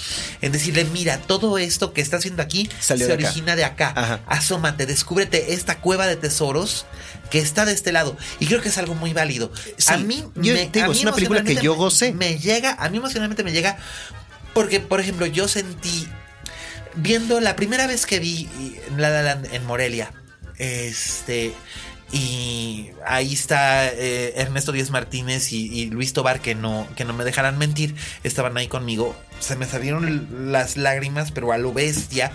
En 0.41 0.51
decirle, 0.51 0.85
mira, 0.85 1.19
todo 1.19 1.57
esto 1.57 1.93
que 1.93 2.01
está 2.01 2.17
haciendo 2.17 2.41
aquí 2.43 2.69
Salió 2.79 3.05
se 3.05 3.09
de 3.09 3.13
acá. 3.17 3.27
origina 3.27 3.55
de 3.55 3.63
acá. 3.65 3.93
Ajá. 3.95 4.19
Asómate, 4.27 4.85
descúbrete 4.85 5.53
esta 5.53 5.79
cueva 5.79 6.07
de 6.07 6.15
tesoros 6.15 6.85
que 7.31 7.39
está 7.39 7.65
de 7.65 7.73
este 7.73 7.91
lado. 7.91 8.17
Y 8.39 8.45
creo 8.47 8.61
que 8.61 8.69
es 8.69 8.77
algo 8.77 8.95
muy 8.95 9.13
válido. 9.13 9.51
Sí, 9.77 9.93
a 9.93 9.97
mí, 9.97 10.23
yo 10.35 10.53
me- 10.53 10.69
digo, 10.71 10.85
a 10.85 10.89
mí 10.89 10.93
es 10.97 11.01
una 11.03 11.13
película 11.13 11.43
que 11.43 11.55
yo 11.55 11.71
me- 11.73 11.77
gocé. 11.77 12.13
Me 12.13 12.37
llega, 12.37 12.73
a 12.73 12.89
mí 12.89 12.97
emocionalmente 12.97 13.43
me 13.43 13.51
llega 13.51 13.77
porque, 14.53 14.79
por 14.79 14.99
ejemplo, 14.99 15.25
yo 15.25 15.47
sentí 15.47 16.07
viendo 16.95 17.39
la 17.41 17.55
primera 17.55 17.87
vez 17.87 18.05
que 18.05 18.19
vi 18.19 18.47
La 18.97 19.09
La 19.09 19.21
Land 19.21 19.53
en 19.53 19.65
Morelia, 19.65 20.11
este 20.57 21.53
y 22.11 22.91
ahí 23.05 23.33
está 23.33 23.87
eh, 23.87 24.33
Ernesto 24.37 24.71
Díaz 24.71 24.89
Martínez 24.89 25.51
y, 25.51 25.67
y 25.67 25.89
Luis 25.89 26.13
Tobar 26.13 26.39
que 26.39 26.55
no 26.55 26.87
que 26.95 27.05
no 27.05 27.13
me 27.13 27.23
dejarán 27.23 27.57
mentir, 27.57 27.95
estaban 28.23 28.55
ahí 28.57 28.67
conmigo. 28.67 29.15
Se 29.39 29.55
me 29.55 29.65
salieron 29.65 30.51
las 30.51 30.77
lágrimas, 30.77 31.31
pero 31.31 31.51
a 31.51 31.57
lo 31.57 31.73
bestia. 31.73 32.31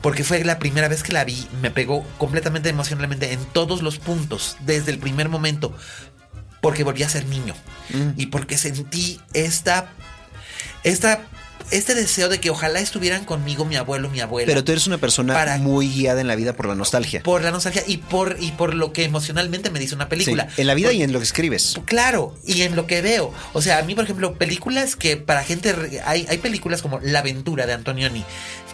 Porque 0.00 0.24
fue 0.24 0.42
la 0.44 0.58
primera 0.58 0.88
vez 0.88 1.02
que 1.02 1.12
la 1.12 1.24
vi, 1.24 1.46
me 1.60 1.70
pegó 1.70 2.04
completamente 2.16 2.70
emocionalmente 2.70 3.32
en 3.32 3.44
todos 3.44 3.82
los 3.82 3.98
puntos, 3.98 4.56
desde 4.60 4.92
el 4.92 4.98
primer 4.98 5.28
momento, 5.28 5.76
porque 6.62 6.84
volví 6.84 7.02
a 7.02 7.08
ser 7.10 7.26
niño 7.26 7.54
y 8.16 8.26
porque 8.26 8.56
sentí 8.56 9.20
esta, 9.34 9.92
esta, 10.84 11.20
este 11.70 11.94
deseo 11.94 12.28
de 12.28 12.40
que 12.40 12.50
ojalá 12.50 12.80
estuvieran 12.80 13.24
conmigo 13.24 13.64
mi 13.64 13.76
abuelo, 13.76 14.10
mi 14.10 14.20
abuela. 14.20 14.46
Pero 14.46 14.64
tú 14.64 14.72
eres 14.72 14.86
una 14.86 14.98
persona 14.98 15.34
Para- 15.34 15.58
muy 15.58 15.88
guiada 15.88 16.20
en 16.20 16.26
la 16.26 16.36
vida 16.36 16.52
por 16.54 16.66
la 16.66 16.74
nostalgia. 16.74 17.22
por 17.22 17.42
la 17.42 17.50
nostalgia 17.50 17.82
y 17.86 17.98
por, 17.98 18.36
y 18.40 18.52
por 18.52 18.74
lo 18.74 18.92
que 18.92 19.04
emocionalmente 19.04 19.70
me 19.70 19.78
dice 19.78 19.94
una 19.94 20.08
película. 20.08 20.48
Sí, 20.54 20.60
en 20.62 20.66
la 20.66 20.74
vida 20.74 20.88
Por- 20.88 20.94
y 20.96 21.02
en 21.02 21.12
lo 21.12 21.18
que 21.18 21.24
escribes. 21.24 21.74
Claro, 21.84 22.34
y 22.46 22.62
en 22.62 22.76
lo 22.76 22.86
que 22.86 23.02
veo. 23.02 23.32
O 23.52 23.62
sea, 23.62 23.78
a 23.78 23.82
mí, 23.82 23.94
por 23.94 24.04
ejemplo, 24.04 24.34
películas 24.34 24.96
que 24.96 25.16
para 25.16 25.44
gente. 25.44 25.74
Hay, 26.04 26.26
hay 26.28 26.38
películas 26.38 26.82
como 26.82 27.00
La 27.00 27.20
aventura 27.20 27.66
de 27.66 27.72
Antonioni, 27.72 28.24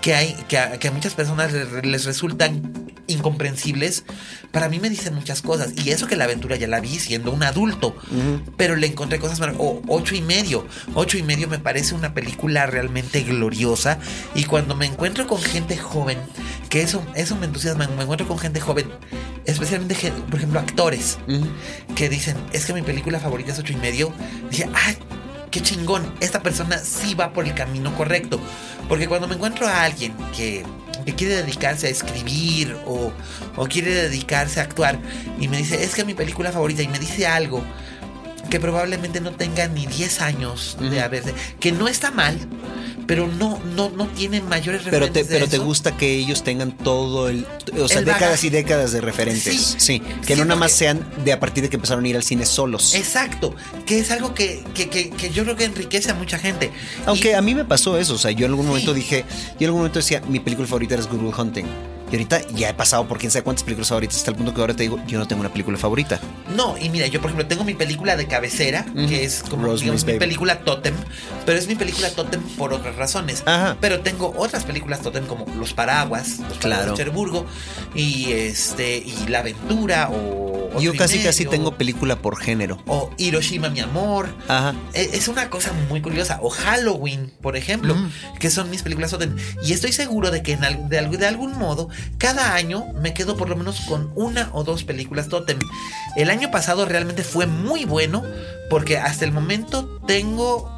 que, 0.01 0.15
hay, 0.15 0.35
que, 0.49 0.59
a, 0.59 0.79
que 0.79 0.89
a 0.89 0.91
muchas 0.93 1.15
personas 1.15 1.53
le- 1.53 1.83
les 1.83 2.05
resultan 2.05 2.73
incomprensibles. 3.09 4.05
Para 4.53 4.69
mí 4.69 4.79
me 4.81 4.89
dicen 4.91 5.15
muchas 5.15 5.43
cosas. 5.43 5.71
Y 5.77 5.91
eso 5.91 6.07
que 6.07 6.17
La 6.17 6.25
aventura 6.25 6.57
ya 6.57 6.67
la 6.67 6.81
vi 6.81 6.99
siendo 6.99 7.31
un 7.31 7.43
adulto. 7.43 7.97
Pero 8.57 8.77
le 8.77 8.87
encontré 8.87 9.19
cosas. 9.19 9.41
O 9.59 9.83
ocho 9.89 10.15
y 10.15 10.23
medio. 10.23 10.67
Ocho 10.95 11.19
y 11.19 11.23
medio 11.23 11.49
me 11.49 11.59
parece 11.59 11.95
una 11.95 12.15
película 12.15 12.67
realmente 12.87 13.23
gloriosa. 13.23 13.99
Y 14.35 14.45
cuando 14.45 14.77
me 14.77 14.87
encuentro 14.87 15.27
con 15.27 15.41
gente 15.41 15.77
joven, 15.77 16.19
que 16.69 16.83
eso, 16.83 17.05
eso 17.15 17.37
me 17.37 17.47
entusiasma, 17.47 17.87
me 17.89 18.03
encuentro 18.03 18.27
con 18.27 18.39
gente 18.39 18.61
joven, 18.61 18.87
especialmente, 19.45 19.95
por 20.31 20.37
ejemplo, 20.37 20.61
actores, 20.61 21.19
que 21.95 22.09
dicen, 22.09 22.37
es 22.53 22.65
que 22.65 22.73
mi 22.73 22.83
película 22.83 23.19
favorita 23.19 23.53
es 23.53 23.59
ocho 23.59 23.73
y 23.73 23.77
medio. 23.77 24.13
Dije, 24.51 24.69
¡ay! 24.73 24.97
Qué 25.51 25.63
chingón, 25.63 26.13
esta 26.21 26.43
persona 26.43 26.79
sí 26.79 27.15
va 27.15 27.33
por 27.33 27.47
el 27.47 27.55
camino 27.55 27.95
correcto. 27.97 28.39
Porque 28.89 29.09
cuando 29.09 29.27
me 29.27 29.37
encuentro 29.37 29.67
a 29.67 29.85
alguien 29.85 30.15
que, 30.37 30.65
que 31.05 31.15
quiere 31.15 31.37
dedicarse 31.37 31.87
a 31.87 31.91
escribir 31.91 32.77
o, 32.87 33.11
o 33.57 33.67
quiere 33.67 33.95
dedicarse 33.95 34.61
a 34.61 34.65
actuar 34.65 34.99
y 35.41 35.49
me 35.49 35.57
dice, 35.57 35.83
es 35.83 35.95
que 35.95 36.05
mi 36.05 36.15
película 36.15 36.53
favorita 36.53 36.83
y 36.83 36.89
me 36.89 36.99
dice 36.99 37.27
algo 37.27 37.65
que 38.51 38.61
probablemente 38.61 39.21
no 39.21 39.33
tenga 39.33 39.67
ni 39.69 39.87
10 39.87 40.21
años 40.21 40.77
de 40.81 41.01
haberse, 41.01 41.35
que 41.61 41.73
no 41.73 41.89
está 41.89 42.11
mal, 42.11 42.39
pero 43.07 43.27
no, 43.29 43.59
no, 43.75 43.91
no 43.91 44.07
tiene 44.09 44.41
mayores 44.41 44.83
Pero 44.91 45.11
te, 45.11 45.25
pero 45.25 45.47
te 45.49 45.59
gusta 45.59 45.97
que 45.97 46.15
ellos 46.17 46.43
tengan 46.43 46.73
todo 46.77 47.29
el. 47.29 47.47
O 47.81 47.89
sea, 47.89 48.01
El 48.01 48.05
décadas 48.05 48.43
y 48.45 48.51
décadas 48.51 48.93
de 48.93 49.01
referentes. 49.01 49.55
Sí. 49.55 49.75
Sí. 49.79 50.01
Que 50.27 50.35
Sí, 50.35 50.41
no 50.41 50.45
nada 50.45 50.59
más 50.59 50.73
sean 50.73 51.05
de 51.25 51.33
a 51.33 51.41
partir 51.41 51.63
de 51.63 51.71
que 51.71 51.77
empezaron 51.77 52.05
a 52.05 52.09
ir 52.09 52.17
al 52.17 52.23
cine 52.25 52.45
solos. 52.47 52.95
Exacto, 52.95 53.55
que 53.87 53.99
es 54.01 54.11
algo 54.11 54.35
que, 54.35 54.65
que, 54.75 54.89
que, 54.89 55.11
que 55.11 55.31
yo 55.31 55.45
creo 55.45 55.57
que 55.57 55.65
enriquece 55.65 56.11
a 56.11 56.15
mucha 56.15 56.39
gente. 56.39 56.71
Aunque 57.07 57.31
Y- 57.31 57.35
a 57.35 57.43
mí 57.43 57.55
me 57.55 57.65
pasó 57.65 57.99
eso. 57.99 58.15
O 58.15 58.19
sea, 58.19 58.31
yo 58.33 58.47
en 58.47 58.53
algún 58.53 58.65
Sí. 58.67 58.69
momento 58.71 58.95
dije. 58.95 59.25
Yo 59.53 59.57
en 59.61 59.65
algún 59.67 59.81
momento 59.81 59.99
decía, 60.01 60.21
mi 60.29 60.41
película 60.41 60.67
favorita 60.67 60.97
Good 60.97 61.23
Will 61.23 61.35
Hunting. 61.37 61.67
Y 62.11 62.15
ahorita 62.15 62.41
ya 62.55 62.71
he 62.71 62.75
pasado 62.75 63.07
por 63.09 63.19
quién 63.19 63.33
sabe 63.33 63.43
cuántas 63.43 63.65
películas 63.65 63.89
favoritas 63.89 64.17
hasta 64.19 64.31
el 64.31 64.37
punto 64.37 64.55
que 64.55 64.61
ahora 64.61 64.75
te 64.75 64.85
digo, 64.85 64.99
yo 65.09 65.19
no 65.19 65.27
tengo 65.27 65.41
una 65.41 65.51
película 65.51 65.77
favorita. 65.77 66.21
No, 66.55 66.79
y 66.79 66.89
mira, 66.89 67.07
yo 67.09 67.21
por 67.21 67.31
ejemplo 67.31 67.47
tengo 67.49 67.65
mi 67.65 67.75
película 67.75 68.17
de 68.17 68.27
cabecera, 68.29 68.87
que 69.09 69.25
es 69.25 69.43
como 69.43 69.75
digamos, 69.77 70.05
mi 70.07 70.15
película 70.15 70.61
Totem, 70.61 70.95
pero 71.45 71.59
es 71.59 71.67
mi 71.67 71.75
película 71.75 72.09
Totem 72.11 72.41
por 72.57 72.73
otras 72.73 72.95
razones. 72.97 73.43
Ajá. 73.47 73.77
Pero 73.81 74.01
tengo 74.01 74.33
otras 74.37 74.65
películas 74.65 75.01
Totem 75.01 75.27
como 75.27 75.47
Los 75.59 75.73
Paraguas, 75.75 76.39
Los 76.39 76.59
Paraguas 76.59 76.61
Claro. 76.61 76.91
de 76.93 76.97
Cherburgo, 76.97 77.47
y 77.95 78.31
este, 78.33 78.99
y 78.99 79.27
La 79.29 79.41
Aventura, 79.41 80.09
o 80.11 80.66
yo 80.81 80.95
casi 80.97 81.23
casi 81.23 81.45
tengo 81.47 81.77
película 81.77 82.17
por 82.17 82.37
género. 82.39 82.79
O 82.87 83.11
Hiroshima, 83.19 83.69
mi 83.69 83.81
amor. 83.81 84.29
Ajá. 84.49 84.75
E- 84.95 85.11
Es 85.15 85.29
una 85.29 85.49
cosa 85.51 85.73
muy 85.89 86.01
curiosa. 86.03 86.39
O 86.43 86.51
Halloween, 86.51 87.33
por 87.41 87.57
ejemplo, 87.57 87.95
Mm. 87.95 88.11
que 88.39 88.51
son 88.51 88.71
mis 88.71 88.83
películas 88.83 89.11
Totem. 89.11 89.35
Y 89.63 89.73
estoy 89.73 89.93
seguro 89.93 90.31
de 90.31 90.43
que 90.43 90.53
en 90.53 90.65
al- 90.65 90.89
de, 90.89 91.01
de 91.09 91.27
algún 91.27 91.59
modo, 91.59 91.89
cada 92.19 92.55
año 92.55 92.85
me 93.01 93.15
quedo 93.15 93.37
por 93.37 93.49
lo 93.49 93.57
menos 93.57 93.81
con 93.83 94.11
una 94.15 94.51
o 94.53 94.65
dos 94.65 94.85
películas 94.85 95.29
Totem. 95.29 95.59
El 96.17 96.31
año 96.31 96.51
pasado 96.51 96.85
realmente 96.87 97.23
fue 97.25 97.47
muy 97.47 97.85
bueno 97.85 98.23
porque 98.71 98.99
hasta 98.99 99.25
el 99.25 99.33
momento 99.33 100.01
tengo 100.07 100.76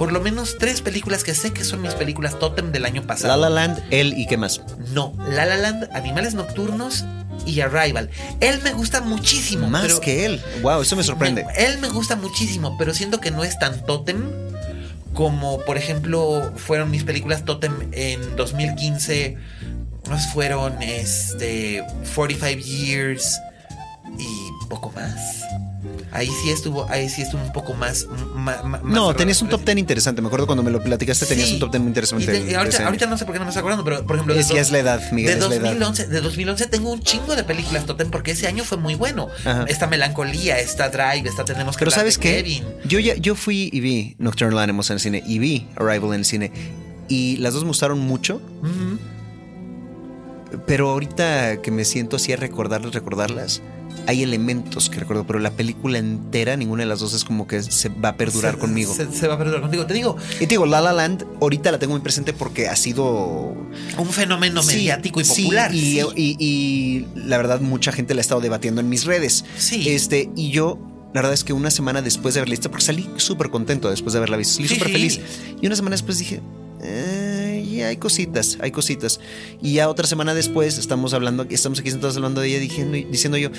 por 0.00 0.12
lo 0.12 0.20
menos 0.22 0.56
tres 0.58 0.80
películas 0.80 1.24
que 1.24 1.34
sé 1.34 1.52
que 1.52 1.62
son 1.62 1.82
mis 1.82 1.92
películas 1.92 2.38
Totem 2.38 2.72
del 2.72 2.86
año 2.86 3.02
pasado. 3.02 3.36
La 3.36 3.50
Land, 3.50 3.82
él 3.90 4.14
y 4.16 4.26
qué 4.26 4.38
más. 4.38 4.62
No, 4.94 5.12
La 5.28 5.44
La 5.44 5.58
Land, 5.58 5.90
Animales 5.92 6.32
Nocturnos 6.32 7.04
y 7.44 7.60
Arrival. 7.60 8.08
Él 8.40 8.60
me 8.64 8.72
gusta 8.72 9.02
muchísimo. 9.02 9.68
Más 9.68 9.82
pero- 9.82 10.00
que 10.00 10.24
él. 10.24 10.40
Wow, 10.62 10.80
eso 10.80 10.96
me 10.96 11.02
sorprende. 11.04 11.44
me- 11.44 11.52
él 11.66 11.76
me 11.80 11.90
gusta 11.90 12.16
muchísimo, 12.16 12.78
pero 12.78 12.94
siento 12.94 13.20
que 13.20 13.30
no 13.30 13.44
es 13.44 13.58
tan 13.58 13.84
tótem 13.84 14.24
como, 15.12 15.60
por 15.66 15.76
ejemplo, 15.76 16.50
fueron 16.56 16.90
mis 16.90 17.04
películas 17.04 17.44
tótem 17.44 17.74
en 17.92 18.36
2015. 18.36 19.36
Nos 20.08 20.26
fueron 20.32 20.82
este 20.82 21.84
45 22.14 22.58
Years 22.58 23.38
y 24.18 24.66
poco 24.70 24.90
más. 24.92 25.42
Ahí 26.12 26.28
sí 26.42 26.50
estuvo, 26.50 26.88
ahí 26.90 27.08
sí 27.08 27.22
estuvo 27.22 27.40
un 27.42 27.52
poco 27.52 27.72
más. 27.74 28.06
No, 28.82 29.14
tenías 29.14 29.40
un 29.42 29.48
top. 29.48 29.64
10 29.64 29.78
interesante. 29.78 30.20
Me 30.22 30.26
acuerdo 30.26 30.46
cuando 30.46 30.62
me 30.62 30.70
lo 30.70 30.82
platicaste, 30.82 31.24
tenías 31.26 31.48
Sí. 31.48 31.54
un 31.54 31.60
top 31.60 31.70
10 31.70 31.80
muy 31.82 31.88
interesante. 31.88 32.24
Y 32.24 32.26
te- 32.26 32.32
y 32.38 32.40
de 32.40 32.46
ese 32.48 32.56
ahorita, 32.56 32.84
ahorita 32.86 33.06
no 33.06 33.16
sé 33.18 33.24
por 33.24 33.32
qué 33.34 33.38
no 33.38 33.44
me 33.44 33.50
estoy 33.50 33.60
acordando, 33.60 33.84
pero 33.84 34.04
por 34.06 34.16
ejemplo. 34.16 34.34
Es 34.34 34.48
dos- 34.48 34.58
es 34.58 34.70
la 34.72 34.78
edad, 34.80 35.12
Miguel, 35.12 35.38
De 35.38 35.44
es 35.44 35.48
la 35.50 35.54
edad. 35.56 35.62
2011, 35.70 36.06
de 36.08 36.20
2011 36.20 36.66
tengo 36.66 36.90
un 36.92 37.00
chingo 37.00 37.36
de 37.36 37.44
películas 37.44 37.86
Totem 37.86 38.10
porque 38.10 38.32
ese 38.32 38.46
año 38.48 38.64
fue 38.64 38.76
muy 38.78 38.94
bueno. 38.96 39.28
Ajá. 39.44 39.64
Esta 39.68 39.86
melancolía, 39.86 40.58
esta 40.58 40.88
drive, 40.88 41.28
esta 41.28 41.44
tenemos 41.44 41.76
que 41.76 41.80
Pero 41.80 41.90
sabes 41.92 42.16
de 42.16 42.22
qué? 42.22 42.36
Kevin. 42.38 42.64
Yo 42.84 42.98
ya, 42.98 43.14
yo 43.16 43.34
fui 43.36 43.70
y 43.72 43.80
vi 43.80 44.16
Nocturnal 44.18 44.58
Animals 44.58 44.90
en 44.90 44.94
el 44.94 45.00
cine 45.00 45.22
y 45.26 45.38
vi 45.38 45.68
Arrival 45.76 46.08
en 46.08 46.14
el 46.14 46.24
cine. 46.24 46.52
Y 47.08 47.36
las 47.36 47.54
dos 47.54 47.62
me 47.62 47.68
gustaron 47.68 47.98
mucho. 48.00 48.40
Pero 50.66 50.90
ahorita 50.90 51.62
que 51.62 51.70
me 51.70 51.84
siento 51.84 52.16
así 52.16 52.32
a 52.32 52.36
recordarlas, 52.36 52.92
recordarlas, 52.92 53.62
hay 54.06 54.22
elementos 54.22 54.88
que 54.90 54.98
recuerdo, 55.00 55.26
pero 55.26 55.38
la 55.38 55.50
película 55.52 55.98
entera, 55.98 56.56
ninguna 56.56 56.82
de 56.82 56.88
las 56.88 57.00
dos 57.00 57.14
es 57.14 57.24
como 57.24 57.46
que 57.46 57.62
se 57.62 57.88
va 57.88 58.10
a 58.10 58.16
perdurar 58.16 58.54
Se- 58.54 58.60
conmigo. 58.60 58.94
Se, 58.94 59.10
se 59.12 59.26
va 59.28 59.34
a 59.34 59.38
perdurar 59.38 59.60
contigo. 59.60 59.86
Te 59.86 59.94
digo, 59.94 60.16
Y 60.36 60.40
te 60.40 60.46
digo, 60.46 60.66
La 60.66 60.80
La 60.80 60.92
Land 60.92 61.24
ahorita 61.40 61.70
la 61.72 61.78
tengo 61.78 61.92
muy 61.92 62.00
presente 62.00 62.32
porque 62.32 62.68
ha 62.68 62.76
sido 62.76 63.06
un 63.98 64.06
fenómeno 64.10 64.62
Sí, 64.62 64.76
mediático 64.76 65.20
y 65.20 65.24
popular. 65.24 65.74
y, 65.74 65.80
sí. 65.80 66.02
y- 66.16 66.36
y 66.38 67.06
la 67.14 67.36
verdad, 67.36 67.60
mucha 67.60 67.92
gente 67.92 68.14
la 68.14 68.20
ha 68.20 68.22
estado 68.22 68.40
debatiendo 68.40 68.80
en 68.80 68.88
mis 68.88 69.04
redes. 69.04 69.44
Sí. 69.58 69.88
Este, 69.88 70.30
y 70.36 70.50
yo, 70.50 70.78
la 71.14 71.20
verdad 71.20 71.32
es 71.34 71.44
que 71.44 71.52
una 71.52 71.70
semana 71.70 72.02
después 72.02 72.34
de 72.34 72.40
haberla 72.40 72.52
visto, 72.52 72.70
porque 72.70 72.84
salí 72.86 73.08
súper 73.16 73.50
contento 73.50 73.90
después 73.90 74.12
de 74.12 74.18
haberla 74.18 74.36
visto, 74.36 74.54
salí 74.56 74.68
Sí, 74.68 74.74
súper 74.74 74.88
sí. 74.88 74.92
feliz. 74.92 75.20
Y 75.60 75.66
una 75.66 75.76
semana 75.76 75.94
después 75.94 76.18
dije, 76.18 76.40
"Eh, 76.82 77.19
hay 77.82 77.96
cositas, 77.96 78.58
hay 78.60 78.70
cositas. 78.70 79.20
Y 79.62 79.74
ya 79.74 79.88
otra 79.88 80.06
semana 80.06 80.34
después 80.34 80.78
estamos 80.78 81.14
hablando, 81.14 81.46
estamos 81.50 81.80
aquí 81.80 81.90
sentados 81.90 82.16
hablando 82.16 82.40
de 82.40 82.48
ella, 82.48 82.58
diciendo, 82.58 82.98
diciendo 83.10 83.38
yo, 83.38 83.50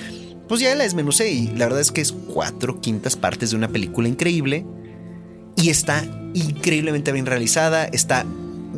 pues 0.47 0.61
ya 0.61 0.73
la 0.75 0.83
desmenucé. 0.83 1.31
Y 1.31 1.47
la 1.47 1.65
verdad 1.65 1.81
es 1.81 1.91
que 1.91 2.01
es 2.01 2.11
cuatro 2.11 2.81
quintas 2.81 3.15
partes 3.15 3.51
de 3.51 3.57
una 3.57 3.67
película 3.67 4.07
increíble. 4.07 4.65
Y 5.55 5.69
está 5.69 6.03
increíblemente 6.33 7.11
bien 7.11 7.25
realizada. 7.25 7.85
Está. 7.85 8.25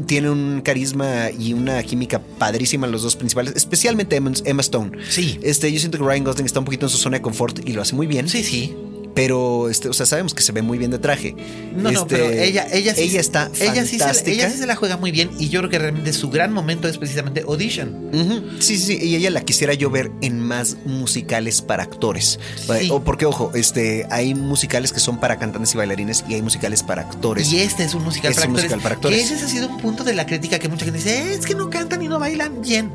Tiene 0.07 0.32
un 0.32 0.61
carisma 0.61 1.30
y 1.30 1.53
una 1.53 1.84
química 1.84 2.20
padrísima 2.40 2.88
los 2.88 3.03
dos 3.03 3.15
principales, 3.15 3.53
especialmente 3.56 4.15
Emma, 4.15 4.32
Emma 4.44 4.61
Stone. 4.61 4.91
Sí. 5.07 5.40
Este, 5.44 5.72
yo 5.72 5.80
siento 5.80 5.99
que 5.99 6.03
Ryan 6.03 6.24
Gosling 6.24 6.48
está 6.48 6.57
un 6.57 6.65
poquito 6.65 6.88
en 6.88 6.90
su 6.90 6.98
zona 6.98 7.18
de 7.18 7.22
confort 7.22 7.60
y 7.64 7.74
lo 7.74 7.84
hace 7.84 7.95
muy 7.95 8.07
bien. 8.07 8.28
Sí, 8.28 8.44
sí. 8.44 8.76
Pero, 9.15 9.69
este, 9.69 9.90
o 9.90 9.94
sea, 9.94 10.06
sabemos 10.06 10.34
que 10.34 10.41
se 10.41 10.52
ve 10.52 10.61
muy 10.61 10.77
bien 10.77 10.90
de 10.91 10.98
traje. 10.99 11.35
No, 11.76 11.91
no, 11.91 12.02
Este, 12.02 12.15
pero 12.15 12.30
ella, 12.31 12.68
ella 12.72 12.95
sí. 12.95 13.02
ella 13.03 13.19
está 13.19 13.49
ella 13.60 13.85
sí, 13.85 13.99
se, 13.99 14.31
ella 14.31 14.49
sí 14.49 14.57
se 14.57 14.65
la 14.65 14.76
juega 14.76 14.98
muy 14.98 15.11
bien. 15.11 15.30
Y 15.38 15.49
yo 15.49 15.60
creo 15.60 15.69
que 15.69 15.80
realmente 15.80 16.14
su 16.14 16.30
gran 16.30 16.52
momento 16.52 16.88
es 16.88 16.98
precisamente 16.98 17.41
Audition. 17.41 18.10
Ujú, 18.14 18.41
Sí, 18.60 18.77
sí, 18.77 18.98
sí. 18.98 19.06
Y 19.06 19.15
ella 19.15 19.30
la 19.30 19.41
quisiera 19.41 19.73
yo 19.76 19.90
ver 19.91 20.11
en 20.22 20.40
más 20.40 20.77
musicales 20.85 21.61
para 21.61 21.84
actores. 21.84 22.40
Sí. 22.57 22.90
O 22.91 23.03
porque, 23.03 23.26
ojo, 23.26 23.52
este, 23.53 24.07
hay 24.10 24.34
musicales 24.35 24.91
que 24.94 24.99
son 24.99 25.19
para 25.19 25.38
cantantes 25.38 25.73
y 25.73 25.77
bailarines 25.77 26.23
y 26.27 26.34
hay 26.34 26.41
musicales 26.41 26.81
para 26.84 27.03
actores. 27.03 27.52
Y 27.52 27.60
este 27.60 27.84
es 27.84 27.94
un 27.94 28.03
musical, 28.03 28.31
Es 28.31 28.38
para, 28.38 28.48
un 28.49 28.56
actores, 28.56 28.64
musical 28.72 28.81
para 28.84 28.95
actores. 28.95 29.18
Que 29.30 29.35
ese 29.35 29.45
ha 29.45 29.49
sido 29.49 29.68
un 29.69 29.77
punto 29.77 30.03
de 30.03 30.14
la 30.15 30.26
crítica 30.26 30.57
que 30.60 30.69
mucha 30.69 30.85
gente 30.85 30.99
dice: 30.99 31.18
"Eh, 31.19 31.34
es 31.34 31.45
que 31.45 31.53
no 31.56 31.69
cantan 31.69 32.02
y 32.02 32.07
no 32.07 32.18
bailan 32.19 32.61
bien. 32.61 32.91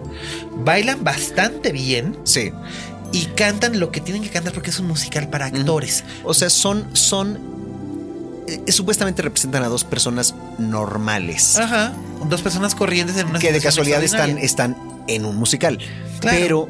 Bailan 0.64 1.04
bastante 1.04 1.70
bien 1.72 2.16
Sí. 2.24 2.50
Y 3.12 3.26
cantan 3.26 3.80
lo 3.80 3.90
que 3.90 4.00
tienen 4.00 4.22
que 4.22 4.30
cantar 4.30 4.52
porque 4.52 4.70
es 4.70 4.78
un 4.80 4.86
musical 4.86 5.28
para 5.28 5.46
actores. 5.46 6.04
O 6.24 6.34
sea, 6.34 6.50
son, 6.50 6.86
son. 6.94 7.38
eh, 8.46 8.72
supuestamente 8.72 9.22
representan 9.22 9.62
a 9.62 9.68
dos 9.68 9.84
personas 9.84 10.34
normales. 10.58 11.56
Ajá. 11.56 11.92
Dos 12.28 12.42
personas 12.42 12.74
corrientes 12.74 13.16
en 13.16 13.28
una 13.28 13.38
que 13.38 13.52
de 13.52 13.60
casualidad 13.60 14.02
están, 14.02 14.38
están 14.38 14.76
en 15.06 15.24
un 15.24 15.36
musical. 15.36 15.78
Claro. 16.20 16.38
Pero 16.38 16.68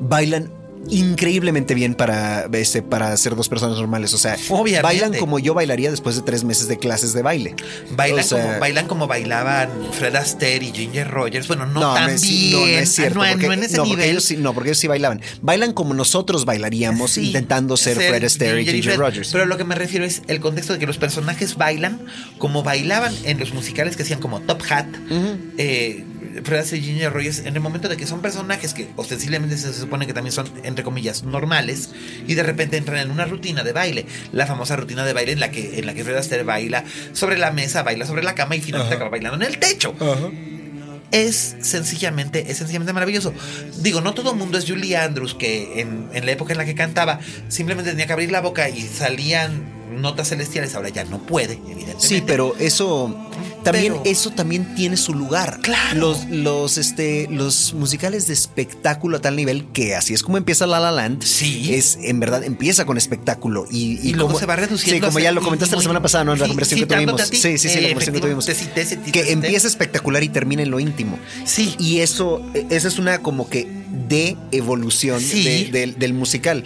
bailan 0.00 0.50
increíblemente 0.90 1.74
bien 1.74 1.94
para, 1.94 2.46
este, 2.52 2.82
para 2.82 3.16
ser 3.16 3.36
dos 3.36 3.48
personas 3.48 3.78
normales. 3.78 4.14
O 4.14 4.18
sea, 4.18 4.36
Obviamente. 4.50 4.82
bailan 4.82 5.14
como 5.14 5.38
yo 5.38 5.54
bailaría 5.54 5.90
después 5.90 6.16
de 6.16 6.22
tres 6.22 6.44
meses 6.44 6.68
de 6.68 6.78
clases 6.78 7.12
de 7.12 7.22
baile. 7.22 7.54
Bailan, 7.92 8.20
O 8.20 8.22
sea, 8.28 8.42
como, 8.46 8.58
bailan 8.60 8.86
como 8.86 9.06
bailaban 9.06 9.68
Fred 9.92 10.14
Astaire 10.16 10.64
y 10.64 10.72
Ginger 10.72 11.08
Rogers. 11.10 11.48
Bueno, 11.48 11.66
no, 11.66 11.80
No, 11.80 11.94
tan 11.94 12.04
no 12.06 12.10
es, 12.12 12.22
bien. 12.22 12.52
no, 12.52 12.58
no 12.60 12.66
es 12.66 12.92
cierto. 12.94 13.18
No, 13.24 13.30
porque, 13.30 13.46
en 13.46 13.62
ese 13.62 13.76
porque 13.76 13.90
nivel. 13.90 14.10
ellos 14.10 14.24
sí, 14.24 14.36
no, 14.36 14.54
porque 14.54 14.70
ellos 14.70 14.78
sí 14.78 14.86
bailaban. 14.86 15.20
Bailan 15.42 15.72
como 15.72 15.94
nosotros 15.94 16.44
bailaríamos 16.44 17.10
Sí, 17.12 17.26
intentando 17.28 17.76
ser, 17.76 17.96
Fred 17.96 18.24
Astaire 18.24 18.62
y 18.62 18.66
Ginger. 18.66 18.98
Rogers. 18.98 19.30
Pero 19.32 19.46
lo 19.46 19.56
que 19.56 19.64
me 19.64 19.74
refiero 19.74 20.04
es 20.04 20.22
el 20.28 20.40
contexto 20.40 20.72
de 20.72 20.78
que 20.78 20.86
los 20.86 20.98
personajes 20.98 21.56
bailan 21.56 22.00
como 22.38 22.62
bailaban 22.62 23.14
en 23.24 23.38
los 23.38 23.52
musicales 23.54 23.96
que 23.96 24.02
hacían 24.02 24.20
como 24.20 24.40
Top 24.40 24.62
Hat. 24.70 24.86
eh, 25.58 26.04
Fred 26.44 26.60
Astaire 26.60 26.84
y 26.84 26.88
Ginger 26.88 27.12
Rogers, 27.12 27.40
en 27.40 27.54
el 27.54 27.60
momento 27.60 27.88
de 27.88 27.96
que 27.96 28.06
son 28.06 28.20
personajes 28.20 28.74
que 28.74 28.88
ostensiblemente 28.96 29.56
se 29.56 29.72
supone 29.72 30.06
que 30.06 30.14
también 30.14 30.32
son, 30.32 30.50
entre 30.64 30.84
comillas, 30.84 31.22
normales, 31.22 31.90
y 32.26 32.34
de 32.34 32.42
repente 32.42 32.76
entran 32.76 32.98
en 32.98 33.10
una 33.10 33.24
rutina 33.24 33.62
de 33.64 33.72
baile. 33.72 34.06
La 34.32 34.46
famosa 34.46 34.76
rutina 34.76 35.04
de 35.04 35.12
baile 35.12 35.32
en 35.32 35.40
la 35.40 35.50
que, 35.50 35.78
en 35.78 35.86
la 35.86 35.94
que 35.94 36.04
Fred 36.04 36.16
Astaire 36.16 36.44
baila 36.44 36.84
sobre 37.12 37.38
la 37.38 37.50
mesa, 37.50 37.82
baila 37.82 38.06
sobre 38.06 38.22
la 38.22 38.34
cama 38.34 38.56
y 38.56 38.60
finalmente 38.60 38.94
acaba 38.94 39.10
bailando 39.10 39.36
en 39.36 39.50
el 39.52 39.58
techo. 39.58 39.94
es 41.12 41.56
sencillamente, 41.60 42.50
es 42.50 42.58
sencillamente 42.58 42.92
maravilloso. 42.92 43.32
Digo, 43.78 44.00
no 44.00 44.14
todo 44.14 44.32
el 44.32 44.36
mundo 44.36 44.58
es 44.58 44.68
Julie 44.68 44.96
Andrews, 44.96 45.34
que 45.34 45.80
en, 45.80 46.08
en 46.12 46.26
la 46.26 46.32
época 46.32 46.52
en 46.52 46.58
la 46.58 46.64
que 46.64 46.74
cantaba, 46.74 47.20
simplemente 47.48 47.90
tenía 47.90 48.06
que 48.06 48.12
abrir 48.12 48.30
la 48.30 48.40
boca 48.40 48.68
y 48.68 48.82
salían 48.82 49.75
notas 49.90 50.28
celestiales, 50.28 50.74
ahora 50.74 50.88
ya 50.88 51.04
no 51.04 51.18
puede, 51.18 51.54
evidentemente. 51.54 52.06
Sí, 52.06 52.22
pero 52.26 52.54
eso 52.58 53.14
también 53.62 53.94
Pero- 53.94 54.04
eso 54.04 54.30
también 54.30 54.74
tiene 54.76 54.96
su 54.96 55.12
lugar. 55.14 55.58
Claro. 55.62 55.98
Los 55.98 56.26
los 56.28 56.78
este 56.78 57.26
los 57.30 57.74
musicales 57.74 58.26
de 58.28 58.34
espectáculo 58.34 59.16
a 59.16 59.20
tal 59.20 59.34
nivel 59.36 59.66
que 59.72 59.96
así 59.96 60.14
es 60.14 60.22
como 60.22 60.36
empieza 60.36 60.66
La 60.66 60.78
La 60.78 60.92
Land. 60.92 61.22
Sí. 61.24 61.74
Es 61.74 61.98
en 62.02 62.20
verdad 62.20 62.44
empieza 62.44 62.84
con 62.86 62.96
espectáculo 62.96 63.66
y, 63.70 63.98
Y 64.08 64.12
luego 64.12 64.28
como- 64.28 64.38
se 64.38 64.46
va 64.46 64.54
reduciendo 64.56 65.06
Sí, 65.06 65.12
como 65.12 65.18
ya 65.18 65.32
lo 65.32 65.42
comentaste 65.42 65.74
la 65.74 65.82
semana 65.82 66.00
pasada, 66.02 66.24
¿no? 66.24 66.32
En 66.34 66.38
la 66.38 66.44
sí, 66.46 66.50
conversación 66.50 66.88
que 66.88 66.94
tuvimos. 66.94 67.30
ti. 67.30 67.36
Sí, 67.36 67.58
sí, 67.58 67.68
sí, 67.68 67.80
la 67.80 67.88
Eh, 67.88 67.88
conversación 67.90 68.14
que 68.14 68.20
tuvimos. 68.20 68.46
te 68.46 68.54
te 68.54 69.12
que 69.12 69.32
empieza 69.32 69.66
espectacular 69.66 70.22
y 70.22 70.28
termina 70.28 70.62
en 70.62 70.70
lo 70.70 70.78
íntimo. 70.78 71.18
Sí. 71.44 71.74
Y 71.80 72.00
eso, 72.00 72.42
esa 72.70 72.86
es 72.88 72.98
una 72.98 73.18
como 73.18 73.48
que 73.50 73.66
de 74.08 74.36
evolución 74.52 75.20
de- 75.28 75.68
del, 75.72 75.98
del 75.98 76.14
musical. 76.14 76.62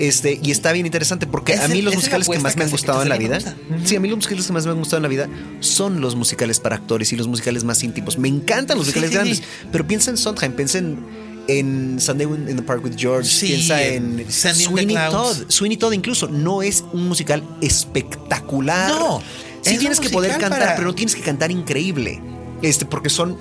Este, 0.00 0.40
y 0.42 0.50
está 0.50 0.72
bien 0.72 0.86
interesante 0.86 1.26
porque 1.26 1.54
a 1.54 1.68
mí 1.68 1.80
los 1.80 1.94
musicales 1.94 2.28
que 2.28 2.38
más 2.40 2.56
me 2.56 2.64
han 2.64 2.70
gustado 2.70 3.02
en 3.02 3.08
la 3.08 3.16
vida, 3.16 3.38
sí, 3.84 3.94
a 3.94 4.00
mí 4.00 4.08
los 4.08 4.16
musicales 4.16 4.46
que 4.46 4.52
más 4.52 4.64
me 4.66 4.72
han 4.72 4.78
gustado 4.78 4.96
en 4.98 5.02
la 5.04 5.08
vida 5.08 5.28
son 5.60 6.00
los 6.00 6.16
musicales 6.16 6.58
para 6.58 6.76
actores 6.76 7.12
y 7.12 7.16
los 7.16 7.28
musicales 7.28 7.62
más 7.62 7.82
íntimos. 7.84 8.18
Me 8.18 8.28
encantan 8.28 8.76
los 8.76 8.86
musicales 8.86 9.12
grandes, 9.12 9.42
pero 9.70 9.86
piensa 9.86 10.10
en 10.10 10.16
Sondheim, 10.16 10.52
piensa 10.52 10.78
en, 10.78 10.98
en 11.46 12.00
Sunday 12.00 12.26
in 12.26 12.56
the 12.56 12.62
Park 12.62 12.82
with 12.82 12.94
George, 12.96 13.28
Sí, 13.28 13.46
piensa 13.46 13.82
en 13.84 14.26
Sweeney. 14.30 14.96
Todd. 14.96 15.36
Sweeney 15.48 15.76
Todd 15.76 15.92
incluso 15.92 16.26
no 16.28 16.62
es 16.62 16.84
un 16.92 17.06
musical 17.06 17.42
espectacular. 17.60 18.90
No, 18.90 19.22
sí 19.62 19.74
es 19.74 19.78
tienes 19.78 20.00
que 20.00 20.10
poder 20.10 20.32
cantar, 20.38 20.58
para- 20.58 20.74
pero 20.76 20.88
no 20.88 20.94
tienes 20.94 21.14
que 21.14 21.22
cantar 21.22 21.50
increíble. 21.50 22.20
Este, 22.62 22.84
porque 22.84 23.10
son 23.10 23.36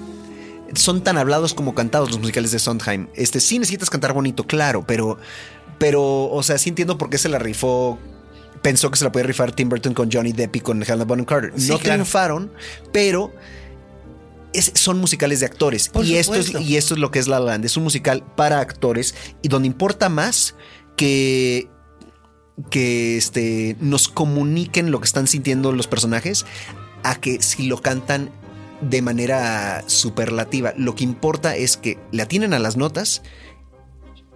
son 0.75 1.03
tan 1.03 1.17
hablados 1.19 1.53
como 1.53 1.75
cantados 1.75 2.09
los 2.09 2.19
musicales 2.19 2.51
de 2.51 2.57
Sondheim. 2.57 3.07
Este, 3.13 3.39
sí 3.39 3.59
necesitas 3.59 3.91
cantar 3.91 4.13
bonito, 4.13 4.45
claro, 4.45 4.83
pero, 4.87 5.19
pero, 5.83 6.29
o 6.31 6.41
sea, 6.43 6.57
sí 6.57 6.69
entiendo 6.69 6.97
por 6.97 7.09
qué 7.09 7.17
se 7.17 7.27
la 7.27 7.39
rifó. 7.39 7.99
Pensó 8.61 8.89
que 8.89 8.97
se 8.97 9.03
la 9.03 9.11
podía 9.11 9.27
rifar 9.27 9.51
Tim 9.51 9.67
Burton 9.67 9.93
con 9.93 10.09
Johnny 10.09 10.31
Depp 10.31 10.55
y 10.55 10.59
con 10.61 10.81
Helena 10.81 11.03
Bonham 11.03 11.25
Carter. 11.25 11.51
Sí, 11.57 11.67
no 11.67 11.77
claro. 11.77 11.95
triunfaron, 11.95 12.53
pero 12.93 13.33
es- 14.53 14.71
son 14.75 14.99
musicales 15.01 15.41
de 15.41 15.45
actores. 15.47 15.89
Por 15.89 16.05
y 16.05 16.15
esto, 16.15 16.35
es, 16.35 16.53
y 16.53 16.77
esto 16.77 16.93
es 16.93 17.01
lo 17.01 17.11
que 17.11 17.19
es 17.19 17.27
La 17.27 17.37
La 17.41 17.47
Land. 17.47 17.65
Es 17.65 17.75
un 17.75 17.83
musical 17.83 18.23
para 18.37 18.61
actores 18.61 19.13
y 19.41 19.49
donde 19.49 19.67
importa 19.67 20.07
más 20.07 20.55
que 20.95 21.67
que 22.69 23.17
este, 23.17 23.75
nos 23.81 24.07
comuniquen 24.07 24.89
lo 24.89 25.01
que 25.01 25.05
están 25.05 25.27
sintiendo 25.27 25.73
los 25.73 25.87
personajes 25.87 26.45
a 27.03 27.15
que 27.15 27.41
si 27.41 27.63
lo 27.67 27.81
cantan 27.81 28.29
de 28.79 29.01
manera 29.01 29.83
superlativa. 29.87 30.73
Lo 30.77 30.95
que 30.95 31.03
importa 31.03 31.57
es 31.57 31.75
que 31.75 31.97
le 32.13 32.23
atinen 32.23 32.53
a 32.53 32.59
las 32.59 32.77
notas 32.77 33.21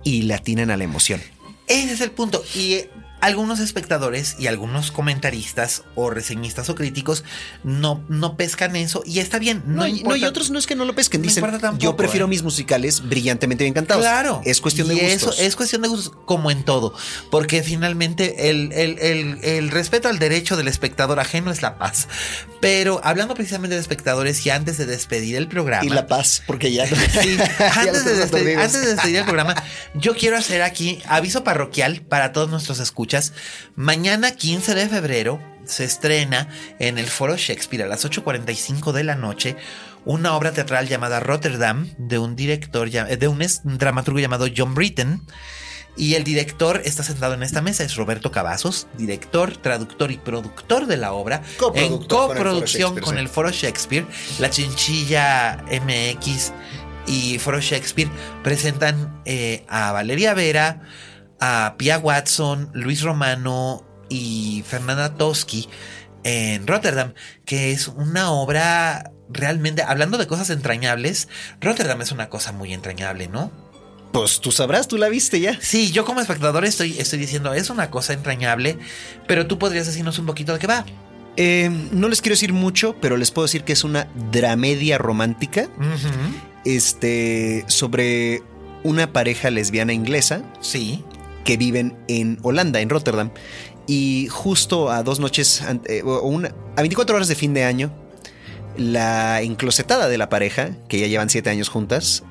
y 0.04 0.24
le 0.24 0.34
atinen 0.34 0.72
a 0.72 0.78
la 0.78 0.84
emoción. 0.84 1.22
Ese 1.68 1.94
es 1.94 2.02
el 2.02 2.12
punto. 2.12 2.44
Y 2.56 2.74
eh, 2.74 2.90
algunos 3.20 3.60
espectadores 3.60 4.36
y 4.38 4.48
algunos 4.48 4.92
comentaristas 4.92 5.84
o 5.96 6.10
reseñistas 6.12 6.70
o 6.70 6.76
críticos 6.76 7.24
no, 7.64 8.04
no 8.10 8.38
pescan 8.38 8.76
eso 8.76 9.02
y 9.06 9.20
está 9.20 9.40
bien. 9.40 9.64
No, 9.66 9.78
No, 9.78 9.88
y- 9.88 9.92
no, 9.92 9.98
importa. 9.98 10.18
y 10.20 10.26
otros 10.26 10.52
no 10.52 10.60
es 10.60 10.68
que 10.68 10.76
no 10.76 10.86
lo 10.86 10.94
pesquen. 10.94 11.22
Dicen, 11.24 11.44
tampoco, 11.60 11.78
yo 11.80 11.96
prefiero 11.96 12.28
¿eh? 12.28 12.30
mis 12.30 12.44
musicales 12.44 13.08
brillantemente 13.08 13.64
bien 13.64 13.74
cantados. 13.74 14.04
Claro. 14.04 14.42
Es 14.46 14.62
cuestión 14.62 14.88
de 14.88 14.96
y 14.96 15.00
gustos. 15.00 15.34
Eso 15.40 15.42
es 15.48 15.56
cuestión 15.56 15.82
de 15.82 15.88
gustos, 15.88 16.14
como 16.26 16.52
en 16.52 16.64
todo. 16.64 16.94
Porque 17.32 17.64
finalmente 17.64 18.50
el, 18.50 18.72
el- 18.74 19.00
el- 19.00 19.40
el 19.44 19.72
respeto 19.72 20.08
al 20.10 20.20
derecho 20.20 20.56
del 20.56 20.68
espectador 20.68 21.20
ajeno 21.20 21.50
es 21.52 21.62
la 21.64 21.78
paz. 21.80 22.08
Pero 22.62 23.02
hablando 23.04 23.34
precisamente 23.34 23.76
de 23.76 23.82
espectadores 23.82 24.46
y 24.46 24.50
antes 24.52 24.78
de 24.78 24.86
despedir 24.86 25.36
el 25.38 25.48
programa. 25.48 25.84
y 25.86 25.90
la 25.90 26.06
paz, 26.08 26.44
porque 26.46 26.72
ya. 26.72 26.86
Sí, 27.22 27.38
antes, 27.76 28.06
de 28.06 28.16
despedir, 28.16 28.58
antes 28.60 28.82
de 28.82 28.94
despedir 28.94 29.16
el 29.18 29.24
programa, 29.26 29.56
yo 29.96 30.16
quiero 30.16 30.38
hacer 30.38 30.62
aquí 30.62 31.02
aviso 31.08 31.44
parroquial 31.44 32.02
para 32.02 32.32
todos 32.32 32.50
nuestros 32.50 32.80
escuchas. 32.80 33.07
Mañana 33.76 34.32
15 34.32 34.76
de 34.76 34.88
febrero 34.90 35.42
se 35.66 35.84
estrena 35.84 36.48
en 36.80 36.98
el 36.98 37.08
Foro 37.08 37.36
Shakespeare 37.38 37.84
a 37.84 37.88
las 37.88 38.06
8.45 38.06 38.92
de 38.94 39.04
la 39.04 39.16
noche 39.16 39.56
una 40.06 40.36
obra 40.36 40.52
teatral 40.54 40.88
llamada 40.88 41.20
Rotterdam 41.20 41.90
de 41.98 42.18
un 42.20 42.36
director, 42.38 42.90
ya- 42.90 43.04
de 43.06 43.28
un 43.28 43.40
dramaturgo 43.64 44.20
llamado 44.20 44.48
John 44.56 44.74
Britton. 44.74 45.22
Y 46.00 46.14
el 46.14 46.24
director 46.24 46.82
está 46.86 47.02
sentado 47.02 47.34
en 47.34 47.42
esta 47.42 47.60
mesa, 47.62 47.84
es 47.84 47.96
Roberto 47.96 48.32
Cavazos, 48.32 48.86
director, 49.00 49.58
traductor 49.58 50.12
y 50.12 50.18
productor 50.18 50.86
de 50.86 50.96
la 50.96 51.12
obra, 51.12 51.42
en 51.74 51.98
coproducción 52.08 52.94
con 53.02 53.18
el 53.18 53.28
Foro 53.28 53.50
Shakespeare, 53.50 54.06
La 54.40 54.52
Chinchilla 54.52 55.66
MX 55.72 56.52
y 57.08 57.40
Foro 57.40 57.60
Shakespeare 57.60 58.10
presentan 58.44 59.22
eh, 59.26 59.66
a 59.68 59.92
Valeria 59.92 60.36
Vera, 60.36 60.82
a 61.40 61.76
Pia 61.78 62.00
Watson, 62.00 62.70
Luis 62.74 63.02
Romano 63.02 63.84
y 64.10 64.64
Fernanda 64.68 65.16
Toski 65.16 65.70
en 66.24 66.68
Rotterdam, 66.68 67.14
que 67.46 67.72
es 67.72 67.88
una 67.88 68.32
obra 68.32 69.12
realmente, 69.30 69.82
hablando 69.84 70.18
de 70.18 70.28
cosas 70.28 70.50
entrañables, 70.50 71.28
Rotterdam 71.62 72.02
es 72.02 72.12
una 72.12 72.30
cosa 72.30 72.52
muy 72.52 72.74
entrañable, 72.74 73.28
¿no? 73.28 73.52
Pues 74.12 74.40
tú 74.40 74.52
sabrás, 74.52 74.88
tú 74.88 74.98
la 74.98 75.10
viste 75.10 75.40
ya. 75.40 75.60
Sí, 75.62 75.92
yo 75.92 76.06
como 76.06 76.22
espectador 76.22 76.66
estoy, 76.66 76.98
estoy 76.98 77.20
diciendo, 77.20 77.54
es 77.54 77.70
una 77.70 77.92
cosa 77.92 78.14
entrañable, 78.14 78.78
pero 79.28 79.48
tú 79.48 79.60
podrías 79.60 79.86
decirnos 79.86 80.18
un 80.20 80.26
poquito 80.26 80.54
de 80.54 80.60
qué 80.60 80.68
va. 80.68 80.86
Eh, 81.36 81.70
no 81.92 82.08
les 82.08 82.22
quiero 82.22 82.34
decir 82.34 82.52
mucho, 82.52 82.96
pero 83.00 83.16
les 83.16 83.32
puedo 83.32 83.46
decir 83.46 83.64
que 83.64 83.74
es 83.74 83.84
una 83.84 84.08
dramedia 84.32 84.98
romántica. 84.98 85.68
Este. 86.66 87.64
sobre 87.68 88.42
una 88.84 89.14
pareja 89.14 89.50
lesbiana 89.50 89.94
inglesa 89.94 90.42
Sí. 90.62 91.04
Que 91.48 91.56
viven 91.56 91.96
en 92.10 92.40
Holanda, 92.44 92.82
en 92.82 92.90
Rotterdam. 92.90 93.32
Y 93.88 94.28
justo 94.30 94.92
a 94.92 95.02
dos 95.02 95.22
noches, 95.22 95.64
eh, 95.86 96.02
o 96.04 96.28
una, 96.28 96.54
a 96.76 96.82
24 96.82 97.16
horas 97.16 97.30
de 97.30 97.36
fin 97.36 97.54
de 97.54 97.64
año, 97.64 97.90
la 98.76 99.42
enclosetada 99.42 100.10
de 100.10 100.18
la 100.18 100.28
pareja, 100.28 100.72
que 100.90 101.00
ya 101.00 101.08
llevan 101.08 101.30
7 101.30 101.50
años 101.50 101.70
juntas, 101.70 102.24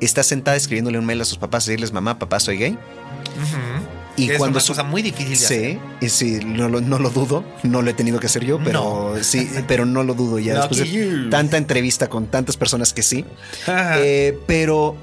está 0.00 0.24
sentada 0.24 0.56
escribiéndole 0.56 0.98
un 0.98 1.06
mail 1.06 1.20
a 1.20 1.24
sus 1.24 1.38
papás, 1.38 1.66
decirles, 1.66 1.92
mamá, 1.92 2.18
papá, 2.18 2.40
soy 2.40 2.58
gay. 2.58 2.72
Ujú. 2.72 3.86
Y 4.16 4.30
es 4.32 4.38
cuando 4.38 4.58
una 4.58 4.66
cosa 4.66 4.82
muy 4.82 5.02
difícil 5.02 5.38
de 5.38 5.44
hacer. 5.44 5.78
Sí, 6.00 6.08
sí, 6.08 6.44
no 6.44 6.68
lo, 6.68 6.80
no 6.80 6.98
lo 6.98 7.10
dudo, 7.10 7.44
no 7.62 7.80
lo 7.80 7.90
he 7.90 7.94
tenido 7.94 8.18
que 8.18 8.26
hacer 8.26 8.44
yo, 8.44 8.58
pero 8.58 9.14
sí, 9.22 9.48
pero 9.68 9.86
no 9.86 10.02
lo 10.02 10.14
dudo 10.14 10.40
ya 10.40 10.54
después 10.54 10.80
de 10.80 11.28
tanta 11.30 11.58
entrevista 11.58 12.08
con 12.08 12.26
tantas 12.26 12.56
personas 12.56 12.92
que 12.92 13.04
sí. 13.04 13.24
Eh, 13.68 14.36
pero 14.48 14.96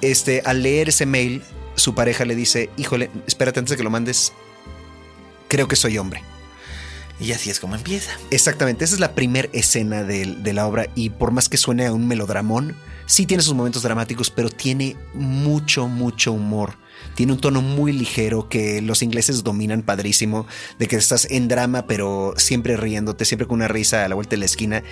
este, 0.00 0.42
al 0.44 0.64
leer 0.64 0.88
ese 0.88 1.06
mail, 1.06 1.42
su 1.78 1.94
pareja 1.94 2.24
le 2.24 2.34
dice, 2.34 2.70
híjole, 2.76 3.10
espérate 3.26 3.58
antes 3.60 3.70
de 3.70 3.76
que 3.76 3.82
lo 3.84 3.90
mandes, 3.90 4.32
creo 5.48 5.68
que 5.68 5.76
soy 5.76 5.98
hombre. 5.98 6.22
Y 7.20 7.32
así 7.32 7.50
es 7.50 7.58
como 7.58 7.74
empieza. 7.74 8.12
Exactamente, 8.30 8.84
esa 8.84 8.94
es 8.94 9.00
la 9.00 9.14
primera 9.14 9.48
escena 9.52 10.04
del- 10.04 10.42
de, 10.44 10.52
la 10.52 10.66
obra 10.66 10.86
y 10.94 11.10
por 11.10 11.32
más 11.32 11.48
que 11.48 11.56
suene 11.56 11.86
a 11.86 11.92
un 11.92 12.06
melodramón, 12.06 12.76
sí 13.06 13.26
tiene 13.26 13.42
sus 13.42 13.54
momentos 13.54 13.82
dramáticos, 13.82 14.30
pero 14.30 14.50
tiene 14.50 14.96
mucho, 15.14 15.88
mucho 15.88 16.32
humor. 16.32 16.74
Tiene 17.14 17.32
un 17.32 17.40
tono 17.40 17.60
muy 17.60 17.92
ligero 17.92 18.48
que 18.48 18.80
los 18.82 19.02
ingleses 19.02 19.42
dominan 19.42 19.82
padrísimo, 19.82 20.46
de 20.78 20.86
que 20.86 20.94
estás 20.96 21.26
en 21.30 21.48
drama, 21.48 21.86
pero 21.86 22.34
siempre 22.36 22.76
riéndote, 22.76 23.24
siempre 23.24 23.48
con 23.48 23.56
una 23.56 23.68
risa 23.68 24.04
a 24.04 24.08
la 24.08 24.14
vuelta 24.14 24.30
de 24.30 24.36
la 24.38 24.44
esquina. 24.44 24.84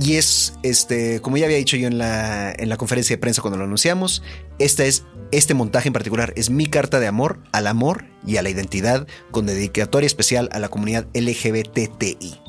Y 0.00 0.14
es, 0.14 0.54
este, 0.62 1.20
como 1.20 1.36
ya 1.36 1.46
había 1.46 1.56
dicho 1.56 1.76
yo 1.76 1.88
en 1.88 1.98
la, 1.98 2.52
en 2.52 2.68
la 2.68 2.76
conferencia 2.76 3.16
de 3.16 3.20
prensa 3.20 3.42
cuando 3.42 3.58
lo 3.58 3.64
anunciamos, 3.64 4.22
esta 4.58 4.84
es, 4.84 5.04
este 5.32 5.54
montaje 5.54 5.88
en 5.88 5.92
particular 5.92 6.32
es 6.36 6.50
mi 6.50 6.66
carta 6.66 7.00
de 7.00 7.08
amor 7.08 7.40
al 7.52 7.66
amor 7.66 8.04
y 8.26 8.36
a 8.36 8.42
la 8.42 8.50
identidad, 8.50 9.06
con 9.30 9.46
dedicatoria 9.46 10.06
especial 10.06 10.48
a 10.52 10.60
la 10.60 10.68
comunidad 10.68 11.06
LGBTI. 11.14 12.40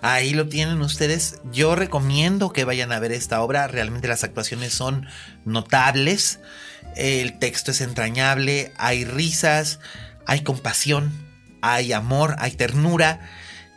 Ahí 0.00 0.34
lo 0.34 0.48
tienen 0.48 0.80
ustedes. 0.82 1.40
Yo 1.52 1.74
recomiendo 1.74 2.52
que 2.52 2.64
vayan 2.64 2.92
a 2.92 3.00
ver 3.00 3.12
esta 3.12 3.40
obra. 3.40 3.68
Realmente 3.68 4.08
las 4.08 4.24
actuaciones 4.24 4.72
son 4.72 5.06
notables. 5.44 6.40
El 6.96 7.38
texto 7.38 7.70
es 7.70 7.80
entrañable. 7.80 8.72
Hay 8.76 9.04
risas, 9.04 9.80
hay 10.26 10.42
compasión, 10.42 11.12
hay 11.62 11.92
amor, 11.92 12.36
hay 12.38 12.52
ternura. 12.52 13.20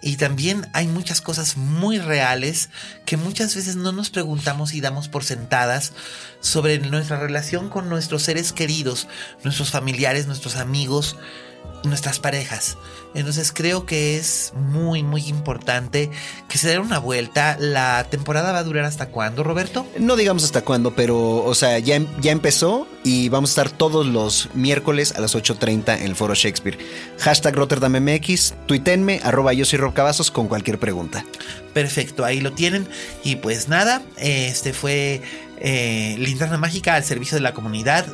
Y 0.02 0.18
también 0.18 0.68
hay 0.74 0.88
muchas 0.88 1.22
cosas 1.22 1.58
muy 1.58 1.98
reales 1.98 2.70
que 3.06 3.18
muchas 3.18 3.56
veces 3.56 3.76
no 3.76 3.92
nos 3.92 4.10
preguntamos 4.10 4.74
y 4.74 4.82
damos 4.82 5.08
por 5.08 5.24
sentadas 5.24 5.94
sobre 6.42 6.78
nuestra 6.80 7.20
relación 7.20 7.70
con 7.70 7.90
nuestros 7.90 8.24
seres 8.24 8.54
queridos, 8.54 9.08
nuestros 9.44 9.72
familiares, 9.72 10.28
nuestros 10.28 10.58
amigos, 10.58 11.18
nuestras 11.84 12.20
parejas. 12.20 12.78
Entonces 13.14 13.52
creo 13.54 13.86
que 13.86 14.18
es 14.18 14.52
muy, 14.56 15.02
muy 15.04 15.22
importante 15.28 16.10
que 16.50 16.58
se 16.58 16.68
den 16.68 16.82
una 16.82 17.00
vuelta. 17.00 17.56
La 17.60 18.06
temporada 18.10 18.52
va 18.52 18.60
a 18.60 18.64
durar 18.64 18.84
hasta 18.86 19.08
cuándo, 19.08 19.44
Roberto? 19.44 19.88
No 20.00 20.16
digamos 20.18 20.44
hasta 20.44 20.62
cuándo, 20.64 20.96
pero, 20.96 21.38
o 21.44 21.56
sea, 21.56 21.80
ya, 21.80 21.96
em- 21.96 22.08
ya 22.20 22.32
empezó 22.32 22.88
y 23.04 23.30
vamos 23.30 23.52
a 23.52 23.54
estar 23.62 23.70
todos 23.70 24.06
los 24.06 24.50
miércoles 24.54 25.14
a 25.16 25.22
las 25.22 25.36
8.30 25.36 25.96
en 25.98 26.04
el 26.04 26.16
Foro 26.16 26.34
Shakespeare. 26.36 26.78
Hashtag 27.20 27.56
RotterdamMX, 27.56 28.54
tuitenme, 28.66 29.22
arroba 29.24 29.54
yo 29.54 29.64
soy 29.66 29.80
Rob 29.80 29.94
Cavazos 29.94 30.30
con 30.32 30.48
cualquier 30.48 30.80
pregunta. 30.80 31.26
Perfecto, 31.74 32.26
ahí 32.26 32.42
lo 32.42 32.52
tienen. 32.54 32.88
Y 33.24 33.38
pues 33.38 33.70
nada, 33.70 34.02
este 34.18 34.74
fue 34.74 35.22
eh, 35.60 36.16
Linterna 36.20 36.58
Mágica 36.58 36.96
al 36.96 37.04
servicio 37.06 37.36
de 37.36 37.42
la 37.42 37.54
comunidad. 37.54 38.06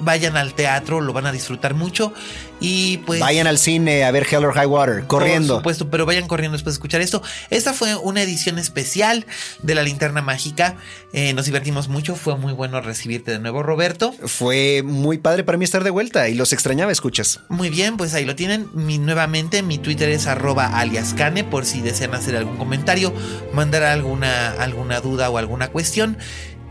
Vayan 0.00 0.36
al 0.36 0.54
teatro, 0.54 1.00
lo 1.00 1.12
van 1.12 1.26
a 1.26 1.32
disfrutar 1.32 1.74
mucho. 1.74 2.12
Y 2.60 2.98
pues. 2.98 3.20
Vayan 3.20 3.46
al 3.46 3.58
cine 3.58 4.04
a 4.04 4.10
ver 4.10 4.26
Hell 4.30 4.44
or 4.44 4.52
High 4.52 4.66
Water, 4.66 5.04
corriendo. 5.06 5.54
Por 5.54 5.60
supuesto, 5.60 5.90
pero 5.90 6.04
vayan 6.04 6.28
corriendo 6.28 6.56
después 6.56 6.74
de 6.74 6.78
escuchar 6.78 7.00
esto. 7.00 7.22
Esta 7.48 7.72
fue 7.72 7.96
una 7.96 8.22
edición 8.22 8.58
especial 8.58 9.26
de 9.62 9.74
la 9.74 9.82
linterna 9.82 10.20
mágica. 10.20 10.76
Eh, 11.12 11.32
nos 11.32 11.46
divertimos 11.46 11.88
mucho. 11.88 12.16
Fue 12.16 12.36
muy 12.36 12.52
bueno 12.52 12.80
recibirte 12.80 13.30
de 13.32 13.38
nuevo, 13.38 13.62
Roberto. 13.62 14.12
Fue 14.12 14.82
muy 14.84 15.18
padre 15.18 15.42
para 15.42 15.56
mí 15.56 15.64
estar 15.64 15.84
de 15.84 15.90
vuelta 15.90 16.28
y 16.28 16.34
los 16.34 16.52
extrañaba, 16.52 16.92
escuchas. 16.92 17.40
Muy 17.48 17.70
bien, 17.70 17.96
pues 17.96 18.12
ahí 18.12 18.26
lo 18.26 18.36
tienen. 18.36 18.68
Mi, 18.74 18.98
nuevamente, 18.98 19.62
mi 19.62 19.78
Twitter 19.78 20.10
es 20.10 20.26
arroba 20.26 20.78
aliascane 20.78 21.44
por 21.44 21.64
si 21.64 21.80
desean 21.80 22.14
hacer 22.14 22.36
algún 22.36 22.58
comentario, 22.58 23.12
mandar 23.54 23.84
alguna, 23.84 24.50
alguna 24.52 25.00
duda 25.00 25.30
o 25.30 25.38
alguna 25.38 25.68
cuestión 25.68 26.18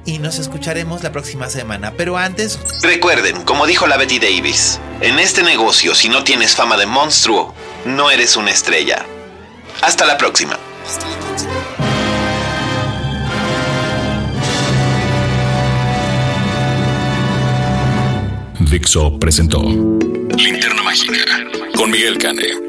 y 0.09 0.17
nos 0.17 0.39
escucharemos 0.39 1.03
la 1.03 1.11
próxima 1.11 1.49
semana. 1.49 1.93
Pero 1.95 2.17
antes... 2.17 2.59
Recuerden, 2.81 3.43
como 3.43 3.67
dijo 3.67 3.85
la 3.85 3.97
Betty 3.97 4.17
Davis, 4.17 4.79
en 5.01 5.19
este 5.19 5.43
negocio 5.43 5.93
si 5.93 6.09
no 6.09 6.23
tienes 6.23 6.55
fama 6.55 6.77
de 6.77 6.87
monstruo, 6.87 7.53
no 7.85 8.09
eres 8.09 8.35
una 8.35 8.49
estrella. 8.49 9.05
Hasta 9.81 10.05
la 10.05 10.17
próxima. 10.17 10.57
Dixo 18.59 19.17
presentó 19.19 19.61
Linterna 19.63 20.83
Mágica 20.83 21.13
con 21.75 21.91
Miguel 21.91 22.17
Cane. 22.17 22.68